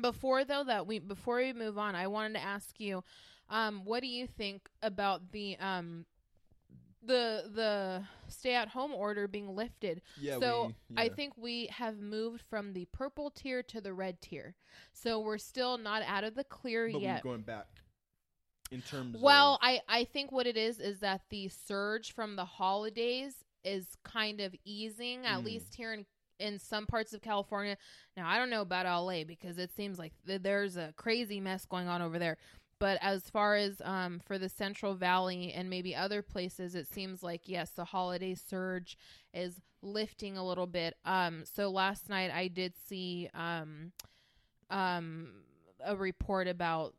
before 0.00 0.44
though 0.44 0.64
that 0.64 0.86
we 0.86 0.98
before 1.00 1.36
we 1.38 1.52
move 1.52 1.76
on, 1.78 1.94
I 1.94 2.06
wanted 2.06 2.34
to 2.34 2.42
ask 2.44 2.78
you 2.80 3.02
um 3.50 3.84
what 3.84 4.00
do 4.00 4.06
you 4.06 4.26
think 4.26 4.68
about 4.82 5.32
the 5.32 5.56
um 5.58 6.06
the 7.04 7.50
the 7.52 8.04
stay 8.28 8.54
at 8.54 8.68
home 8.68 8.92
order 8.92 9.26
being 9.26 9.56
lifted. 9.56 10.00
Yeah, 10.20 10.38
so 10.38 10.72
we- 10.88 10.96
I 10.96 11.08
think 11.08 11.36
we 11.36 11.66
have 11.66 11.98
moved 11.98 12.42
from 12.48 12.72
the 12.72 12.84
purple 12.92 13.30
tier 13.30 13.62
to 13.64 13.80
the 13.80 13.92
red 13.92 14.20
tier. 14.22 14.54
So 14.92 15.18
we're 15.18 15.38
still 15.38 15.76
not 15.76 16.02
out 16.02 16.22
of 16.22 16.36
the 16.36 16.44
clear 16.44 16.88
But 16.90 17.00
yet. 17.00 17.24
we're 17.24 17.32
going 17.32 17.42
back 17.42 17.66
in 18.72 18.82
terms. 18.82 19.16
Well, 19.20 19.54
of, 19.54 19.60
I 19.62 19.80
I 19.88 20.04
think 20.04 20.32
what 20.32 20.46
it 20.46 20.56
is 20.56 20.80
is 20.80 21.00
that 21.00 21.22
the 21.30 21.48
surge 21.48 22.12
from 22.12 22.36
the 22.36 22.44
holidays 22.44 23.34
is 23.64 23.96
kind 24.02 24.40
of 24.40 24.54
easing 24.64 25.24
at 25.26 25.40
Mm. 25.40 25.44
least 25.44 25.74
here 25.76 25.92
in 25.92 26.06
in 26.38 26.58
some 26.58 26.86
parts 26.86 27.12
of 27.12 27.20
California. 27.22 27.76
Now, 28.16 28.28
I 28.28 28.36
don't 28.38 28.50
know 28.50 28.62
about 28.62 28.86
LA 28.86 29.22
because 29.22 29.58
it 29.58 29.70
seems 29.72 29.98
like 29.98 30.12
th- 30.26 30.42
there's 30.42 30.76
a 30.76 30.92
crazy 30.96 31.38
mess 31.40 31.64
going 31.66 31.86
on 31.86 32.02
over 32.02 32.18
there. 32.18 32.36
But 32.80 32.98
as 33.00 33.30
far 33.30 33.54
as 33.54 33.80
um, 33.84 34.18
for 34.18 34.38
the 34.38 34.48
Central 34.48 34.94
Valley 34.96 35.52
and 35.52 35.70
maybe 35.70 35.94
other 35.94 36.20
places, 36.20 36.74
it 36.74 36.88
seems 36.88 37.22
like 37.22 37.42
yes, 37.48 37.70
the 37.70 37.84
holiday 37.84 38.34
surge 38.34 38.98
is 39.32 39.60
lifting 39.82 40.36
a 40.36 40.44
little 40.44 40.66
bit. 40.66 40.96
Um, 41.04 41.44
so 41.44 41.70
last 41.70 42.08
night 42.08 42.32
I 42.32 42.48
did 42.48 42.74
see 42.88 43.28
um, 43.34 43.92
um, 44.70 45.28
a 45.84 45.94
report 45.96 46.48
about 46.48 46.94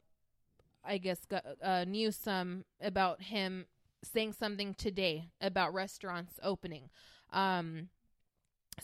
I 0.86 0.98
guess 0.98 1.20
gu- 1.26 1.38
uh, 1.62 1.86
Newsom 1.88 2.66
about 2.82 3.22
him 3.24 3.66
saying 4.04 4.34
something 4.34 4.74
today 4.74 5.30
about 5.42 5.74
restaurants 5.74 6.40
opening. 6.44 6.90
Um, 7.32 7.90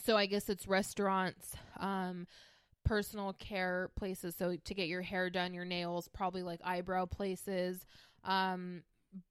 so 0.04 0.16
I 0.16 0.26
guess 0.26 0.48
it's 0.48 0.66
restaurants, 0.66 1.56
um, 1.78 2.26
personal 2.84 3.32
care 3.34 3.90
places. 3.96 4.34
So 4.36 4.56
to 4.56 4.74
get 4.74 4.88
your 4.88 5.02
hair 5.02 5.28
done, 5.30 5.52
your 5.52 5.64
nails, 5.64 6.08
probably 6.08 6.42
like 6.42 6.60
eyebrow 6.64 7.06
places, 7.06 7.84
um, 8.24 8.82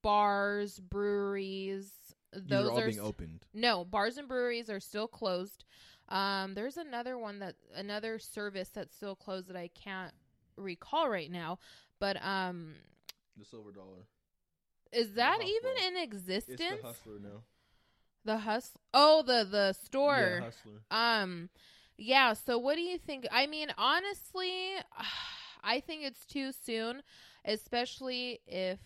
bars, 0.01 0.79
breweries. 0.79 1.91
Those 2.33 2.67
are 2.67 2.71
all 2.71 2.79
are 2.79 2.85
being 2.85 2.99
s- 2.99 3.03
opened. 3.05 3.45
no, 3.53 3.83
bars 3.85 4.17
and 4.17 4.27
breweries 4.27 4.69
are 4.69 4.79
still 4.79 5.07
closed. 5.07 5.63
Um, 6.09 6.53
there's 6.53 6.77
another 6.77 7.17
one 7.17 7.39
that 7.39 7.55
another 7.75 8.19
service 8.19 8.69
that's 8.69 8.95
still 8.95 9.15
closed 9.15 9.47
that 9.47 9.55
I 9.55 9.69
can't 9.69 10.13
recall 10.57 11.09
right 11.09 11.31
now. 11.31 11.59
But 11.99 12.17
um, 12.23 12.75
The 13.37 13.45
silver 13.45 13.71
dollar. 13.71 14.05
is 14.91 15.13
that 15.13 15.39
even 15.41 15.71
in 15.87 15.97
It's 15.97 16.03
existence? 16.03 16.81
the 16.81 16.87
hustler 16.87 17.19
now. 17.21 17.43
The 18.25 18.37
hus- 18.39 18.77
Oh, 18.93 19.21
the 19.21 19.45
the 19.49 19.73
store. 19.73 20.37
Yeah, 20.39 20.45
hustler. 20.45 20.81
Um, 20.91 21.49
yeah. 21.97 22.33
So, 22.33 22.57
what 22.57 22.75
do 22.75 22.81
you 22.81 22.97
think? 22.97 23.27
I 23.31 23.47
mean, 23.47 23.69
honestly, 23.77 24.51
I 25.63 25.79
think 25.81 26.03
it's 26.03 26.25
too 26.25 26.51
soon, 26.51 27.01
especially 27.45 28.39
if 28.47 28.79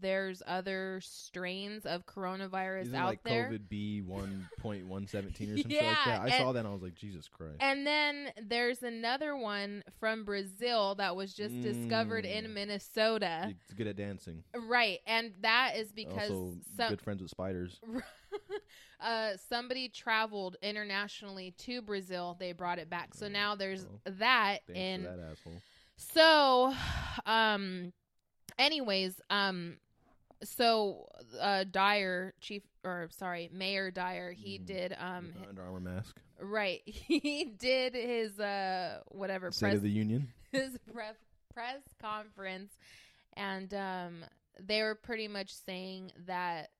there's 0.00 0.42
other 0.46 1.00
strains 1.02 1.84
of 1.86 2.06
coronavirus 2.06 2.82
Isn't 2.82 2.94
out 2.94 3.06
like 3.06 3.22
there. 3.24 3.50
COVID 3.50 3.68
B 3.68 4.00
one 4.02 4.48
point 4.58 4.86
one 4.86 5.06
seventeen 5.06 5.50
or 5.52 5.56
something 5.56 5.70
Yeah, 5.70 5.88
like 5.88 6.04
that? 6.06 6.20
I 6.20 6.24
and- 6.26 6.34
saw 6.34 6.52
that 6.52 6.58
and 6.60 6.68
I 6.68 6.72
was 6.72 6.82
like, 6.82 6.94
Jesus 6.94 7.28
Christ. 7.28 7.56
And 7.60 7.86
then 7.86 8.28
there's 8.46 8.82
another 8.82 9.36
one 9.36 9.82
from 10.00 10.24
Brazil 10.24 10.94
that 10.96 11.14
was 11.16 11.34
just 11.34 11.60
discovered 11.60 12.24
in 12.24 12.44
Mm. 12.46 12.54
Minnesota. 12.54 13.48
It's 13.50 13.74
good 13.74 13.86
at 13.86 13.96
dancing. 13.96 14.42
Right. 14.68 14.98
And 15.06 15.32
that 15.40 15.76
is 15.76 15.92
because 15.92 16.30
also 16.30 16.54
some 16.76 16.90
good 16.90 17.00
friends 17.00 17.22
with 17.22 17.30
spiders. 17.30 17.80
uh 19.00 19.30
somebody 19.48 19.88
traveled 19.88 20.56
internationally 20.62 21.52
to 21.58 21.82
Brazil. 21.82 22.36
They 22.38 22.52
brought 22.52 22.78
it 22.78 22.88
back. 22.90 23.14
So 23.14 23.28
now 23.28 23.54
there's 23.54 23.84
well, 23.86 24.00
that 24.18 24.58
in 24.72 25.02
for 25.02 25.08
that 25.10 25.20
asshole. 25.32 25.62
so 25.96 26.74
um 27.26 27.92
anyways, 28.58 29.20
um 29.30 29.78
so 30.42 31.08
uh 31.40 31.64
Dyer 31.70 32.34
chief 32.40 32.62
or 32.84 33.08
sorry, 33.10 33.48
Mayor 33.52 33.90
Dyer, 33.90 34.32
he 34.32 34.58
Mm. 34.58 34.66
did 34.66 34.96
um 34.98 35.26
With 35.26 35.42
the 35.42 35.48
Under 35.48 35.62
Armour 35.62 35.80
mask. 35.80 36.20
right. 36.40 36.80
He 36.86 37.44
did 37.58 37.94
his 37.94 38.38
uh 38.38 39.00
whatever 39.08 39.50
State 39.50 39.66
press 39.68 39.76
of 39.76 39.82
the 39.82 39.90
Union. 39.90 40.28
his 40.52 40.76
prep 40.92 41.16
press 41.52 41.82
conference 42.00 42.72
and 43.36 43.72
um 43.74 44.24
they 44.60 44.82
were 44.82 44.94
pretty 44.94 45.28
much 45.28 45.52
saying 45.54 46.12
that 46.26 46.70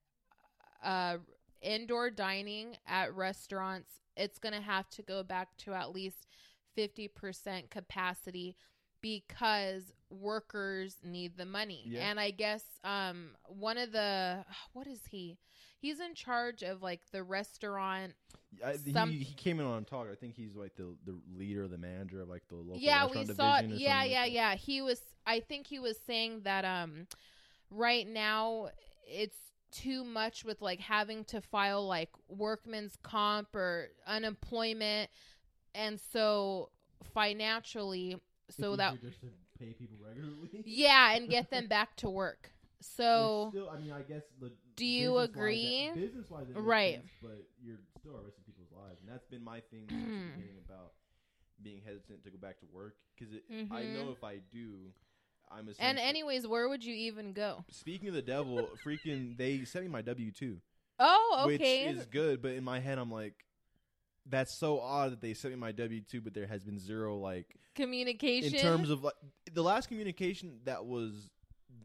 uh 0.83 1.16
indoor 1.62 2.11
dining 2.11 2.77
at 2.87 3.14
restaurants 3.14 3.91
it's 4.16 4.39
going 4.39 4.53
to 4.55 4.61
have 4.61 4.89
to 4.91 5.03
go 5.03 5.22
back 5.25 5.49
to 5.57 5.72
at 5.72 5.93
least 5.93 6.27
50% 6.77 7.70
capacity 7.70 8.55
because 9.01 9.93
workers 10.14 10.96
need 11.04 11.36
the 11.36 11.46
money. 11.46 11.82
Yeah. 11.86 12.08
And 12.08 12.20
I 12.20 12.30
guess 12.30 12.62
um 12.82 13.30
one 13.46 13.78
of 13.78 13.92
the 13.92 14.44
what 14.72 14.86
is 14.86 15.00
he? 15.10 15.38
He's 15.78 16.00
in 16.00 16.14
charge 16.14 16.62
of 16.62 16.82
like 16.82 17.00
the 17.12 17.22
restaurant 17.22 18.14
I, 18.64 18.76
Some- 18.92 19.10
he, 19.10 19.18
he 19.18 19.34
came 19.34 19.60
in 19.60 19.66
on 19.66 19.84
talk. 19.84 20.06
I 20.10 20.14
think 20.14 20.34
he's 20.34 20.54
like 20.54 20.76
the 20.76 20.94
the 21.04 21.18
leader, 21.36 21.66
the 21.68 21.78
manager 21.78 22.20
of 22.22 22.28
like 22.28 22.46
the 22.48 22.56
local 22.56 22.78
yeah 22.78 23.06
we 23.06 23.18
restaurant 23.18 23.36
saw 23.36 23.58
it 23.58 23.62
division 23.62 23.80
yeah 23.84 24.04
yeah 24.04 24.22
like 24.22 24.32
yeah 24.32 24.54
he 24.54 24.80
was 24.82 25.00
i 25.26 25.40
think 25.40 25.66
he 25.66 25.78
was 25.78 25.98
saying 26.06 26.42
that 26.44 26.64
um 26.64 27.06
right 27.70 28.06
now 28.06 28.68
it's 29.06 29.36
too 29.72 30.04
much 30.04 30.44
with 30.44 30.62
like 30.62 30.78
having 30.78 31.24
to 31.24 31.40
file 31.40 31.86
like 31.86 32.10
workman's 32.28 32.96
comp 33.02 33.54
or 33.56 33.88
unemployment 34.06 35.10
and 35.74 35.98
so 36.12 36.70
financially 37.12 38.16
so 38.50 38.76
that 38.76 39.00
just 39.00 39.20
to 39.20 39.26
pay 39.59 39.72
people 39.72 39.96
regularly. 40.05 40.48
yeah 40.64 41.14
and 41.14 41.28
get 41.28 41.50
them 41.50 41.66
back 41.66 41.96
to 41.96 42.09
work 42.09 42.50
so 42.84 43.48
still, 43.50 43.70
I 43.70 43.78
mean, 43.78 43.92
I 43.92 44.02
guess 44.02 44.22
the 44.40 44.52
Do 44.76 44.84
you 44.84 45.18
agree? 45.18 45.90
Business-wise, 45.94 46.46
Right. 46.55 46.96
sense, 46.96 47.11
but 47.22 47.44
you're 47.62 47.78
still 47.98 48.20
risking 48.24 48.44
people's 48.44 48.72
lives, 48.72 49.00
and 49.00 49.11
that's 49.11 49.24
been 49.24 49.42
my 49.42 49.61
thing 49.61 49.86
since 49.88 50.02
hmm. 50.02 50.68
about 50.68 50.92
being 51.62 51.80
hesitant 51.84 52.24
to 52.24 52.30
go 52.30 52.36
back 52.36 52.61
to 52.61 52.66
work 52.72 52.96
because 53.16 53.32
I 53.34 53.52
mm-hmm. 53.52 53.94
know 53.94 54.11
if 54.11 54.22
I 54.22 54.40
do, 54.52 54.92
I'm 55.50 55.68
a. 55.68 55.82
and 55.82 55.98
anyways 55.98 56.46
where 56.46 56.68
would 56.68 56.84
you 56.84 56.94
even 56.94 57.32
go 57.32 57.64
Speaking 57.70 58.09
of 58.09 58.14
the 58.14 58.22
devil, 58.22 58.68
freaking, 58.84 59.36
they 59.38 59.64
sent 59.64 59.84
me 59.84 59.90
my 59.90 60.02
W 60.02 60.30
two, 60.30 60.59
oh 60.98 61.44
okay 61.44 61.86
which 61.88 61.96
is 61.96 62.07
good. 62.07 62.42
But 62.42 62.52
in 62.52 62.64
my 62.64 62.80
head, 62.80 62.98
I'm 62.98 63.11
like, 63.11 63.34
that's 64.27 64.55
so 64.55 64.81
odd 64.81 65.12
that 65.12 65.20
they 65.20 65.35
sent 65.35 65.55
me 65.55 65.61
my 65.61 65.72
W 65.72 66.01
two, 66.01 66.20
but 66.20 66.35
there 66.35 66.47
has 66.47 66.64
been 66.64 66.79
zero 66.79 67.16
like 67.16 67.57
communication 67.75 68.55
in 68.55 68.61
terms 68.61 68.91
of 68.91 69.05
like 69.05 69.14
the 69.53 69.62
last 69.62 69.89
communication 69.89 70.61
that 70.64 70.85
was 70.85 71.29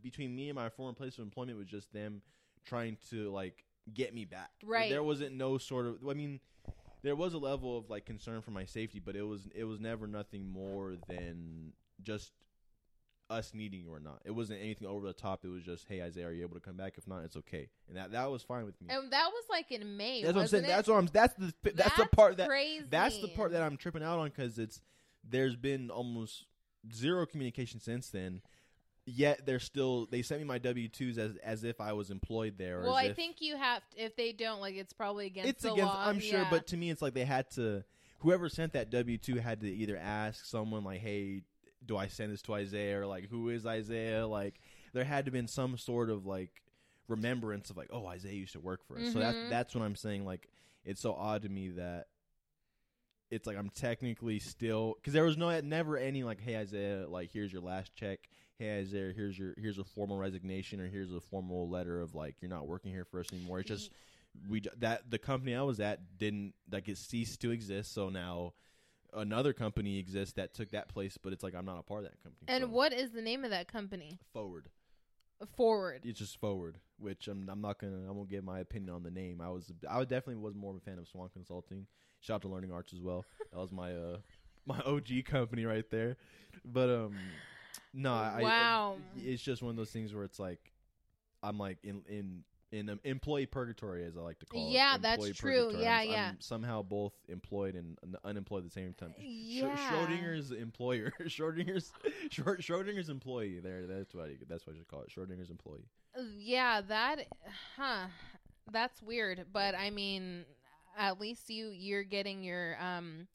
between 0.02 0.36
me 0.36 0.50
and 0.50 0.56
my 0.56 0.70
former 0.70 0.94
place 0.94 1.18
of 1.18 1.24
employment 1.24 1.58
was 1.58 1.68
just 1.68 1.92
them 1.94 2.22
trying 2.66 2.98
to 3.10 3.32
like 3.32 3.66
get 3.94 4.14
me 4.14 4.26
back. 4.26 4.52
Right. 4.64 4.90
There 4.90 5.04
wasn't 5.04 5.36
no 5.36 5.58
sort 5.58 5.88
of. 5.88 5.98
I 6.08 6.14
mean, 6.14 6.40
there 7.02 7.16
was 7.16 7.34
a 7.34 7.38
level 7.38 7.78
of 7.78 7.90
like 7.90 8.06
concern 8.06 8.42
for 8.42 8.52
my 8.52 8.66
safety, 8.66 9.00
but 9.04 9.16
it 9.16 9.24
was 9.24 9.48
it 9.54 9.64
was 9.64 9.80
never 9.80 10.08
nothing 10.08 10.50
more 10.52 10.96
than 11.08 11.74
just 12.02 12.32
us 13.30 13.52
needing 13.54 13.82
you 13.82 13.94
or 13.94 14.00
not. 14.00 14.22
It 14.26 14.32
wasn't 14.32 14.62
anything 14.62 14.88
over 14.88 15.06
the 15.06 15.14
top. 15.14 15.46
It 15.46 15.50
was 15.50 15.64
just, 15.64 15.86
hey 15.88 16.02
Isaiah, 16.02 16.28
are 16.28 16.32
you 16.32 16.44
able 16.44 16.56
to 16.56 16.60
come 16.60 16.76
back? 16.76 16.94
If 16.98 17.08
not, 17.08 17.24
it's 17.24 17.38
okay, 17.38 17.70
and 17.88 17.98
that 17.98 18.12
that 18.12 18.32
was 18.32 18.42
fine 18.42 18.66
with 18.66 18.80
me. 18.82 18.88
and 18.90 19.12
that 19.12 19.28
was 19.32 19.44
like 19.50 19.72
in 19.72 19.98
may 19.98 20.24
That's 20.24 20.36
what 20.36 20.42
I'm 20.42 20.48
saying. 20.48 20.64
it? 20.66 20.68
That's 20.68 20.88
what 20.88 20.98
I'm. 20.98 21.10
That's 21.12 21.34
the 21.36 21.54
that's, 21.76 21.98
the 21.98 22.06
part 22.08 22.38
that 22.38 22.48
crazy. 22.48 22.86
that's 22.90 23.20
the 23.20 23.28
part 23.30 23.52
that 23.52 23.62
I'm 23.62 23.78
tripping 23.78 24.04
out 24.04 24.20
on 24.20 24.30
because 24.30 24.58
it's 24.58 24.82
there's 25.28 25.56
been 25.56 25.90
almost 25.90 26.46
zero 26.94 27.26
communication 27.26 27.80
since 27.80 28.10
then. 28.10 28.42
Yet 29.06 29.46
they're 29.46 29.60
still 29.60 30.08
they 30.12 30.22
sent 30.22 30.40
me 30.42 30.46
my 30.46 30.60
W 30.60 30.88
twos 30.88 31.18
as 31.18 31.36
as 31.38 31.64
if 31.64 31.82
I 31.82 31.94
was 31.94 32.12
employed 32.12 32.56
there. 32.58 32.82
Well, 32.82 32.96
I 32.96 33.06
if- 33.06 33.16
think 33.16 33.38
you 33.40 33.58
have. 33.58 33.82
To, 33.92 34.06
if 34.06 34.16
they 34.16 34.34
don't, 34.34 34.62
like, 34.62 34.76
it's 34.76 34.94
probably 34.94 35.26
against. 35.26 35.50
it's 35.50 35.64
the 35.64 35.74
against. 35.74 35.94
law. 35.94 36.06
I'm 36.06 36.20
sure, 36.20 36.42
yeah. 36.42 36.48
but 36.50 36.68
to 36.68 36.78
me, 36.78 36.92
it's 36.92 37.02
like 37.02 37.14
they 37.14 37.26
had 37.26 37.50
to. 37.52 37.84
Whoever 38.20 38.50
sent 38.50 38.74
that 38.74 38.92
W 38.92 39.18
two 39.18 39.38
had 39.38 39.62
to 39.62 39.68
either 39.68 39.98
ask 39.98 40.46
someone 40.46 40.84
like, 40.84 41.00
"Hey, 41.00 41.42
do 41.86 41.98
I 41.98 42.08
send 42.08 42.32
this 42.32 42.42
to 42.44 42.54
Isaiah?" 42.54 43.02
or 43.02 43.08
like, 43.08 43.30
"Who 43.30 43.50
is 43.50 43.66
Isaiah?" 43.66 44.28
Like, 44.28 44.60
there 44.94 45.04
had 45.04 45.26
to 45.26 45.32
been 45.32 45.48
some 45.48 45.78
sort 45.78 46.10
of 46.10 46.26
like 46.26 46.62
remembrance 47.08 47.70
of 47.70 47.78
like, 47.78 47.90
"Oh, 47.92 48.06
Isaiah 48.08 48.34
used 48.34 48.54
to 48.54 48.60
work 48.60 48.86
for 48.88 48.98
us." 48.98 49.14
So 49.14 49.20
that's 49.20 49.38
mm-hmm. 49.38 49.50
that's 49.50 49.76
what 49.76 49.84
I'm 49.84 49.96
saying. 49.96 50.26
Like, 50.26 50.50
it's 50.86 51.02
so 51.02 51.14
odd 51.14 51.44
to 51.44 51.50
me 51.50 51.70
that 51.70 52.08
it's 53.32 53.46
like 53.46 53.58
I'm 53.58 53.70
technically 53.70 54.40
still 54.40 54.96
because 54.96 55.14
there 55.14 55.24
was 55.24 55.38
no 55.38 55.60
never 55.62 55.98
any 55.98 56.24
like, 56.24 56.42
"Hey, 56.42 56.58
Isaiah, 56.58 57.08
like 57.08 57.32
here's 57.32 57.54
your 57.54 57.62
last 57.62 57.96
check." 57.96 58.20
Hey 58.58 58.80
Isaiah, 58.80 59.14
here's 59.16 59.40
your 59.40 59.54
here's 59.58 59.80
a 59.80 59.86
formal 59.86 60.18
resignation 60.18 60.82
or 60.82 60.88
here's 60.90 61.14
a 61.14 61.22
formal 61.22 61.70
letter 61.70 62.02
of 62.02 62.14
like 62.14 62.36
you're 62.42 62.50
not 62.50 62.68
working 62.68 62.92
here 62.92 63.06
for 63.06 63.22
us 63.22 63.32
anymore. 63.32 63.60
It's 63.60 63.70
just 63.70 63.92
we 64.50 64.62
that 64.80 65.10
the 65.10 65.18
company 65.18 65.56
I 65.56 65.62
was 65.62 65.80
at 65.80 66.18
didn't 66.18 66.54
like 66.72 66.90
it 66.90 66.98
ceased 66.98 67.42
to 67.42 67.52
exist. 67.52 67.94
So 67.94 68.10
now 68.10 68.54
another 69.14 69.54
company 69.54 69.98
exists 69.98 70.34
that 70.36 70.54
took 70.54 70.72
that 70.72 70.90
place, 70.90 71.18
but 71.22 71.34
it's 71.34 71.44
like 71.44 71.56
I'm 71.56 71.66
not 71.66 71.80
a 71.80 71.84
part 71.84 72.04
of 72.04 72.12
that 72.12 72.24
company. 72.24 72.46
And 72.48 72.64
so. 72.66 72.70
what 72.70 72.94
is 72.94 73.12
the 73.12 73.22
name 73.22 73.44
of 73.44 73.52
that 73.52 73.68
company? 73.72 74.20
forward? 74.34 74.70
Forward. 75.56 76.02
It's 76.04 76.20
just 76.20 76.40
forward, 76.40 76.80
which 76.98 77.28
I'm 77.28 77.48
I'm 77.50 77.62
not 77.62 77.80
gonna 77.80 78.08
I 78.08 78.12
won't 78.12 78.30
give 78.30 78.44
my 78.44 78.60
opinion 78.60 78.94
on 78.94 79.04
the 79.04 79.12
name. 79.12 79.40
I 79.42 79.50
was 79.50 79.72
I 79.90 80.00
definitely 80.02 80.36
was 80.36 80.54
more 80.54 80.72
of 80.72 80.78
a 80.78 80.82
fan 80.82 81.00
of 81.00 81.08
Swan 81.08 81.30
Consulting. 81.32 81.88
Shout 82.20 82.36
out 82.36 82.42
to 82.42 82.48
Learning 82.50 82.72
Arts 82.72 82.94
as 82.94 83.00
well. 83.00 83.26
That 83.52 83.60
was 83.60 83.72
my 83.72 83.96
uh 83.96 84.18
my 84.66 84.80
OG 84.80 85.26
company 85.26 85.66
right 85.66 85.90
there. 85.90 86.18
But 86.66 86.90
um 86.90 87.16
no, 87.94 88.14
I, 88.14 88.40
I 88.40 88.42
Wow. 88.44 88.98
it's 89.18 89.42
just 89.42 89.62
one 89.64 89.72
of 89.72 89.78
those 89.78 89.92
things 89.92 90.14
where 90.14 90.26
it's 90.26 90.40
like 90.40 90.74
I'm 91.42 91.58
like 91.58 91.78
in 91.84 92.02
in 92.10 92.44
in 92.72 92.90
um, 92.90 93.00
employee 93.04 93.46
purgatory, 93.46 94.06
as 94.06 94.18
I 94.18 94.22
like 94.22 94.40
to 94.40 94.46
call 94.46 94.62
Yeah, 94.62 94.96
it. 94.96 95.02
Yeah, 95.04 95.16
that's 95.16 95.38
true. 95.38 95.72
Yeah, 95.78 95.98
I'm, 95.98 96.10
yeah. 96.10 96.30
I'm 96.30 96.42
somehow 96.42 96.82
both 96.84 97.14
employed 97.28 97.76
and 97.76 97.98
unemployed 98.24 98.64
at 98.64 98.66
the 98.66 98.74
same 98.74 98.94
time. 98.94 99.14
Yeah. 99.18 99.76
Schrodinger's 99.76 100.52
employer. 100.52 101.12
Schrodinger's 101.22 101.92
Schrod- 102.30 102.62
Schrodinger's 102.62 103.10
employee. 103.10 103.60
There, 103.60 103.88
that's 103.88 104.14
what 104.14 104.26
I, 104.26 104.34
that's 104.48 104.66
what 104.68 104.76
I 104.76 104.78
should 104.78 104.88
call 104.88 105.02
it. 105.02 105.10
Schrodinger's 105.10 105.50
employee. 105.50 105.88
Uh, 106.18 106.24
Yeah, 106.38 106.82
that 106.88 107.26
huh. 107.78 108.08
That's 108.72 109.02
weird, 109.02 109.46
but 109.52 109.74
I 109.76 109.90
mean 109.90 110.46
at 110.98 111.20
least 111.20 111.50
you 111.50 111.70
you're 111.70 112.04
getting 112.04 112.44
your 112.44 112.78
um 112.80 113.28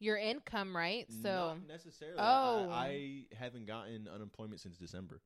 your 0.00 0.16
income, 0.16 0.76
right? 0.76 1.06
So 1.22 1.56
Not 1.60 1.66
necessarily. 1.66 2.18
Oh. 2.18 2.70
I, 2.70 3.24
I 3.32 3.36
haven't 3.36 3.66
gotten 3.66 4.08
unemployment 4.12 4.60
since 4.60 4.76
December. 4.76 5.20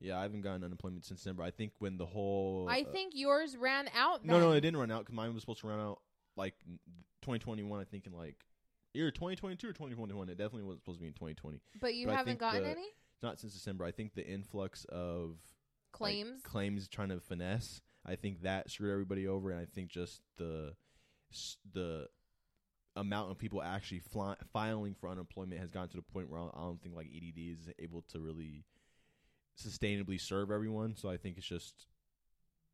Yeah, 0.00 0.18
I 0.18 0.22
haven't 0.22 0.40
gotten 0.40 0.64
unemployment 0.64 1.04
since 1.04 1.20
December. 1.20 1.42
I 1.42 1.50
think 1.50 1.72
when 1.78 1.98
the 1.98 2.06
whole 2.06 2.66
I 2.68 2.80
uh, 2.88 2.92
think 2.92 3.12
yours 3.14 3.56
ran 3.56 3.88
out 3.94 4.24
no, 4.24 4.40
no, 4.40 4.52
it 4.52 4.60
didn't 4.60 4.78
run 4.78 4.90
out 4.90 5.00
because 5.00 5.14
mine 5.14 5.34
was 5.34 5.42
supposed 5.42 5.60
to 5.60 5.66
run 5.68 5.80
out 5.80 6.00
like 6.36 6.54
2021. 7.22 7.80
I 7.80 7.84
think 7.84 8.06
in 8.06 8.12
like 8.12 8.36
either 8.94 9.10
2022 9.10 9.68
or 9.68 9.72
2021. 9.72 10.28
It 10.28 10.38
definitely 10.38 10.62
wasn't 10.62 10.82
supposed 10.82 10.98
to 10.98 11.02
be 11.02 11.08
in 11.08 11.14
2020. 11.14 11.60
But 11.80 11.94
you 11.94 12.10
I 12.10 12.14
haven't 12.14 12.38
gotten 12.38 12.62
the- 12.62 12.70
any? 12.70 12.86
Not 13.22 13.38
since 13.38 13.52
December. 13.52 13.84
I 13.84 13.90
think 13.90 14.14
the 14.14 14.26
influx 14.26 14.86
of 14.86 15.36
like, 15.98 16.14
Claims? 16.14 16.42
claims 16.42 16.88
trying 16.88 17.10
to 17.10 17.20
finesse. 17.20 17.82
I 18.06 18.16
think 18.16 18.42
that 18.42 18.70
screwed 18.70 18.92
everybody 18.92 19.28
over, 19.28 19.50
and 19.50 19.60
I 19.60 19.66
think 19.66 19.90
just 19.90 20.22
the 20.38 20.74
the 21.72 22.08
amount 22.96 23.30
of 23.30 23.38
people 23.38 23.62
actually 23.62 24.00
fly, 24.00 24.36
filing 24.52 24.94
for 24.94 25.10
unemployment 25.10 25.60
has 25.60 25.70
gotten 25.70 25.90
to 25.90 25.96
the 25.96 26.02
point 26.02 26.30
where 26.30 26.40
I 26.40 26.44
I 26.44 26.60
don't 26.62 26.82
think 26.82 26.94
like 26.94 27.08
EDD 27.14 27.38
is 27.38 27.68
able 27.78 28.02
to 28.12 28.20
really 28.20 28.64
sustainably 29.60 30.20
serve 30.20 30.50
everyone. 30.50 30.96
So 30.96 31.08
I 31.08 31.16
think 31.16 31.36
it's 31.38 31.46
just 31.46 31.86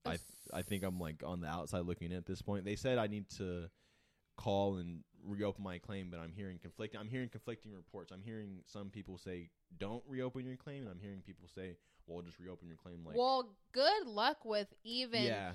I 0.04 0.18
I 0.52 0.62
think 0.62 0.82
I'm 0.84 0.98
like 1.00 1.22
on 1.24 1.40
the 1.40 1.48
outside 1.48 1.80
looking 1.86 2.10
in 2.12 2.16
at 2.16 2.26
this 2.26 2.42
point. 2.42 2.64
They 2.64 2.76
said 2.76 2.98
I 2.98 3.06
need 3.06 3.28
to 3.38 3.68
call 4.36 4.76
and 4.76 5.00
reopen 5.24 5.64
my 5.64 5.78
claim, 5.78 6.08
but 6.10 6.20
I'm 6.20 6.32
hearing 6.32 6.58
conflicting. 6.58 7.00
I'm 7.00 7.08
hearing 7.08 7.28
conflicting 7.28 7.72
reports. 7.72 8.12
I'm 8.12 8.22
hearing 8.22 8.60
some 8.66 8.90
people 8.90 9.18
say 9.18 9.50
don't 9.78 10.02
reopen 10.06 10.44
your 10.46 10.56
claim, 10.56 10.82
and 10.82 10.90
I'm 10.90 11.00
hearing 11.00 11.22
people 11.26 11.48
say, 11.54 11.76
"Well, 12.06 12.22
just 12.22 12.38
reopen 12.38 12.68
your 12.68 12.76
claim." 12.76 13.04
Like, 13.04 13.16
well, 13.16 13.48
good 13.72 14.06
luck 14.06 14.44
with 14.44 14.68
even 14.84 15.24
yeah, 15.24 15.52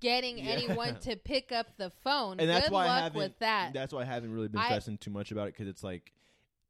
getting 0.00 0.38
Yeah. 0.38 0.44
anyone 0.52 0.98
to 1.00 1.16
pick 1.16 1.52
up 1.52 1.76
the 1.76 1.90
phone. 2.02 2.40
and 2.40 2.48
that's 2.48 2.66
good 2.66 2.72
why 2.72 2.84
I 2.84 2.88
luck 2.88 3.02
haven't. 3.04 3.18
with 3.18 3.38
that. 3.40 3.72
That's 3.74 3.92
why 3.92 4.02
I 4.02 4.04
haven't 4.06 4.32
really 4.32 4.48
been 4.48 4.60
I- 4.60 4.64
stressing 4.66 4.98
too 4.98 5.10
much 5.10 5.30
about 5.30 5.48
it 5.48 5.54
because 5.54 5.68
it's 5.68 5.84
like. 5.84 6.12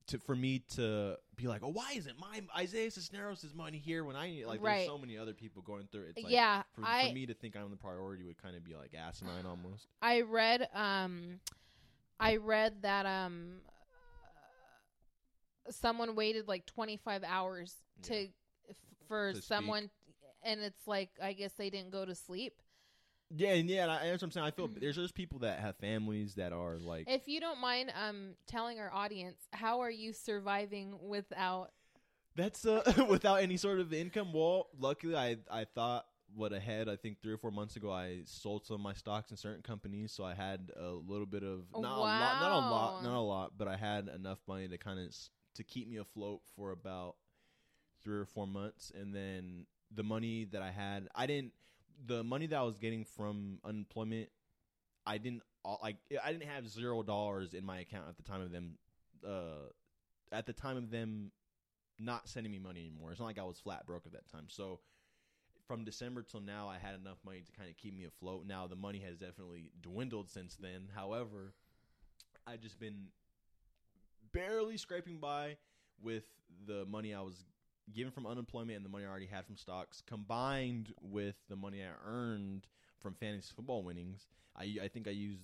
To, 0.09 0.19
for 0.19 0.37
me 0.37 0.59
to 0.77 1.17
be 1.35 1.47
like, 1.49 1.63
oh, 1.65 1.71
why 1.71 1.93
isn't 1.97 2.19
my 2.19 2.43
Isaiah 2.59 2.91
Cisneros' 2.91 3.55
money 3.55 3.79
here 3.79 4.05
when 4.05 4.17
I 4.17 4.29
need 4.31 4.45
like 4.45 4.61
Right. 4.63 4.75
there's 4.77 4.87
so 4.87 4.99
many 4.99 5.17
other 5.17 5.33
people 5.33 5.63
going 5.63 5.89
through 5.91 6.03
it. 6.03 6.09
It's 6.17 6.25
like, 6.25 6.33
Yeah, 6.33 6.63
for, 6.75 6.85
I- 6.85 7.09
for 7.09 7.15
me 7.15 7.25
to 7.27 7.33
think 7.35 7.57
I'm 7.57 7.71
the 7.71 7.77
priority 7.79 8.23
would 8.25 8.37
kind 8.37 8.55
of 8.55 8.63
be 8.63 8.75
like 8.75 8.93
asinine 8.95 9.47
almost. 9.47 9.87
I 10.03 10.21
read 10.21 10.69
um 10.75 11.41
I 12.21 12.37
read 12.37 12.83
that 12.83 13.07
um 13.07 13.61
someone 15.71 16.15
waited 16.15 16.49
like 16.49 16.67
25 16.67 17.25
hours 17.25 17.75
to 18.03 18.25
f- 18.69 18.77
for 19.09 19.31
To 19.33 19.37
speak. 19.37 19.45
someone 19.47 19.91
and 20.43 20.61
it's 20.61 20.87
like 20.87 21.11
I 21.23 21.33
guess 21.33 21.53
they 21.55 21.71
didn't 21.71 21.91
go 21.91 22.05
to 22.05 22.15
sleep. 22.15 22.61
Yeah, 23.37 23.55
and 23.55 23.68
yeah, 23.68 23.82
and 23.85 23.93
I, 23.93 24.07
that's 24.07 24.22
what 24.22 24.28
I'm 24.28 24.30
saying. 24.30 24.47
I 24.47 24.51
feel 24.51 24.68
there's 24.68 24.97
just 24.97 25.14
people 25.14 25.41
that 25.41 25.61
have 25.61 25.76
families 25.76 26.35
that 26.35 26.53
are 26.53 26.76
like 26.78 27.07
If 27.09 27.26
you 27.26 27.41
don't 27.41 27.61
mind 27.61 27.93
um 28.01 28.35
telling 28.47 28.78
our 28.78 28.93
audience 28.93 29.39
how 29.53 29.80
are 29.80 29.91
you 29.91 30.12
surviving 30.12 30.97
without 31.01 31.70
That's 32.37 32.64
uh, 32.64 33.05
without 33.09 33.37
any 33.43 33.57
sort 33.57 33.80
of 33.80 33.93
income. 33.93 34.32
Well, 34.32 34.68
luckily, 34.78 35.16
I 35.16 35.39
I 35.51 35.64
thought 35.64 36.07
what 36.35 36.53
ahead. 36.53 36.89
I 36.89 36.97
think 36.97 37.20
three 37.22 37.32
or 37.32 37.39
four 37.39 37.51
months 37.51 37.76
ago, 37.76 37.91
I 37.93 38.22
sold 38.24 38.66
some 38.66 38.74
of 38.74 38.80
my 38.80 38.95
stocks 38.95 39.30
in 39.30 39.37
certain 39.37 39.62
companies, 39.62 40.12
so 40.12 40.24
I 40.24 40.35
had 40.35 40.70
a 40.76 40.89
little 40.89 41.26
bit 41.26 41.43
of 41.43 41.64
not 41.76 41.97
a 41.97 42.01
lot, 42.01 42.41
not 42.41 42.53
a 42.53 42.59
lot, 42.59 43.03
not 43.03 43.16
a 43.16 43.20
lot, 43.20 43.53
but 43.57 43.68
I 43.68 43.76
had 43.76 44.09
enough 44.09 44.39
money 44.47 44.68
to 44.68 44.78
kind 44.78 44.99
of 44.99 45.14
to 45.55 45.64
keep 45.64 45.89
me 45.89 45.97
afloat 45.99 46.41
for 46.57 46.72
about 46.72 47.16
three 48.03 48.18
or 48.18 48.26
four 48.26 48.47
months, 48.47 48.93
and 48.95 49.14
then 49.14 49.66
the 49.95 50.03
money 50.03 50.45
that 50.53 50.62
I 50.62 50.70
had, 50.70 51.09
I 51.14 51.26
didn't. 51.26 51.53
The 52.07 52.23
money 52.25 52.47
that 52.47 52.57
I 52.57 52.63
was 52.63 52.79
getting 52.79 53.05
from 53.05 53.59
unemployment, 53.65 54.29
I 55.07 55.19
didn't 55.19 55.43
like. 55.83 55.97
I 56.23 56.33
didn't 56.33 56.49
have 56.49 56.69
zero 56.69 57.03
dollars 57.03 57.55
in 57.55 57.65
my 57.65 57.81
account 57.81 58.09
at 58.09 58.17
the 58.17 58.23
time 58.23 58.43
of 58.43 58.51
them. 58.53 58.79
Uh, 59.27 59.71
at 60.33 60.47
the 60.47 60.53
time 60.53 60.77
of 60.77 60.91
them 60.91 61.31
not 61.99 62.29
sending 62.29 62.53
me 62.53 62.59
money 62.59 62.81
anymore. 62.81 63.11
It's 63.11 63.21
not 63.21 63.27
like 63.27 63.39
I 63.39 63.45
was 63.45 63.59
flat 63.59 63.87
broke 63.87 64.07
at 64.07 64.13
that 64.13 64.29
time. 64.29 64.47
So 64.49 64.81
from 65.67 65.85
December 65.85 66.23
till 66.23 66.41
now, 66.41 66.69
I 66.69 66.79
had 66.79 66.95
enough 66.95 67.19
money 67.25 67.41
to 67.41 67.53
kind 67.53 67.71
of 67.71 67.77
keep 67.77 67.95
me 67.95 68.05
afloat. 68.05 68.45
Now 68.47 68.67
the 68.67 68.77
money 68.77 69.01
has 69.01 69.19
definitely 69.19 69.71
dwindled 69.81 70.31
since 70.31 70.57
then. 70.57 70.89
However, 70.95 71.55
I've 72.47 72.61
just 72.61 72.79
been 72.79 73.07
barely 74.33 74.77
scraping 74.77 75.19
by 75.19 75.57
with 76.03 76.25
the 76.67 76.85
money 76.87 77.15
I 77.15 77.21
was 77.21 77.45
given 77.93 78.12
from 78.12 78.26
unemployment 78.26 78.76
and 78.76 78.85
the 78.85 78.89
money 78.89 79.05
I 79.05 79.09
already 79.09 79.26
had 79.26 79.45
from 79.45 79.57
stocks, 79.57 80.03
combined 80.07 80.93
with 81.01 81.37
the 81.49 81.57
money 81.57 81.82
I 81.82 82.09
earned 82.09 82.66
from 83.01 83.14
fantasy 83.14 83.53
football 83.55 83.82
winnings. 83.82 84.26
I 84.57 84.76
I 84.82 84.89
think 84.89 85.09
I 85.09 85.12
used 85.12 85.41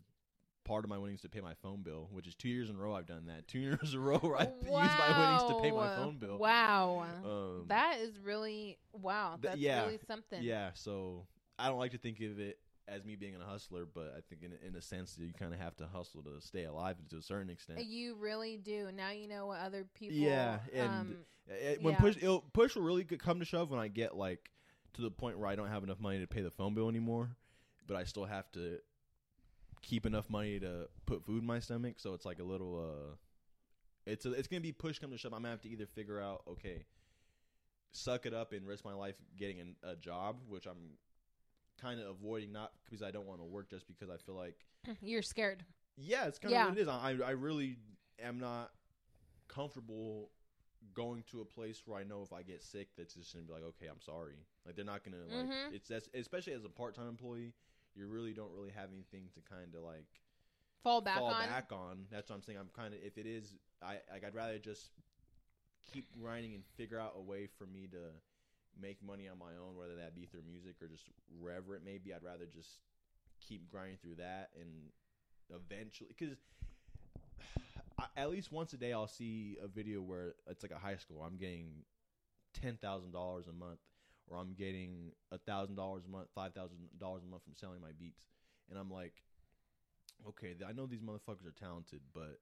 part 0.65 0.85
of 0.85 0.91
my 0.91 0.99
winnings 0.99 1.21
to 1.23 1.29
pay 1.29 1.41
my 1.41 1.55
phone 1.55 1.83
bill, 1.83 2.09
which 2.13 2.27
is 2.27 2.35
two 2.35 2.49
years 2.49 2.71
in 2.71 2.77
a 2.77 2.79
row 2.79 2.95
I've 2.95 3.07
done 3.07 3.27
that. 3.27 3.49
Two 3.49 3.59
years 3.61 3.93
in 3.93 3.99
a 3.99 4.03
row 4.03 4.19
where 4.19 4.37
I've 4.37 4.53
used 4.61 4.71
my 4.71 5.19
winnings 5.19 5.43
to 5.49 5.55
pay 5.63 5.71
my 5.71 5.89
phone 5.97 6.17
bill. 6.19 6.39
Wow. 6.39 7.07
Um, 7.25 7.65
that 7.69 7.99
is 8.01 8.19
really 8.21 8.79
wow. 8.93 9.33
Th- 9.41 9.43
That's 9.43 9.59
yeah, 9.59 9.85
really 9.85 9.99
something. 10.07 10.43
Yeah, 10.43 10.71
so 10.75 11.27
I 11.59 11.69
don't 11.69 11.79
like 11.79 11.93
to 11.93 11.99
think 11.99 12.21
of 12.21 12.39
it 12.39 12.59
as 12.91 13.05
me 13.05 13.17
being 13.17 13.37
a 13.41 13.45
hustler, 13.45 13.87
but 13.87 14.15
I 14.17 14.21
think 14.29 14.43
in 14.43 14.53
in 14.67 14.75
a 14.77 14.83
sense 14.83 15.17
you 15.19 15.33
kind 15.39 15.55
of 15.55 15.61
have 15.61 15.77
to 15.77 15.87
hustle 15.87 16.23
to 16.25 16.41
stay 16.41 16.65
alive 16.65 16.97
to 17.11 17.17
a 17.17 17.23
certain 17.23 17.51
extent. 17.51 17.85
You 17.85 18.17
really 18.17 18.57
do. 18.57 18.89
Now 18.95 19.11
you 19.11 19.29
know 19.29 19.47
what 19.47 19.61
other 19.61 19.87
people 19.95 20.19
Yeah, 20.19 20.59
and 20.75 20.91
um, 20.91 21.17
it- 21.47 21.83
when 21.83 21.95
yeah. 21.95 22.01
push 22.01 22.17
it'll, 22.17 22.41
push 22.41 22.75
will 22.75 22.83
really 22.83 23.05
come 23.05 23.39
to 23.39 23.45
shove 23.45 23.71
when 23.71 23.81
I 23.81 23.89
get 23.89 24.17
like 24.17 24.51
to 24.95 25.03
the 25.03 25.11
point 25.11 25.39
where 25.39 25.49
I 25.49 25.55
don't 25.57 25.69
have 25.69 25.85
enough 25.85 26.01
money 26.01 26.19
to 26.21 26.27
pay 26.27 26.43
the 26.43 26.51
phone 26.51 26.75
bill 26.75 26.89
anymore, 26.89 27.37
but 27.87 27.97
I 27.97 28.05
still 28.05 28.25
have 28.25 28.51
to 28.53 28.79
keep 29.83 30.05
enough 30.05 30.29
money 30.29 30.59
to 30.61 30.89
put 31.07 31.25
food 31.25 31.41
in 31.41 31.47
my 31.47 31.61
stomach. 31.61 31.95
So 31.99 32.13
it's 32.15 32.25
like 32.27 32.39
a 32.41 32.45
little 32.45 32.79
uh, 32.79 33.15
it's 34.07 34.27
a, 34.27 34.33
it's 34.33 34.49
gonna 34.49 34.61
be 34.61 34.73
push 34.73 34.99
come 34.99 35.11
to 35.13 35.19
shove. 35.19 35.33
I'm 35.33 35.43
gonna 35.43 35.51
have 35.51 35.63
to 35.63 35.69
either 35.69 35.87
figure 35.87 36.21
out 36.21 36.43
okay, 36.49 36.85
suck 37.93 38.27
it 38.27 38.35
up 38.35 38.53
and 38.53 38.67
risk 38.67 38.85
my 38.85 38.95
life 38.95 39.15
getting 39.39 39.61
an, 39.61 39.77
a 39.83 39.97
job, 39.97 40.37
which 40.49 40.67
I'm 40.67 40.99
kind 41.81 42.01
of 42.01 42.07
avoiding, 42.09 42.53
not 42.53 42.73
because 42.85 43.03
I 43.03 43.11
don't 43.11 43.27
want 43.27 43.41
to 43.41 43.45
work, 43.45 43.71
just 43.71 43.87
because 43.87 44.09
I 44.11 44.17
feel 44.19 44.35
like 44.35 44.57
you're 45.01 45.23
scared. 45.23 45.65
yeah, 45.97 46.27
it's 46.27 46.39
kind 46.39 46.53
Yeah. 46.53 46.63
of 46.65 46.71
what 46.71 46.79
it 46.79 46.83
is. 46.83 46.89
I 46.89 47.17
I 47.25 47.31
really 47.33 47.77
am 48.23 48.39
not 48.39 48.71
comfortable 49.49 50.31
going 50.95 51.23
to 51.31 51.41
a 51.41 51.45
place 51.45 51.83
where 51.87 51.99
I 52.01 52.05
know 52.05 52.23
if 52.23 52.33
I 52.33 52.43
get 52.43 52.63
sick, 52.63 52.89
that's 52.97 53.15
just 53.15 53.33
gonna 53.35 53.45
be 53.45 53.53
like, 53.53 53.63
okay, 53.63 53.87
I'm 53.87 54.01
sorry. 54.01 54.37
Like 54.65 54.77
they're 54.77 54.85
not 54.85 55.05
gonna 55.05 55.19
like 55.19 55.47
Mhm. 55.51 55.73
it's 55.75 55.89
that's 55.89 56.09
especially 56.15 56.53
as 56.55 56.65
a 56.65 56.69
part 56.69 56.95
time 56.95 57.09
employee, 57.09 57.53
you 57.95 58.07
really 58.07 58.33
don't 58.33 58.53
really 58.53 58.71
have 58.71 58.91
anything 58.93 59.29
to 59.35 59.41
kind 59.41 59.75
of 59.75 59.83
like 59.83 60.07
Fall 60.83 61.01
back 61.03 61.19
fall 61.19 61.33
on. 61.33 61.47
back 61.47 61.73
on. 61.73 62.07
That's 62.11 62.31
what 62.31 62.37
I'm 62.37 62.43
saying. 62.43 62.59
I'm 62.59 62.71
kind 62.75 62.95
of 62.95 63.01
if 63.03 63.19
it 63.19 63.27
is, 63.27 63.55
I 63.83 63.99
like 64.13 64.25
I'd 64.25 64.35
rather 64.35 64.59
just 64.59 64.91
keep 65.93 66.11
grinding 66.13 66.55
and 66.55 66.65
figure 66.77 66.99
out 66.99 67.15
a 67.17 67.21
way 67.21 67.47
for 67.47 67.67
me 67.67 67.87
to 67.89 67.99
make 68.81 69.03
money 69.03 69.29
on 69.29 69.39
my 69.39 69.57
own, 69.61 69.77
whether 69.77 69.97
that 69.97 70.15
be 70.15 70.27
through 70.27 70.43
music 70.47 70.77
or 70.83 70.89
just 70.89 71.05
wherever 71.39 71.75
it 71.75 71.85
may 71.85 71.99
be. 71.99 72.13
I'd 72.13 72.23
rather 72.23 72.47
just 72.47 72.79
keep 73.41 73.69
grinding 73.71 73.97
through 74.03 74.17
that 74.17 74.51
and 74.59 74.91
eventually, 75.51 76.11
because 76.17 76.37
at 78.17 78.31
least 78.31 78.53
once 78.53 78.73
a 78.73 78.77
day 78.77 78.93
I'll 78.93 79.07
see 79.09 79.57
a 79.63 79.69
video 79.69 80.01
where 80.01 80.35
it's 80.49 80.63
like 80.63 80.73
a 80.73 80.79
high 80.79 80.97
school. 80.97 81.23
I'm 81.23 81.37
getting 81.37 81.85
ten 82.55 82.77
thousand 82.77 83.13
dollars 83.13 83.47
a 83.49 83.53
month, 83.53 83.81
or 84.27 84.39
I'm 84.39 84.55
getting 84.55 85.13
a 85.33 85.39
thousand 85.39 85.77
dollars 85.77 86.05
a 86.07 86.11
month, 86.11 86.29
five 86.35 86.55
thousand 86.55 86.79
dollars 86.99 87.23
a 87.25 87.31
month 87.31 87.45
from 87.45 87.55
selling 87.57 87.81
my 87.81 87.93
beats, 87.99 88.23
and 88.71 88.79
I'm 88.79 88.91
like, 88.91 89.15
okay, 90.29 90.55
I 90.67 90.73
know 90.73 90.87
these 90.87 91.01
motherfuckers 91.03 91.47
are 91.47 91.55
talented, 91.59 92.01
but 92.15 92.39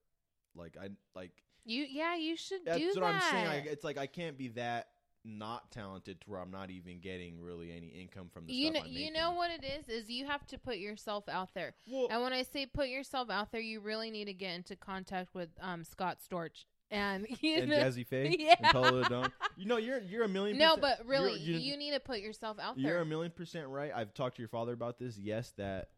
like 0.54 0.76
I 0.80 0.88
like 1.14 1.32
You 1.64 1.84
yeah, 1.88 2.16
you 2.16 2.36
should 2.36 2.64
that's 2.64 2.78
do 2.78 2.88
what 2.88 3.00
that. 3.00 3.14
I'm 3.14 3.20
saying. 3.20 3.46
I, 3.46 3.56
it's 3.70 3.84
like 3.84 3.98
I 3.98 4.06
can't 4.06 4.36
be 4.36 4.48
that 4.48 4.88
not 5.28 5.70
talented 5.70 6.20
to 6.22 6.30
where 6.30 6.40
I'm 6.40 6.50
not 6.50 6.70
even 6.70 7.00
getting 7.00 7.40
really 7.40 7.70
any 7.70 7.88
income 7.88 8.30
from 8.32 8.46
the 8.46 8.52
you 8.54 8.72
know, 8.72 8.80
you 8.86 9.12
know 9.12 9.32
what 9.32 9.50
it 9.50 9.64
is 9.64 9.88
is 9.88 10.10
you 10.10 10.26
have 10.26 10.46
to 10.48 10.58
put 10.58 10.78
yourself 10.78 11.28
out 11.28 11.50
there. 11.54 11.74
Well- 11.86 12.08
and 12.10 12.22
when 12.22 12.32
I 12.32 12.42
say 12.42 12.66
put 12.66 12.88
yourself 12.88 13.30
out 13.30 13.52
there, 13.52 13.60
you 13.60 13.80
really 13.80 14.10
need 14.10 14.26
to 14.26 14.32
get 14.32 14.54
into 14.54 14.76
contact 14.76 15.34
with 15.34 15.50
um 15.60 15.84
Scott 15.84 16.18
Storch 16.18 16.64
and 16.90 17.26
you 17.40 17.58
and 17.58 17.70
know, 17.70 17.76
Jazze 17.76 18.06
Pha 18.06 18.28
yeah. 18.38 18.54
and 18.60 19.08
Don. 19.08 19.32
You 19.56 19.66
know, 19.66 19.76
you're 19.76 20.00
you're 20.00 20.24
a 20.24 20.28
million. 20.28 20.58
No, 20.58 20.76
but 20.76 21.06
really, 21.06 21.38
you're- 21.38 21.60
you 21.60 21.76
need 21.76 21.92
to 21.92 22.00
put 22.00 22.20
yourself 22.20 22.58
out 22.58 22.76
there. 22.76 22.92
You're 22.92 23.00
a 23.00 23.06
million 23.06 23.32
percent 23.32 23.68
right. 23.68 23.92
I've 23.94 24.14
talked 24.14 24.36
to 24.36 24.42
your 24.42 24.48
father 24.48 24.72
about 24.72 24.98
this. 24.98 25.18
Yes, 25.18 25.52
that 25.58 25.88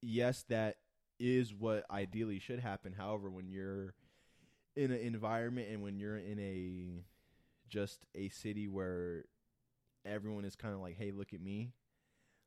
yes, 0.00 0.44
that 0.48 0.76
is 1.18 1.52
what 1.52 1.84
ideally 1.90 2.38
should 2.38 2.60
happen. 2.60 2.92
However, 2.92 3.28
when 3.30 3.48
you're 3.48 3.94
in 4.76 4.92
an 4.92 5.00
environment 5.00 5.68
and 5.70 5.82
when 5.82 5.98
you're 5.98 6.16
in 6.16 6.38
a 6.38 7.02
just 7.68 8.06
a 8.14 8.28
city 8.30 8.68
where 8.68 9.24
everyone 10.04 10.44
is 10.44 10.56
kind 10.56 10.74
of 10.74 10.80
like, 10.80 10.96
"Hey, 10.96 11.10
look 11.10 11.32
at 11.32 11.40
me." 11.40 11.72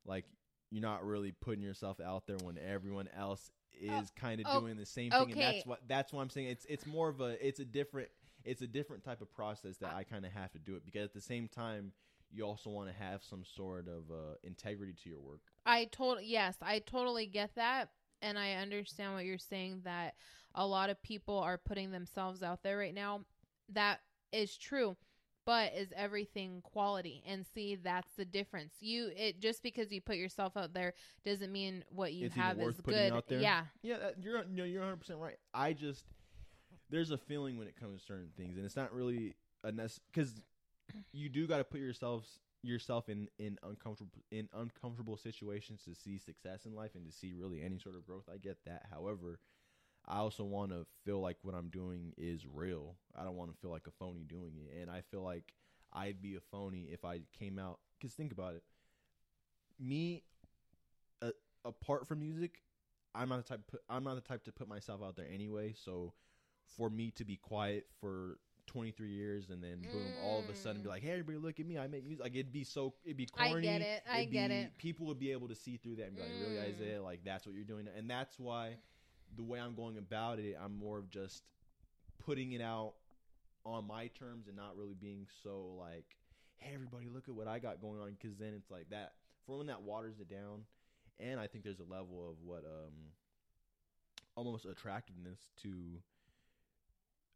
Like 0.05 0.25
you're 0.71 0.81
not 0.81 1.05
really 1.05 1.31
putting 1.31 1.61
yourself 1.61 1.99
out 1.99 2.25
there 2.27 2.37
when 2.43 2.57
everyone 2.57 3.09
else 3.15 3.51
is 3.79 4.11
kind 4.11 4.39
of 4.41 4.47
oh, 4.49 4.59
doing 4.61 4.77
the 4.77 4.85
same 4.85 5.11
thing, 5.11 5.21
and 5.21 5.31
okay. 5.31 5.39
that's 5.39 5.65
what 5.65 5.79
that's 5.87 6.13
what 6.13 6.21
I'm 6.21 6.29
saying. 6.29 6.47
It's 6.47 6.65
it's 6.69 6.85
more 6.85 7.09
of 7.09 7.21
a 7.21 7.45
it's 7.45 7.59
a 7.59 7.65
different 7.65 8.09
it's 8.43 8.61
a 8.61 8.67
different 8.67 9.03
type 9.03 9.21
of 9.21 9.31
process 9.31 9.77
that 9.77 9.93
I 9.93 10.03
kind 10.03 10.25
of 10.25 10.31
have 10.31 10.51
to 10.53 10.59
do 10.59 10.75
it 10.75 10.85
because 10.85 11.05
at 11.05 11.13
the 11.13 11.21
same 11.21 11.47
time 11.47 11.91
you 12.31 12.45
also 12.45 12.69
want 12.69 12.89
to 12.89 12.95
have 12.95 13.23
some 13.23 13.43
sort 13.43 13.87
of 13.87 14.09
uh, 14.09 14.35
integrity 14.43 14.93
to 15.03 15.09
your 15.09 15.19
work. 15.19 15.41
I 15.65 15.85
told 15.85 16.19
yes, 16.23 16.55
I 16.61 16.79
totally 16.79 17.27
get 17.27 17.55
that 17.55 17.89
and 18.21 18.37
I 18.37 18.53
understand 18.53 19.13
what 19.13 19.25
you're 19.25 19.37
saying 19.37 19.81
that 19.83 20.15
a 20.55 20.65
lot 20.65 20.89
of 20.89 21.01
people 21.01 21.37
are 21.37 21.57
putting 21.57 21.91
themselves 21.91 22.43
out 22.43 22.63
there 22.63 22.77
right 22.77 22.93
now. 22.93 23.21
That 23.73 23.99
is 24.31 24.57
true. 24.57 24.95
But 25.45 25.73
is 25.75 25.91
everything 25.95 26.61
quality? 26.63 27.23
And 27.25 27.45
see, 27.53 27.75
that's 27.75 28.13
the 28.15 28.25
difference. 28.25 28.75
You 28.79 29.11
it 29.15 29.39
just 29.39 29.63
because 29.63 29.91
you 29.91 29.99
put 30.01 30.17
yourself 30.17 30.55
out 30.55 30.73
there 30.73 30.93
doesn't 31.25 31.51
mean 31.51 31.83
what 31.89 32.13
you 32.13 32.27
It's 32.27 32.35
have 32.35 32.57
worth 32.57 32.75
is 32.75 32.81
good. 32.81 33.11
out 33.11 33.27
there. 33.27 33.39
Yeah. 33.39 33.63
Yeah, 33.81 33.97
that, 33.97 34.15
you're 34.21 34.39
you 34.43 34.57
know, 34.57 34.63
you're 34.63 34.81
100 34.81 34.97
percent 34.97 35.19
right. 35.19 35.37
I 35.53 35.73
just 35.73 36.05
there's 36.89 37.11
a 37.11 37.17
feeling 37.17 37.57
when 37.57 37.67
it 37.67 37.75
comes 37.79 38.01
to 38.01 38.05
certain 38.05 38.29
things, 38.37 38.57
and 38.57 38.65
it's 38.65 38.75
not 38.75 38.93
really 38.93 39.35
a 39.63 39.71
because 39.71 40.33
you 41.13 41.29
do 41.29 41.47
got 41.47 41.57
to 41.57 41.63
put 41.63 41.79
yourselves 41.79 42.39
yourself 42.63 43.09
in 43.09 43.27
in 43.39 43.57
uncomfortable 43.63 44.11
in 44.31 44.47
uncomfortable 44.53 45.17
situations 45.17 45.81
to 45.83 45.95
see 45.95 46.19
success 46.19 46.65
in 46.65 46.75
life 46.75 46.91
and 46.93 47.05
to 47.05 47.11
see 47.11 47.33
really 47.33 47.61
any 47.61 47.79
sort 47.79 47.95
of 47.95 48.05
growth. 48.05 48.25
I 48.31 48.37
get 48.37 48.57
that. 48.65 48.85
However, 48.91 49.39
I 50.07 50.17
also 50.17 50.43
want 50.43 50.71
to 50.71 50.85
feel 51.05 51.21
like 51.21 51.37
what 51.43 51.53
I'm 51.55 51.69
doing 51.69 52.13
is 52.17 52.45
real. 52.51 52.95
I 53.15 53.23
don't 53.23 53.35
want 53.35 53.51
to 53.53 53.57
feel 53.59 53.69
like 53.71 53.87
a 53.87 53.91
phony 53.91 54.23
doing 54.23 54.53
it, 54.57 54.81
and 54.81 54.89
I 54.89 55.01
feel 55.01 55.21
like 55.21 55.53
I'd 55.93 56.21
be 56.21 56.35
a 56.35 56.39
phony 56.39 56.89
if 56.91 57.05
I 57.05 57.21
came 57.37 57.59
out. 57.59 57.79
Because 57.99 58.13
think 58.15 58.31
about 58.31 58.55
it, 58.55 58.63
me, 59.79 60.23
uh, 61.21 61.29
apart 61.65 62.07
from 62.07 62.19
music, 62.19 62.61
I'm 63.13 63.29
not 63.29 63.37
the 63.45 63.49
type. 63.49 63.61
Put, 63.67 63.81
I'm 63.89 64.03
not 64.03 64.15
the 64.15 64.21
type 64.21 64.43
to 64.45 64.51
put 64.51 64.67
myself 64.67 65.01
out 65.03 65.15
there 65.15 65.27
anyway. 65.31 65.73
So, 65.77 66.13
for 66.77 66.89
me 66.89 67.11
to 67.11 67.25
be 67.25 67.35
quiet 67.35 67.85
for 67.99 68.39
23 68.67 69.09
years 69.09 69.49
and 69.49 69.61
then 69.61 69.81
boom, 69.91 70.01
all 70.23 70.39
of 70.39 70.49
a 70.49 70.55
sudden 70.55 70.81
be 70.81 70.87
like, 70.89 71.03
"Hey, 71.03 71.11
everybody, 71.11 71.37
look 71.37 71.59
at 71.59 71.65
me! 71.65 71.77
I 71.77 71.87
make 71.87 72.05
music." 72.05 72.23
Like 72.23 72.33
it'd 72.33 72.51
be 72.53 72.63
so, 72.63 72.93
it'd 73.03 73.17
be 73.17 73.25
corny. 73.27 73.67
I 73.67 73.77
get 73.79 73.81
it. 73.81 74.03
I 74.09 74.19
It'd 74.21 74.31
get 74.31 74.49
be- 74.49 74.55
it. 74.55 74.77
People 74.77 75.05
would 75.07 75.19
be 75.19 75.31
able 75.31 75.47
to 75.49 75.55
see 75.55 75.77
through 75.77 75.97
that 75.97 76.07
and 76.07 76.15
be 76.15 76.21
like, 76.21 76.31
"Really, 76.41 76.55
Mm. 76.55 76.73
Isaiah? 76.73 77.03
Like 77.03 77.23
that's 77.23 77.45
what 77.45 77.53
you're 77.53 77.65
doing?" 77.65 77.87
And 77.95 78.09
that's 78.09 78.39
why 78.39 78.77
the 79.35 79.43
way 79.43 79.59
I'm 79.59 79.75
going 79.75 79.97
about 79.97 80.39
it, 80.39 80.57
I'm 80.61 80.77
more 80.77 80.97
of 80.97 81.09
just 81.09 81.43
putting 82.25 82.51
it 82.53 82.61
out 82.61 82.93
on 83.65 83.85
my 83.85 84.07
terms 84.07 84.47
and 84.47 84.55
not 84.55 84.75
really 84.77 84.93
being 84.95 85.27
so 85.43 85.75
like, 85.79 86.17
"Hey, 86.57 86.73
everybody, 86.73 87.09
look 87.09 87.27
at 87.29 87.35
what 87.35 87.47
I 87.47 87.59
got 87.59 87.81
going 87.81 87.99
on." 88.01 88.11
Because 88.19 88.37
then 88.37 88.53
it's 88.53 88.71
like 88.71 88.89
that. 88.89 89.13
For 89.45 89.57
when 89.57 89.67
that 89.67 89.81
waters 89.81 90.19
it 90.19 90.29
down, 90.29 90.65
and 91.19 91.39
I 91.39 91.47
think 91.47 91.63
there's 91.63 91.79
a 91.79 91.83
level 91.83 92.29
of 92.29 92.41
what 92.43 92.63
um 92.65 93.13
almost 94.35 94.65
attractiveness 94.65 95.39
to 95.61 96.01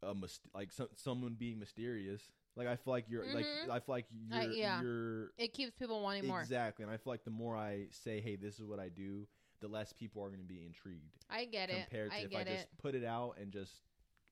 a 0.04 0.14
mys- 0.14 0.40
like 0.54 0.72
some, 0.72 0.88
someone 0.96 1.34
being 1.34 1.60
mysterious. 1.60 2.22
Like 2.56 2.68
I 2.68 2.76
feel 2.76 2.94
like 2.94 3.06
you're 3.10 3.26
like 3.34 3.46
Mhm. 3.46 3.70
I 3.70 3.80
feel 3.80 3.96
like 3.96 4.06
Uh, 4.32 4.40
you're 4.42 4.54
yeah. 4.54 4.82
you're 4.82 5.32
It 5.38 5.54
keeps 5.54 5.72
people 5.78 6.02
wanting 6.02 6.28
more. 6.28 6.42
exactly, 6.42 6.84
and 6.84 6.92
I 6.92 6.98
feel 6.98 7.12
like 7.12 7.24
the 7.24 7.32
more 7.32 7.56
I 7.56 7.88
say, 7.92 8.22
"Hey, 8.22 8.36
this 8.36 8.60
is 8.60 8.66
what 8.66 8.80
I 8.80 8.90
do," 8.90 9.28
the 9.62 9.68
less 9.68 9.94
people 9.94 10.24
are 10.24 10.28
going 10.30 10.42
to 10.42 10.46
be 10.46 10.64
intrigued. 10.66 11.16
I 11.30 11.46
get 11.46 11.70
it. 11.70 11.88
compared 11.90 12.12
to 12.12 12.18
I 12.18 12.20
if 12.22 12.36
I 12.36 12.44
just 12.44 12.64
it. 12.64 12.70
put 12.82 12.96
it 12.96 13.06
out 13.06 13.36
and 13.40 13.52
just 13.52 13.72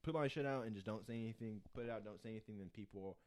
put 0.03 0.13
my 0.13 0.27
shit 0.27 0.45
out 0.45 0.65
and 0.65 0.73
just 0.73 0.85
don't 0.85 1.05
say 1.05 1.13
anything, 1.13 1.61
put 1.73 1.85
it 1.85 1.89
out, 1.89 2.03
don't 2.03 2.21
say 2.21 2.29
anything, 2.29 2.57
then 2.57 2.69
people. 2.73 3.17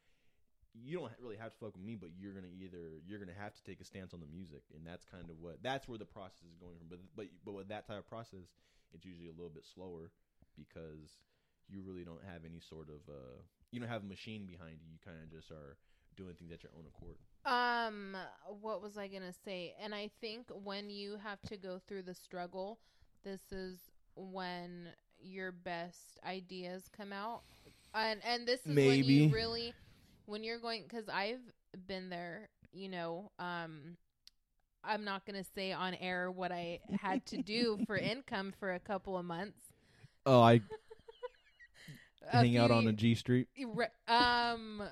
You 0.79 1.01
don't 1.01 1.13
really 1.23 1.41
have 1.41 1.53
to 1.53 1.59
fuck 1.59 1.73
with 1.73 1.83
me, 1.83 1.97
but 1.97 2.11
you're 2.21 2.35
gonna 2.35 2.53
either 2.53 3.01
you're 3.07 3.19
gonna 3.19 3.33
have 3.33 3.55
to 3.55 3.65
take 3.65 3.81
a 3.81 3.85
stance 3.85 4.13
on 4.13 4.21
the 4.21 4.27
music, 4.29 4.61
and 4.77 4.85
that's 4.85 5.07
kind 5.09 5.25
of 5.31 5.41
what 5.41 5.63
that's 5.63 5.89
where 5.89 5.97
the 5.97 6.05
process 6.05 6.45
is 6.45 6.61
going 6.61 6.77
from. 6.77 6.89
But 6.91 7.01
but 7.17 7.27
but 7.47 7.55
with 7.55 7.69
that 7.69 7.89
type 7.89 7.97
of 7.97 8.07
process, 8.07 8.45
it's 8.93 9.07
usually 9.07 9.29
a 9.29 9.33
little 9.33 9.49
bit 9.49 9.65
slower 9.65 10.13
because 10.55 11.25
you 11.67 11.81
really 11.81 12.05
don't 12.05 12.21
have 12.29 12.45
any 12.45 12.61
sort 12.61 12.89
of 12.89 13.01
uh 13.09 13.41
you 13.73 13.81
don't 13.81 13.89
have 13.89 14.03
a 14.05 14.07
machine 14.07 14.45
behind 14.45 14.77
you. 14.85 14.93
You 14.93 14.99
kind 15.01 15.17
of 15.25 15.33
just 15.33 15.51
are 15.51 15.81
doing 16.17 16.35
things 16.35 16.53
at 16.53 16.63
your 16.63 16.73
own 16.77 16.85
accord. 16.87 17.17
Um, 17.45 18.17
what 18.61 18.83
was 18.83 18.99
I 18.99 19.09
gonna 19.09 19.35
say? 19.45 19.75
And 19.81 19.95
I 19.95 20.11
think 20.21 20.49
when 20.65 20.91
you 20.91 21.17
have 21.23 21.41
to 21.43 21.57
go 21.57 21.81
through 21.87 22.03
the 22.03 22.15
struggle, 22.15 22.79
this 23.25 23.41
is 23.53 23.79
when 24.15 24.89
your 25.21 25.53
best 25.53 26.19
ideas 26.27 26.89
come 26.97 27.13
out. 27.13 27.43
And 27.95 28.21
and 28.25 28.47
this 28.47 28.61
is 28.67 28.75
when 28.75 29.05
you 29.05 29.29
really 29.33 29.75
when 30.27 30.43
you're 30.45 30.59
going 30.59 30.83
because 30.83 31.09
I've 31.09 31.41
been 31.87 32.09
there. 32.09 32.49
You 32.73 32.91
know, 32.91 33.31
um, 33.39 33.97
I'm 34.85 35.05
not 35.05 35.25
gonna 35.25 35.45
say 35.55 35.73
on 35.73 35.95
air 35.95 36.31
what 36.31 36.53
I 36.53 36.81
had 37.01 37.25
to 37.27 37.43
do 37.43 37.79
for 37.87 37.97
income 37.97 38.53
for 38.59 38.75
a 38.75 38.81
couple 38.81 39.17
of 39.17 39.25
months. 39.25 39.61
Oh, 40.27 40.41
I 40.41 40.61
hang 42.31 42.57
out 42.57 42.71
on 42.71 42.87
a 42.89 42.93
G 42.93 43.15
Street 43.15 43.49
um, 44.09 44.83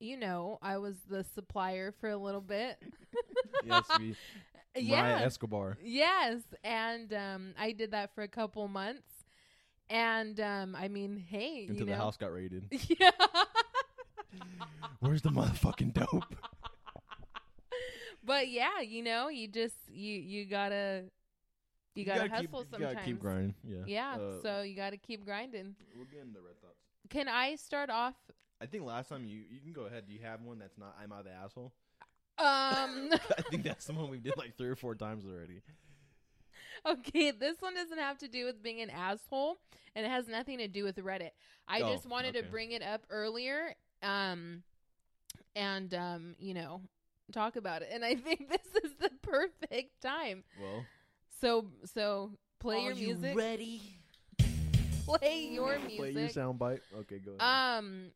you 0.00 0.16
know, 0.16 0.58
I 0.62 0.78
was 0.78 0.96
the 1.08 1.24
supplier 1.34 1.92
for 2.00 2.08
a 2.08 2.16
little 2.16 2.40
bit. 2.40 2.78
Yes, 3.64 3.84
we 3.98 4.14
Maya 4.76 4.84
yeah. 4.84 5.20
Escobar. 5.22 5.76
Yes, 5.82 6.42
and 6.62 7.12
um, 7.12 7.54
I 7.58 7.72
did 7.72 7.90
that 7.90 8.14
for 8.14 8.22
a 8.22 8.28
couple 8.28 8.68
months, 8.68 9.17
and 9.90 10.38
um, 10.40 10.76
I 10.76 10.88
mean, 10.88 11.16
hey, 11.16 11.66
Until 11.68 11.76
you 11.76 11.84
know, 11.86 11.92
the 11.92 11.96
house 11.96 12.16
got 12.16 12.32
raided. 12.32 12.64
yeah. 13.00 13.10
Where's 15.00 15.22
the 15.22 15.30
motherfucking 15.30 15.94
dope? 15.94 16.34
but 18.24 18.48
yeah, 18.48 18.80
you 18.80 19.02
know, 19.02 19.28
you 19.28 19.48
just 19.48 19.76
you 19.90 20.14
you 20.18 20.44
gotta 20.44 21.04
you 21.94 22.04
gotta, 22.04 22.28
keep, 22.28 22.50
hustle 22.50 22.60
you 22.60 22.66
sometimes. 22.70 22.94
gotta 22.94 23.06
keep 23.06 23.20
grinding. 23.20 23.54
Yeah. 23.64 23.78
Yeah, 23.86 24.16
Uh, 24.16 24.42
so 24.42 24.62
you 24.62 24.76
gotta 24.76 24.96
keep 24.96 25.24
grinding. 25.24 25.74
we'll 25.96 26.06
get 26.06 26.20
into 26.20 26.40
red 26.40 26.60
thoughts. 26.60 26.78
Can 27.10 27.28
I 27.28 27.56
start 27.56 27.90
off? 27.90 28.14
I 28.60 28.66
think 28.66 28.84
last 28.84 29.08
time 29.08 29.24
you 29.24 29.42
you 29.50 29.60
can 29.60 29.72
go 29.72 29.82
ahead. 29.82 30.04
Do 30.06 30.12
you 30.12 30.20
have 30.22 30.42
one 30.42 30.58
that's 30.58 30.76
not 30.78 30.96
I'm 31.02 31.12
out 31.12 31.24
the 31.24 31.32
asshole? 31.32 31.72
Um, 32.38 33.10
I 33.38 33.42
think 33.50 33.64
that's 33.64 33.86
the 33.86 33.92
one 33.94 34.10
we 34.10 34.18
did 34.18 34.36
like 34.36 34.56
three 34.56 34.68
or 34.68 34.76
four 34.76 34.94
times 34.94 35.24
already. 35.24 35.60
okay, 36.86 37.30
this 37.30 37.56
one 37.60 37.74
doesn't 37.74 37.98
have 37.98 38.18
to 38.18 38.28
do 38.28 38.44
with 38.44 38.62
being 38.62 38.80
an 38.80 38.90
asshole, 38.90 39.58
and 39.94 40.04
it 40.06 40.08
has 40.08 40.28
nothing 40.28 40.58
to 40.58 40.68
do 40.68 40.84
with 40.84 40.96
Reddit. 40.96 41.30
I 41.66 41.80
Oh, 41.80 41.92
just 41.92 42.06
wanted 42.06 42.36
okay. 42.36 42.44
to 42.46 42.50
bring 42.50 42.72
it 42.72 42.82
up 42.82 43.02
earlier, 43.10 43.74
um, 44.02 44.62
and 45.56 45.92
um, 45.94 46.34
you 46.38 46.54
know, 46.54 46.80
talk 47.32 47.56
about 47.56 47.82
it. 47.82 47.88
And 47.92 48.04
I 48.04 48.14
think 48.16 48.48
this 48.48 48.82
is 48.84 48.92
the 49.00 49.10
perfect 49.22 50.00
time. 50.02 50.44
Well, 50.60 50.84
So 51.40 51.66
so 51.94 52.32
play 52.60 52.84
your 52.84 52.94
music. 52.94 53.36
ready? 53.36 53.82
Play 55.06 55.48
your 55.52 55.78
music. 55.78 55.98
Play 55.98 56.10
your 56.12 56.28
soundbite. 56.28 56.80
Okay, 57.00 57.18
go 57.18 57.32
ahead. 57.38 57.78
Um. 57.78 58.10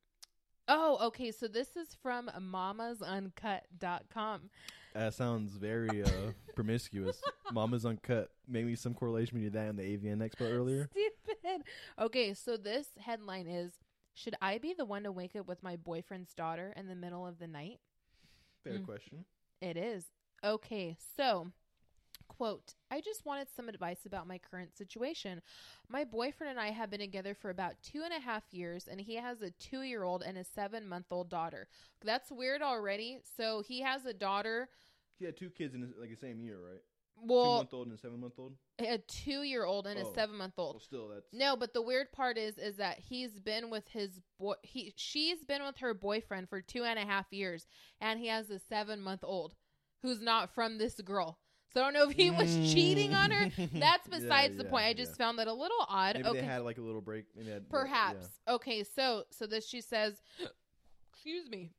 Oh, 0.68 0.98
okay. 1.06 1.30
So 1.32 1.48
this 1.48 1.68
is 1.74 1.96
from 2.02 2.30
mamasuncut.com. 2.38 4.50
that 4.94 5.14
sounds 5.14 5.52
very 5.56 6.02
uh, 6.02 6.08
promiscuous. 6.54 7.20
Mama's 7.52 7.84
uncut. 7.86 8.30
Maybe 8.48 8.74
some 8.76 8.94
correlation 8.94 9.38
between 9.38 9.52
that 9.52 9.68
and 9.70 9.78
the 9.78 9.82
AVN 9.82 10.18
Expo 10.18 10.50
earlier. 10.52 10.88
Stupid. 10.90 11.62
Okay, 11.98 12.34
so 12.34 12.56
this 12.56 12.88
headline 13.00 13.46
is 13.46 13.72
Should 14.14 14.34
I 14.42 14.58
be 14.58 14.74
the 14.76 14.84
one 14.84 15.04
to 15.04 15.12
wake 15.12 15.34
up 15.36 15.46
with 15.48 15.62
my 15.62 15.76
boyfriend's 15.76 16.34
daughter 16.34 16.72
in 16.76 16.86
the 16.88 16.94
middle 16.94 17.26
of 17.26 17.38
the 17.38 17.46
night? 17.46 17.80
Fair 18.64 18.74
Mm. 18.74 18.84
question. 18.86 19.24
It 19.60 19.76
is. 19.76 20.04
Okay, 20.44 20.96
so 21.16 21.48
quote, 22.42 22.74
I 22.90 23.00
just 23.00 23.24
wanted 23.24 23.46
some 23.54 23.68
advice 23.68 24.04
about 24.04 24.26
my 24.26 24.36
current 24.36 24.76
situation. 24.76 25.42
My 25.88 26.02
boyfriend 26.02 26.50
and 26.50 26.58
I 26.58 26.72
have 26.72 26.90
been 26.90 26.98
together 26.98 27.36
for 27.36 27.50
about 27.50 27.74
two 27.84 28.02
and 28.04 28.12
a 28.12 28.18
half 28.18 28.42
years, 28.50 28.88
and 28.90 29.00
he 29.00 29.14
has 29.14 29.42
a 29.42 29.52
two 29.52 29.82
year 29.82 30.02
old 30.02 30.24
and 30.24 30.36
a 30.36 30.42
seven 30.42 30.88
month 30.88 31.06
old 31.12 31.30
daughter. 31.30 31.68
That's 32.04 32.32
weird 32.32 32.60
already. 32.60 33.20
So 33.36 33.62
he 33.64 33.80
has 33.82 34.06
a 34.06 34.12
daughter, 34.12 34.68
He 35.20 35.24
had 35.24 35.36
two 35.36 35.50
kids 35.50 35.76
in 35.76 35.94
like 36.00 36.10
the 36.10 36.16
same 36.16 36.40
year, 36.40 36.56
right? 36.58 36.80
two 37.14 37.28
well, 37.28 37.58
month 37.58 37.74
old 37.74 37.86
and 37.86 38.00
seven 38.00 38.18
month 38.18 38.34
old. 38.36 38.54
a 38.80 38.98
two 38.98 39.42
year 39.42 39.64
old 39.64 39.86
and 39.86 40.00
Oh. 40.00 40.10
a 40.10 40.12
seven 40.12 40.36
month 40.36 40.54
old. 40.58 40.74
Well, 40.74 40.80
still, 40.80 41.08
that's 41.10 41.32
No, 41.32 41.54
but 41.54 41.72
the 41.72 41.82
weird 41.82 42.10
part 42.10 42.38
is 42.38 42.58
is 42.58 42.78
that 42.78 42.98
he's 42.98 43.38
been 43.38 43.70
with 43.70 43.86
his 43.86 44.20
boy 44.40 44.54
he 44.64 44.92
she's 44.96 45.44
been 45.44 45.62
with 45.62 45.76
her 45.76 45.94
boyfriend 45.94 46.48
for 46.48 46.60
two 46.60 46.82
and 46.82 46.98
a 46.98 47.06
half 47.06 47.26
years 47.32 47.68
and 48.00 48.18
he 48.18 48.26
has 48.26 48.50
a 48.50 48.58
seven 48.58 49.00
month 49.00 49.22
old 49.22 49.54
who's 50.02 50.20
not 50.20 50.52
from 50.52 50.78
this 50.78 51.00
girl. 51.00 51.38
So 51.74 51.80
I 51.80 51.84
don't 51.84 51.94
know 51.94 52.08
if 52.08 52.16
he 52.16 52.30
was 52.30 52.54
cheating 52.72 53.14
on 53.14 53.30
her. 53.30 53.46
Mm. 53.46 53.70
That's 53.80 54.08
Yeah, 54.10 54.18
besides 54.18 54.56
the 54.56 54.64
yeah, 54.64 54.70
point. 54.70 54.84
I 54.84 54.92
just 54.92 55.12
yeah. 55.12 55.24
found 55.24 55.38
that 55.38 55.48
a 55.48 55.52
little 55.52 55.84
odd. 55.88 56.16
Maybe 56.16 56.28
okay. 56.28 56.40
they 56.40 56.46
had 56.46 56.62
like 56.62 56.78
a 56.78 56.82
little 56.82 57.00
break. 57.00 57.24
Had, 57.46 57.68
Perhaps. 57.68 58.28
Okay, 58.48 58.84
so 58.84 59.24
so 59.30 59.46
this 59.46 59.66
she 59.66 59.80
says, 59.80 60.22
excuse 61.12 61.48
me. 61.48 61.70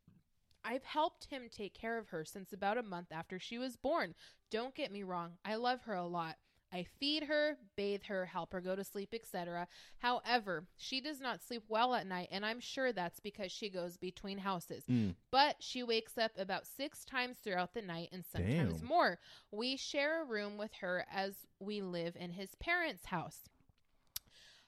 I've 0.65 0.83
helped 0.85 1.25
him 1.25 1.49
take 1.51 1.73
care 1.73 1.97
of 1.97 2.07
her 2.09 2.23
since 2.23 2.53
about 2.53 2.77
a 2.77 2.83
month 2.83 3.07
after 3.11 3.37
she 3.37 3.57
was 3.57 3.75
born. 3.75 4.15
Don't 4.49 4.73
get 4.73 4.91
me 4.91 5.03
wrong, 5.03 5.31
I 5.43 5.55
love 5.55 5.81
her 5.83 5.93
a 5.93 6.07
lot. 6.07 6.37
I 6.73 6.85
feed 6.99 7.23
her, 7.23 7.57
bathe 7.75 8.03
her, 8.07 8.25
help 8.25 8.51
her 8.53 8.59
go 8.59 8.75
to 8.75 8.83
sleep, 8.83 9.13
etc. 9.13 9.67
However, 9.99 10.65
she 10.75 10.99
does 10.99 11.21
not 11.21 11.41
sleep 11.41 11.63
well 11.67 11.93
at 11.93 12.07
night, 12.07 12.29
and 12.31 12.43
I'm 12.43 12.59
sure 12.59 12.91
that's 12.91 13.19
because 13.19 13.51
she 13.51 13.69
goes 13.69 13.95
between 13.95 14.39
houses. 14.39 14.83
Mm. 14.89 15.13
But 15.31 15.57
she 15.59 15.83
wakes 15.83 16.17
up 16.17 16.31
about 16.37 16.65
six 16.65 17.05
times 17.05 17.37
throughout 17.37 17.75
the 17.75 17.83
night 17.83 18.09
and 18.11 18.25
sometimes 18.25 18.79
Damn. 18.79 18.87
more. 18.87 19.19
We 19.51 19.77
share 19.77 20.23
a 20.23 20.25
room 20.25 20.57
with 20.57 20.73
her 20.81 21.05
as 21.13 21.35
we 21.59 21.81
live 21.81 22.15
in 22.19 22.31
his 22.31 22.55
parents' 22.55 23.05
house. 23.05 23.41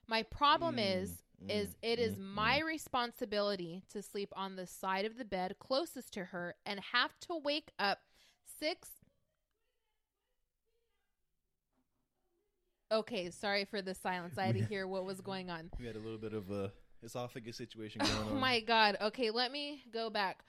My 0.08 0.22
problem 0.24 0.76
Mm, 0.76 1.02
is 1.02 1.24
is 1.48 1.70
mm, 1.70 1.76
it 1.82 2.00
is 2.00 2.16
mm, 2.16 2.22
my 2.22 2.60
responsibility 2.60 3.84
to 3.90 4.02
sleep 4.02 4.32
on 4.36 4.56
the 4.56 4.66
side 4.68 5.06
of 5.06 5.18
the 5.18 5.26
bed 5.26 5.56
closest 5.60 6.14
to 6.14 6.26
her 6.26 6.56
and 6.66 6.80
have 6.92 7.20
to 7.20 7.36
wake 7.36 7.72
up 7.78 8.00
6 8.60 8.90
Okay, 12.92 13.32
sorry 13.32 13.66
for 13.66 13.82
the 13.82 13.96
silence. 13.96 14.38
I 14.38 14.46
had 14.46 14.56
to 14.56 14.62
hear 14.62 14.88
what 14.88 15.06
was 15.06 15.22
going 15.22 15.50
on. 15.50 15.72
We 15.80 15.86
had 15.86 15.96
a 15.96 16.00
little 16.00 16.18
bit 16.18 16.34
of 16.34 16.52
a 16.52 16.72
esophagus 17.04 17.58
situation 17.58 18.02
oh 18.04 18.06
going 18.06 18.18
Oh 18.18 18.32
on. 18.32 18.38
Oh 18.38 18.40
my 18.40 18.60
god. 18.60 18.98
Okay, 19.02 19.32
let 19.32 19.52
me 19.52 19.84
go 19.92 20.10
back. 20.10 20.44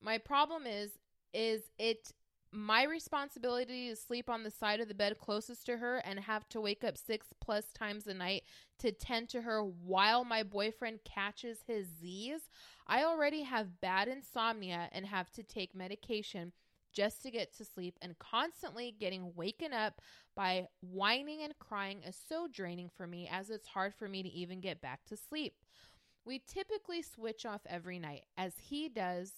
My 0.00 0.18
problem 0.18 0.66
is 0.66 0.92
is 1.32 1.62
it 1.78 2.12
my 2.54 2.84
responsibility 2.84 3.88
to 3.88 3.96
sleep 3.96 4.28
on 4.28 4.42
the 4.42 4.50
side 4.50 4.80
of 4.80 4.86
the 4.88 4.94
bed 4.94 5.18
closest 5.18 5.64
to 5.64 5.78
her 5.78 6.02
and 6.04 6.20
have 6.20 6.46
to 6.50 6.60
wake 6.60 6.84
up 6.84 6.98
6 6.98 7.28
plus 7.40 7.72
times 7.72 8.06
a 8.06 8.12
night 8.12 8.42
to 8.78 8.92
tend 8.92 9.30
to 9.30 9.40
her 9.40 9.62
while 9.64 10.22
my 10.22 10.42
boyfriend 10.42 11.00
catches 11.04 11.60
his 11.66 11.86
Z's? 12.00 12.42
I 12.86 13.04
already 13.04 13.42
have 13.42 13.80
bad 13.80 14.08
insomnia 14.08 14.90
and 14.92 15.06
have 15.06 15.30
to 15.32 15.42
take 15.42 15.74
medication 15.74 16.52
just 16.92 17.22
to 17.22 17.30
get 17.30 17.56
to 17.56 17.64
sleep 17.64 17.96
and 18.02 18.18
constantly 18.18 18.94
getting 18.98 19.32
waken 19.34 19.72
up 19.72 20.00
by 20.36 20.66
whining 20.80 21.42
and 21.42 21.58
crying 21.58 22.02
is 22.06 22.16
so 22.28 22.48
draining 22.52 22.90
for 22.96 23.06
me 23.06 23.28
as 23.30 23.50
it's 23.50 23.66
hard 23.66 23.94
for 23.94 24.08
me 24.08 24.22
to 24.22 24.28
even 24.28 24.60
get 24.60 24.80
back 24.80 25.04
to 25.06 25.16
sleep. 25.16 25.54
We 26.24 26.42
typically 26.46 27.02
switch 27.02 27.44
off 27.44 27.62
every 27.66 27.98
night 27.98 28.24
as 28.36 28.54
he 28.58 28.88
does. 28.88 29.32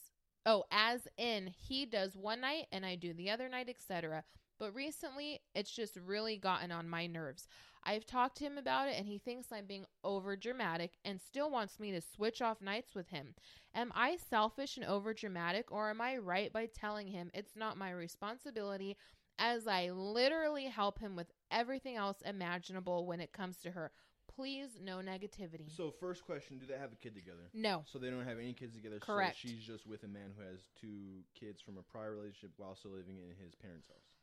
Oh, 0.46 0.64
as 0.70 1.08
in 1.16 1.46
he 1.46 1.86
does 1.86 2.16
one 2.16 2.42
night 2.42 2.66
and 2.70 2.84
I 2.84 2.96
do 2.96 3.14
the 3.14 3.30
other 3.30 3.48
night, 3.48 3.68
etc. 3.68 4.24
But 4.58 4.74
recently, 4.74 5.40
it's 5.54 5.70
just 5.70 5.96
really 5.96 6.36
gotten 6.36 6.70
on 6.70 6.88
my 6.88 7.06
nerves. 7.06 7.48
I've 7.84 8.06
talked 8.06 8.38
to 8.38 8.44
him 8.44 8.56
about 8.56 8.88
it 8.88 8.96
and 8.96 9.06
he 9.06 9.18
thinks 9.18 9.52
I'm 9.52 9.66
being 9.66 9.84
over 10.02 10.36
dramatic 10.36 10.92
and 11.04 11.20
still 11.20 11.50
wants 11.50 11.78
me 11.78 11.92
to 11.92 12.00
switch 12.00 12.40
off 12.40 12.62
nights 12.62 12.94
with 12.94 13.08
him. 13.08 13.34
Am 13.74 13.92
I 13.94 14.16
selfish 14.16 14.76
and 14.76 14.86
over 14.86 15.12
dramatic 15.12 15.70
or 15.70 15.90
am 15.90 16.00
I 16.00 16.16
right 16.16 16.52
by 16.52 16.66
telling 16.66 17.08
him 17.08 17.30
it's 17.34 17.56
not 17.56 17.76
my 17.76 17.90
responsibility 17.90 18.96
as 19.38 19.66
I 19.66 19.90
literally 19.90 20.66
help 20.66 20.98
him 20.98 21.16
with 21.16 21.26
everything 21.50 21.96
else 21.96 22.22
imaginable 22.24 23.06
when 23.06 23.20
it 23.20 23.32
comes 23.32 23.56
to 23.58 23.72
her? 23.72 23.90
Please, 24.34 24.78
no 24.82 24.98
negativity. 24.98 25.70
So 25.76 25.92
first 26.00 26.24
question: 26.24 26.58
Do 26.58 26.66
they 26.66 26.78
have 26.78 26.92
a 26.92 26.96
kid 26.96 27.14
together? 27.14 27.50
No. 27.52 27.84
So 27.86 27.98
they 27.98 28.10
don't 28.10 28.24
have 28.24 28.38
any 28.38 28.52
kids 28.52 28.74
together. 28.74 28.98
Correct. 28.98 29.36
So 29.40 29.48
she's 29.48 29.62
just 29.62 29.86
with 29.86 30.02
a 30.02 30.08
man 30.08 30.32
who 30.36 30.42
has 30.42 30.58
two 30.80 31.22
kids 31.38 31.60
from 31.60 31.76
a 31.78 31.82
prior 31.82 32.12
relationship 32.12 32.50
while 32.56 32.74
still 32.74 32.92
living 32.92 33.18
in 33.18 33.28
his 33.44 33.54
parents' 33.54 33.86
house. 33.86 34.13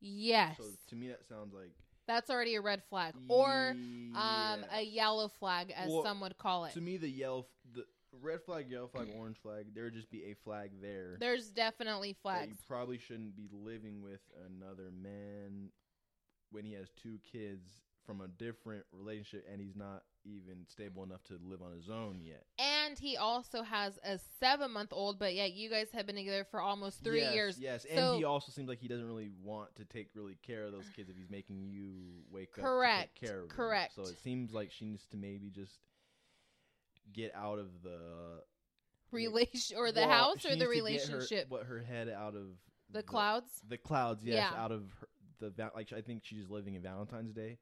Yes. 0.00 0.56
So 0.58 0.64
to 0.88 0.96
me, 0.96 1.08
that 1.08 1.26
sounds 1.28 1.54
like 1.54 1.70
That's 2.06 2.28
already 2.30 2.54
a 2.56 2.60
red 2.60 2.82
flag. 2.90 3.14
Or 3.28 3.70
um, 3.70 4.14
Yeah. 4.14 4.78
a 4.78 4.82
yellow 4.82 5.28
flag, 5.28 5.72
as 5.76 5.90
Well, 5.90 6.02
some 6.02 6.20
would 6.20 6.36
call 6.38 6.66
it. 6.66 6.74
to 6.74 6.80
me 6.80 6.96
the 6.98 7.08
yellow, 7.08 7.46
the 7.72 7.84
red 8.20 8.42
flag, 8.42 8.70
yellow 8.70 8.88
flag, 8.88 9.08
orange 9.16 9.38
flag. 9.38 9.74
There 9.74 9.84
would 9.84 9.94
just 9.94 10.10
be 10.10 10.24
a 10.24 10.34
flag 10.34 10.70
there. 10.80 11.16
There's 11.18 11.48
definitely 11.50 12.14
flags. 12.22 12.50
you 12.50 12.56
probably 12.68 12.98
shouldn't 12.98 13.36
be 13.36 13.48
living 13.52 14.02
with 14.02 14.20
another 14.46 14.90
man 14.90 15.70
when 16.50 16.64
he 16.64 16.72
has 16.74 16.90
two 17.02 17.18
kids 17.32 17.70
from 18.04 18.20
a 18.20 18.28
different 18.28 18.84
relationship 18.92 19.46
and 19.50 19.60
he's 19.60 19.74
not 19.74 20.02
even 20.26 20.66
stable 20.68 21.02
enough 21.02 21.22
to 21.24 21.38
live 21.42 21.62
on 21.62 21.72
his 21.72 21.88
own 21.88 22.20
yet. 22.22 22.44
And 22.58 22.73
he 22.98 23.16
also 23.16 23.62
has 23.62 23.98
a 24.04 24.18
seven 24.40 24.70
month 24.72 24.92
old, 24.92 25.18
but 25.18 25.34
yet 25.34 25.52
you 25.52 25.68
guys 25.70 25.90
have 25.92 26.06
been 26.06 26.16
together 26.16 26.44
for 26.50 26.60
almost 26.60 27.02
three 27.04 27.20
Yes, 27.20 27.34
years. 27.34 27.58
Yes, 27.60 27.84
and 27.84 27.98
So- 27.98 28.16
he 28.18 28.24
also 28.24 28.50
seems 28.52 28.68
like 28.68 28.78
he 28.78 28.88
doesn't 28.88 29.06
really 29.06 29.30
want 29.42 29.74
to 29.76 29.84
take 29.84 30.10
really 30.14 30.36
care 30.42 30.64
of 30.64 30.72
those 30.72 30.88
kids 30.94 31.08
if 31.10 31.16
he's 31.16 31.30
making 31.30 31.64
you 31.68 32.22
wake 32.30 32.52
Correct, 32.52 32.60
up 32.60 32.64
Correct. 32.64 33.14
take 33.20 33.28
care 33.30 33.40
them. 33.40 33.48
correct. 33.48 33.94
So 33.94 34.02
it 34.02 34.18
seems 34.22 34.52
like 34.52 34.70
she 34.70 34.84
needs 34.84 35.06
to 35.06 35.16
maybe 35.16 35.50
just 35.50 35.78
get 37.12 37.34
out 37.34 37.58
of 37.58 37.82
the 37.82 38.42
Relation 39.10 39.76
or 39.76 39.92
the 39.92 40.00
Well, 40.00 40.08
house 40.08 40.44
or 40.44 40.56
the 40.56 40.56
needs 40.56 40.60
to 40.60 40.64
her- 40.64 40.70
relationship. 40.70 41.48
what 41.48 41.66
her 41.66 41.80
head 41.80 42.08
out 42.08 42.34
of 42.34 42.58
The 42.90 43.02
clouds? 43.02 43.60
The 43.68 43.78
clouds, 43.78 44.24
yes, 44.24 44.34
Yeah. 44.52 44.60
out 44.62 44.72
of 44.72 44.90
her, 44.94 45.08
the 45.38 45.70
like 45.74 45.92
I 45.92 46.00
think 46.00 46.24
she's 46.24 46.48
living 46.50 46.74
in 46.74 46.82
Valentine's 46.82 47.32
Day. 47.32 47.58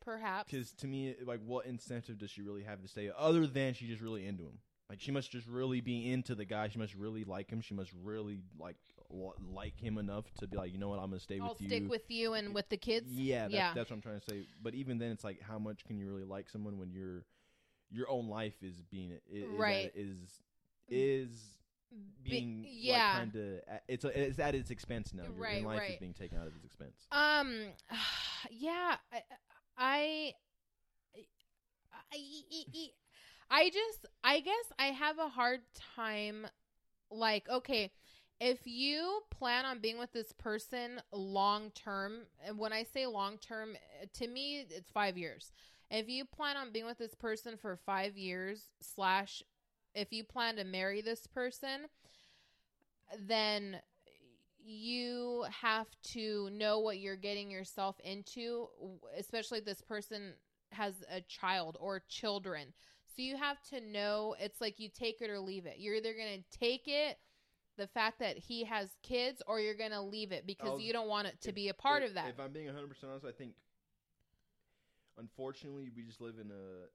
Perhaps. 0.00 0.50
Because 0.50 0.72
to 0.74 0.86
me, 0.86 1.14
like, 1.22 1.40
what 1.40 1.66
incentive 1.66 2.18
does 2.18 2.30
she 2.30 2.40
really 2.42 2.62
have 2.62 2.80
to 2.82 2.88
stay 2.88 3.10
other 3.16 3.46
than 3.46 3.74
she's 3.74 3.88
just 3.90 4.00
really 4.00 4.26
into 4.26 4.44
him? 4.44 4.58
Like, 4.88 5.00
she 5.00 5.10
must 5.12 5.30
just 5.30 5.46
really 5.46 5.80
be 5.80 6.10
into 6.10 6.34
the 6.34 6.44
guy. 6.46 6.68
She 6.68 6.78
must 6.78 6.94
really 6.94 7.24
like 7.24 7.50
him. 7.50 7.60
She 7.60 7.74
must 7.74 7.90
really 8.02 8.40
like 8.58 8.76
like 9.54 9.78
him 9.78 9.96
enough 9.96 10.24
to 10.38 10.46
be 10.46 10.56
like, 10.56 10.72
you 10.72 10.78
know 10.78 10.88
what, 10.88 10.98
I'm 10.98 11.08
gonna 11.10 11.20
stay 11.20 11.36
with 11.36 11.40
you. 11.40 11.44
I'll 11.44 11.52
with 11.54 11.60
you. 11.62 11.68
stick 11.68 11.90
with 11.90 12.10
you 12.10 12.34
and 12.34 12.54
with 12.54 12.68
the 12.68 12.76
kids. 12.76 13.10
Yeah, 13.10 13.42
that, 13.48 13.50
yeah. 13.50 13.72
that's 13.74 13.90
what 13.90 13.96
I'm 13.96 14.02
trying 14.02 14.20
to 14.20 14.30
say. 14.30 14.46
But 14.62 14.74
even 14.74 14.98
then, 14.98 15.10
it's 15.10 15.24
like, 15.24 15.40
how 15.40 15.58
much 15.58 15.84
can 15.84 15.98
you 15.98 16.06
really 16.06 16.24
like 16.24 16.48
someone 16.48 16.78
when 16.78 16.90
your 16.90 17.24
your 17.90 18.08
own 18.10 18.28
life 18.28 18.62
is 18.62 18.82
being 18.90 19.12
is, 19.30 19.44
is 19.44 19.58
Right. 19.58 19.90
is 19.94 20.42
is 20.88 21.58
Be- 22.22 22.30
being 22.30 22.66
yeah. 22.68 23.18
kind 23.18 23.34
of 23.34 23.78
it's 23.88 24.04
a, 24.04 24.26
it's 24.26 24.38
at 24.38 24.54
its 24.54 24.70
expense 24.70 25.14
now. 25.14 25.22
Your 25.24 25.32
Right, 25.32 25.58
own 25.58 25.64
life 25.64 25.90
is 25.90 25.96
being 25.96 26.12
taken 26.14 26.38
out 26.38 26.46
of 26.46 26.54
its 26.54 26.64
expense. 26.64 27.06
Um, 27.10 27.68
yeah, 28.50 28.96
I, 29.12 29.22
I, 29.78 30.34
I, 32.12 32.16
I 33.50 33.70
just, 33.70 34.06
I 34.22 34.40
guess 34.40 34.72
I 34.78 34.86
have 34.86 35.18
a 35.18 35.28
hard 35.28 35.60
time. 35.96 36.46
Like, 37.10 37.48
okay, 37.48 37.90
if 38.40 38.58
you 38.66 39.20
plan 39.30 39.64
on 39.64 39.80
being 39.80 39.98
with 39.98 40.12
this 40.12 40.32
person 40.32 41.00
long 41.12 41.70
term, 41.70 42.20
and 42.46 42.58
when 42.58 42.72
I 42.72 42.84
say 42.84 43.06
long 43.06 43.38
term, 43.38 43.76
eh, 44.02 44.06
to 44.14 44.28
me, 44.28 44.66
it's 44.68 44.90
five 44.90 45.16
years. 45.16 45.52
If 45.90 46.08
you 46.08 46.24
plan 46.26 46.56
on 46.56 46.72
being 46.72 46.84
with 46.84 46.98
this 46.98 47.14
person 47.14 47.56
for 47.56 47.78
five 47.86 48.16
years, 48.16 48.64
slash, 48.80 49.42
if 49.94 50.12
you 50.12 50.22
plan 50.22 50.56
to 50.56 50.64
marry 50.64 51.00
this 51.00 51.26
person, 51.26 51.86
then 53.26 53.78
you 54.62 55.46
have 55.62 55.86
to 56.02 56.50
know 56.50 56.80
what 56.80 56.98
you're 56.98 57.16
getting 57.16 57.50
yourself 57.50 57.98
into, 58.04 58.68
especially 59.16 59.58
if 59.58 59.64
this 59.64 59.80
person 59.80 60.34
has 60.72 60.94
a 61.10 61.22
child 61.22 61.78
or 61.80 62.02
children. 62.08 62.74
So 63.18 63.22
you 63.24 63.36
have 63.36 63.60
to 63.70 63.80
know 63.80 64.36
it's 64.38 64.60
like 64.60 64.78
you 64.78 64.88
take 64.88 65.20
it 65.20 65.28
or 65.28 65.40
leave 65.40 65.66
it. 65.66 65.78
You're 65.78 65.96
either 65.96 66.14
going 66.14 66.44
to 66.44 66.58
take 66.58 66.86
it, 66.86 67.18
the 67.76 67.88
fact 67.88 68.20
that 68.20 68.38
he 68.38 68.62
has 68.62 68.90
kids, 69.02 69.42
or 69.44 69.58
you're 69.58 69.74
going 69.74 69.90
to 69.90 70.00
leave 70.00 70.30
it 70.30 70.46
because 70.46 70.68
I'll- 70.68 70.80
you 70.80 70.92
don't 70.92 71.08
want 71.08 71.26
it 71.26 71.40
to 71.40 71.48
if- 71.48 71.54
be 71.56 71.68
a 71.68 71.74
part 71.74 72.04
if- 72.04 72.10
of 72.10 72.14
that. 72.14 72.28
If 72.28 72.38
I'm 72.38 72.52
being 72.52 72.68
100 72.68 72.86
percent 72.86 73.10
honest, 73.10 73.26
I 73.26 73.32
think 73.32 73.54
unfortunately 75.16 75.90
we 75.96 76.02
just 76.04 76.20
live 76.20 76.38
in 76.38 76.52
a 76.52 76.86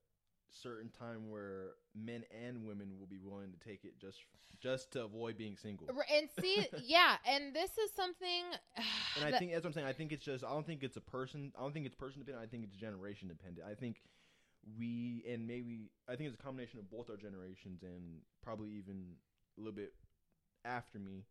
certain 0.49 0.91
time 0.91 1.29
where 1.29 1.75
men 1.93 2.23
and 2.31 2.65
women 2.65 2.97
will 2.97 3.07
be 3.07 3.19
willing 3.19 3.51
to 3.51 3.59
take 3.59 3.83
it 3.83 3.99
just 3.99 4.19
just 4.61 4.91
to 4.91 5.03
avoid 5.03 5.35
being 5.35 5.57
single. 5.57 5.89
And 5.89 6.29
see, 6.39 6.65
yeah, 6.85 7.17
and 7.25 7.53
this 7.53 7.77
is 7.77 7.91
something. 7.91 8.45
And 9.17 9.25
I 9.35 9.37
think 9.37 9.51
that's 9.51 9.63
what 9.63 9.71
I'm 9.71 9.73
saying. 9.73 9.87
I 9.87 9.93
think 9.93 10.13
it's 10.13 10.23
just 10.23 10.45
I 10.45 10.49
don't 10.51 10.65
think 10.65 10.83
it's 10.83 10.95
a 10.95 11.01
person. 11.01 11.51
I 11.57 11.61
don't 11.61 11.73
think 11.73 11.85
it's 11.85 11.95
person 11.95 12.19
dependent. 12.19 12.47
I 12.47 12.49
think 12.49 12.63
it's 12.63 12.77
generation 12.77 13.27
dependent. 13.27 13.67
I 13.67 13.75
think 13.75 14.01
we 14.77 15.23
and 15.29 15.47
maybe 15.47 15.91
I 16.09 16.15
think 16.15 16.29
it's 16.29 16.39
a 16.39 16.43
combination 16.43 16.79
of 16.79 16.89
both 16.89 17.09
our 17.09 17.17
generations 17.17 17.83
and 17.83 18.19
probably 18.43 18.71
even 18.71 19.15
a 19.57 19.61
little 19.61 19.73
bit 19.75 19.93
after 20.65 20.99
me. 20.99 21.25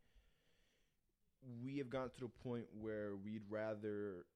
We 1.64 1.78
have 1.78 1.90
gotten 1.90 2.10
to 2.10 2.20
the 2.20 2.28
point 2.28 2.66
where 2.80 3.16
we'd 3.16 3.42
rather 3.50 4.26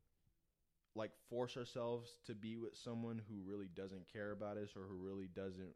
like 0.94 1.12
force 1.28 1.56
ourselves 1.56 2.08
to 2.26 2.34
be 2.34 2.56
with 2.56 2.76
someone 2.76 3.20
who 3.28 3.34
really 3.48 3.68
doesn't 3.74 4.10
care 4.12 4.32
about 4.32 4.56
us 4.56 4.70
or 4.76 4.82
who 4.88 4.96
really 4.96 5.28
doesn't 5.34 5.74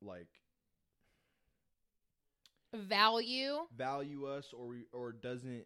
like 0.00 0.28
value. 2.74 3.58
value 3.76 4.26
us 4.26 4.46
or 4.52 4.66
we, 4.66 4.84
or 4.92 5.12
doesn't 5.12 5.64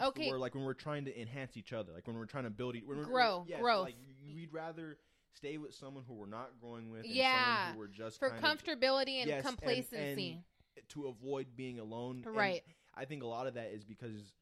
Okay. 0.00 0.32
like 0.32 0.54
when 0.54 0.64
we're 0.64 0.72
trying 0.74 1.04
to 1.04 1.20
enhance 1.20 1.56
each 1.56 1.72
other 1.72 1.92
like 1.92 2.06
when 2.06 2.16
we're 2.16 2.24
trying 2.26 2.44
to 2.44 2.50
build 2.50 2.76
each 2.76 2.84
when 2.86 2.98
we're, 2.98 3.04
Grow, 3.04 3.44
yes, 3.46 3.60
growth. 3.60 3.82
like 3.84 3.96
we'd 4.34 4.52
rather 4.52 4.96
stay 5.34 5.58
with 5.58 5.74
someone 5.74 6.04
who 6.06 6.14
we're 6.14 6.26
not 6.26 6.50
growing 6.60 6.90
with 6.90 7.04
and 7.04 7.14
Yeah, 7.14 7.72
who 7.72 7.78
we're 7.78 7.86
just 7.88 8.18
for 8.18 8.30
kind 8.30 8.44
of- 8.44 8.62
comfortability 8.64 9.16
and 9.20 9.28
Yes, 9.28 9.44
and- 9.46 9.56
complacency. 9.58 10.32
and 10.76 10.88
to 10.88 11.06
avoid 11.08 11.54
being 11.56 11.78
alone 11.78 12.22
And 12.26 12.34
Right. 12.36 12.62
I 12.94 13.04
think 13.04 13.22
a 13.22 13.26
lot 13.26 13.46
of 13.46 13.54
that 13.54 13.70
is 13.72 13.84
because 13.84 14.34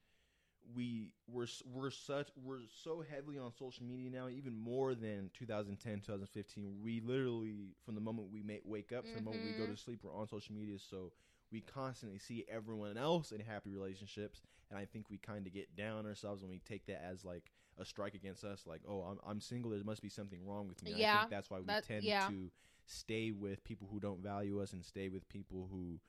we 0.75 1.13
we're 1.27 1.47
we're 1.65 1.91
such 1.91 2.29
we're 2.37 2.61
so 2.69 3.01
heavily 3.01 3.39
on 3.39 3.51
social 3.53 3.85
media 3.85 4.11
now, 4.11 4.29
even 4.29 4.55
more 4.57 4.95
than 4.95 5.31
2010, 5.35 6.01
2015. 6.01 6.81
We 6.81 7.01
literally 7.01 7.75
from 7.85 7.95
the 7.95 8.01
moment 8.01 8.31
we 8.31 8.43
may, 8.43 8.61
wake 8.65 8.93
up 8.93 9.05
to 9.07 9.15
the 9.15 9.23
moment 9.23 9.45
we 9.45 9.53
go 9.53 9.65
Mhm. 9.67 9.71
to 9.75 9.77
sleep, 9.77 10.05
we're 10.05 10.13
on 10.15 10.29
social 10.29 10.55
media. 10.55 10.79
So 10.79 11.13
we 11.51 11.61
constantly 11.63 12.19
see 12.19 12.45
everyone 12.47 12.97
else 12.97 13.33
in 13.33 13.41
happy 13.41 13.71
relationships, 13.71 14.43
and 14.69 14.79
I 14.79 14.85
think 14.85 15.11
we 15.11 15.19
kind 15.19 15.47
of 15.47 15.53
get 15.53 15.75
down 15.75 16.07
ourselves 16.07 16.43
when 16.43 16.51
we 16.51 16.61
take 16.61 16.87
that 16.87 17.03
as 17.03 17.25
like 17.25 17.51
a 17.81 17.85
strike 17.85 18.15
against 18.15 18.45
us. 18.45 18.65
Like, 18.67 18.83
oh, 18.89 19.01
I'm, 19.03 19.19
I'm 19.27 19.41
single. 19.41 19.71
There 19.71 19.83
must 19.85 20.03
be 20.03 20.09
something 20.09 20.45
wrong 20.47 20.69
with 20.69 20.83
me. 20.83 20.93
And 20.93 20.99
I 20.99 21.01
Yeah, 21.01 21.19
think 21.21 21.31
that's 21.31 21.51
why 21.51 21.59
we 21.61 21.67
that- 21.67 21.85
tend 21.85 22.05
yeah. 22.05 22.29
to 22.29 22.51
stay 22.87 23.31
with 23.33 23.65
people 23.65 23.89
who 23.91 23.99
don't 24.01 24.21
value 24.23 24.61
us 24.61 24.73
and 24.73 24.85
stay 24.85 25.09
with 25.09 25.29
people 25.29 25.69
who 25.71 26.01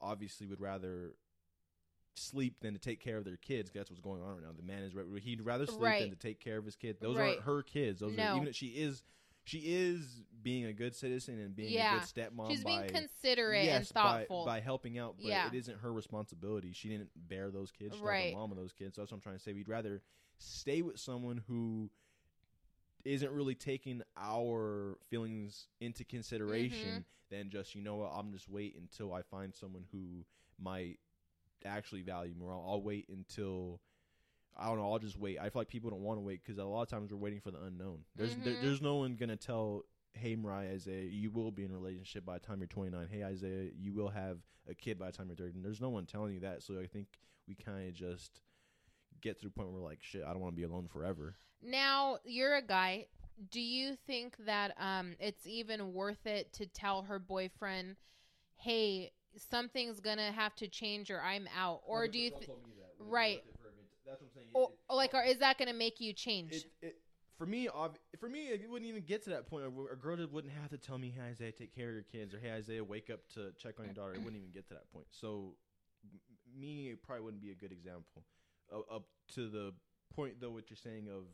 obviously 0.00 0.46
would 0.46 0.60
rather 0.60 1.14
sleep 2.14 2.60
than 2.60 2.72
to 2.72 2.80
take 2.80 3.00
care 3.00 3.18
of 3.18 3.24
their 3.24 3.36
kids. 3.36 3.70
That's 3.74 3.90
what's 3.90 4.00
going 4.00 4.22
on 4.22 4.28
right 4.36 4.42
now. 4.42 4.52
The 4.56 4.62
man 4.62 4.82
is 4.82 4.94
re- 4.94 5.20
he'd 5.20 5.42
rather 5.42 5.66
sleep 5.66 5.80
Right. 5.82 6.00
than 6.02 6.10
to 6.10 6.16
take 6.16 6.40
care 6.40 6.56
of 6.56 6.64
his 6.64 6.74
kids. 6.76 6.98
Those 6.98 7.16
Right. 7.16 7.34
aren't 7.34 7.42
her 7.42 7.62
kids. 7.62 8.00
Those 8.00 8.16
No. 8.16 8.32
are 8.32 8.36
even 8.36 8.48
if 8.48 8.54
she 8.56 8.68
is 8.68 9.02
she 9.44 9.58
is 9.58 10.24
being 10.42 10.64
a 10.64 10.72
good 10.72 10.92
citizen 10.96 11.38
and 11.38 11.54
being 11.54 11.72
Yeah. 11.72 11.94
a 11.94 12.00
good 12.00 12.08
stepmom. 12.08 12.50
She's 12.50 12.64
by, 12.64 12.80
being 12.88 12.88
considerate 13.02 13.64
yes, 13.64 13.92
by- 13.92 14.00
thoughtful. 14.02 14.44
by, 14.44 14.58
helping 14.58 14.98
out. 14.98 15.18
But 15.18 15.26
Yeah. 15.26 15.46
it 15.46 15.54
isn't 15.54 15.78
her 15.82 15.92
responsibility. 15.92 16.72
She 16.72 16.88
didn't 16.88 17.10
bear 17.14 17.52
those 17.52 17.70
kids. 17.70 17.94
She's 17.94 18.02
not 18.02 18.08
Right. 18.08 18.32
the 18.32 18.36
mom 18.38 18.50
of 18.50 18.56
those 18.56 18.72
kids. 18.72 18.96
So 18.96 19.02
that's 19.02 19.12
what 19.12 19.18
I'm 19.18 19.20
trying 19.22 19.36
to 19.36 19.42
say. 19.42 19.52
We'd 19.52 19.68
rather 19.68 20.02
stay 20.38 20.82
with 20.82 20.98
someone 20.98 21.42
who 21.48 21.90
isn't 23.04 23.30
really 23.32 23.54
taking 23.54 24.02
our 24.16 24.96
feelings 25.10 25.68
into 25.80 26.04
consideration 26.04 26.90
Mm-hmm. 26.90 27.34
than 27.36 27.50
just 27.50 27.74
you 27.74 27.82
know 27.82 27.96
what 27.96 28.12
I'm 28.14 28.32
just 28.32 28.48
wait 28.48 28.76
until 28.76 29.12
I 29.12 29.22
find 29.22 29.54
someone 29.54 29.84
who 29.92 30.24
might 30.60 30.98
actually 31.64 32.02
value 32.02 32.34
me. 32.34 32.44
Or 32.44 32.52
I'll, 32.52 32.64
I'll 32.68 32.82
wait 32.82 33.08
until 33.08 33.80
I 34.58 34.66
don't 34.68 34.78
know. 34.78 34.90
I'll 34.90 34.98
just 34.98 35.18
wait. 35.18 35.38
I 35.38 35.50
feel 35.50 35.60
like 35.60 35.68
people 35.68 35.90
don't 35.90 36.00
want 36.02 36.18
to 36.18 36.22
wait 36.22 36.42
because 36.42 36.58
a 36.58 36.64
lot 36.64 36.82
of 36.82 36.88
times 36.88 37.12
we're 37.12 37.18
waiting 37.18 37.40
for 37.40 37.50
the 37.50 37.62
unknown. 37.62 38.00
There's 38.16 38.36
there, 38.36 38.54
Mhm. 38.54 38.60
there's 38.62 38.80
no 38.82 38.96
one 38.96 39.14
gonna 39.16 39.36
tell. 39.36 39.82
Hey 40.14 40.34
Mariah 40.34 40.70
Isaiah, 40.72 41.04
you 41.10 41.30
will 41.30 41.50
be 41.50 41.62
in 41.64 41.70
a 41.70 41.74
relationship 41.74 42.24
by 42.24 42.38
the 42.38 42.46
time 42.46 42.60
you're 42.60 42.66
29. 42.68 43.06
Hey 43.10 43.22
Isaiah, 43.22 43.70
you 43.78 43.92
will 43.92 44.08
have 44.08 44.38
a 44.66 44.74
kid 44.74 44.98
by 44.98 45.06
the 45.10 45.12
time 45.12 45.26
you're 45.28 45.36
30. 45.36 45.56
And 45.56 45.64
there's 45.64 45.80
no 45.80 45.90
one 45.90 46.06
telling 46.06 46.32
you 46.32 46.40
that. 46.40 46.62
So 46.62 46.80
I 46.80 46.86
think 46.86 47.06
we 47.46 47.54
kind 47.54 47.86
of 47.86 47.92
just 47.94 48.40
get 49.20 49.38
to 49.38 49.44
the 49.44 49.50
point 49.50 49.68
where 49.68 49.80
we're 49.80 49.88
like, 49.88 50.02
shit, 50.02 50.22
I 50.24 50.32
don't 50.32 50.40
want 50.40 50.54
to 50.54 50.56
be 50.56 50.64
alone 50.64 50.88
forever. 50.88 51.36
Now, 51.62 52.18
you're 52.24 52.56
a 52.56 52.62
guy. 52.62 53.06
Do 53.50 53.60
you 53.60 53.96
think 54.06 54.36
that 54.46 54.74
um 54.80 55.14
it's 55.20 55.46
even 55.46 55.92
worth 55.92 56.26
it 56.26 56.52
to 56.54 56.66
tell 56.66 57.02
her 57.02 57.18
boyfriend, 57.18 57.96
"Hey, 58.56 59.12
something's 59.50 60.00
going 60.00 60.16
to 60.16 60.32
have 60.32 60.54
to 60.56 60.68
change 60.68 61.10
or 61.10 61.20
I'm 61.20 61.46
out." 61.56 61.82
Or 61.86 62.08
do 62.08 62.18
you 62.18 62.30
th- 62.30 62.48
Right. 62.98 63.42
That's 64.06 64.22
what 64.22 64.28
I'm 64.28 64.34
saying. 64.34 64.46
or, 64.54 64.70
like 64.88 65.12
or 65.12 65.22
is 65.22 65.38
that 65.38 65.58
going 65.58 65.68
to 65.68 65.74
make 65.74 66.00
you 66.00 66.12
change? 66.12 66.52
it, 66.52 66.64
it, 66.80 66.96
for 67.36 67.44
me, 67.44 67.68
ob- 67.68 67.98
for 68.18 68.28
me, 68.28 68.48
it 68.48 68.70
wouldn't 68.70 68.88
even 68.88 69.02
get 69.02 69.24
to 69.24 69.30
that 69.30 69.46
point. 69.46 69.66
A 69.66 69.96
girl 69.96 70.16
just 70.16 70.30
wouldn't 70.32 70.54
have 70.54 70.70
to 70.70 70.78
tell 70.78 70.96
me, 70.96 71.10
"Hey 71.10 71.22
Isaiah, 71.30 71.52
take 71.52 71.74
care 71.74 71.88
of 71.88 71.94
your 71.94 72.04
kids," 72.04 72.32
or 72.34 72.38
"Hey 72.38 72.52
Isaiah, 72.52 72.82
wake 72.82 73.10
up 73.10 73.20
to 73.34 73.52
check 73.58 73.78
on 73.78 73.84
your 73.86 73.94
daughter." 73.94 74.14
It 74.14 74.18
wouldn't 74.22 74.36
even 74.36 74.52
get 74.52 74.66
to 74.68 74.74
that 74.74 74.90
point. 74.90 75.06
So, 75.10 75.56
m- 76.10 76.20
me, 76.58 76.90
it 76.90 77.02
probably 77.02 77.24
wouldn't 77.24 77.42
be 77.42 77.50
a 77.50 77.54
good 77.54 77.72
example. 77.72 78.24
Uh, 78.72 78.94
up 78.94 79.04
to 79.34 79.48
the 79.48 79.72
point, 80.14 80.40
though, 80.40 80.50
what 80.50 80.70
you're 80.70 80.76
saying 80.76 81.08
of 81.08 81.24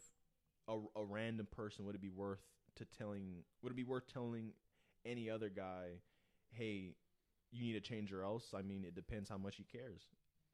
a, 0.68 1.00
a 1.00 1.04
random 1.04 1.46
person, 1.50 1.84
would 1.84 1.94
it 1.94 2.00
be 2.00 2.10
worth 2.10 2.42
to 2.76 2.84
telling? 2.84 3.44
Would 3.62 3.72
it 3.72 3.76
be 3.76 3.84
worth 3.84 4.12
telling 4.12 4.52
any 5.04 5.30
other 5.30 5.48
guy, 5.48 6.00
"Hey, 6.50 6.94
you 7.50 7.64
need 7.64 7.72
to 7.72 7.80
change 7.80 8.12
or 8.12 8.22
else"? 8.22 8.54
I 8.56 8.62
mean, 8.62 8.84
it 8.84 8.94
depends 8.94 9.28
how 9.28 9.38
much 9.38 9.56
he 9.56 9.64
cares 9.64 10.06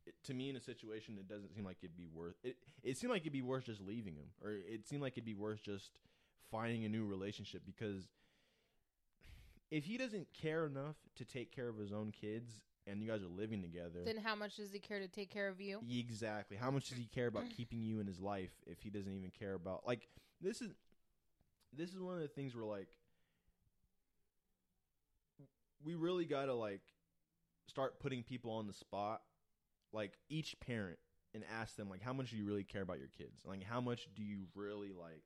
it, 0.09 0.15
to 0.25 0.35
me 0.35 0.51
in 0.51 0.57
a 0.57 0.61
situation 0.61 1.17
it 1.19 1.29
doesn't 1.29 1.55
seem 1.55 1.65
like 1.65 1.77
it'd 1.83 1.97
be 1.97 2.09
worth 2.13 2.35
it 2.43 2.57
it 2.83 2.97
seemed 2.97 3.13
like 3.13 3.23
it'd 3.23 3.33
be 3.33 3.43
worth 3.43 3.65
just 3.65 3.81
leaving 3.81 4.15
him 4.15 4.27
or 4.43 4.53
it 4.53 4.87
seemed 4.87 5.03
like 5.03 5.13
it'd 5.13 5.25
be 5.25 5.35
worth 5.35 5.63
just 5.63 5.91
finding 6.51 6.85
a 6.85 6.89
new 6.89 7.05
relationship 7.05 7.63
because 7.65 8.09
if 9.71 9.85
he 9.85 9.99
doesn't 9.99 10.27
care 10.33 10.65
enough 10.65 10.97
to 11.15 11.25
take 11.25 11.55
care 11.55 11.69
of 11.69 11.77
his 11.77 11.93
own 11.93 12.11
kids 12.11 12.63
and 12.89 13.03
you 13.03 13.09
guys 13.09 13.23
are 13.23 13.29
living 13.29 13.63
together. 13.63 14.01
Then 14.05 14.17
how 14.17 14.35
much 14.35 14.57
does 14.57 14.73
he 14.73 14.79
care 14.79 14.99
to 14.99 15.09
take 15.09 15.31
care 15.31 15.49
of 15.49 15.61
you? 15.61 15.81
exactly. 15.89 16.57
How 16.57 16.71
much 16.71 16.89
does 16.89 16.99
he 16.99 17.07
care 17.07 17.27
about 17.27 17.45
keeping 17.57 17.83
you 17.83 18.01
in 18.01 18.07
his 18.07 18.21
life 18.21 18.53
if 18.67 18.81
he 18.83 18.91
doesn't 18.91 19.13
even 19.13 19.31
care 19.39 19.55
about 19.55 19.87
like 19.87 20.09
this 20.41 20.61
is 20.61 20.73
this 21.77 21.91
is 21.91 22.01
one 22.01 22.15
of 22.15 22.21
the 22.21 22.29
things 22.29 22.55
where 22.55 22.65
like 22.65 22.89
we 25.85 25.95
really 25.95 26.25
gotta 26.25 26.55
like 26.55 26.83
start 27.67 28.01
putting 28.01 28.23
people 28.23 28.53
on 28.53 28.67
the 28.67 28.73
spot. 28.73 29.23
Like 29.93 30.19
each 30.29 30.59
parent 30.61 30.99
and 31.35 31.45
ask 31.61 31.77
them 31.77 31.89
like 31.89 32.03
how 32.03 32.13
much 32.13 32.31
do 32.31 32.37
you 32.37 32.45
really 32.45 32.65
care 32.65 32.83
about 32.83 32.99
your 32.99 33.11
kids? 33.17 33.43
Like 33.45 33.63
how 33.63 33.81
much 33.81 34.09
do 34.15 34.23
you 34.23 34.47
really 34.55 34.93
like 34.93 35.23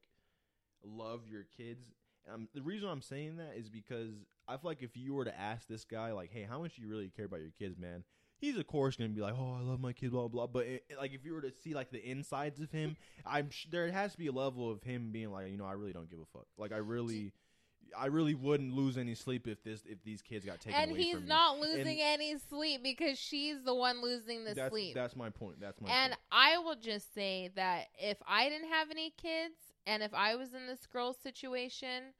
love 0.84 1.28
your 1.28 1.44
kids 1.56 1.93
um, 2.32 2.49
the 2.55 2.62
reason 2.62 2.89
i'm 2.89 3.03
saying 3.03 3.36
that 3.36 3.53
is 3.57 3.69
because 3.69 4.12
i 4.49 4.53
feel 4.53 4.70
like 4.70 4.82
if 4.82 4.97
you 4.97 5.15
were 5.15 5.24
to 5.24 5.40
ask 5.40 5.66
this 5.69 5.85
guy 5.85 6.12
like 6.12 6.31
hey 6.32 6.47
how 6.49 6.61
much 6.61 6.77
do 6.77 6.82
you 6.82 6.89
really 6.89 7.09
care 7.15 7.24
about 7.27 7.40
your 7.40 7.51
kids 7.59 7.78
man 7.78 8.05
he's 8.39 8.57
of 8.59 8.66
course 8.66 8.97
gonna 8.97 9.11
be 9.11 9.20
like 9.20 9.35
oh 9.39 9.57
i 9.59 9.62
love 9.62 9.81
my 9.81 9.93
kids 9.93 10.12
blah 10.12 10.28
blah 10.28 10.47
but 10.47 10.66
it, 10.66 10.85
like 10.99 11.12
if 11.15 11.24
you 11.24 11.32
were 11.32 11.40
to 11.40 11.53
see 11.62 11.74
like 11.74 11.90
the 11.90 12.05
insides 12.05 12.61
of 12.61 12.70
him 12.70 12.97
i'm 13.27 13.51
sh- 13.51 13.66
there 13.70 13.90
has 13.90 14.12
to 14.12 14.19
be 14.19 14.27
a 14.28 14.32
level 14.32 14.70
of 14.70 14.82
him 14.82 15.11
being 15.12 15.31
like 15.31 15.51
you 15.51 15.57
know 15.57 15.65
i 15.66 15.73
really 15.73 15.93
don't 15.93 16.11
give 16.11 16.19
a 16.20 16.27
fuck 16.39 16.47
like 16.59 16.73
i 16.73 16.78
really 16.78 17.32
I 17.99 18.07
really 18.07 18.32
wouldn't 18.35 18.73
lose 18.73 18.97
any 18.97 19.15
sleep 19.15 19.47
if 19.47 19.62
this 19.65 19.82
if 19.86 20.03
these 20.03 20.23
kids 20.23 20.47
got 20.47 20.61
taken 20.61 20.81
And 20.81 20.93
away 20.93 21.03
he's 21.03 21.16
me. 21.16 21.27
not 21.27 21.59
losing 21.59 22.01
And- 22.01 22.20
any 22.23 22.39
sleep 22.39 22.82
because 22.82 23.19
she's 23.19 23.62
the 23.65 23.74
one 23.74 24.01
losing 24.01 24.44
the 24.44 24.55
that's, 24.55 24.70
sleep. 24.70 24.94
That's 24.94 25.15
my 25.15 25.28
point. 25.28 25.61
That's 25.61 25.78
my 25.78 25.90
And 25.90 26.12
point. 26.12 26.20
I 26.31 26.57
will 26.57 26.77
just 26.77 27.12
say 27.12 27.51
that 27.55 27.89
if 27.99 28.16
I 28.27 28.49
didn't 28.49 28.70
have 28.70 28.90
any 28.90 29.11
kids 29.11 29.57
and 29.86 30.02
if 30.02 30.14
I 30.14 30.36
was 30.36 30.54
in 30.54 30.66
this 30.66 30.86
girl's 30.86 31.18
situation, 31.22 32.14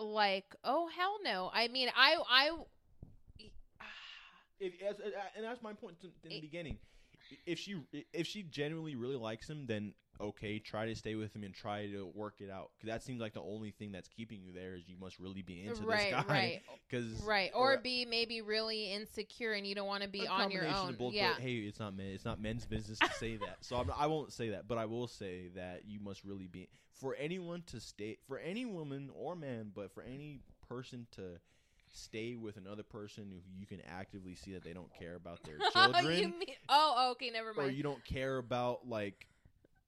like, 0.00 0.54
oh 0.64 0.88
hell 0.96 1.18
no. 1.22 1.50
I 1.52 1.68
mean, 1.68 1.88
I 1.96 2.16
I 2.28 2.50
uh, 4.62 4.92
and 5.36 5.44
that's 5.44 5.62
my 5.62 5.72
point 5.72 5.96
in 6.02 6.10
the 6.22 6.40
beginning. 6.40 6.78
If 7.44 7.58
she 7.58 7.82
if 8.12 8.26
she 8.26 8.42
genuinely 8.42 8.96
really 8.96 9.16
likes 9.16 9.48
him, 9.48 9.66
then 9.66 9.94
okay, 10.20 10.58
try 10.58 10.86
to 10.86 10.94
stay 10.94 11.14
with 11.14 11.34
him 11.34 11.44
and 11.44 11.54
try 11.54 11.86
to 11.86 12.10
work 12.14 12.36
it 12.40 12.50
out. 12.50 12.70
Because 12.76 12.92
that 12.92 13.02
seems 13.02 13.20
like 13.20 13.34
the 13.34 13.42
only 13.42 13.70
thing 13.70 13.92
that's 13.92 14.08
keeping 14.08 14.42
you 14.42 14.52
there 14.52 14.74
is 14.74 14.88
you 14.88 14.96
must 15.00 15.18
really 15.18 15.42
be 15.42 15.64
into 15.66 15.82
right, 15.82 15.98
this 15.98 16.10
guy. 16.10 16.24
right, 16.28 16.62
Because 16.90 17.22
right, 17.22 17.50
or, 17.54 17.78
be 17.78 18.06
maybe 18.06 18.40
really 18.40 18.92
insecure 18.92 19.52
and 19.52 19.66
you 19.66 19.74
don't 19.74 19.86
want 19.86 20.02
to 20.02 20.08
be 20.08 20.26
on 20.26 20.50
your 20.50 20.66
own. 20.66 20.94
both, 20.94 21.12
yeah, 21.12 21.32
But 21.34 21.42
hey, 21.42 21.54
it's 21.56 21.78
not 21.78 21.96
men. 21.96 22.06
It's 22.06 22.24
not 22.24 22.40
men's 22.40 22.64
business 22.64 22.98
to 22.98 23.10
say 23.18 23.36
that. 23.36 23.58
So 23.60 23.76
I'm, 23.76 23.90
I 23.96 24.06
won't 24.06 24.32
say 24.32 24.50
that, 24.50 24.66
but 24.66 24.78
I 24.78 24.86
will 24.86 25.08
say 25.08 25.48
that 25.54 25.82
you 25.86 26.00
must 26.00 26.24
really 26.24 26.46
be 26.46 26.68
for 27.00 27.14
anyone 27.16 27.62
to 27.66 27.80
stay 27.80 28.18
for 28.26 28.38
any 28.38 28.64
woman 28.64 29.10
or 29.14 29.36
man, 29.36 29.70
but 29.74 29.92
for 29.92 30.02
any 30.02 30.40
person 30.68 31.06
to 31.12 31.38
stay 31.92 32.34
with 32.34 32.56
another 32.56 32.82
person 32.82 33.30
who 33.30 33.58
you 33.58 33.66
can 33.66 33.80
actively 33.86 34.34
see 34.34 34.52
that 34.52 34.62
they 34.62 34.72
don't 34.72 34.92
care 34.98 35.14
about 35.14 35.42
their 35.44 35.58
children, 35.72 36.04
mean, 36.04 36.34
oh, 36.68 37.10
okay, 37.12 37.30
never 37.30 37.54
mind. 37.54 37.68
or 37.68 37.72
you 37.72 37.82
don't 37.82 38.04
care 38.04 38.38
about 38.38 38.88
like 38.88 39.26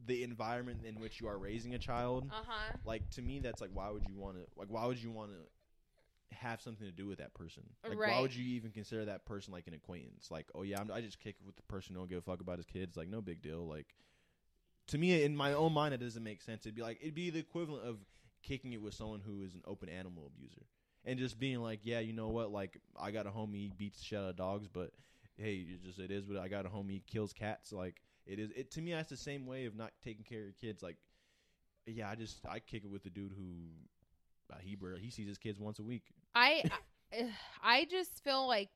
the 0.07 0.23
environment 0.23 0.81
in 0.87 1.01
which 1.01 1.21
you 1.21 1.29
are 1.29 1.39
raising 1.39 1.75
a 1.75 1.79
child. 1.79 2.29
Uh 2.31 2.43
huh. 2.47 2.77
Like 2.85 3.09
to 3.11 3.23
me, 3.23 3.41
that's 3.41 3.61
like 3.61 3.71
why 3.73 3.91
would 3.91 4.07
you 4.07 4.15
want 4.15 4.37
to 4.37 4.43
like 4.57 4.69
why 4.69 4.87
would 4.87 5.03
you 5.03 5.11
want 5.11 5.31
to 5.33 6.37
have 6.37 6.61
something 6.61 6.87
to 6.87 6.93
do 6.93 7.07
with 7.07 7.19
that 7.19 7.35
person? 7.35 7.63
Like 7.89 7.99
Right. 7.99 8.13
why 8.13 8.21
would 8.21 8.35
you 8.35 8.45
even 8.57 8.71
consider 8.71 9.05
that 9.07 9.25
person 9.27 9.53
like 9.53 9.67
an 9.67 9.75
acquaintance? 9.75 10.31
Like 10.31 10.47
oh 10.55 10.63
yeah, 10.63 10.81
I'm, 10.81 10.91
I 10.93 11.01
just 11.01 11.19
kick 11.21 11.37
it 11.41 11.47
with 11.47 11.57
the 11.57 11.63
person 11.63 11.95
don't 11.95 12.09
give 12.09 12.19
a 12.19 12.23
fuck 12.23 12.41
about 12.41 12.59
his 12.59 12.67
kids. 12.67 12.97
Like 12.97 13.09
no 13.09 13.21
big 13.21 13.43
deal. 13.43 13.67
Like 13.67 13.87
to 14.89 14.99
me, 14.99 15.23
in 15.23 15.37
my 15.37 15.53
own 15.53 15.73
mind, 15.73 15.93
it 15.95 15.99
doesn't 16.01 16.23
make 16.23 16.41
sense. 16.43 16.65
It'd 16.65 16.75
be 16.75 16.83
like 16.83 16.99
it'd 17.01 17.15
be 17.15 17.31
the 17.31 17.41
equivalent 17.41 17.85
of 17.87 17.99
kicking 18.43 18.73
it 18.73 18.81
with 18.81 18.95
someone 18.95 19.21
who 19.25 19.43
is 19.43 19.55
an 19.55 19.63
open 19.67 19.89
animal 19.89 20.31
abuser 20.33 20.63
and 21.05 21.19
just 21.19 21.39
being 21.41 21.59
like, 21.61 21.81
yeah, 21.83 21.99
you 22.01 22.13
know 22.13 22.29
what? 22.29 22.53
Like 22.53 22.79
I 22.99 23.11
got 23.11 23.27
a 23.27 23.31
homie 23.31 23.55
he 23.57 23.73
beats 23.77 23.99
the 23.99 24.05
shit 24.05 24.19
out 24.19 24.31
of 24.31 24.37
dogs, 24.37 24.69
but 24.69 24.93
hey, 25.37 25.55
it 25.69 25.83
just 25.85 25.99
it 25.99 26.11
is 26.11 26.27
what 26.27 26.39
I 26.39 26.49
got 26.49 26.67
a 26.67 26.69
homie 26.69 26.91
he 26.93 27.03
kills 27.07 27.33
cats. 27.33 27.73
Like 27.73 28.01
it 28.29 28.39
is. 28.39 28.51
It 28.55 28.71
to 28.73 28.81
me, 28.81 28.93
that's 28.93 29.11
the 29.11 29.17
same 29.17 29.47
way 29.47 29.65
of 29.67 29.75
not 29.75 29.93
taking 30.05 30.25
care 30.25 30.39
of 30.41 30.45
your 30.45 30.55
kids. 30.61 30.83
Like 30.83 30.97
yeah, 31.87 32.09
I 32.11 32.15
just 32.15 32.39
I 32.49 32.61
kick 32.61 32.85
it 32.85 32.91
with 32.91 33.03
the 33.03 33.11
dude 33.11 33.33
who 33.33 33.53
uh, 34.53 34.59
he 34.61 34.77
he 35.01 35.11
sees 35.11 35.27
his 35.29 35.39
kids 35.39 35.59
once 35.59 35.79
a 35.79 35.83
week. 35.83 36.05
I 36.35 36.63
I 37.63 37.87
just 37.91 38.23
feel 38.23 38.47
like 38.47 38.69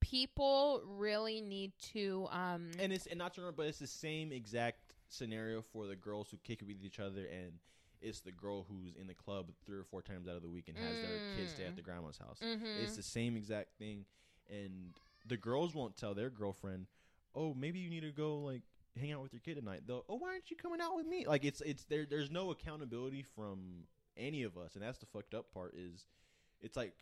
people 0.00 0.82
really 0.86 1.40
need 1.40 1.72
to 1.92 2.26
um 2.30 2.70
And 2.78 2.92
it's 2.92 3.06
and 3.06 3.18
not 3.18 3.34
to 3.34 3.42
remember, 3.42 3.62
but 3.62 3.66
it's 3.68 3.78
the 3.78 3.86
same 3.86 4.32
exact 4.32 4.94
scenario 5.08 5.60
for 5.62 5.86
the 5.86 5.96
girls 5.96 6.28
who 6.30 6.38
kick 6.42 6.62
it 6.62 6.66
with 6.66 6.84
each 6.84 6.98
other, 7.00 7.26
and 7.26 7.52
it's 8.00 8.20
the 8.20 8.32
girl 8.32 8.64
who's 8.68 8.94
in 8.96 9.06
the 9.06 9.14
club 9.14 9.50
three 9.66 9.76
or 9.78 9.84
four 9.84 10.00
times 10.00 10.26
out 10.26 10.36
of 10.36 10.42
the 10.42 10.48
week 10.48 10.68
and 10.68 10.76
has 10.78 10.96
their 11.02 11.20
kids 11.36 11.52
stay 11.52 11.64
at 11.64 11.76
the 11.76 11.82
grandma's 11.82 12.16
house. 12.16 12.38
Mhm. 12.42 12.82
It's 12.82 12.96
the 12.96 13.02
same 13.02 13.36
exact 13.36 13.76
thing, 13.78 14.06
and 14.48 14.94
the 15.26 15.36
girls 15.36 15.74
won't 15.74 15.96
tell 15.96 16.14
their 16.14 16.30
girlfriend, 16.30 16.86
"Oh, 17.34 17.54
maybe 17.54 17.78
you 17.78 17.90
need 17.90 18.00
to 18.02 18.12
go 18.12 18.38
like 18.38 18.62
hang 18.98 19.12
out 19.12 19.22
with 19.22 19.32
your 19.32 19.40
kid 19.40 19.56
tonight." 19.56 19.82
They'll, 19.86 20.04
"Oh, 20.08 20.16
why 20.16 20.28
aren't 20.28 20.50
you 20.50 20.56
coming 20.56 20.80
out 20.80 20.96
with 20.96 21.06
me?" 21.06 21.26
Like 21.26 21.44
it's 21.44 21.60
it's 21.60 21.84
there. 21.84 22.06
There's 22.08 22.30
no 22.30 22.50
accountability 22.50 23.22
from 23.22 23.84
any 24.16 24.42
of 24.42 24.56
us, 24.56 24.74
and 24.74 24.82
that's 24.82 24.98
the 24.98 25.06
fucked 25.06 25.34
up 25.34 25.52
part. 25.52 25.74
Is 25.76 26.06
it's 26.60 26.76
like 26.76 26.94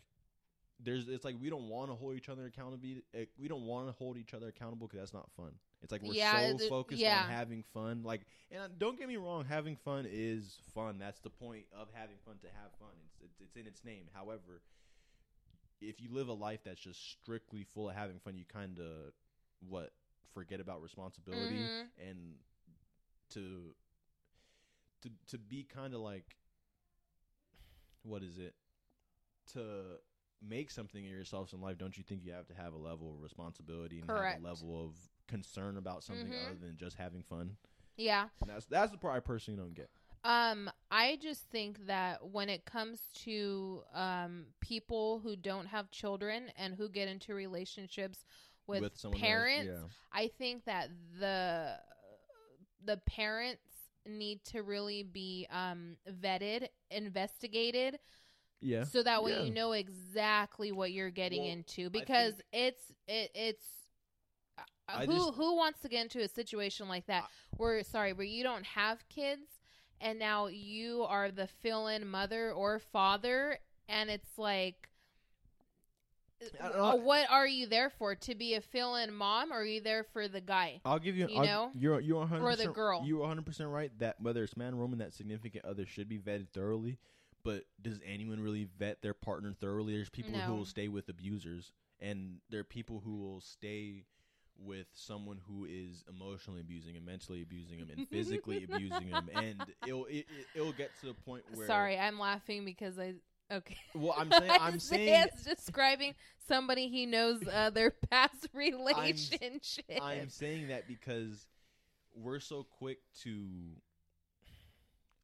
there's 0.79 1.07
it's 1.09 1.25
like 1.25 1.35
we 1.41 1.49
don't 1.49 1.67
want 1.67 1.89
to 1.91 1.95
hold 1.95 2.15
each 2.15 2.29
other 2.29 2.45
accountable. 2.45 2.87
Eh, 3.13 3.25
we 3.37 3.47
don't 3.47 3.65
want 3.65 3.87
to 3.87 3.93
hold 3.93 4.17
each 4.17 4.33
other 4.33 4.47
accountable 4.47 4.87
because 4.87 4.99
that's 4.99 5.13
not 5.13 5.29
fun. 5.35 5.51
It's 5.81 5.91
like 5.91 6.01
we're 6.03 6.13
Yeah, 6.13 6.57
so 6.57 6.69
focused 6.69 7.01
yeah. 7.01 7.23
on 7.23 7.29
having 7.29 7.63
fun. 7.73 8.03
Like, 8.03 8.21
and 8.51 8.77
don't 8.79 8.97
get 8.97 9.07
me 9.07 9.17
wrong, 9.17 9.45
having 9.45 9.77
fun 9.77 10.05
is 10.09 10.57
fun. 10.73 10.99
That's 10.99 11.19
the 11.21 11.29
point 11.29 11.65
of 11.73 11.87
having 11.93 12.17
fun 12.25 12.35
to 12.41 12.47
have 12.47 12.71
fun. 12.79 12.89
It's 13.05 13.17
it's, 13.21 13.41
it's 13.41 13.55
in 13.55 13.65
its 13.67 13.83
name. 13.83 14.05
However, 14.13 14.61
if 15.81 16.01
you 16.01 16.09
live 16.11 16.27
a 16.27 16.33
life 16.33 16.61
that's 16.65 16.81
just 16.81 17.11
strictly 17.11 17.65
full 17.73 17.89
of 17.89 17.95
having 17.95 18.19
fun, 18.19 18.37
you 18.37 18.45
kind 18.45 18.79
of 18.79 19.13
what 19.67 19.91
forget 20.33 20.59
about 20.59 20.81
responsibility 20.81 21.71
Mhm. 21.71 21.87
and 22.09 22.35
to 23.31 23.75
to 25.01 25.09
to 25.27 25.37
be 25.37 25.63
kind 25.63 25.93
of 25.93 26.01
like 26.01 26.35
what 28.03 28.23
is 28.23 28.37
it 28.37 28.53
to 29.53 29.97
make 30.41 30.71
something 30.71 31.05
of 31.05 31.11
yourself 31.11 31.53
in 31.53 31.61
life 31.61 31.77
don't 31.77 31.97
you 31.97 32.03
think 32.03 32.23
you 32.23 32.31
have 32.31 32.47
to 32.47 32.53
have 32.53 32.73
a 32.73 32.77
level 32.77 33.13
of 33.13 33.21
responsibility 33.21 33.99
and 33.99 34.09
Correct. 34.09 34.33
have 34.35 34.43
a 34.43 34.47
level 34.47 34.85
of 34.85 34.95
concern 35.27 35.77
about 35.77 36.03
something 36.03 36.31
Mhm. 36.31 36.45
other 36.45 36.55
than 36.55 36.77
just 36.77 36.95
having 36.97 37.21
fun 37.23 37.57
Yeah. 37.97 38.29
and 38.41 38.49
that's 38.49 38.65
that's 38.65 38.91
the 38.91 38.97
part 38.97 39.15
i 39.15 39.19
personally 39.19 39.59
don't 39.59 39.73
get 39.75 39.89
Um, 40.25 40.69
I 40.91 41.15
just 41.21 41.45
think 41.49 41.85
that 41.87 42.27
when 42.27 42.49
it 42.49 42.65
comes 42.65 43.09
to 43.23 43.83
um 43.93 44.47
people 44.59 45.19
who 45.19 45.37
don't 45.37 45.67
have 45.67 45.91
children 45.91 46.51
and 46.57 46.75
who 46.75 46.89
get 46.89 47.07
into 47.07 47.33
relationships 47.33 48.25
with, 48.69 48.81
With 48.81 48.97
someone 48.97 49.19
parents, 49.19 49.69
yeah. 49.71 49.87
I 50.13 50.29
think 50.37 50.65
that 50.65 50.89
the 51.19 51.75
the 52.85 52.97
parents 53.07 53.61
need 54.07 54.43
to 54.45 54.63
really 54.63 55.03
be 55.03 55.47
um 55.51 55.97
vetted, 56.09 56.67
investigated, 56.91 57.99
yeah 58.61 58.83
so 58.83 59.03
that 59.03 59.23
way 59.23 59.31
Yeah. 59.33 59.43
you 59.43 59.51
know 59.53 59.71
exactly 59.73 60.71
what 60.71 60.91
you're 60.91 61.09
getting 61.11 61.43
Well, 61.43 61.51
into 61.51 61.89
because 61.89 62.41
it's 62.53 62.91
it 63.07 63.31
it's 63.35 63.65
uh, 64.57 64.63
I 64.87 65.05
who 65.05 65.13
just- 65.13 65.33
who 65.35 65.55
wants 65.55 65.81
to 65.81 65.89
get 65.89 66.03
into 66.03 66.21
a 66.21 66.27
situation 66.27 66.87
like 66.89 67.05
that 67.07 67.25
where 67.57 67.83
sorry 67.83 68.13
where 68.13 68.25
you 68.25 68.43
don't 68.43 68.65
have 68.65 69.07
kids 69.09 69.47
and 70.01 70.17
now 70.19 70.47
you 70.47 71.03
are 71.03 71.29
the 71.31 71.47
fill-in 71.47 72.07
mother 72.07 72.51
or 72.51 72.79
father 72.79 73.59
and 73.87 74.09
it's 74.09 74.37
like 74.37 74.87
I 75.51 75.51
don't 75.51 75.67
know. 75.67 76.25
uh, 76.25 76.28
Uh, 76.61 76.95
what 76.97 77.29
are 77.29 77.47
you 77.47 77.67
there 77.67 77.89
for 77.89 78.15
to 78.15 78.35
be 78.35 78.55
a 78.55 78.61
fill-in 78.61 79.13
mom 79.13 79.51
or 79.51 79.57
are 79.57 79.65
you 79.65 79.81
there 79.81 80.03
for 80.03 80.27
the 80.27 80.41
guy 80.41 80.79
I'll 80.85 80.99
give 80.99 81.17
you. 81.17 81.27
You 81.27 81.37
I'll- 81.37 81.45
know? 81.45 81.71
you're 81.73 81.99
you're 81.99 82.19
100 82.19 82.43
Or 82.43 82.55
the 82.55 82.67
girl. 82.67 83.03
You're 83.05 83.19
100 83.19 83.45
percent 83.45 83.69
right 83.69 83.91
that 83.99 84.19
whether 84.21 84.43
it's 84.43 84.55
man 84.55 84.73
or 84.73 84.77
woman, 84.77 84.99
that 84.99 85.13
significant 85.13 85.65
other 85.65 85.85
should 85.85 86.07
be 86.09 86.17
vetted 86.17 86.49
thoroughly. 86.49 86.97
But 87.43 87.63
does 87.81 87.99
anyone 88.05 88.41
really 88.41 88.67
vet 88.77 89.01
their 89.01 89.13
partner 89.13 89.53
thoroughly? 89.53 89.93
There's 89.93 90.09
people 90.09 90.33
who 90.33 90.55
will 90.55 90.65
stay 90.65 90.89
with 90.89 91.07
abusers, 91.07 91.71
and 92.01 92.37
there 92.49 92.59
are 92.59 92.65
people 92.65 93.01
who 93.03 93.17
will 93.17 93.39
stay 93.39 94.03
with 94.65 94.87
someone 94.93 95.39
who 95.47 95.65
is 95.65 96.03
emotionally 96.09 96.59
abusing 96.59 96.97
and 96.97 97.05
mentally 97.05 97.41
abusing 97.41 97.79
them 97.79 97.89
and 97.95 98.07
physically 98.09 98.63
abusing 98.69 99.09
them, 99.09 99.29
and 99.33 99.63
it'll 99.87 100.05
it, 100.05 100.17
it, 100.17 100.47
it'll 100.55 100.73
get 100.73 100.91
to 100.99 101.07
the 101.07 101.13
point 101.13 101.43
where. 101.53 101.65
sorry 101.65 101.97
i'm 101.97 102.19
laughing 102.19 102.65
because 102.65 102.99
i 102.99 103.13
okay 103.51 103.77
Well, 103.93 104.15
I'm 104.17 104.31
saying 104.37 104.51
I'm 104.59 104.79
saying 104.79 105.27
describing 105.43 106.15
somebody 106.47 106.87
he 106.89 107.05
knows 107.05 107.41
uh, 107.47 107.69
their 107.69 107.91
past 108.09 108.47
relationship 108.53 109.85
I'm 110.01 110.29
saying 110.29 110.69
that 110.69 110.87
because 110.87 111.47
we're 112.15 112.39
so 112.39 112.63
quick 112.63 112.99
to 113.23 113.45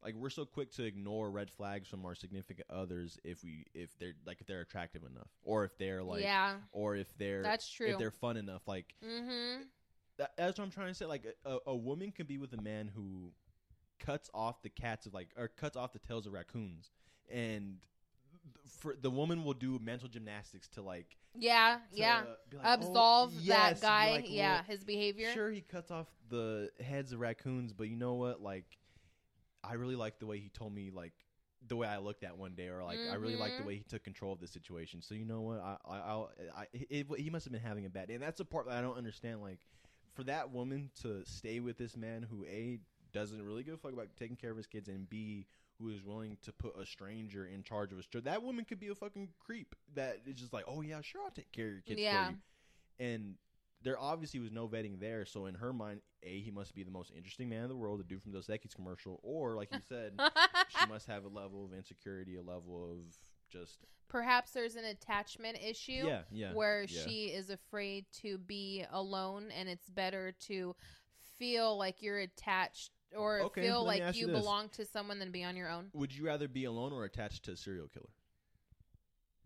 like 0.02 0.14
we're 0.14 0.30
so 0.30 0.44
quick 0.44 0.70
to 0.72 0.84
ignore 0.84 1.30
red 1.30 1.50
flags 1.50 1.88
from 1.88 2.04
our 2.06 2.14
significant 2.14 2.66
others 2.70 3.18
if 3.24 3.42
we 3.42 3.66
if 3.74 3.98
they're 3.98 4.14
like 4.24 4.40
if 4.40 4.46
they're 4.46 4.60
attractive 4.60 5.02
enough 5.02 5.28
or 5.42 5.64
if 5.64 5.76
they're 5.78 6.02
like 6.02 6.22
Yeah. 6.22 6.54
or 6.72 6.94
if 6.96 7.16
they're 7.18 7.42
That's 7.42 7.68
true. 7.68 7.88
if 7.88 7.98
they're 7.98 8.10
fun 8.10 8.36
enough 8.36 8.62
like 8.66 8.94
mm-hmm 9.04 9.62
that, 10.18 10.32
that's 10.36 10.58
what 10.58 10.64
I'm 10.64 10.70
trying 10.70 10.88
to 10.88 10.94
say 10.94 11.04
like 11.06 11.24
a, 11.44 11.58
a 11.66 11.76
woman 11.76 12.10
can 12.10 12.26
be 12.26 12.38
with 12.38 12.52
a 12.54 12.62
man 12.62 12.90
who 12.94 13.32
cuts 13.98 14.30
off 14.32 14.62
the 14.62 14.68
cats 14.68 15.06
of 15.06 15.14
like 15.14 15.28
or 15.36 15.48
cuts 15.48 15.76
off 15.76 15.92
the 15.92 15.98
tails 15.98 16.26
of 16.26 16.32
raccoons 16.32 16.90
and 17.30 17.78
for 18.80 18.94
the 19.00 19.10
woman 19.10 19.44
will 19.44 19.54
do 19.54 19.78
mental 19.82 20.08
gymnastics 20.08 20.68
to 20.68 20.82
like 20.82 21.16
Yeah, 21.38 21.78
to 21.96 22.02
yeah. 22.02 22.22
like, 22.52 22.66
oh, 22.80 22.82
Absolve 22.82 23.32
yes, 23.42 23.80
that 23.80 23.80
guy. 23.80 24.10
like, 24.12 24.30
yeah, 24.30 24.62
his 24.66 24.84
behavior. 24.84 25.28
Sure, 25.32 25.50
he 25.50 25.60
cuts 25.60 25.90
off 25.90 26.06
the 26.28 26.70
heads 26.80 27.12
of 27.12 27.20
raccoons, 27.20 27.72
but 27.72 27.88
you 27.88 27.96
know 27.96 28.14
what? 28.14 28.40
Like, 28.42 28.64
I 29.62 29.74
really 29.74 29.96
like 29.96 30.18
the 30.18 30.26
way 30.26 30.38
he 30.38 30.48
told 30.48 30.74
me, 30.74 30.90
like, 30.90 31.12
the 31.68 31.76
way 31.76 31.88
I 31.88 31.98
looked 31.98 32.22
at 32.22 32.36
one 32.36 32.54
day, 32.54 32.68
or 32.68 32.84
like, 32.84 33.00
I 33.10 33.14
really 33.14 33.36
like 33.36 33.56
the 33.56 33.62
Mhm. 33.62 33.66
way 33.66 33.76
he 33.76 33.82
took 33.82 34.04
control 34.04 34.32
of 34.32 34.40
the 34.40 34.46
situation. 34.46 35.02
So 35.02 35.14
you 35.14 35.24
know 35.24 35.40
what? 35.40 35.60
I, 35.60 35.76
I, 35.88 35.98
I'll, 35.98 36.30
I, 36.56 36.66
it, 36.72 37.06
he 37.18 37.30
must 37.30 37.44
have 37.44 37.52
been 37.52 37.60
having 37.62 37.86
a 37.86 37.90
bad 37.90 38.08
day, 38.08 38.14
and 38.14 38.22
that's 38.22 38.38
the 38.38 38.44
part 38.44 38.66
that 38.66 38.76
I 38.76 38.80
don't 38.80 38.96
understand. 38.96 39.42
Like, 39.42 39.60
for 40.14 40.22
that 40.24 40.50
woman 40.52 40.90
to 41.02 41.22
stay 41.24 41.60
with 41.60 41.76
this 41.78 41.96
man 41.96 42.22
who 42.22 42.44
a 42.46 42.78
doesn't 43.12 43.42
really 43.42 43.62
give 43.62 43.74
a 43.74 43.78
fuck 43.78 43.92
about 43.92 44.08
taking 44.18 44.36
care 44.36 44.50
of 44.50 44.56
his 44.56 44.66
kids, 44.66 44.88
and 44.88 45.08
b 45.08 45.46
who 45.78 45.90
is 45.90 46.02
willing 46.02 46.36
to 46.42 46.52
put 46.52 46.78
a 46.80 46.86
stranger 46.86 47.46
in 47.46 47.62
charge 47.62 47.92
of 47.92 47.98
a 47.98 48.02
children. 48.02 48.24
That 48.32 48.42
woman 48.42 48.64
could 48.64 48.80
be 48.80 48.88
a 48.88 48.94
fucking 48.94 49.28
creep. 49.38 49.74
That 49.94 50.20
is 50.26 50.36
just 50.36 50.52
like, 50.52 50.64
oh 50.66 50.80
yeah, 50.80 51.00
sure, 51.02 51.22
I'll 51.24 51.30
take 51.30 51.52
care 51.52 51.66
of 51.66 51.72
your 51.72 51.82
kids 51.82 52.00
Yeah. 52.00 52.26
for 52.26 52.30
you. 52.32 52.38
And 52.98 53.34
there 53.82 53.98
obviously 53.98 54.40
was 54.40 54.50
no 54.50 54.66
vetting 54.68 54.98
there. 55.00 55.26
So 55.26 55.46
in 55.46 55.54
her 55.56 55.72
mind, 55.72 56.00
a 56.22 56.40
he 56.40 56.50
must 56.50 56.74
be 56.74 56.82
the 56.82 56.90
most 56.90 57.12
interesting 57.16 57.48
man 57.48 57.64
in 57.64 57.68
the 57.68 57.76
world, 57.76 58.00
the 58.00 58.04
dude 58.04 58.22
from 58.22 58.32
Dos 58.32 58.46
Equis 58.48 58.74
commercial, 58.74 59.20
or 59.22 59.54
like 59.54 59.68
you 59.72 59.80
said, 59.88 60.12
she 60.68 60.86
must 60.88 61.06
have 61.06 61.24
a 61.24 61.28
level 61.28 61.64
of 61.64 61.72
insecurity, 61.74 62.36
a 62.36 62.42
level 62.42 62.90
of 62.90 62.98
just 63.50 63.78
Perhaps 64.08 64.52
there's 64.52 64.76
an 64.76 64.84
attachment 64.84 65.58
issue. 65.62 66.04
Yeah, 66.06 66.22
yeah, 66.30 66.52
Where 66.54 66.84
yeah. 66.88 67.02
she 67.04 67.26
is 67.26 67.50
afraid 67.50 68.06
to 68.22 68.38
be 68.38 68.84
alone, 68.90 69.48
and 69.56 69.68
it's 69.68 69.88
better 69.90 70.32
to 70.46 70.74
feel 71.38 71.76
like 71.76 72.02
you're 72.02 72.20
attached 72.20 72.92
or 73.16 73.40
Okay, 73.42 73.62
feel 73.62 73.84
let 73.84 73.94
me 73.94 74.00
like 74.00 74.02
ask 74.02 74.16
you 74.16 74.26
you 74.26 74.32
this. 74.32 74.40
belong 74.40 74.68
to 74.70 74.84
someone 74.86 75.18
than 75.18 75.30
be 75.30 75.44
on 75.44 75.56
your 75.56 75.68
own. 75.68 75.90
Would 75.92 76.14
you 76.14 76.24
rather 76.26 76.48
be 76.48 76.64
alone 76.64 76.92
or 76.92 77.04
attached 77.04 77.44
to 77.44 77.52
a 77.52 77.56
serial 77.56 77.88
killer? 77.88 78.08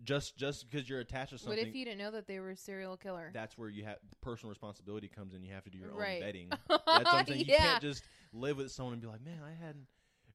Just 0.03 0.37
just 0.39 0.71
because 0.71 0.89
you're 0.89 1.01
attached 1.01 1.31
to 1.31 1.39
something. 1.39 1.51
What 1.51 1.59
something. 1.59 1.69
if 1.69 1.75
you 1.77 1.85
didn't 1.85 1.99
know 1.99 2.11
that 2.13 2.27
they 2.27 2.39
were 2.41 2.51
a 2.53 2.57
serial 2.57 2.97
killer? 2.97 3.31
that's 3.35 3.59
where 3.59 3.69
you 3.69 3.85
have 3.85 3.99
personal 4.23 4.49
responsibility 4.49 5.09
comes 5.09 5.35
in. 5.35 5.45
You 5.45 5.53
have 5.53 5.65
to 5.65 5.71
do 5.71 5.77
your 5.77 5.93
Right. 5.93 6.23
own 6.23 6.29
vetting. 6.29 6.49
That's 6.69 6.81
what 6.87 7.07
I'm 7.07 7.27
saying. 7.27 7.41
You 7.41 7.47
Yeah. 7.49 7.59
can't 7.73 7.83
just 7.83 8.03
live 8.33 8.57
with 8.57 8.71
someone 8.73 8.95
and 8.95 9.03
be 9.03 9.09
like, 9.09 9.21
"Man, 9.23 9.41
I 9.45 9.53
had 9.53 9.77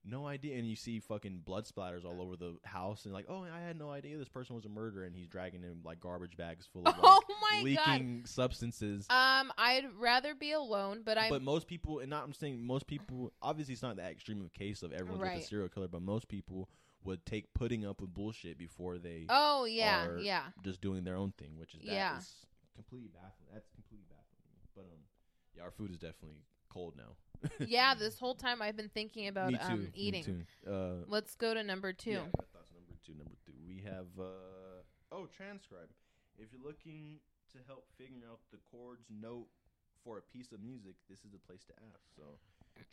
no 0.04 0.28
idea." 0.28 0.60
And 0.60 0.68
you 0.70 0.76
see 0.76 1.00
fucking 1.00 1.40
blood 1.40 1.66
splatters 1.66 2.06
all 2.06 2.22
over 2.22 2.36
the 2.36 2.58
house, 2.64 3.06
and 3.06 3.14
like, 3.14 3.26
"Oh, 3.28 3.44
I 3.44 3.60
had 3.60 3.76
no 3.76 3.90
idea 3.90 4.20
this 4.20 4.30
person 4.30 4.56
was 4.56 4.66
a 4.66 4.70
murderer," 4.70 5.06
and 5.06 5.16
he's 5.16 5.28
dragging 5.28 5.64
in 5.64 5.82
like 5.84 6.00
garbage 6.00 6.38
bags 6.38 6.68
full 6.72 6.84
of 6.88 6.96
like, 6.96 6.98
Oh 7.04 7.22
my 7.52 7.74
God. 7.76 7.88
leaking 8.00 8.26
substances. 8.26 9.06
Um, 9.10 9.52
I'd 9.58 9.86
rather 10.00 10.36
be 10.36 10.52
alone, 10.52 11.02
but 11.06 11.18
I'm 11.18 11.30
but 11.30 11.42
most 11.42 11.68
people, 11.68 12.00
and 12.00 12.10
not 12.10 12.24
I'm 12.24 12.34
saying 12.34 12.66
most 12.66 12.88
people. 12.88 13.32
Obviously, 13.42 13.74
it's 13.74 13.84
not 13.84 13.98
that 13.98 14.12
extreme 14.12 14.40
of 14.42 14.48
a 14.48 14.50
case 14.58 14.84
of 14.84 14.92
everyone's 14.92 15.22
with 15.22 15.30
Right. 15.30 15.42
a 15.44 15.46
serial 15.46 15.70
killer, 15.70 15.88
but 15.88 16.02
most 16.02 16.28
people 16.28 16.70
would 17.04 17.26
take 17.26 17.54
putting 17.54 17.86
up 17.86 18.02
with 18.02 18.14
bullshit 18.14 18.58
before 18.58 18.98
they. 18.98 19.26
Oh, 19.30 19.66
yeah, 19.66 20.18
yeah. 20.20 20.44
Just 20.64 20.82
doing 20.82 21.04
their 21.04 21.16
own 21.16 21.32
thing, 21.38 21.58
which 21.58 21.76
is 21.76 21.82
that 21.82 21.92
Yeah. 21.94 22.18
is 22.18 22.46
completely 22.76 23.10
baffling. 23.14 23.48
That's 23.54 23.68
completely 23.70 24.06
baffling. 24.10 24.42
But 24.76 24.82
um, 24.86 25.00
yeah, 25.56 25.64
our 25.64 25.72
food 25.72 25.92
is 25.92 25.98
definitely 26.00 26.42
cold 26.70 26.96
now. 26.98 27.16
yeah. 27.68 27.94
This 27.96 28.18
whole 28.20 28.34
time 28.36 28.62
I've 28.62 28.76
been 28.76 28.90
thinking 28.90 29.28
about 29.28 29.52
Me 29.52 29.58
too. 29.60 29.74
um 29.74 29.88
eating. 29.94 30.46
Uh, 30.68 31.04
Let's 31.08 31.36
go 31.36 31.54
to 31.54 31.64
number 31.64 31.94
two. 31.94 32.12
Yeah, 32.12 32.18
I 32.20 32.64
number 32.74 32.96
two. 33.06 33.14
Number 33.14 33.36
two. 33.46 33.54
We 33.68 33.84
have 33.84 34.08
uh 34.20 34.82
oh 35.12 35.28
transcribe. 35.28 35.90
If 36.38 36.48
you're 36.52 36.66
looking 36.66 37.20
to 37.56 37.64
help 37.68 37.88
figure 37.98 38.28
out 38.30 38.40
the 38.52 38.60
chords 38.72 39.08
note 39.10 39.48
for 40.04 40.18
a 40.18 40.22
piece 40.22 40.52
of 40.52 40.62
music, 40.62 40.96
this 41.10 41.20
is 41.20 41.32
the 41.32 41.40
place 41.40 41.64
to 41.66 41.74
ask. 41.92 42.04
So 42.16 42.24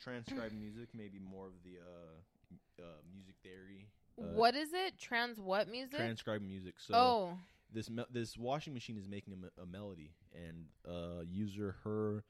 transcribe 0.02 0.52
music, 0.58 0.88
maybe 0.94 1.18
more 1.18 1.46
of 1.46 1.52
the 1.64 1.78
uh, 1.82 2.82
uh 2.82 3.00
music 3.12 3.34
theory. 3.42 3.86
Uh, 4.18 4.34
what 4.36 4.54
is 4.54 4.72
it? 4.72 4.98
Trans 4.98 5.38
what 5.40 5.68
music? 5.68 5.98
transcribe 5.98 6.42
music? 6.42 6.74
So 6.78 6.94
Oh. 6.94 7.38
this 7.72 7.90
me- 7.90 8.10
this 8.10 8.38
washing 8.38 8.74
machine 8.74 8.96
is 8.96 9.08
making 9.08 9.34
a, 9.34 9.36
me- 9.36 9.56
a 9.62 9.66
melody, 9.66 10.12
and 10.34 10.66
uh 10.88 11.22
user 11.28 11.76
her. 11.84 12.24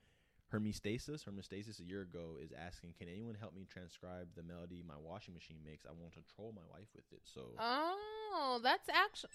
Hermestasis, 0.52 1.24
Hermestasis 1.24 1.80
a 1.80 1.82
year 1.82 2.02
ago 2.02 2.36
is 2.38 2.52
asking, 2.52 2.92
"Can 2.98 3.08
anyone 3.08 3.34
help 3.34 3.54
me 3.54 3.64
transcribe 3.64 4.28
the 4.36 4.42
melody 4.42 4.84
my 4.86 4.98
washing 5.02 5.32
machine 5.32 5.56
makes? 5.64 5.86
I 5.86 5.92
want 5.98 6.12
to 6.12 6.20
troll 6.36 6.52
my 6.54 6.60
wife 6.70 6.88
with 6.94 7.10
it." 7.10 7.22
So 7.24 7.56
Oh, 7.58 8.60
that's 8.62 8.86
actually. 8.90 9.30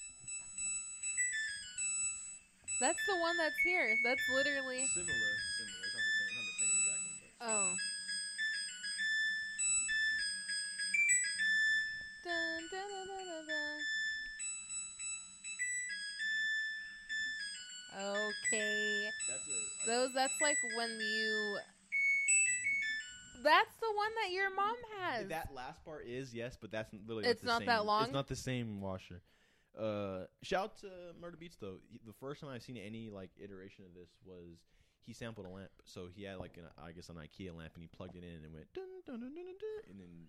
That's 2.79 3.03
the 3.07 3.17
one 3.17 3.37
that's 3.37 3.57
here. 3.65 3.95
That's 4.03 4.21
literally. 4.29 4.85
Similar, 4.93 5.33
similar. 5.57 5.81
It's 5.81 5.95
not 5.97 6.03
the 6.05 6.13
same. 6.13 6.33
Not 6.37 6.45
the 6.45 6.57
same 6.61 6.73
exact 6.77 7.01
one, 7.01 7.17
but 7.21 7.47
Oh. 7.49 7.75
Dun, 12.23 12.61
dun, 12.71 12.87
dun, 12.89 13.07
dun, 13.07 13.25
dun, 13.25 13.43
dun. 13.47 13.79
Okay. 17.97 19.09
that's 19.27 19.47
a. 19.47 19.87
Those 19.87 20.13
that's 20.13 20.39
like 20.41 20.57
when 20.75 20.99
you 20.99 21.57
That's 23.43 23.73
the 23.81 23.91
one 23.95 24.11
that 24.21 24.31
your 24.31 24.53
mom 24.53 24.75
has. 24.99 25.27
That 25.29 25.49
last 25.53 25.83
part 25.83 26.05
is 26.05 26.33
yes, 26.33 26.57
but 26.59 26.69
that's 26.71 26.93
literally 26.93 27.25
It's 27.25 27.43
not, 27.43 27.61
the 27.61 27.65
that 27.67 27.85
long? 27.85 28.03
It's 28.03 28.13
not 28.13 28.27
the 28.27 28.35
same 28.35 28.81
washer. 28.81 29.21
Uh, 29.77 30.25
shout 30.43 30.63
out 30.63 30.77
to 30.77 30.87
Murda 31.21 31.35
Beatz 31.35 31.57
though. 31.59 31.79
He- 31.89 31.99
The 32.05 32.13
first 32.13 32.41
time 32.41 32.49
I've 32.49 32.63
seen 32.63 32.77
any 32.77 33.09
like 33.09 33.31
iteration 33.41 33.85
of 33.85 33.93
this 33.93 34.09
was 34.25 34.57
he 35.05 35.13
sampled 35.13 35.45
a 35.45 35.49
lamp. 35.49 35.71
So 35.85 36.07
he 36.13 36.23
had 36.23 36.37
like 36.37 36.57
an 36.57 36.63
I 36.83 36.91
guess 36.91 37.09
an 37.09 37.15
IKEA 37.15 37.55
lamp, 37.55 37.73
and 37.75 37.81
he 37.81 37.87
plugged 37.87 38.15
it 38.15 38.23
in 38.23 38.43
and 38.43 38.53
went 38.53 38.73
dun 38.73 38.85
dun 39.05 39.19
dun 39.19 39.33
dun 39.33 39.35
dun, 39.35 39.45
dun 39.45 39.91
and 39.91 39.99
then 39.99 40.27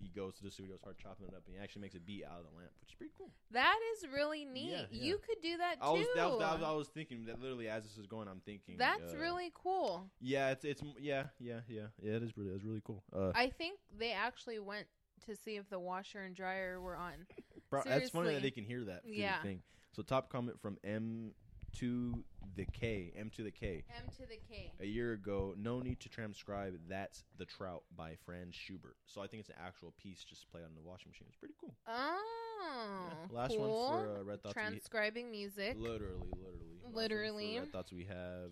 he 0.00 0.08
goes 0.08 0.34
to 0.36 0.42
the 0.42 0.50
studio, 0.50 0.76
starts 0.76 0.98
chopping 1.02 1.26
it 1.28 1.34
up, 1.34 1.42
and 1.46 1.54
he 1.54 1.62
actually 1.62 1.82
makes 1.82 1.94
a 1.94 2.00
beat 2.00 2.24
out 2.24 2.38
of 2.38 2.46
the 2.50 2.56
lamp, 2.56 2.70
which 2.80 2.90
is 2.90 2.94
pretty 2.94 3.12
cool. 3.18 3.30
That 3.50 3.78
is 3.94 4.06
really 4.10 4.46
neat. 4.46 4.70
Yeah, 4.70 4.82
yeah. 4.90 5.02
You 5.04 5.18
could 5.18 5.42
do 5.42 5.58
that 5.58 5.74
too. 5.74 5.86
I 5.86 5.90
was 5.90 6.06
that 6.16 6.30
was, 6.30 6.38
that 6.40 6.52
was 6.54 6.62
I 6.62 6.72
was 6.72 6.88
thinking 6.88 7.26
that 7.26 7.40
literally 7.40 7.68
as 7.68 7.82
this 7.84 7.98
is 7.98 8.06
going, 8.06 8.26
I'm 8.28 8.40
thinking 8.40 8.76
That's 8.78 9.12
uh, 9.12 9.18
really 9.18 9.52
cool. 9.54 10.10
yeah, 10.20 10.50
it's 10.50 10.64
it's 10.64 10.82
yeah 10.98 11.24
yeah 11.38 11.60
yeah 11.68 11.88
yeah 12.00 12.14
it 12.16 12.22
is 12.22 12.36
really 12.36 12.50
it's 12.52 12.64
really 12.64 12.82
cool. 12.84 13.04
Uh, 13.14 13.32
I 13.34 13.48
think 13.50 13.78
they 13.96 14.12
actually 14.12 14.58
went 14.58 14.86
to 15.26 15.36
see 15.36 15.56
if 15.56 15.68
the 15.68 15.78
washer 15.78 16.20
and 16.22 16.34
dryer 16.34 16.80
were 16.80 16.96
on. 16.96 17.26
Bro, 17.70 17.82
that's 17.86 18.10
funny 18.10 18.34
that 18.34 18.42
they 18.42 18.50
can 18.50 18.64
hear 18.64 18.84
that. 18.84 19.02
Yeah. 19.06 19.40
Thing. 19.42 19.62
So 19.92 20.02
top 20.02 20.30
comment 20.30 20.60
from 20.60 20.76
M 20.84 21.32
to 21.78 22.24
the 22.56 22.64
K, 22.66 23.12
M 23.16 23.30
to 23.36 23.42
the 23.42 23.50
K. 23.50 23.84
M 23.96 24.10
to 24.16 24.22
the 24.26 24.38
K. 24.48 24.72
A 24.80 24.86
year 24.86 25.12
ago, 25.12 25.54
no 25.56 25.80
need 25.80 26.00
to 26.00 26.08
transcribe. 26.08 26.74
That's 26.88 27.24
the 27.38 27.44
Trout 27.44 27.82
by 27.96 28.16
Franz 28.24 28.54
Schubert. 28.54 28.96
So 29.06 29.22
I 29.22 29.26
think 29.26 29.40
it's 29.40 29.50
an 29.50 29.56
actual 29.64 29.92
piece 30.02 30.24
just 30.24 30.50
played 30.50 30.64
on 30.64 30.70
the 30.74 30.82
washing 30.82 31.10
machine. 31.10 31.26
It's 31.28 31.36
pretty 31.36 31.54
cool. 31.60 31.74
Oh, 31.86 32.16
Yeah. 32.62 33.36
Last 33.36 33.50
cool. 33.56 33.88
one 33.90 34.04
for 34.04 34.20
uh, 34.20 34.22
Red 34.24 34.42
Thoughts. 34.42 34.56
we- 34.56 34.62
Transcribing 34.62 35.30
music. 35.30 35.76
Literally, 35.78 36.28
literally, 36.32 36.58
Last 36.82 36.82
one 36.82 36.92
for 36.92 36.98
Literally. 37.00 37.58
Red 37.58 37.72
Thoughts. 37.72 37.92
We 37.92 38.04
have 38.04 38.50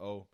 oh, 0.00 0.26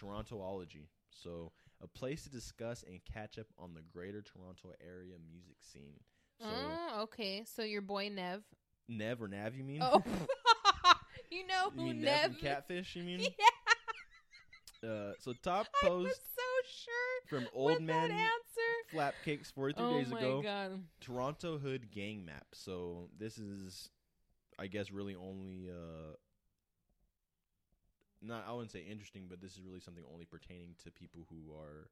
Torontoology. 0.00 0.88
So 1.10 1.52
a 1.82 1.86
place 1.86 2.24
to 2.24 2.30
discuss 2.30 2.82
and 2.86 3.00
catch 3.12 3.38
up 3.38 3.46
on 3.58 3.74
the 3.74 3.82
greater 3.82 4.22
Toronto 4.22 4.68
area 4.80 5.14
music 5.30 5.56
scene. 5.60 6.00
So 6.40 6.46
oh, 6.48 7.02
okay. 7.04 7.44
So 7.46 7.62
your 7.62 7.82
boy 7.82 8.10
Nev. 8.14 8.42
Nev 8.88 9.20
or 9.22 9.28
Nav, 9.28 9.54
you 9.54 9.64
mean? 9.64 9.80
Oh, 9.82 10.02
you 11.30 11.46
know 11.46 11.70
you 11.74 11.80
who 11.80 11.86
mean 11.88 12.02
Nev 12.02 12.32
Nev? 12.32 12.40
Catfish? 12.40 12.96
You 12.96 13.02
mean? 13.04 13.20
Yeah, 14.82 14.90
Uh, 14.90 15.12
so 15.18 15.32
top 15.42 15.66
I 15.82 15.86
post 15.86 16.04
was 16.08 16.20
so 16.36 16.42
sure 16.84 17.28
from 17.40 17.48
Old 17.54 17.80
Man 17.82 18.10
answer. 18.10 18.92
Flapcakes 18.94 19.50
43 19.52 19.84
oh 19.84 19.92
days 19.98 20.08
my 20.10 20.18
ago. 20.18 20.42
god. 20.42 20.82
Toronto 21.00 21.58
Hood 21.58 21.90
gang 21.90 22.24
map. 22.24 22.46
So 22.52 23.08
this 23.18 23.38
is, 23.38 23.90
I 24.58 24.66
guess, 24.68 24.90
really 24.92 25.14
only. 25.16 25.68
Uh, 25.70 26.14
not 28.22 28.44
I 28.48 28.52
wouldn't 28.52 28.70
say 28.72 28.80
interesting, 28.88 29.26
but 29.28 29.40
this 29.40 29.52
is 29.52 29.60
really 29.62 29.80
something 29.80 30.04
only 30.12 30.24
pertaining 30.24 30.74
to 30.84 30.90
people 30.90 31.26
who 31.30 31.54
are 31.54 31.88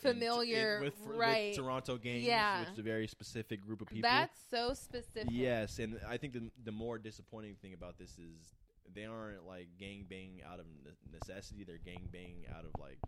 Familiar, 0.00 0.76
in- 0.78 0.84
with, 0.84 0.94
with 1.06 1.16
right? 1.16 1.54
Toronto 1.54 1.96
gangs, 1.98 2.22
Yeah. 2.24 2.60
which 2.60 2.70
is 2.70 2.78
a 2.78 2.82
very 2.82 3.06
specific 3.06 3.60
group 3.60 3.80
of 3.82 3.88
people. 3.88 4.08
That's 4.08 4.40
so 4.50 4.72
specific. 4.74 5.28
Yes, 5.30 5.78
and 5.78 6.00
I 6.08 6.16
think 6.16 6.32
the 6.32 6.50
the 6.64 6.72
more 6.72 6.98
disappointing 6.98 7.56
thing 7.60 7.74
about 7.74 7.98
this 7.98 8.10
is 8.18 8.54
they 8.94 9.04
aren't 9.04 9.46
like 9.46 9.68
gang 9.78 10.06
bang 10.08 10.40
out 10.50 10.60
of 10.60 10.66
necessity. 11.12 11.64
They're 11.64 11.78
gang 11.78 12.08
bang 12.12 12.46
out 12.56 12.64
of 12.64 12.80
like 12.80 12.98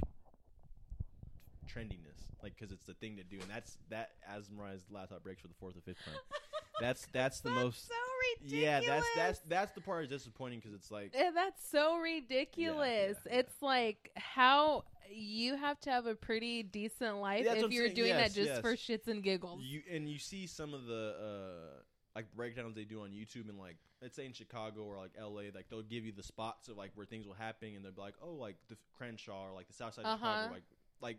trendiness, 1.64 2.18
like 2.42 2.54
because 2.56 2.72
it's 2.72 2.84
the 2.86 2.94
thing 2.94 3.16
to 3.16 3.24
do, 3.24 3.38
and 3.40 3.50
that's 3.50 3.78
that. 3.90 4.10
As 4.28 4.50
Mariah's 4.50 4.84
laptop 4.90 5.22
breaks 5.22 5.40
for 5.42 5.48
the 5.48 5.54
fourth 5.54 5.76
or 5.76 5.80
fifth 5.80 6.04
time. 6.04 6.14
That's 6.80 7.06
that's 7.12 7.38
the 7.40 7.50
That's 7.50 7.62
most. 7.62 7.86
so 7.86 7.94
ridiculous. 8.40 8.64
Yeah, 8.64 8.80
that's 8.84 9.06
that's 9.16 9.40
that's 9.48 9.72
the 9.76 9.80
part 9.80 10.02
is 10.02 10.08
disappointing 10.10 10.58
because 10.58 10.74
it's 10.74 10.90
like 10.90 11.12
Eh, 11.14 11.30
That's 11.32 11.64
so 11.70 11.98
ridiculous. 11.98 13.16
yeah, 13.26 13.38
It's 13.38 13.62
like 13.62 14.10
how 14.16 14.82
you 15.08 15.54
have 15.56 15.78
to 15.82 15.90
have 15.90 16.06
a 16.06 16.16
pretty 16.16 16.64
decent 16.64 17.18
life 17.18 17.46
if 17.46 17.70
you're 17.70 17.84
saying. 17.84 17.94
doing 17.94 18.08
Yes, 18.08 18.32
that 18.34 18.34
just 18.34 18.50
yes. 18.50 18.60
for 18.60 18.74
shits 18.74 19.06
and 19.06 19.22
giggles. 19.22 19.60
you 19.62 19.82
and 19.88 20.08
you 20.08 20.18
see 20.18 20.48
some 20.48 20.74
of 20.74 20.86
the 20.86 21.14
uh 21.20 21.80
like 22.16 22.26
breakdowns 22.34 22.74
they 22.74 22.82
do 22.84 23.02
on 23.02 23.10
YouTube 23.10 23.48
and 23.48 23.56
like 23.58 23.76
let's 24.02 24.16
say 24.16 24.26
in 24.26 24.32
Chicago 24.32 24.82
or 24.82 24.96
like 24.98 25.12
LA, 25.16 25.42
like 25.54 25.66
they'll 25.70 25.82
give 25.82 26.04
you 26.04 26.10
the 26.12 26.24
spots 26.24 26.66
of 26.68 26.76
like 26.76 26.90
where 26.96 27.06
things 27.06 27.24
will 27.24 27.34
happen 27.34 27.68
and 27.76 27.84
they'll 27.84 27.92
be 27.92 28.00
like, 28.00 28.14
oh, 28.20 28.32
like 28.32 28.56
the 28.68 28.76
Crenshaw 28.98 29.44
or 29.48 29.52
like 29.54 29.68
the 29.68 29.72
South 29.74 29.94
Side 29.94 30.04
of 30.06 30.20
Uh-huh. 30.20 30.34
Chicago, 30.42 30.52
like 30.54 30.62
like 31.00 31.18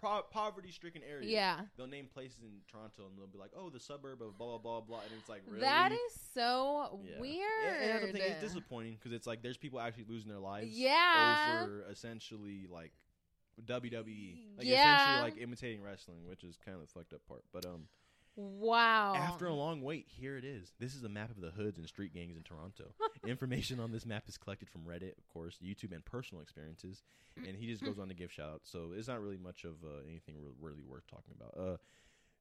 po- 0.00 0.24
poverty 0.30 0.70
stricken 0.70 1.02
areas. 1.02 1.30
yeah. 1.30 1.60
They'll 1.76 1.86
name 1.86 2.06
places 2.12 2.38
in 2.42 2.50
Toronto 2.70 3.06
and 3.08 3.18
they'll 3.18 3.26
be 3.26 3.38
like, 3.38 3.50
oh, 3.56 3.70
the 3.70 3.80
suburb 3.80 4.22
of 4.22 4.36
blah 4.38 4.46
blah 4.46 4.58
blah 4.58 4.80
blah, 4.80 5.00
and 5.00 5.12
it's 5.18 5.28
like 5.28 5.42
really 5.46 5.60
That 5.60 5.92
is 5.92 6.20
so 6.34 7.00
Yeah. 7.04 7.20
weird. 7.20 7.64
And- 7.66 7.76
and 7.76 7.90
that's 7.90 8.12
the 8.12 8.18
thing, 8.18 8.32
it's 8.32 8.40
disappointing 8.40 8.94
because 8.94 9.12
it's 9.12 9.26
like 9.26 9.42
there's 9.42 9.56
people 9.58 9.80
actually 9.80 10.04
losing 10.08 10.28
their 10.30 10.38
lives. 10.40 10.70
Yeah. 10.78 11.62
Over 11.64 11.84
essentially 11.90 12.66
like 12.70 12.92
WWE, 13.64 14.56
like 14.56 14.66
Yeah. 14.66 14.96
essentially 14.96 15.30
like 15.32 15.42
imitating 15.42 15.82
wrestling, 15.82 16.26
which 16.26 16.44
is 16.44 16.56
kind 16.56 16.76
of 16.76 16.82
the 16.82 16.86
fucked 16.88 17.12
up 17.12 17.24
part. 17.26 17.44
But 17.52 17.66
um, 17.66 17.88
wow. 18.36 19.14
after 19.14 19.46
a 19.46 19.54
long 19.54 19.82
wait, 19.82 20.06
here 20.08 20.36
it 20.36 20.44
is. 20.44 20.72
This 20.78 20.94
is 20.94 21.04
a 21.04 21.08
map 21.08 21.30
of 21.30 21.40
the 21.40 21.50
hoods 21.50 21.78
and 21.78 21.86
street 21.86 22.14
gangs 22.14 22.36
in 22.36 22.42
Toronto. 22.42 22.94
Information 23.26 23.80
on 23.80 23.92
this 23.92 24.06
map 24.06 24.24
is 24.28 24.36
collected 24.36 24.68
from 24.68 24.82
Reddit, 24.82 25.18
of 25.18 25.28
course, 25.32 25.58
YouTube, 25.62 25.92
and 25.92 26.04
personal 26.04 26.42
experiences. 26.42 27.02
And 27.36 27.56
he 27.56 27.66
just 27.66 27.84
goes 27.84 27.98
on 27.98 28.08
to 28.08 28.14
give 28.14 28.32
shout 28.32 28.50
outs. 28.54 28.70
So 28.70 28.90
it's 28.96 29.08
not 29.08 29.20
really 29.20 29.38
much 29.38 29.64
of 29.64 29.74
uh, 29.84 30.08
anything 30.08 30.36
re- 30.40 30.52
really 30.60 30.82
worth 30.82 31.06
talking 31.06 31.34
about. 31.36 31.54
Uh, 31.58 31.76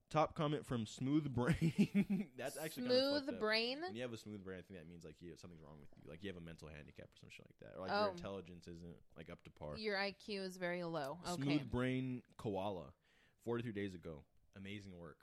top 0.09 0.35
comment 0.35 0.65
from 0.65 0.85
Smooth 0.85 1.33
Brain. 1.33 2.27
That's 2.37 2.57
actually 2.57 2.87
smooth 2.87 3.39
brain. 3.39 3.79
When 3.81 3.95
you 3.95 4.01
have 4.01 4.13
a 4.13 4.17
smooth 4.17 4.43
brain, 4.43 4.59
I 4.59 4.61
think 4.61 4.79
that 4.79 4.89
means 4.89 5.03
like 5.03 5.15
you 5.19 5.31
something's 5.39 5.61
wrong 5.61 5.77
with 5.79 5.89
you. 5.95 6.09
Like 6.09 6.23
you 6.23 6.29
have 6.29 6.37
a 6.37 6.45
mental 6.45 6.67
handicap 6.67 7.05
or 7.05 7.17
some 7.19 7.29
shit 7.29 7.45
like 7.45 7.69
that, 7.69 7.77
or 7.77 7.87
like 7.87 7.91
Oh. 7.93 8.05
your 8.05 8.11
intelligence 8.11 8.67
isn't 8.67 8.97
like 9.17 9.29
up 9.29 9.43
to 9.43 9.49
par. 9.51 9.77
Your 9.77 9.97
IQ 9.97 10.45
is 10.45 10.57
very 10.57 10.83
low. 10.83 11.19
Okay. 11.29 11.43
Smooth 11.43 11.71
brain 11.71 12.21
koala, 12.37 12.93
forty-three 13.45 13.73
days 13.73 13.93
ago. 13.93 14.23
Amazing 14.57 14.97
work. 14.97 15.17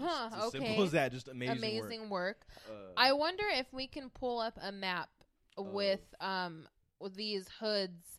Huh, 0.00 0.28
It's 0.32 0.36
as 0.36 0.42
okay. 0.54 0.66
simple 0.66 0.84
as 0.84 0.90
that. 0.92 1.12
Just 1.12 1.28
amazing. 1.28 1.56
Amazing 1.58 2.00
work. 2.08 2.10
work. 2.10 2.46
Uh, 2.70 2.92
I 2.96 3.12
wonder 3.12 3.44
if 3.52 3.66
we 3.72 3.86
can 3.86 4.08
pull 4.10 4.38
up 4.40 4.58
a 4.62 4.72
map 4.72 5.08
Of- 5.56 5.66
with 5.66 6.00
um 6.20 6.66
with 7.00 7.14
these 7.14 7.48
hoods 7.60 8.18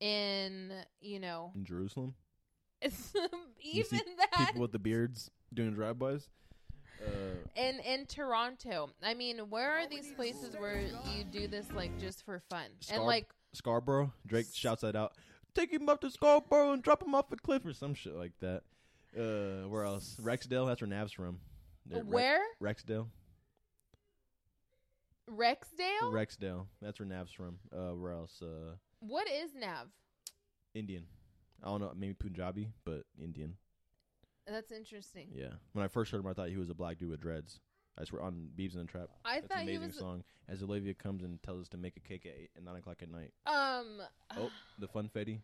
in 0.00 0.72
you 1.00 1.18
know 1.20 1.52
in 1.54 1.64
Jerusalem, 1.64 2.14
You 2.82 2.90
even 3.60 4.00
that 4.18 4.46
people 4.46 4.62
with 4.62 4.72
the 4.72 4.78
beards 4.78 5.30
doing 5.54 5.74
drive-bys. 5.74 6.28
Uh, 7.04 7.06
in 7.56 7.80
in 7.80 8.06
Toronto. 8.06 8.90
I 9.02 9.14
mean, 9.14 9.38
where 9.50 9.72
are 9.72 9.88
these 9.88 10.12
places 10.12 10.54
where 10.56 10.80
you 11.16 11.24
do 11.24 11.48
this 11.48 11.66
like 11.74 11.98
just 11.98 12.24
for 12.24 12.40
fun 12.48 12.66
Scar- 12.80 12.96
and 12.98 13.06
like 13.06 13.26
Scarborough. 13.54 14.12
Drake 14.26 14.46
shouts 14.52 14.82
that 14.82 14.94
out. 14.96 15.12
Take 15.54 15.72
him 15.72 15.88
up 15.88 16.00
to 16.02 16.10
Scarborough 16.10 16.72
and 16.72 16.82
drop 16.82 17.02
him 17.02 17.14
off 17.14 17.30
a 17.32 17.36
cliff 17.36 17.66
or 17.66 17.72
some 17.72 17.94
shit 17.94 18.14
like 18.14 18.32
that. 18.40 18.62
Uh, 19.16 19.68
where 19.68 19.84
else? 19.84 20.16
Rexdale. 20.22 20.66
That's 20.66 20.80
where 20.80 20.88
Nav's 20.88 21.12
from. 21.12 21.38
They're 21.86 22.02
where 22.04 22.40
Rexdale. 22.62 23.08
Rexdale? 25.30 26.12
Rexdale. 26.12 26.66
That's 26.80 26.98
where 26.98 27.06
Nav's 27.08 27.32
from. 27.32 27.58
Uh, 27.74 27.94
where 27.94 28.12
else? 28.12 28.40
Uh, 28.42 28.74
what 29.00 29.28
is 29.28 29.54
Nav? 29.54 29.88
Indian. 30.74 31.04
I 31.62 31.68
don't 31.68 31.80
know, 31.80 31.92
maybe 31.96 32.14
Punjabi, 32.14 32.70
but 32.84 33.04
Indian. 33.22 33.54
That's 34.46 34.72
interesting. 34.72 35.28
Yeah. 35.32 35.52
When 35.72 35.84
I 35.84 35.88
first 35.88 36.10
heard 36.10 36.20
him, 36.20 36.26
I 36.26 36.32
thought 36.32 36.48
he 36.48 36.56
was 36.56 36.70
a 36.70 36.74
black 36.74 36.98
dude 36.98 37.10
with 37.10 37.20
dreads. 37.20 37.60
I 37.98 38.04
swear 38.04 38.22
on 38.22 38.48
Beibs 38.58 38.74
in 38.74 38.80
the 38.80 38.86
Trap. 38.86 39.08
I 39.24 39.34
That's 39.34 39.44
an 39.44 39.48
thought 39.48 39.58
he 39.58 39.64
amazing 39.76 39.88
was 39.88 39.98
song. 39.98 40.24
As 40.48 40.62
Olivia 40.62 40.94
comes 40.94 41.22
and 41.22 41.40
tells 41.42 41.60
us 41.60 41.68
to 41.68 41.76
make 41.76 41.96
a 41.96 42.00
cake 42.00 42.26
at 42.26 42.32
eight 42.36 42.50
and 42.56 42.64
nine 42.64 42.76
o'clock 42.76 43.02
at 43.02 43.10
night. 43.10 43.32
um 43.46 44.00
Oh, 44.36 44.50
the 44.78 44.88
funfetti. 44.88 45.40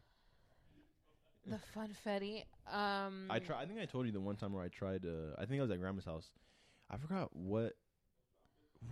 The 1.46 1.58
funfetti. 1.76 2.44
Um 2.70 3.26
I 3.30 3.38
try. 3.38 3.60
I 3.62 3.66
think 3.66 3.80
I 3.80 3.86
told 3.86 4.06
you 4.06 4.12
the 4.12 4.20
one 4.20 4.36
time 4.36 4.52
where 4.52 4.62
I 4.64 4.68
tried. 4.68 5.06
Uh, 5.06 5.34
I 5.38 5.46
think 5.46 5.58
I 5.60 5.62
was 5.62 5.70
at 5.70 5.80
grandma's 5.80 6.04
house. 6.04 6.30
I 6.90 6.96
forgot 6.96 7.34
what. 7.34 7.74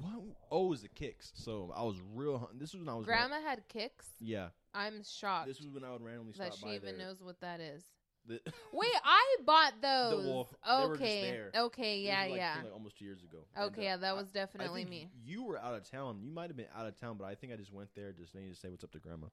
What? 0.01 0.23
Oh, 0.51 0.66
it 0.66 0.70
was 0.70 0.82
the 0.82 0.89
Kix. 0.89 1.31
So 1.35 1.73
I 1.77 1.82
was 1.82 1.97
real. 2.14 2.39
hun- 2.39 2.59
This 2.59 2.73
was 2.73 2.81
when 2.82 2.89
I 2.89 2.94
was. 2.97 3.06
Grandma 3.06 3.40
had 3.40 3.62
Kix. 3.68 3.90
yeah. 4.20 4.48
I'm 4.74 5.02
shocked 5.05 5.47
This 5.48 5.60
was 5.60 5.68
when 5.70 5.85
I 5.85 5.93
would 5.93 6.02
randomly 6.02 6.32
stop 6.35 6.47
that 6.51 6.55
she 6.56 6.64
by 6.66 6.74
even 6.74 6.98
there. 6.98 7.06
knows 7.06 7.23
what 7.23 7.40
that 7.40 7.60
is. 7.60 7.82
The- 8.27 8.40
Wait, 8.73 8.90
I 9.05 9.36
bought 9.47 9.74
those. 9.81 10.24
they 10.24 10.32
were 10.32 10.44
just 10.44 10.90
okay. 11.01 11.20
there. 11.23 11.51
Okay, 11.56 12.01
This 12.02 12.06
yeah, 12.09 12.23
was, 12.24 12.31
like, 12.32 12.39
yeah. 12.40 12.55
from, 12.56 12.64
like 12.64 12.73
almost 12.73 12.98
two 12.98 13.05
years 13.05 13.23
ago. 13.23 13.39
And, 13.55 13.64
Okay, 13.66 13.82
uh, 13.82 13.85
yeah, 13.90 13.97
that 13.98 14.16
was 14.16 14.27
I 14.31 14.32
definitely 14.40 14.81
think 14.82 14.90
me. 14.90 15.09
You 15.24 15.44
were 15.44 15.59
out 15.59 15.74
of 15.74 15.89
town. 15.89 16.18
You 16.20 16.31
might 16.32 16.48
have 16.51 16.56
been 16.56 16.66
out 16.77 16.86
of 16.86 16.98
town, 17.01 17.16
but 17.18 17.27
I 17.27 17.36
think 17.36 17.52
I 17.52 17.56
just 17.56 17.73
went 17.73 17.89
there 17.94 18.12
just 18.12 18.35
needed 18.35 18.52
to 18.52 18.59
say 18.60 18.68
what's 18.68 18.82
up 18.85 18.90
to 18.93 18.98
grandma. 18.98 19.28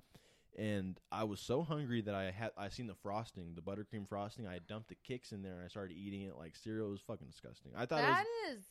And 0.57 0.99
I 1.11 1.23
was 1.23 1.39
so 1.39 1.63
hungry 1.63 2.01
that 2.01 2.13
I 2.13 2.31
had 2.31 2.51
I 2.57 2.69
seen 2.69 2.87
the 2.87 2.93
frosting, 2.93 3.55
the 3.55 3.61
buttercream 3.61 4.07
frosting. 4.07 4.47
I 4.47 4.59
dumped 4.67 4.89
the 4.89 4.97
Kix 5.07 5.31
in 5.31 5.41
there 5.41 5.53
and 5.53 5.63
I 5.63 5.67
started 5.67 5.95
eating 5.97 6.23
it 6.23 6.35
like 6.37 6.55
cereal. 6.55 6.89
It 6.89 6.91
was 6.91 7.01
fucking 7.01 7.27
disgusting. 7.27 7.71
I 7.75 7.85
thought 7.85 8.01
That 8.01 8.23
it 8.23 8.51
was 8.51 8.57
is 8.59 8.65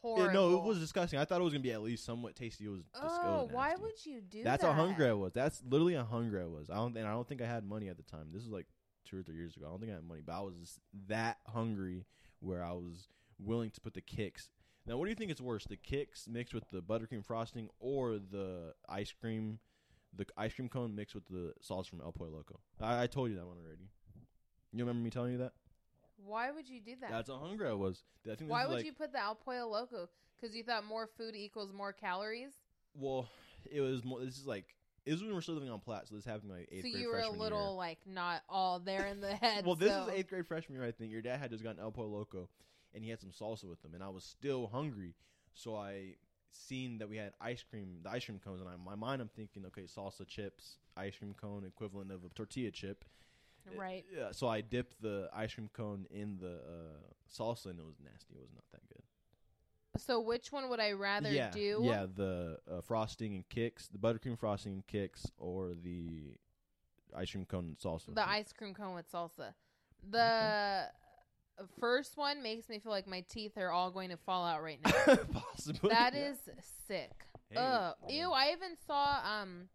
horrible. 0.00 0.26
Yeah, 0.26 0.32
no, 0.32 0.56
it 0.56 0.64
was 0.64 0.78
disgusting. 0.80 1.18
I 1.20 1.24
thought 1.24 1.40
it 1.40 1.44
was 1.44 1.52
gonna 1.52 1.62
be 1.62 1.72
at 1.72 1.82
least 1.82 2.04
somewhat 2.04 2.34
tasty. 2.34 2.64
It 2.64 2.68
was. 2.70 2.80
it 2.80 2.86
Oh, 2.94 3.48
why 3.52 3.76
would 3.76 4.04
you 4.04 4.20
do 4.20 4.42
That's 4.42 4.62
that? 4.62 4.72
how 4.72 4.84
hungry 4.84 5.08
I 5.08 5.12
was. 5.12 5.32
That's 5.32 5.62
literally 5.68 5.94
how 5.94 6.04
hungry 6.04 6.42
I 6.42 6.46
was. 6.46 6.68
I 6.70 6.74
don't 6.74 6.96
and 6.96 7.06
I 7.06 7.12
don't 7.12 7.28
think 7.28 7.40
I 7.40 7.46
had 7.46 7.64
money 7.64 7.88
at 7.88 7.96
the 7.96 8.02
time. 8.02 8.28
This 8.32 8.42
was 8.42 8.52
like 8.52 8.66
two 9.04 9.18
or 9.18 9.22
three 9.22 9.36
years 9.36 9.56
ago. 9.56 9.66
I 9.66 9.70
don't 9.70 9.80
think 9.80 9.92
I 9.92 9.96
had 9.96 10.04
money, 10.04 10.22
but 10.24 10.32
I 10.32 10.40
was 10.40 10.80
that 11.08 11.38
hungry 11.46 12.04
where 12.40 12.64
I 12.64 12.72
was 12.72 13.08
willing 13.38 13.70
to 13.70 13.80
put 13.80 13.94
the 13.94 14.02
Kix. 14.02 14.48
Now, 14.86 14.96
what 14.96 15.04
do 15.04 15.10
you 15.10 15.14
think 15.14 15.30
is 15.30 15.40
worse, 15.40 15.64
the 15.64 15.76
Kix 15.76 16.28
mixed 16.28 16.52
with 16.54 16.64
the 16.72 16.82
buttercream 16.82 17.24
frosting, 17.24 17.68
or 17.78 18.18
the 18.18 18.74
ice 18.88 19.12
cream, 19.12 19.60
the 20.16 20.26
ice 20.36 20.54
cream 20.54 20.68
cone 20.68 20.94
mixed 20.94 21.14
with 21.14 21.26
the 21.28 21.52
sauce 21.60 21.86
from 21.86 22.00
El 22.00 22.12
Pollo 22.12 22.30
Loco? 22.30 22.60
I, 22.80 23.04
I 23.04 23.06
told 23.06 23.30
you 23.30 23.36
that 23.36 23.46
one 23.46 23.56
already. 23.58 23.88
You 24.72 24.84
remember 24.84 25.02
me 25.04 25.10
telling 25.10 25.32
you 25.32 25.38
that? 25.38 25.52
Why 26.24 26.50
would 26.50 26.68
you 26.68 26.80
do 26.80 26.92
that? 27.00 27.10
That's 27.10 27.28
how 27.28 27.38
hungry 27.38 27.68
I 27.68 27.72
was. 27.72 28.04
I 28.30 28.34
think 28.34 28.50
Why 28.50 28.66
would 28.66 28.84
you 28.84 28.92
put 28.92 29.12
the 29.12 29.20
El 29.20 29.34
Pollo 29.34 29.68
Loco? 29.68 30.08
Because 30.40 30.56
you 30.56 30.62
thought 30.62 30.84
more 30.84 31.08
food 31.18 31.34
equals 31.36 31.72
more 31.72 31.92
calories? 31.92 32.52
Well, 32.94 33.28
it 33.70 33.80
was 33.80 34.04
more. 34.04 34.20
This 34.20 34.38
is 34.38 34.46
like 34.46 34.66
this 35.04 35.16
is 35.16 35.22
when 35.22 35.34
we're 35.34 35.40
still 35.40 35.54
living 35.54 35.70
on 35.70 35.80
Platt, 35.80 36.08
so 36.08 36.14
this 36.14 36.24
happened 36.24 36.50
like 36.50 36.68
eighth 36.70 36.84
so 36.84 36.90
grade 36.90 37.02
you 37.02 37.08
were 37.08 37.18
a 37.18 37.28
little 37.28 37.70
year. 37.70 37.76
like 37.76 37.98
not 38.06 38.42
all 38.48 38.78
there 38.78 39.06
in 39.06 39.20
the 39.20 39.34
head. 39.42 39.66
well, 39.66 39.74
this 39.74 39.90
so- 39.90 40.04
is 40.04 40.14
eighth 40.14 40.28
grade 40.28 40.46
freshman 40.46 40.78
year, 40.78 40.86
I 40.86 40.92
think. 40.92 41.10
Your 41.10 41.22
dad 41.22 41.40
had 41.40 41.50
just 41.50 41.64
gotten 41.64 41.80
El 41.80 41.90
Pollo 41.90 42.08
Loco, 42.08 42.48
and 42.94 43.02
he 43.02 43.10
had 43.10 43.20
some 43.20 43.30
salsa 43.30 43.64
with 43.64 43.84
him, 43.84 43.94
and 43.94 44.02
I 44.02 44.08
was 44.08 44.24
still 44.24 44.68
hungry, 44.72 45.14
so 45.54 45.74
I 45.74 46.14
seen 46.52 46.98
that 46.98 47.08
we 47.08 47.16
had 47.16 47.32
ice 47.40 47.64
cream, 47.68 47.98
the 48.02 48.10
ice 48.10 48.24
cream 48.24 48.40
cones, 48.44 48.60
and 48.60 48.68
I, 48.68 48.74
in 48.74 48.84
my 48.84 48.94
mind, 48.94 49.20
I'm 49.20 49.28
thinking, 49.28 49.64
okay, 49.66 49.82
salsa 49.82 50.26
chips, 50.26 50.78
ice 50.96 51.16
cream 51.16 51.34
cone, 51.40 51.64
equivalent 51.66 52.10
of 52.10 52.24
a 52.24 52.28
tortilla 52.30 52.70
chip. 52.70 53.04
Right. 53.76 54.04
Yeah. 54.16 54.28
So 54.32 54.48
I 54.48 54.60
dipped 54.60 55.00
the 55.00 55.28
ice 55.34 55.54
cream 55.54 55.70
cone 55.72 56.06
in 56.10 56.38
the 56.40 56.54
uh, 56.54 57.32
salsa, 57.32 57.66
and 57.66 57.78
it 57.78 57.84
was 57.84 57.96
nasty. 58.02 58.34
It 58.34 58.40
was 58.40 58.50
not 58.54 58.64
that 58.72 58.86
good. 58.88 59.02
So 59.98 60.20
which 60.20 60.50
one 60.50 60.70
would 60.70 60.80
I 60.80 60.92
rather 60.92 61.30
yeah, 61.30 61.50
do? 61.50 61.80
Yeah, 61.82 62.06
the 62.12 62.58
uh, 62.70 62.80
frosting 62.80 63.34
and 63.34 63.48
Kix, 63.48 63.88
the 63.90 63.98
buttercream 63.98 64.38
frosting 64.38 64.72
and 64.72 64.86
Kix, 64.86 65.26
or 65.36 65.74
the 65.74 66.34
ice 67.14 67.30
cream 67.30 67.44
cone 67.44 67.64
and 67.64 67.78
salsa. 67.78 68.14
The 68.14 68.28
ice 68.28 68.52
cream 68.52 68.74
cone 68.74 68.94
with 68.94 69.10
salsa. 69.10 69.52
The 70.10 70.88
first 71.80 72.16
one 72.16 72.42
makes 72.42 72.68
me 72.68 72.78
feel 72.78 72.92
like 72.92 73.06
my 73.06 73.24
teeth 73.28 73.56
are 73.56 73.70
all 73.70 73.90
going 73.90 74.10
to 74.10 74.16
fall 74.16 74.44
out 74.44 74.62
right 74.62 74.78
now. 74.84 75.16
Possibly. 75.32 75.90
That 75.90 76.14
is 76.14 76.36
sick. 76.86 77.12
Hey, 77.50 77.56
Ugh. 77.56 77.94
Ew, 78.08 78.30
I 78.30 78.52
even 78.52 78.76
saw 78.86 79.20
um 79.24 79.68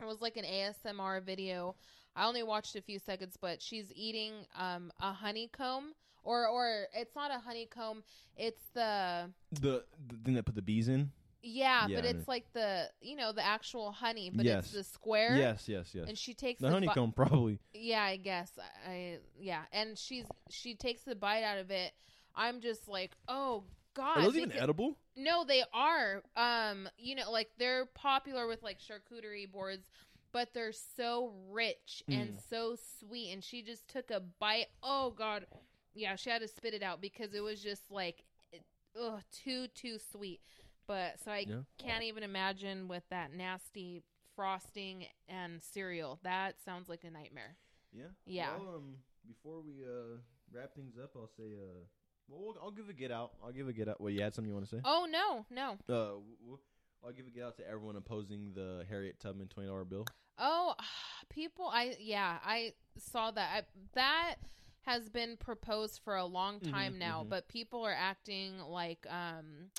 it 0.00 0.04
was 0.04 0.20
like 0.20 0.36
an 0.36 0.44
ASMR 0.44 1.22
video. 1.22 1.74
I 2.14 2.26
only 2.26 2.42
watched 2.42 2.76
a 2.76 2.82
few 2.82 2.98
seconds, 2.98 3.36
but 3.40 3.60
she's 3.60 3.92
eating 3.94 4.32
um 4.58 4.92
a 5.00 5.12
honeycomb 5.12 5.94
or 6.22 6.46
or 6.48 6.86
it's 6.94 7.14
not 7.14 7.30
a 7.30 7.38
honeycomb, 7.38 8.02
it's 8.36 8.62
the 8.74 9.30
the 9.52 9.84
the 10.08 10.16
thing 10.24 10.34
that 10.34 10.44
put 10.44 10.54
the 10.54 10.62
bees 10.62 10.88
in. 10.88 11.10
Yeah, 11.46 11.86
Yeah, 11.86 11.96
but 11.96 12.04
I 12.04 12.08
it's 12.08 12.28
like 12.28 12.52
the 12.52 12.90
you 13.00 13.16
know, 13.16 13.32
the 13.32 13.44
actual 13.44 13.92
honey, 13.92 14.30
but 14.34 14.44
Yes. 14.44 14.64
it's 14.64 14.72
the 14.74 14.84
square. 14.84 15.36
Yes, 15.36 15.68
yes, 15.68 15.94
yes. 15.94 16.08
And 16.08 16.18
she 16.18 16.34
takes 16.34 16.60
the 16.60 16.66
the 16.66 16.70
bu- 16.70 16.74
honeycomb 16.74 17.12
probably. 17.12 17.58
yeah, 17.72 18.02
I 18.02 18.16
guess. 18.16 18.50
I, 18.86 18.90
I 18.90 19.18
yeah, 19.38 19.62
and 19.72 19.96
she's 19.96 20.26
she 20.50 20.74
takes 20.74 21.02
the 21.02 21.14
bite 21.14 21.42
out 21.44 21.58
of 21.58 21.70
it. 21.70 21.92
I'm 22.34 22.60
just 22.60 22.88
like, 22.88 23.12
"Oh 23.28 23.64
god." 23.94 24.18
Are 24.18 24.22
those 24.24 24.32
they 24.34 24.38
even 24.40 24.50
could- 24.50 24.60
edible? 24.62 24.96
No, 25.16 25.44
they 25.44 25.62
are. 25.72 26.22
Um, 26.36 26.88
you 26.98 27.14
know, 27.14 27.30
like 27.30 27.50
they're 27.58 27.86
popular 27.86 28.46
with 28.46 28.62
like 28.62 28.78
charcuterie 28.80 29.50
boards, 29.50 29.88
but 30.32 30.52
they're 30.52 30.72
so 30.72 31.32
rich 31.50 32.02
and 32.08 32.30
Mm. 32.34 32.48
so 32.50 32.76
sweet. 32.98 33.32
And 33.32 33.42
she 33.42 33.62
just 33.62 33.88
took 33.88 34.10
a 34.10 34.20
bite. 34.20 34.66
Oh 34.82 35.10
God, 35.10 35.46
yeah, 35.94 36.16
she 36.16 36.28
had 36.28 36.42
to 36.42 36.48
spit 36.48 36.74
it 36.74 36.82
out 36.82 37.00
because 37.00 37.32
it 37.32 37.40
was 37.40 37.62
just 37.62 37.90
like, 37.90 38.24
it, 38.52 38.62
ugh, 39.00 39.22
too 39.32 39.68
too 39.68 39.98
sweet. 39.98 40.40
But 40.86 41.18
so 41.24 41.30
I 41.30 41.40
Yeah. 41.48 41.62
can't 41.78 42.04
even 42.04 42.22
imagine 42.22 42.88
with 42.88 43.02
that 43.10 43.32
nasty 43.32 44.02
frosting 44.34 45.06
and 45.28 45.62
cereal. 45.62 46.18
That 46.22 46.60
sounds 46.64 46.88
like 46.88 47.04
a 47.04 47.10
nightmare. 47.10 47.56
Yeah. 47.92 48.08
Yeah. 48.26 48.56
Well, 48.58 48.76
um, 48.76 48.96
before 49.26 49.60
we 49.62 49.84
uh 49.84 50.18
wrap 50.52 50.74
things 50.74 50.96
up, 51.02 51.12
I'll 51.16 51.30
say 51.36 51.54
uh, 51.54 51.84
well, 52.28 52.40
we'll 52.42 52.56
I'll 52.62 52.70
give 52.70 52.88
a 52.88 52.92
get 52.92 53.10
out. 53.10 53.32
I'll 53.42 53.52
give 53.52 53.68
a 53.68 53.72
get 53.72 53.88
out. 53.88 54.00
Well, 54.00 54.10
you 54.10 54.22
had 54.22 54.34
something 54.34 54.48
you 54.48 54.54
want 54.54 54.68
to 54.68 54.76
say? 54.76 54.82
Oh 54.84 55.06
no, 55.10 55.46
no. 55.50 55.72
Uh, 55.88 56.18
w- 56.18 56.36
w- 56.42 56.58
I'll 57.04 57.12
give 57.12 57.26
a 57.26 57.30
get 57.30 57.44
out 57.44 57.56
to 57.58 57.66
everyone 57.68 57.96
opposing 57.96 58.52
the 58.54 58.84
Harriet 58.88 59.18
Tubman 59.20 59.48
twenty 59.48 59.68
dollar 59.68 59.84
bill. 59.84 60.06
Oh, 60.38 60.74
people! 61.30 61.66
I 61.72 61.96
yeah, 61.98 62.38
I 62.44 62.74
saw 62.98 63.30
that. 63.30 63.50
I, 63.52 63.62
that 63.94 64.34
has 64.82 65.08
been 65.08 65.36
proposed 65.36 66.00
for 66.04 66.14
a 66.14 66.24
long 66.24 66.60
time 66.60 66.94
Mhm, 66.94 66.98
now, 66.98 67.22
mhm. 67.24 67.28
but 67.30 67.48
people 67.48 67.82
are 67.84 67.92
acting 67.94 68.58
like 68.60 69.04
um, 69.10 69.70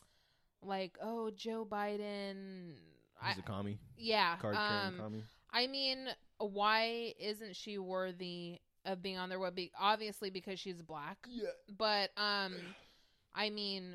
like 0.63 0.97
oh, 1.01 1.31
Joe 1.35 1.67
Biden. 1.69 2.73
I, 3.21 3.29
He's 3.29 3.39
a 3.39 3.41
commie. 3.41 3.79
yeah, 3.97 4.35
Card 4.37 4.55
carrying 4.55 4.87
um, 4.87 4.97
commie. 4.97 5.23
I 5.51 5.67
mean, 5.67 6.07
why 6.39 7.13
isn't 7.19 7.55
she 7.55 7.77
worthy 7.77 8.59
of 8.85 9.01
being 9.01 9.17
on 9.17 9.29
there? 9.29 9.39
What? 9.39 9.55
Be 9.55 9.71
obviously 9.79 10.29
because 10.29 10.59
she's 10.59 10.81
black. 10.81 11.17
Yeah. 11.27 11.49
But 11.77 12.11
um, 12.17 12.53
I 13.33 13.49
mean, 13.49 13.93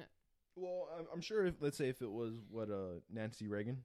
Well, 0.57 0.89
I'm, 0.99 1.07
I'm 1.15 1.21
sure 1.21 1.47
if 1.47 1.55
let's 1.61 1.77
say 1.79 1.89
if 1.89 2.03
it 2.03 2.11
was 2.11 2.35
what 2.51 2.71
uh 2.71 3.01
Nancy 3.13 3.47
Reagan, 3.49 3.85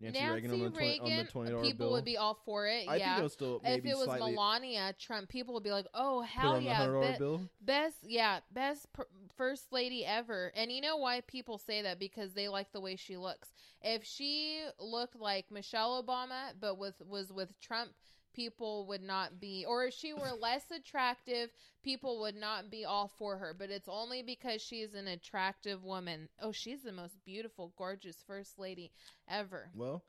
Nancy, 0.00 0.18
Nancy 0.18 0.34
Reagan 0.34 0.50
on 0.52 0.58
the 0.60 0.70
twenty 0.70 1.00
on 1.00 1.16
the 1.16 1.24
twenty 1.30 1.50
dollar 1.50 1.62
people 1.62 1.86
bill, 1.86 1.92
would 1.92 2.04
be 2.04 2.16
all 2.16 2.38
for 2.44 2.66
it. 2.66 2.88
I 2.88 2.96
yeah. 2.96 3.08
think 3.08 3.20
it 3.20 3.22
was 3.22 3.32
still 3.32 3.60
if 3.64 3.84
it 3.84 3.96
was 3.96 4.08
Melania 4.08 4.94
Trump, 4.98 5.28
people 5.28 5.54
would 5.54 5.62
be 5.62 5.72
like, 5.72 5.86
"Oh 5.92 6.22
hell 6.22 6.60
yeah, 6.60 6.86
be- 6.86 7.18
bill. 7.18 7.42
best 7.60 7.98
yeah, 8.06 8.40
best 8.52 8.90
pr- 8.92 9.02
first 9.36 9.72
lady 9.72 10.04
ever." 10.06 10.52
And 10.56 10.72
you 10.72 10.80
know 10.80 10.96
why 10.96 11.20
people 11.22 11.58
say 11.58 11.82
that 11.82 11.98
because 11.98 12.32
they 12.32 12.48
like 12.48 12.72
the 12.72 12.80
way 12.80 12.96
she 12.96 13.16
looks. 13.16 13.52
If 13.82 14.04
she 14.04 14.62
looked 14.78 15.16
like 15.16 15.50
Michelle 15.50 16.02
Obama 16.02 16.52
but 16.58 16.78
with 16.78 16.94
was 17.06 17.30
with 17.32 17.58
Trump, 17.60 17.90
people 18.32 18.86
would 18.86 19.02
not 19.02 19.40
be 19.40 19.64
or 19.66 19.84
if 19.86 19.94
she 19.94 20.12
were 20.12 20.32
less 20.40 20.70
attractive, 20.70 21.50
people 21.82 22.20
would 22.20 22.36
not 22.36 22.70
be 22.70 22.84
all 22.84 23.08
for 23.18 23.36
her. 23.38 23.54
But 23.56 23.70
it's 23.70 23.88
only 23.88 24.22
because 24.22 24.60
she's 24.62 24.94
an 24.94 25.08
attractive 25.08 25.84
woman. 25.84 26.28
Oh, 26.40 26.52
she's 26.52 26.82
the 26.82 26.92
most 26.92 27.16
beautiful, 27.24 27.72
gorgeous 27.76 28.16
first 28.26 28.58
lady 28.58 28.90
ever. 29.28 29.70
Well, 29.74 30.04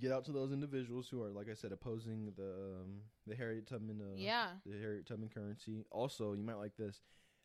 get 0.00 0.12
out 0.12 0.24
to 0.26 0.32
those 0.32 0.52
individuals 0.52 1.08
who 1.08 1.22
are, 1.22 1.30
like 1.30 1.48
I 1.50 1.54
said, 1.54 1.72
opposing 1.72 2.32
the 2.36 2.50
um, 2.50 3.00
the 3.26 3.34
Harriet 3.34 3.66
Tubman, 3.66 4.00
uh, 4.00 4.14
Yeah. 4.16 4.48
the 4.64 4.78
Harriet 4.78 5.06
Tubman 5.06 5.28
currency. 5.28 5.84
Also, 5.90 6.34
you 6.34 6.42
might 6.42 6.58
like 6.58 6.76
this. 6.76 7.00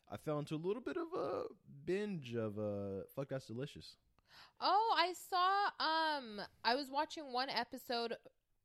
I 0.10 0.18
fell 0.18 0.40
into 0.40 0.56
a 0.56 0.58
little 0.58 0.82
bit 0.82 0.98
of 0.98 1.08
a 1.18 1.44
binge 1.86 2.36
of 2.36 2.60
uh, 2.60 3.04
"Fuck 3.16 3.30
That's 3.30 3.48
Delicious." 3.48 3.96
Oh, 4.60 4.96
I 4.98 5.14
saw 5.14 5.66
um 5.84 6.42
I 6.64 6.76
was 6.76 6.90
watching 6.92 7.32
one 7.34 7.50
episode 7.50 8.16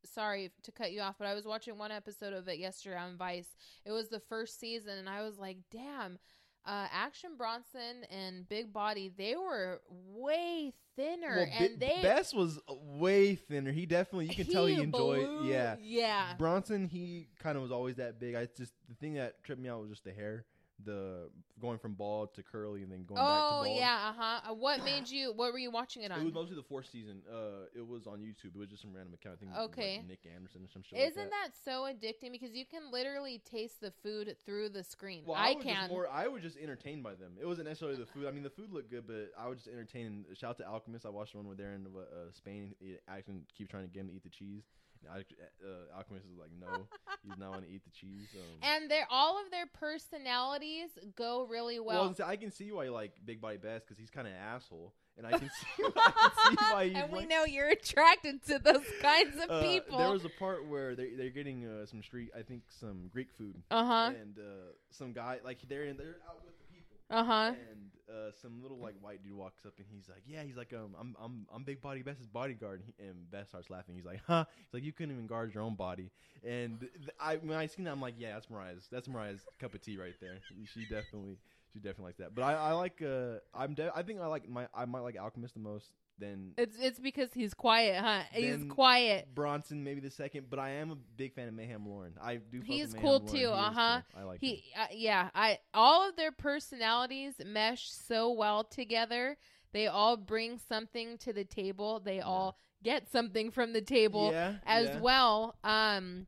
sorry 0.06 0.50
to 0.62 0.72
cut 0.72 0.92
you 0.92 1.00
off, 1.00 1.16
but 1.18 1.26
I 1.26 1.34
was 1.34 1.44
watching 1.44 1.76
one 1.78 1.92
episode 1.92 2.32
of 2.32 2.48
it 2.48 2.58
yesterday 2.58 2.96
on 2.96 3.16
Vice. 3.16 3.48
It 3.84 3.92
was 3.92 4.08
the 4.08 4.20
first 4.20 4.58
season 4.60 4.98
and 4.98 5.08
I 5.08 5.22
was 5.22 5.38
like, 5.38 5.58
"Damn, 5.70 6.18
uh 6.64 6.88
Action 6.90 7.30
Bronson 7.36 8.04
and 8.10 8.48
Big 8.48 8.72
Body, 8.72 9.12
they 9.16 9.36
were 9.36 9.80
way 9.90 10.72
thinner 10.96 11.36
Well, 11.36 11.46
and 11.58 11.78
they 11.78 11.98
Bes 12.02 12.32
was 12.34 12.58
uh, 12.68 12.74
way 12.98 13.34
thinner. 13.36 13.70
He 13.70 13.86
definitely, 13.86 14.26
you 14.26 14.34
can 14.44 14.52
tell 14.52 14.66
he 14.66 14.74
enjoyed. 14.74 15.26
blew- 15.26 15.48
Yeah, 15.48 15.76
Yeah. 15.80 16.34
Bronson, 16.38 16.88
he 16.88 17.28
kind 17.38 17.56
of 17.56 17.62
was 17.62 17.70
always 17.70 17.96
that 17.96 18.18
big. 18.18 18.34
I 18.34 18.46
just 18.56 18.72
the 18.88 18.94
thing 18.94 19.14
that 19.14 19.44
tripped 19.44 19.60
me 19.60 19.68
out 19.68 19.80
was 19.80 19.90
just 19.90 20.04
the 20.04 20.12
hair, 20.12 20.44
the 20.84 21.30
going 21.60 21.78
from 21.78 21.94
bald 21.94 22.34
to 22.34 22.42
curly 22.42 22.82
and 22.82 22.92
then 22.92 23.04
going 23.04 23.16
back 23.20 23.26
to 23.26 23.46
Oh 23.46 23.64
bald. 23.64 23.76
yeah, 23.78 24.12
uh-huh. 24.14 24.50
Uh, 24.50 24.54
What 24.54 24.84
made 24.84 25.08
you 25.08 25.32
what 25.32 25.52
were 25.52 25.58
you 25.58 25.70
watching 25.70 26.02
it 26.02 26.12
on? 26.12 26.20
It 26.20 26.24
was 26.24 26.34
mostly 26.34 26.54
the 26.54 26.62
fourth 26.62 26.86
season. 26.90 27.22
Uh, 27.30 27.64
it 27.74 27.86
was 27.86 28.06
on 28.06 28.18
YouTube. 28.20 28.54
It 28.54 28.58
was 28.58 28.68
just 28.68 28.82
some 28.82 28.92
random 28.94 29.14
account. 29.14 29.36
I 29.36 29.44
think 29.44 29.56
Okay. 29.70 29.96
like 29.98 30.08
Nick 30.08 30.20
Anderson 30.34 30.62
or 30.62 30.68
some 30.72 30.82
shit. 30.82 30.98
Isn't 30.98 31.30
that? 31.30 31.52
that 31.52 31.52
so 31.64 31.84
addicting 31.84 32.30
because 32.32 32.54
you 32.54 32.66
can 32.66 32.90
literally 32.92 33.40
taste 33.50 33.80
the 33.80 33.90
food 34.02 34.36
through 34.44 34.68
the 34.68 34.84
screen. 34.84 35.22
Well, 35.26 35.36
I, 35.36 35.54
was 35.54 35.64
can. 35.64 35.74
Just 35.76 35.90
more, 35.90 36.08
I 36.10 36.28
was 36.28 36.42
just 36.42 36.58
entertained 36.58 37.02
by 37.02 37.14
them. 37.14 37.32
It 37.40 37.46
wasn't 37.46 37.68
necessarily 37.68 37.96
the 37.98 38.06
food. 38.06 38.26
I 38.26 38.30
mean, 38.30 38.42
the 38.42 38.50
food 38.50 38.70
looked 38.72 38.90
good, 38.90 39.06
but 39.06 39.30
I 39.38 39.48
was 39.48 39.58
just 39.58 39.68
entertained. 39.68 40.26
Shout 40.34 40.50
out 40.50 40.58
to 40.58 40.66
Alchemist. 40.66 41.06
I 41.06 41.10
watched 41.10 41.32
the 41.32 41.38
one 41.38 41.46
where 41.46 41.56
they're 41.56 41.72
in 41.72 41.86
uh, 41.86 42.30
Spain. 42.32 42.74
He 42.78 42.96
actually 43.08 43.36
keep 43.56 43.70
trying 43.70 43.84
to 43.84 43.88
get 43.88 44.00
him 44.00 44.08
to 44.08 44.14
eat 44.14 44.22
the 44.24 44.28
cheese. 44.28 44.64
I, 45.12 45.18
uh, 45.64 45.96
Alchemist 45.96 46.26
is 46.26 46.38
like, 46.38 46.50
no, 46.60 46.86
he's 47.22 47.38
not 47.38 47.52
going 47.52 47.64
to 47.64 47.70
eat 47.70 47.82
the 47.84 47.90
cheese. 47.90 48.28
Um, 48.34 48.58
and 48.62 48.90
they're 48.90 49.06
all 49.10 49.40
of 49.42 49.50
their 49.50 49.66
personalities 49.66 50.90
go 51.16 51.46
really 51.48 51.78
well, 51.80 52.14
well. 52.18 52.28
I 52.28 52.36
can 52.36 52.50
see 52.50 52.70
why 52.72 52.84
you 52.84 52.92
like 52.92 53.12
Big 53.24 53.40
Body 53.40 53.56
Bes 53.56 53.82
because 53.82 53.98
he's 53.98 54.10
kind 54.10 54.26
of 54.26 54.32
an 54.32 54.38
asshole, 54.40 54.92
and 55.16 55.26
I 55.26 55.30
can 55.38 55.50
see, 55.76 55.84
I 55.96 56.10
can 56.10 56.30
see 56.50 56.64
why 56.72 56.82
You 56.90 56.96
and 56.96 57.12
we 57.12 57.18
like, 57.20 57.28
know 57.28 57.44
you're 57.44 57.68
attracted 57.68 58.44
to 58.46 58.58
those 58.58 58.84
kinds 59.02 59.36
of 59.42 59.50
Uh, 59.50 59.62
people. 59.62 59.98
There 59.98 60.10
was 60.10 60.24
a 60.24 60.30
part 60.38 60.66
where 60.66 60.94
they 60.94 61.10
they're 61.14 61.30
getting 61.30 61.66
uh, 61.66 61.86
some 61.86 62.02
street, 62.02 62.30
I 62.38 62.42
think 62.42 62.62
some 62.68 63.08
Greek 63.12 63.28
food. 63.36 63.62
Uh-huh. 63.70 64.10
And 64.20 64.38
uh, 64.38 64.42
some 64.90 65.12
guy 65.12 65.38
like 65.44 65.58
they're 65.68 65.84
in, 65.84 65.96
they're 65.96 66.16
out 66.28 66.42
with 66.44 66.54
the 66.58 66.74
people. 66.74 66.96
Uh-huh. 67.10 67.52
And 67.70 67.85
uh, 68.08 68.30
some 68.40 68.62
little 68.62 68.78
like 68.78 68.94
white 69.00 69.22
dude 69.22 69.34
walks 69.34 69.66
up 69.66 69.74
and 69.78 69.86
he's 69.90 70.08
like, 70.08 70.22
"Yeah," 70.26 70.42
he's 70.42 70.56
like, 70.56 70.72
"Um, 70.72 70.94
I'm 70.98 71.16
I'm 71.20 71.46
I'm 71.54 71.64
Big 71.64 71.80
Body 71.80 72.02
Bes's 72.02 72.26
bodyguard." 72.26 72.80
And, 72.80 72.92
he, 72.98 73.04
and 73.08 73.30
Bes 73.30 73.48
starts 73.48 73.70
laughing. 73.70 73.94
He's 73.94 74.04
like, 74.04 74.20
"Huh?" 74.26 74.44
He's 74.56 74.74
like, 74.74 74.84
"You 74.84 74.92
couldn't 74.92 75.12
even 75.14 75.26
guard 75.26 75.54
your 75.54 75.62
own 75.62 75.74
body." 75.74 76.10
And 76.44 76.80
th- 76.80 76.92
I 77.20 77.36
when 77.36 77.56
I 77.58 77.66
seen 77.66 77.84
that, 77.84 77.92
I'm 77.92 78.00
like, 78.00 78.14
"Yeah, 78.18 78.34
that's 78.34 78.48
Mariah's. 78.50 78.88
That's 78.90 79.08
Mariah's 79.08 79.40
cup 79.58 79.74
of 79.74 79.80
tea 79.82 79.96
right 79.96 80.14
there. 80.20 80.38
She 80.72 80.82
definitely." 80.82 81.36
She 81.72 81.80
definitely 81.80 82.04
likes 82.06 82.18
that, 82.18 82.34
but 82.34 82.42
I, 82.42 82.54
I 82.54 82.72
like 82.72 83.02
uh 83.02 83.40
I'm 83.52 83.74
de- 83.74 83.92
I 83.94 84.02
think 84.02 84.20
I 84.20 84.26
like 84.28 84.48
my 84.48 84.66
I 84.74 84.86
might 84.86 85.00
like 85.00 85.18
Alchemist 85.18 85.52
the 85.52 85.60
most. 85.60 85.90
Then 86.18 86.52
it's 86.56 86.76
it's 86.80 86.98
because 86.98 87.28
he's 87.34 87.52
quiet, 87.52 88.02
huh? 88.02 88.22
He's 88.32 88.58
then 88.58 88.68
quiet. 88.68 89.28
Bronson 89.34 89.84
maybe 89.84 90.00
the 90.00 90.10
second, 90.10 90.46
but 90.48 90.58
I 90.58 90.70
am 90.70 90.90
a 90.90 90.96
big 91.16 91.34
fan 91.34 91.48
of 91.48 91.54
Mayhem 91.54 91.86
Lauren. 91.86 92.14
I 92.22 92.36
do. 92.36 92.58
fuck 92.60 92.66
He's 92.66 92.92
with 92.92 93.02
cool 93.02 93.20
Mayhem 93.20 93.34
too. 93.34 93.48
Lauren. 93.48 93.58
He 93.58 93.66
Uh 93.66 93.70
is 93.70 93.76
huh. 93.76 94.00
cool. 94.14 94.20
I 94.20 94.24
like 94.24 94.40
he. 94.40 94.48
him. 94.54 94.62
Uh, 94.80 94.86
yeah. 94.92 95.28
I. 95.34 95.58
All 95.74 96.08
of 96.08 96.16
their 96.16 96.32
personalities 96.32 97.34
mesh 97.44 97.90
so 97.90 98.30
well 98.32 98.64
together. 98.64 99.36
They 99.72 99.88
all 99.88 100.16
bring 100.16 100.58
something 100.58 101.18
to 101.18 101.32
the 101.34 101.44
table. 101.44 102.00
They 102.00 102.20
all 102.20 102.56
get 102.82 103.10
something 103.10 103.50
from 103.50 103.72
the 103.74 103.82
table 103.82 104.30
Yeah, 104.32 104.54
as 104.64 104.86
yeah. 104.88 105.00
well. 105.00 105.56
Um, 105.64 106.26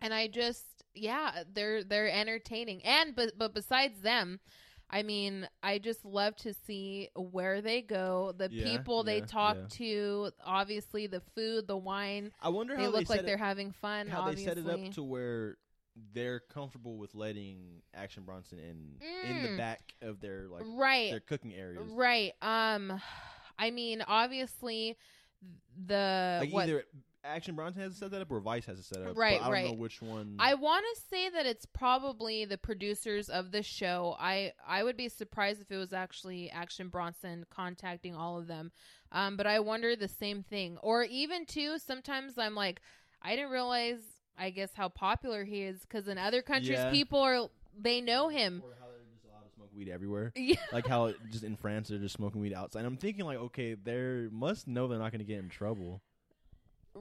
and 0.00 0.12
I 0.12 0.26
just 0.26 0.64
yeah, 0.94 1.44
they're 1.52 1.84
they're 1.84 2.10
entertaining. 2.10 2.82
And 2.84 3.14
but 3.14 3.38
but 3.38 3.54
besides 3.54 4.00
them, 4.00 4.40
I 4.90 5.02
mean, 5.02 5.46
I 5.62 5.78
just 5.78 6.04
love 6.04 6.34
to 6.36 6.54
see 6.54 7.10
where 7.14 7.60
they 7.60 7.82
go, 7.82 8.32
the 8.36 8.48
Yeah, 8.48 8.64
people 8.78 9.02
they 9.04 9.18
yeah, 9.20 9.26
talk 9.26 9.56
yeah. 9.56 9.66
to, 9.76 10.30
obviously 10.44 11.06
the 11.06 11.20
food, 11.34 11.66
the 11.66 11.76
wine. 11.76 12.32
I 12.42 12.48
wonder 12.48 12.74
They 12.76 12.84
how 12.84 12.90
look 12.90 13.00
they 13.00 13.04
like 13.04 13.18
set 13.18 13.26
they're 13.26 13.36
it, 13.36 13.40
having 13.40 13.72
fun. 13.72 14.08
how 14.08 14.20
obviously. 14.20 14.44
they 14.44 14.50
set 14.50 14.58
it 14.58 14.68
up 14.70 14.94
to 14.94 15.02
where 15.02 15.56
they're 16.14 16.40
comfortable 16.40 16.96
with 16.96 17.14
letting 17.14 17.82
Action 17.94 18.22
Bronson 18.22 18.58
in 18.58 18.94
in 19.28 19.42
the 19.42 19.48
Mm. 19.48 19.56
back 19.58 19.80
of 20.00 20.20
their 20.20 20.46
like 20.48 20.64
right, 20.76 21.10
their 21.10 21.20
cooking 21.20 21.52
areas. 21.54 21.82
right. 21.92 22.32
Um, 22.40 23.00
I 23.58 23.70
mean, 23.70 24.02
obviously, 24.06 24.96
the 25.86 26.38
Like 26.40 26.52
what 26.52 26.64
either 26.64 26.84
Action 27.24 27.54
Bronson 27.56 27.82
has 27.82 27.92
it 27.92 27.96
set 27.98 28.10
that 28.12 28.22
up 28.22 28.30
or 28.30 28.40
Vice 28.40 28.64
has 28.66 28.78
it 28.78 28.84
set 28.84 29.02
up. 29.04 29.16
Right, 29.16 29.40
I 29.40 29.44
don't 29.44 29.52
right. 29.52 29.66
know 29.66 29.72
which 29.74 30.00
one. 30.00 30.36
I 30.38 30.54
want 30.54 30.84
to 30.94 31.02
say 31.10 31.28
that 31.30 31.46
it's 31.46 31.66
probably 31.66 32.44
the 32.44 32.58
producers 32.58 33.28
of 33.28 33.50
the 33.50 33.62
show. 33.62 34.16
I 34.18 34.52
I 34.66 34.82
would 34.84 34.96
be 34.96 35.08
surprised 35.08 35.60
if 35.60 35.70
it 35.70 35.76
was 35.76 35.92
actually 35.92 36.50
Action 36.50 36.88
Bronson 36.88 37.44
contacting 37.50 38.14
all 38.14 38.38
of 38.38 38.46
them. 38.46 38.70
Um, 39.10 39.36
but 39.36 39.46
I 39.46 39.60
wonder 39.60 39.96
the 39.96 40.08
same 40.08 40.42
thing. 40.42 40.78
Or 40.82 41.02
even 41.04 41.44
too, 41.46 41.78
sometimes 41.78 42.38
I'm 42.38 42.54
like, 42.54 42.80
I 43.22 43.34
didn't 43.36 43.50
realize. 43.50 44.00
I 44.40 44.50
guess 44.50 44.70
how 44.72 44.88
popular 44.88 45.44
he 45.44 45.62
is 45.62 45.80
because 45.80 46.06
in 46.06 46.16
other 46.16 46.42
countries, 46.42 46.78
Yeah. 46.78 46.92
people 46.92 47.18
are 47.18 47.48
they 47.76 48.00
know 48.00 48.28
him. 48.28 48.62
or 48.64 48.70
how 48.78 48.86
they're 48.86 48.98
just 49.12 49.24
allowed 49.24 49.44
to 49.48 49.52
smoke 49.56 49.70
weed 49.76 49.88
everywhere. 49.88 50.32
Yeah. 50.36 50.54
like 50.72 50.86
how 50.86 51.12
just 51.32 51.42
in 51.42 51.56
France 51.56 51.88
they're 51.88 51.98
just 51.98 52.14
smoking 52.14 52.40
weed 52.40 52.52
outside. 52.54 52.84
I'm 52.84 52.96
thinking 52.96 53.24
like, 53.24 53.38
okay, 53.38 53.74
they 53.74 54.28
must 54.30 54.68
know 54.68 54.86
they're 54.86 55.00
not 55.00 55.10
going 55.10 55.18
to 55.18 55.24
get 55.24 55.40
in 55.40 55.48
trouble. 55.48 56.02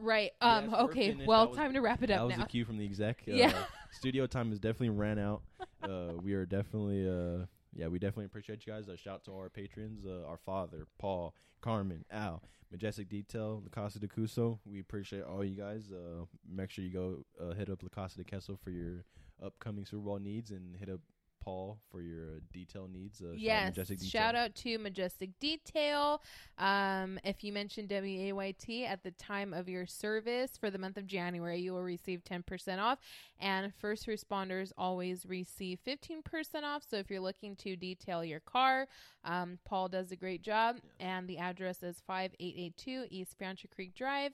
Right. 0.02 0.32
Um. 0.42 0.72
we're 0.72 0.78
okay. 0.80 1.10
finished. 1.12 1.28
Well, 1.28 1.50
was- 1.50 1.58
time 1.58 1.74
to 1.74 1.82
wrap 1.82 2.04
it 2.04 2.10
up. 2.12 2.18
That 2.18 2.22
up 2.22 2.28
was 2.28 2.38
now. 2.38 2.44
the 2.44 2.50
cue 2.50 2.66
from 2.66 2.78
the 2.78 2.86
exec. 2.86 3.24
Uh, 3.28 3.32
Yeah. 3.34 3.54
studio 3.92 4.28
time 4.28 4.50
has 4.50 4.60
definitely 4.60 4.90
ran 4.90 5.20
out. 5.20 5.42
Uh, 5.82 6.14
we 6.22 6.34
are 6.34 6.46
definitely, 6.46 7.08
uh, 7.08 7.46
yeah, 7.74 7.88
we 7.88 8.00
definitely 8.00 8.26
appreciate 8.26 8.66
you 8.66 8.74
guys. 8.74 8.88
Uh, 8.90 8.96
shout 8.96 9.16
out 9.16 9.24
to 9.26 9.32
our 9.34 9.50
patrons, 9.50 10.06
uh, 10.06 10.28
our 10.28 10.38
father, 10.38 10.88
Paul, 11.00 11.34
Carmen, 11.62 12.04
Al, 12.12 12.42
Majestic 12.72 13.10
Detail, 13.10 13.62
La 13.64 13.70
Casa 13.70 14.00
de 14.00 14.08
Queso. 14.08 14.60
We 14.66 14.80
appreciate 14.80 15.24
all 15.24 15.44
you 15.44 15.56
guys. 15.56 15.92
Uh, 15.92 16.26
make 16.50 16.70
sure 16.70 16.84
you 16.84 16.92
go 16.92 17.26
uh, 17.42 17.54
hit 17.54 17.70
up 17.70 17.82
La 17.84 17.90
Casa 17.90 18.18
de 18.18 18.24
Queso 18.24 18.58
for 18.62 18.72
your 18.72 19.06
upcoming 19.44 19.86
Super 19.86 20.04
Bowl 20.04 20.20
needs 20.20 20.52
and 20.52 20.76
hit 20.78 20.90
up 20.90 21.00
Paul 21.48 21.80
for 21.90 22.02
your 22.02 22.26
uh, 22.26 22.40
detail 22.52 22.90
needs. 22.92 23.22
Uh, 23.22 23.28
shout 23.28 23.32
out 23.32 23.40
yes. 23.40 23.70
Majestic 23.70 24.00
Detail. 24.00 24.22
Shout 24.22 24.36
out 24.36 24.56
to 24.56 24.78
Majestic 24.80 25.40
Detail. 25.40 26.22
Um, 26.58 27.20
if 27.24 27.42
you 27.42 27.54
mention 27.54 27.88
WAYT 27.88 28.86
at 28.86 29.02
the 29.02 29.12
time 29.12 29.54
of 29.54 29.70
your 29.70 29.86
service 29.86 30.58
for 30.58 30.70
the 30.70 30.78
month 30.78 30.98
of 30.98 31.08
January, 31.08 31.62
you 31.62 31.72
will 31.72 31.84
receive 31.84 32.22
10% 32.26 32.80
off. 32.80 33.00
And 33.40 33.74
first 33.74 34.08
responders 34.08 34.74
always 34.78 35.26
receive 35.26 35.80
15% 35.88 36.64
off. 36.64 36.84
So 36.86 36.98
if 36.98 37.10
you're 37.10 37.22
looking 37.22 37.56
to 37.58 37.78
detail 37.78 38.26
your 38.26 38.42
car, 38.42 38.88
um, 39.24 39.58
Paul 39.64 39.88
does 39.88 40.12
a 40.12 40.18
great 40.18 40.42
job. 40.42 40.76
And 41.00 41.30
the 41.30 41.38
address 41.38 41.82
is 41.82 42.02
5882 42.06 43.06
East 43.10 43.38
Fancher 43.40 43.70
Creek 43.74 43.96
Drive, 43.96 44.34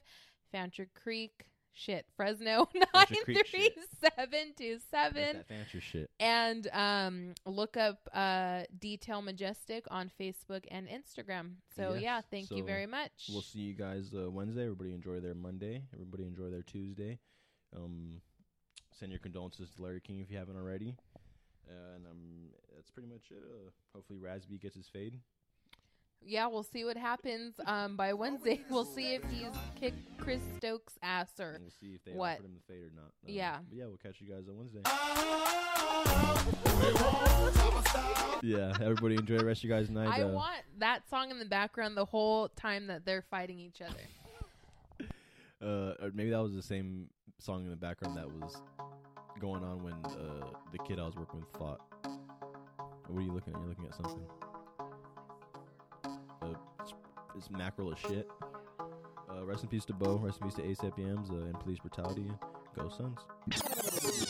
Fancher 0.51 0.87
Creek. 0.95 1.45
Shit, 1.75 2.05
Fresno 2.15 2.69
Fancher 2.93 3.23
Creek 3.25 3.45
shit. 3.47 3.73
93727 4.01 5.33
that 5.37 5.47
fancy 5.47 5.79
shit. 5.79 6.09
and 6.19 6.67
um, 6.71 7.33
look 7.45 7.77
up 7.77 7.97
uh, 8.13 8.63
Detail 8.79 9.21
Majestic 9.21 9.85
on 9.89 10.11
Facebook 10.19 10.65
and 10.69 10.87
Instagram. 10.87 11.53
So 11.75 11.93
Yes. 11.93 12.01
yeah, 12.03 12.21
thank 12.29 12.51
you 12.51 12.63
very 12.63 12.85
much. 12.85 13.11
We'll 13.29 13.41
see 13.41 13.59
you 13.59 13.73
guys 13.73 14.13
uh, 14.13 14.29
Wednesday. 14.29 14.63
Everybody 14.63 14.93
enjoy 14.93 15.19
their 15.19 15.33
Monday. 15.35 15.83
Everybody 15.93 16.25
enjoy 16.25 16.49
their 16.49 16.61
Tuesday. 16.63 17.19
Um, 17.75 18.21
send 18.91 19.11
your 19.11 19.19
condolences 19.19 19.71
to 19.75 19.81
Larry 19.81 20.01
King 20.01 20.19
if 20.19 20.29
you 20.29 20.37
haven't 20.37 20.57
already. 20.57 20.95
Uh, 21.67 21.95
and 21.95 22.05
um, 22.05 22.49
that's 22.75 22.91
pretty 22.91 23.09
much 23.09 23.31
it. 23.31 23.41
Uh, 23.43 23.69
hopefully, 23.95 24.19
Raz-B 24.19 24.57
gets 24.59 24.75
his 24.75 24.87
fade. 24.87 25.19
Yeah, 26.25 26.47
we'll 26.47 26.63
see 26.63 26.85
what 26.85 26.97
happens 26.97 27.55
um, 27.65 27.95
by 27.95 28.13
Wednesday. 28.13 28.61
We'll 28.69 28.85
see 28.85 29.13
if 29.15 29.23
he's 29.29 29.47
kicked 29.75 30.17
Chris 30.17 30.41
Stokes' 30.57 30.97
ass 31.03 31.29
or 31.39 31.51
And 31.51 31.63
we'll 31.63 31.71
see 31.79 31.95
if 31.95 32.03
they 32.03 32.11
what. 32.11 32.33
offered 32.33 32.45
him 32.45 32.53
the 32.55 32.73
fade 32.73 32.83
or 32.83 32.91
not. 32.95 33.05
Uh, 33.05 33.27
Yeah. 33.27 33.57
But 33.67 33.77
yeah, 33.77 33.85
we'll 33.85 33.97
catch 33.97 34.21
you 34.21 34.27
guys 34.33 34.47
on 34.47 34.57
Wednesday. 34.57 34.81
yeah, 38.43 38.73
everybody 38.81 39.15
enjoy 39.15 39.37
the 39.37 39.45
rest 39.45 39.63
of 39.63 39.69
your 39.69 39.77
guys' 39.79 39.89
night. 39.89 40.07
I 40.07 40.23
uh, 40.23 40.27
want 40.29 40.61
that 40.79 41.07
song 41.09 41.31
in 41.31 41.39
the 41.39 41.45
background 41.45 41.95
the 41.97 42.05
whole 42.05 42.49
time 42.49 42.87
that 42.87 43.05
they're 43.05 43.23
fighting 43.29 43.59
each 43.59 43.81
other. 43.81 45.07
uh, 45.61 45.93
or 46.05 46.11
maybe 46.13 46.29
that 46.31 46.41
was 46.41 46.53
the 46.53 46.61
same 46.63 47.09
song 47.39 47.63
in 47.65 47.69
the 47.69 47.75
background 47.75 48.17
that 48.17 48.27
was 48.29 48.55
going 49.39 49.63
on 49.63 49.83
when 49.83 49.93
uh, 50.05 50.45
the 50.71 50.77
kid 50.79 50.99
I 50.99 51.03
was 51.03 51.15
working 51.15 51.39
with 51.41 51.49
fought. 51.59 51.81
What 53.07 53.19
are 53.19 53.21
you 53.21 53.31
looking 53.33 53.53
at? 53.53 53.59
You're 53.59 53.69
looking 53.69 53.85
at 53.85 53.95
something. 53.95 54.25
It's 57.35 57.49
mackerel 57.49 57.91
as 57.91 57.99
shit. 57.99 58.29
Uh, 59.29 59.45
rest 59.45 59.63
in 59.63 59.69
peace 59.69 59.85
to 59.85 59.93
Bo. 59.93 60.17
Rest 60.17 60.39
in 60.41 60.47
peace 60.47 60.55
to 60.55 60.61
ASAP 60.61 60.97
Yams 60.97 61.29
uh, 61.31 61.35
and 61.35 61.59
police 61.59 61.79
brutality. 61.79 62.29
Go 62.77 62.89
Suns. 62.89 64.29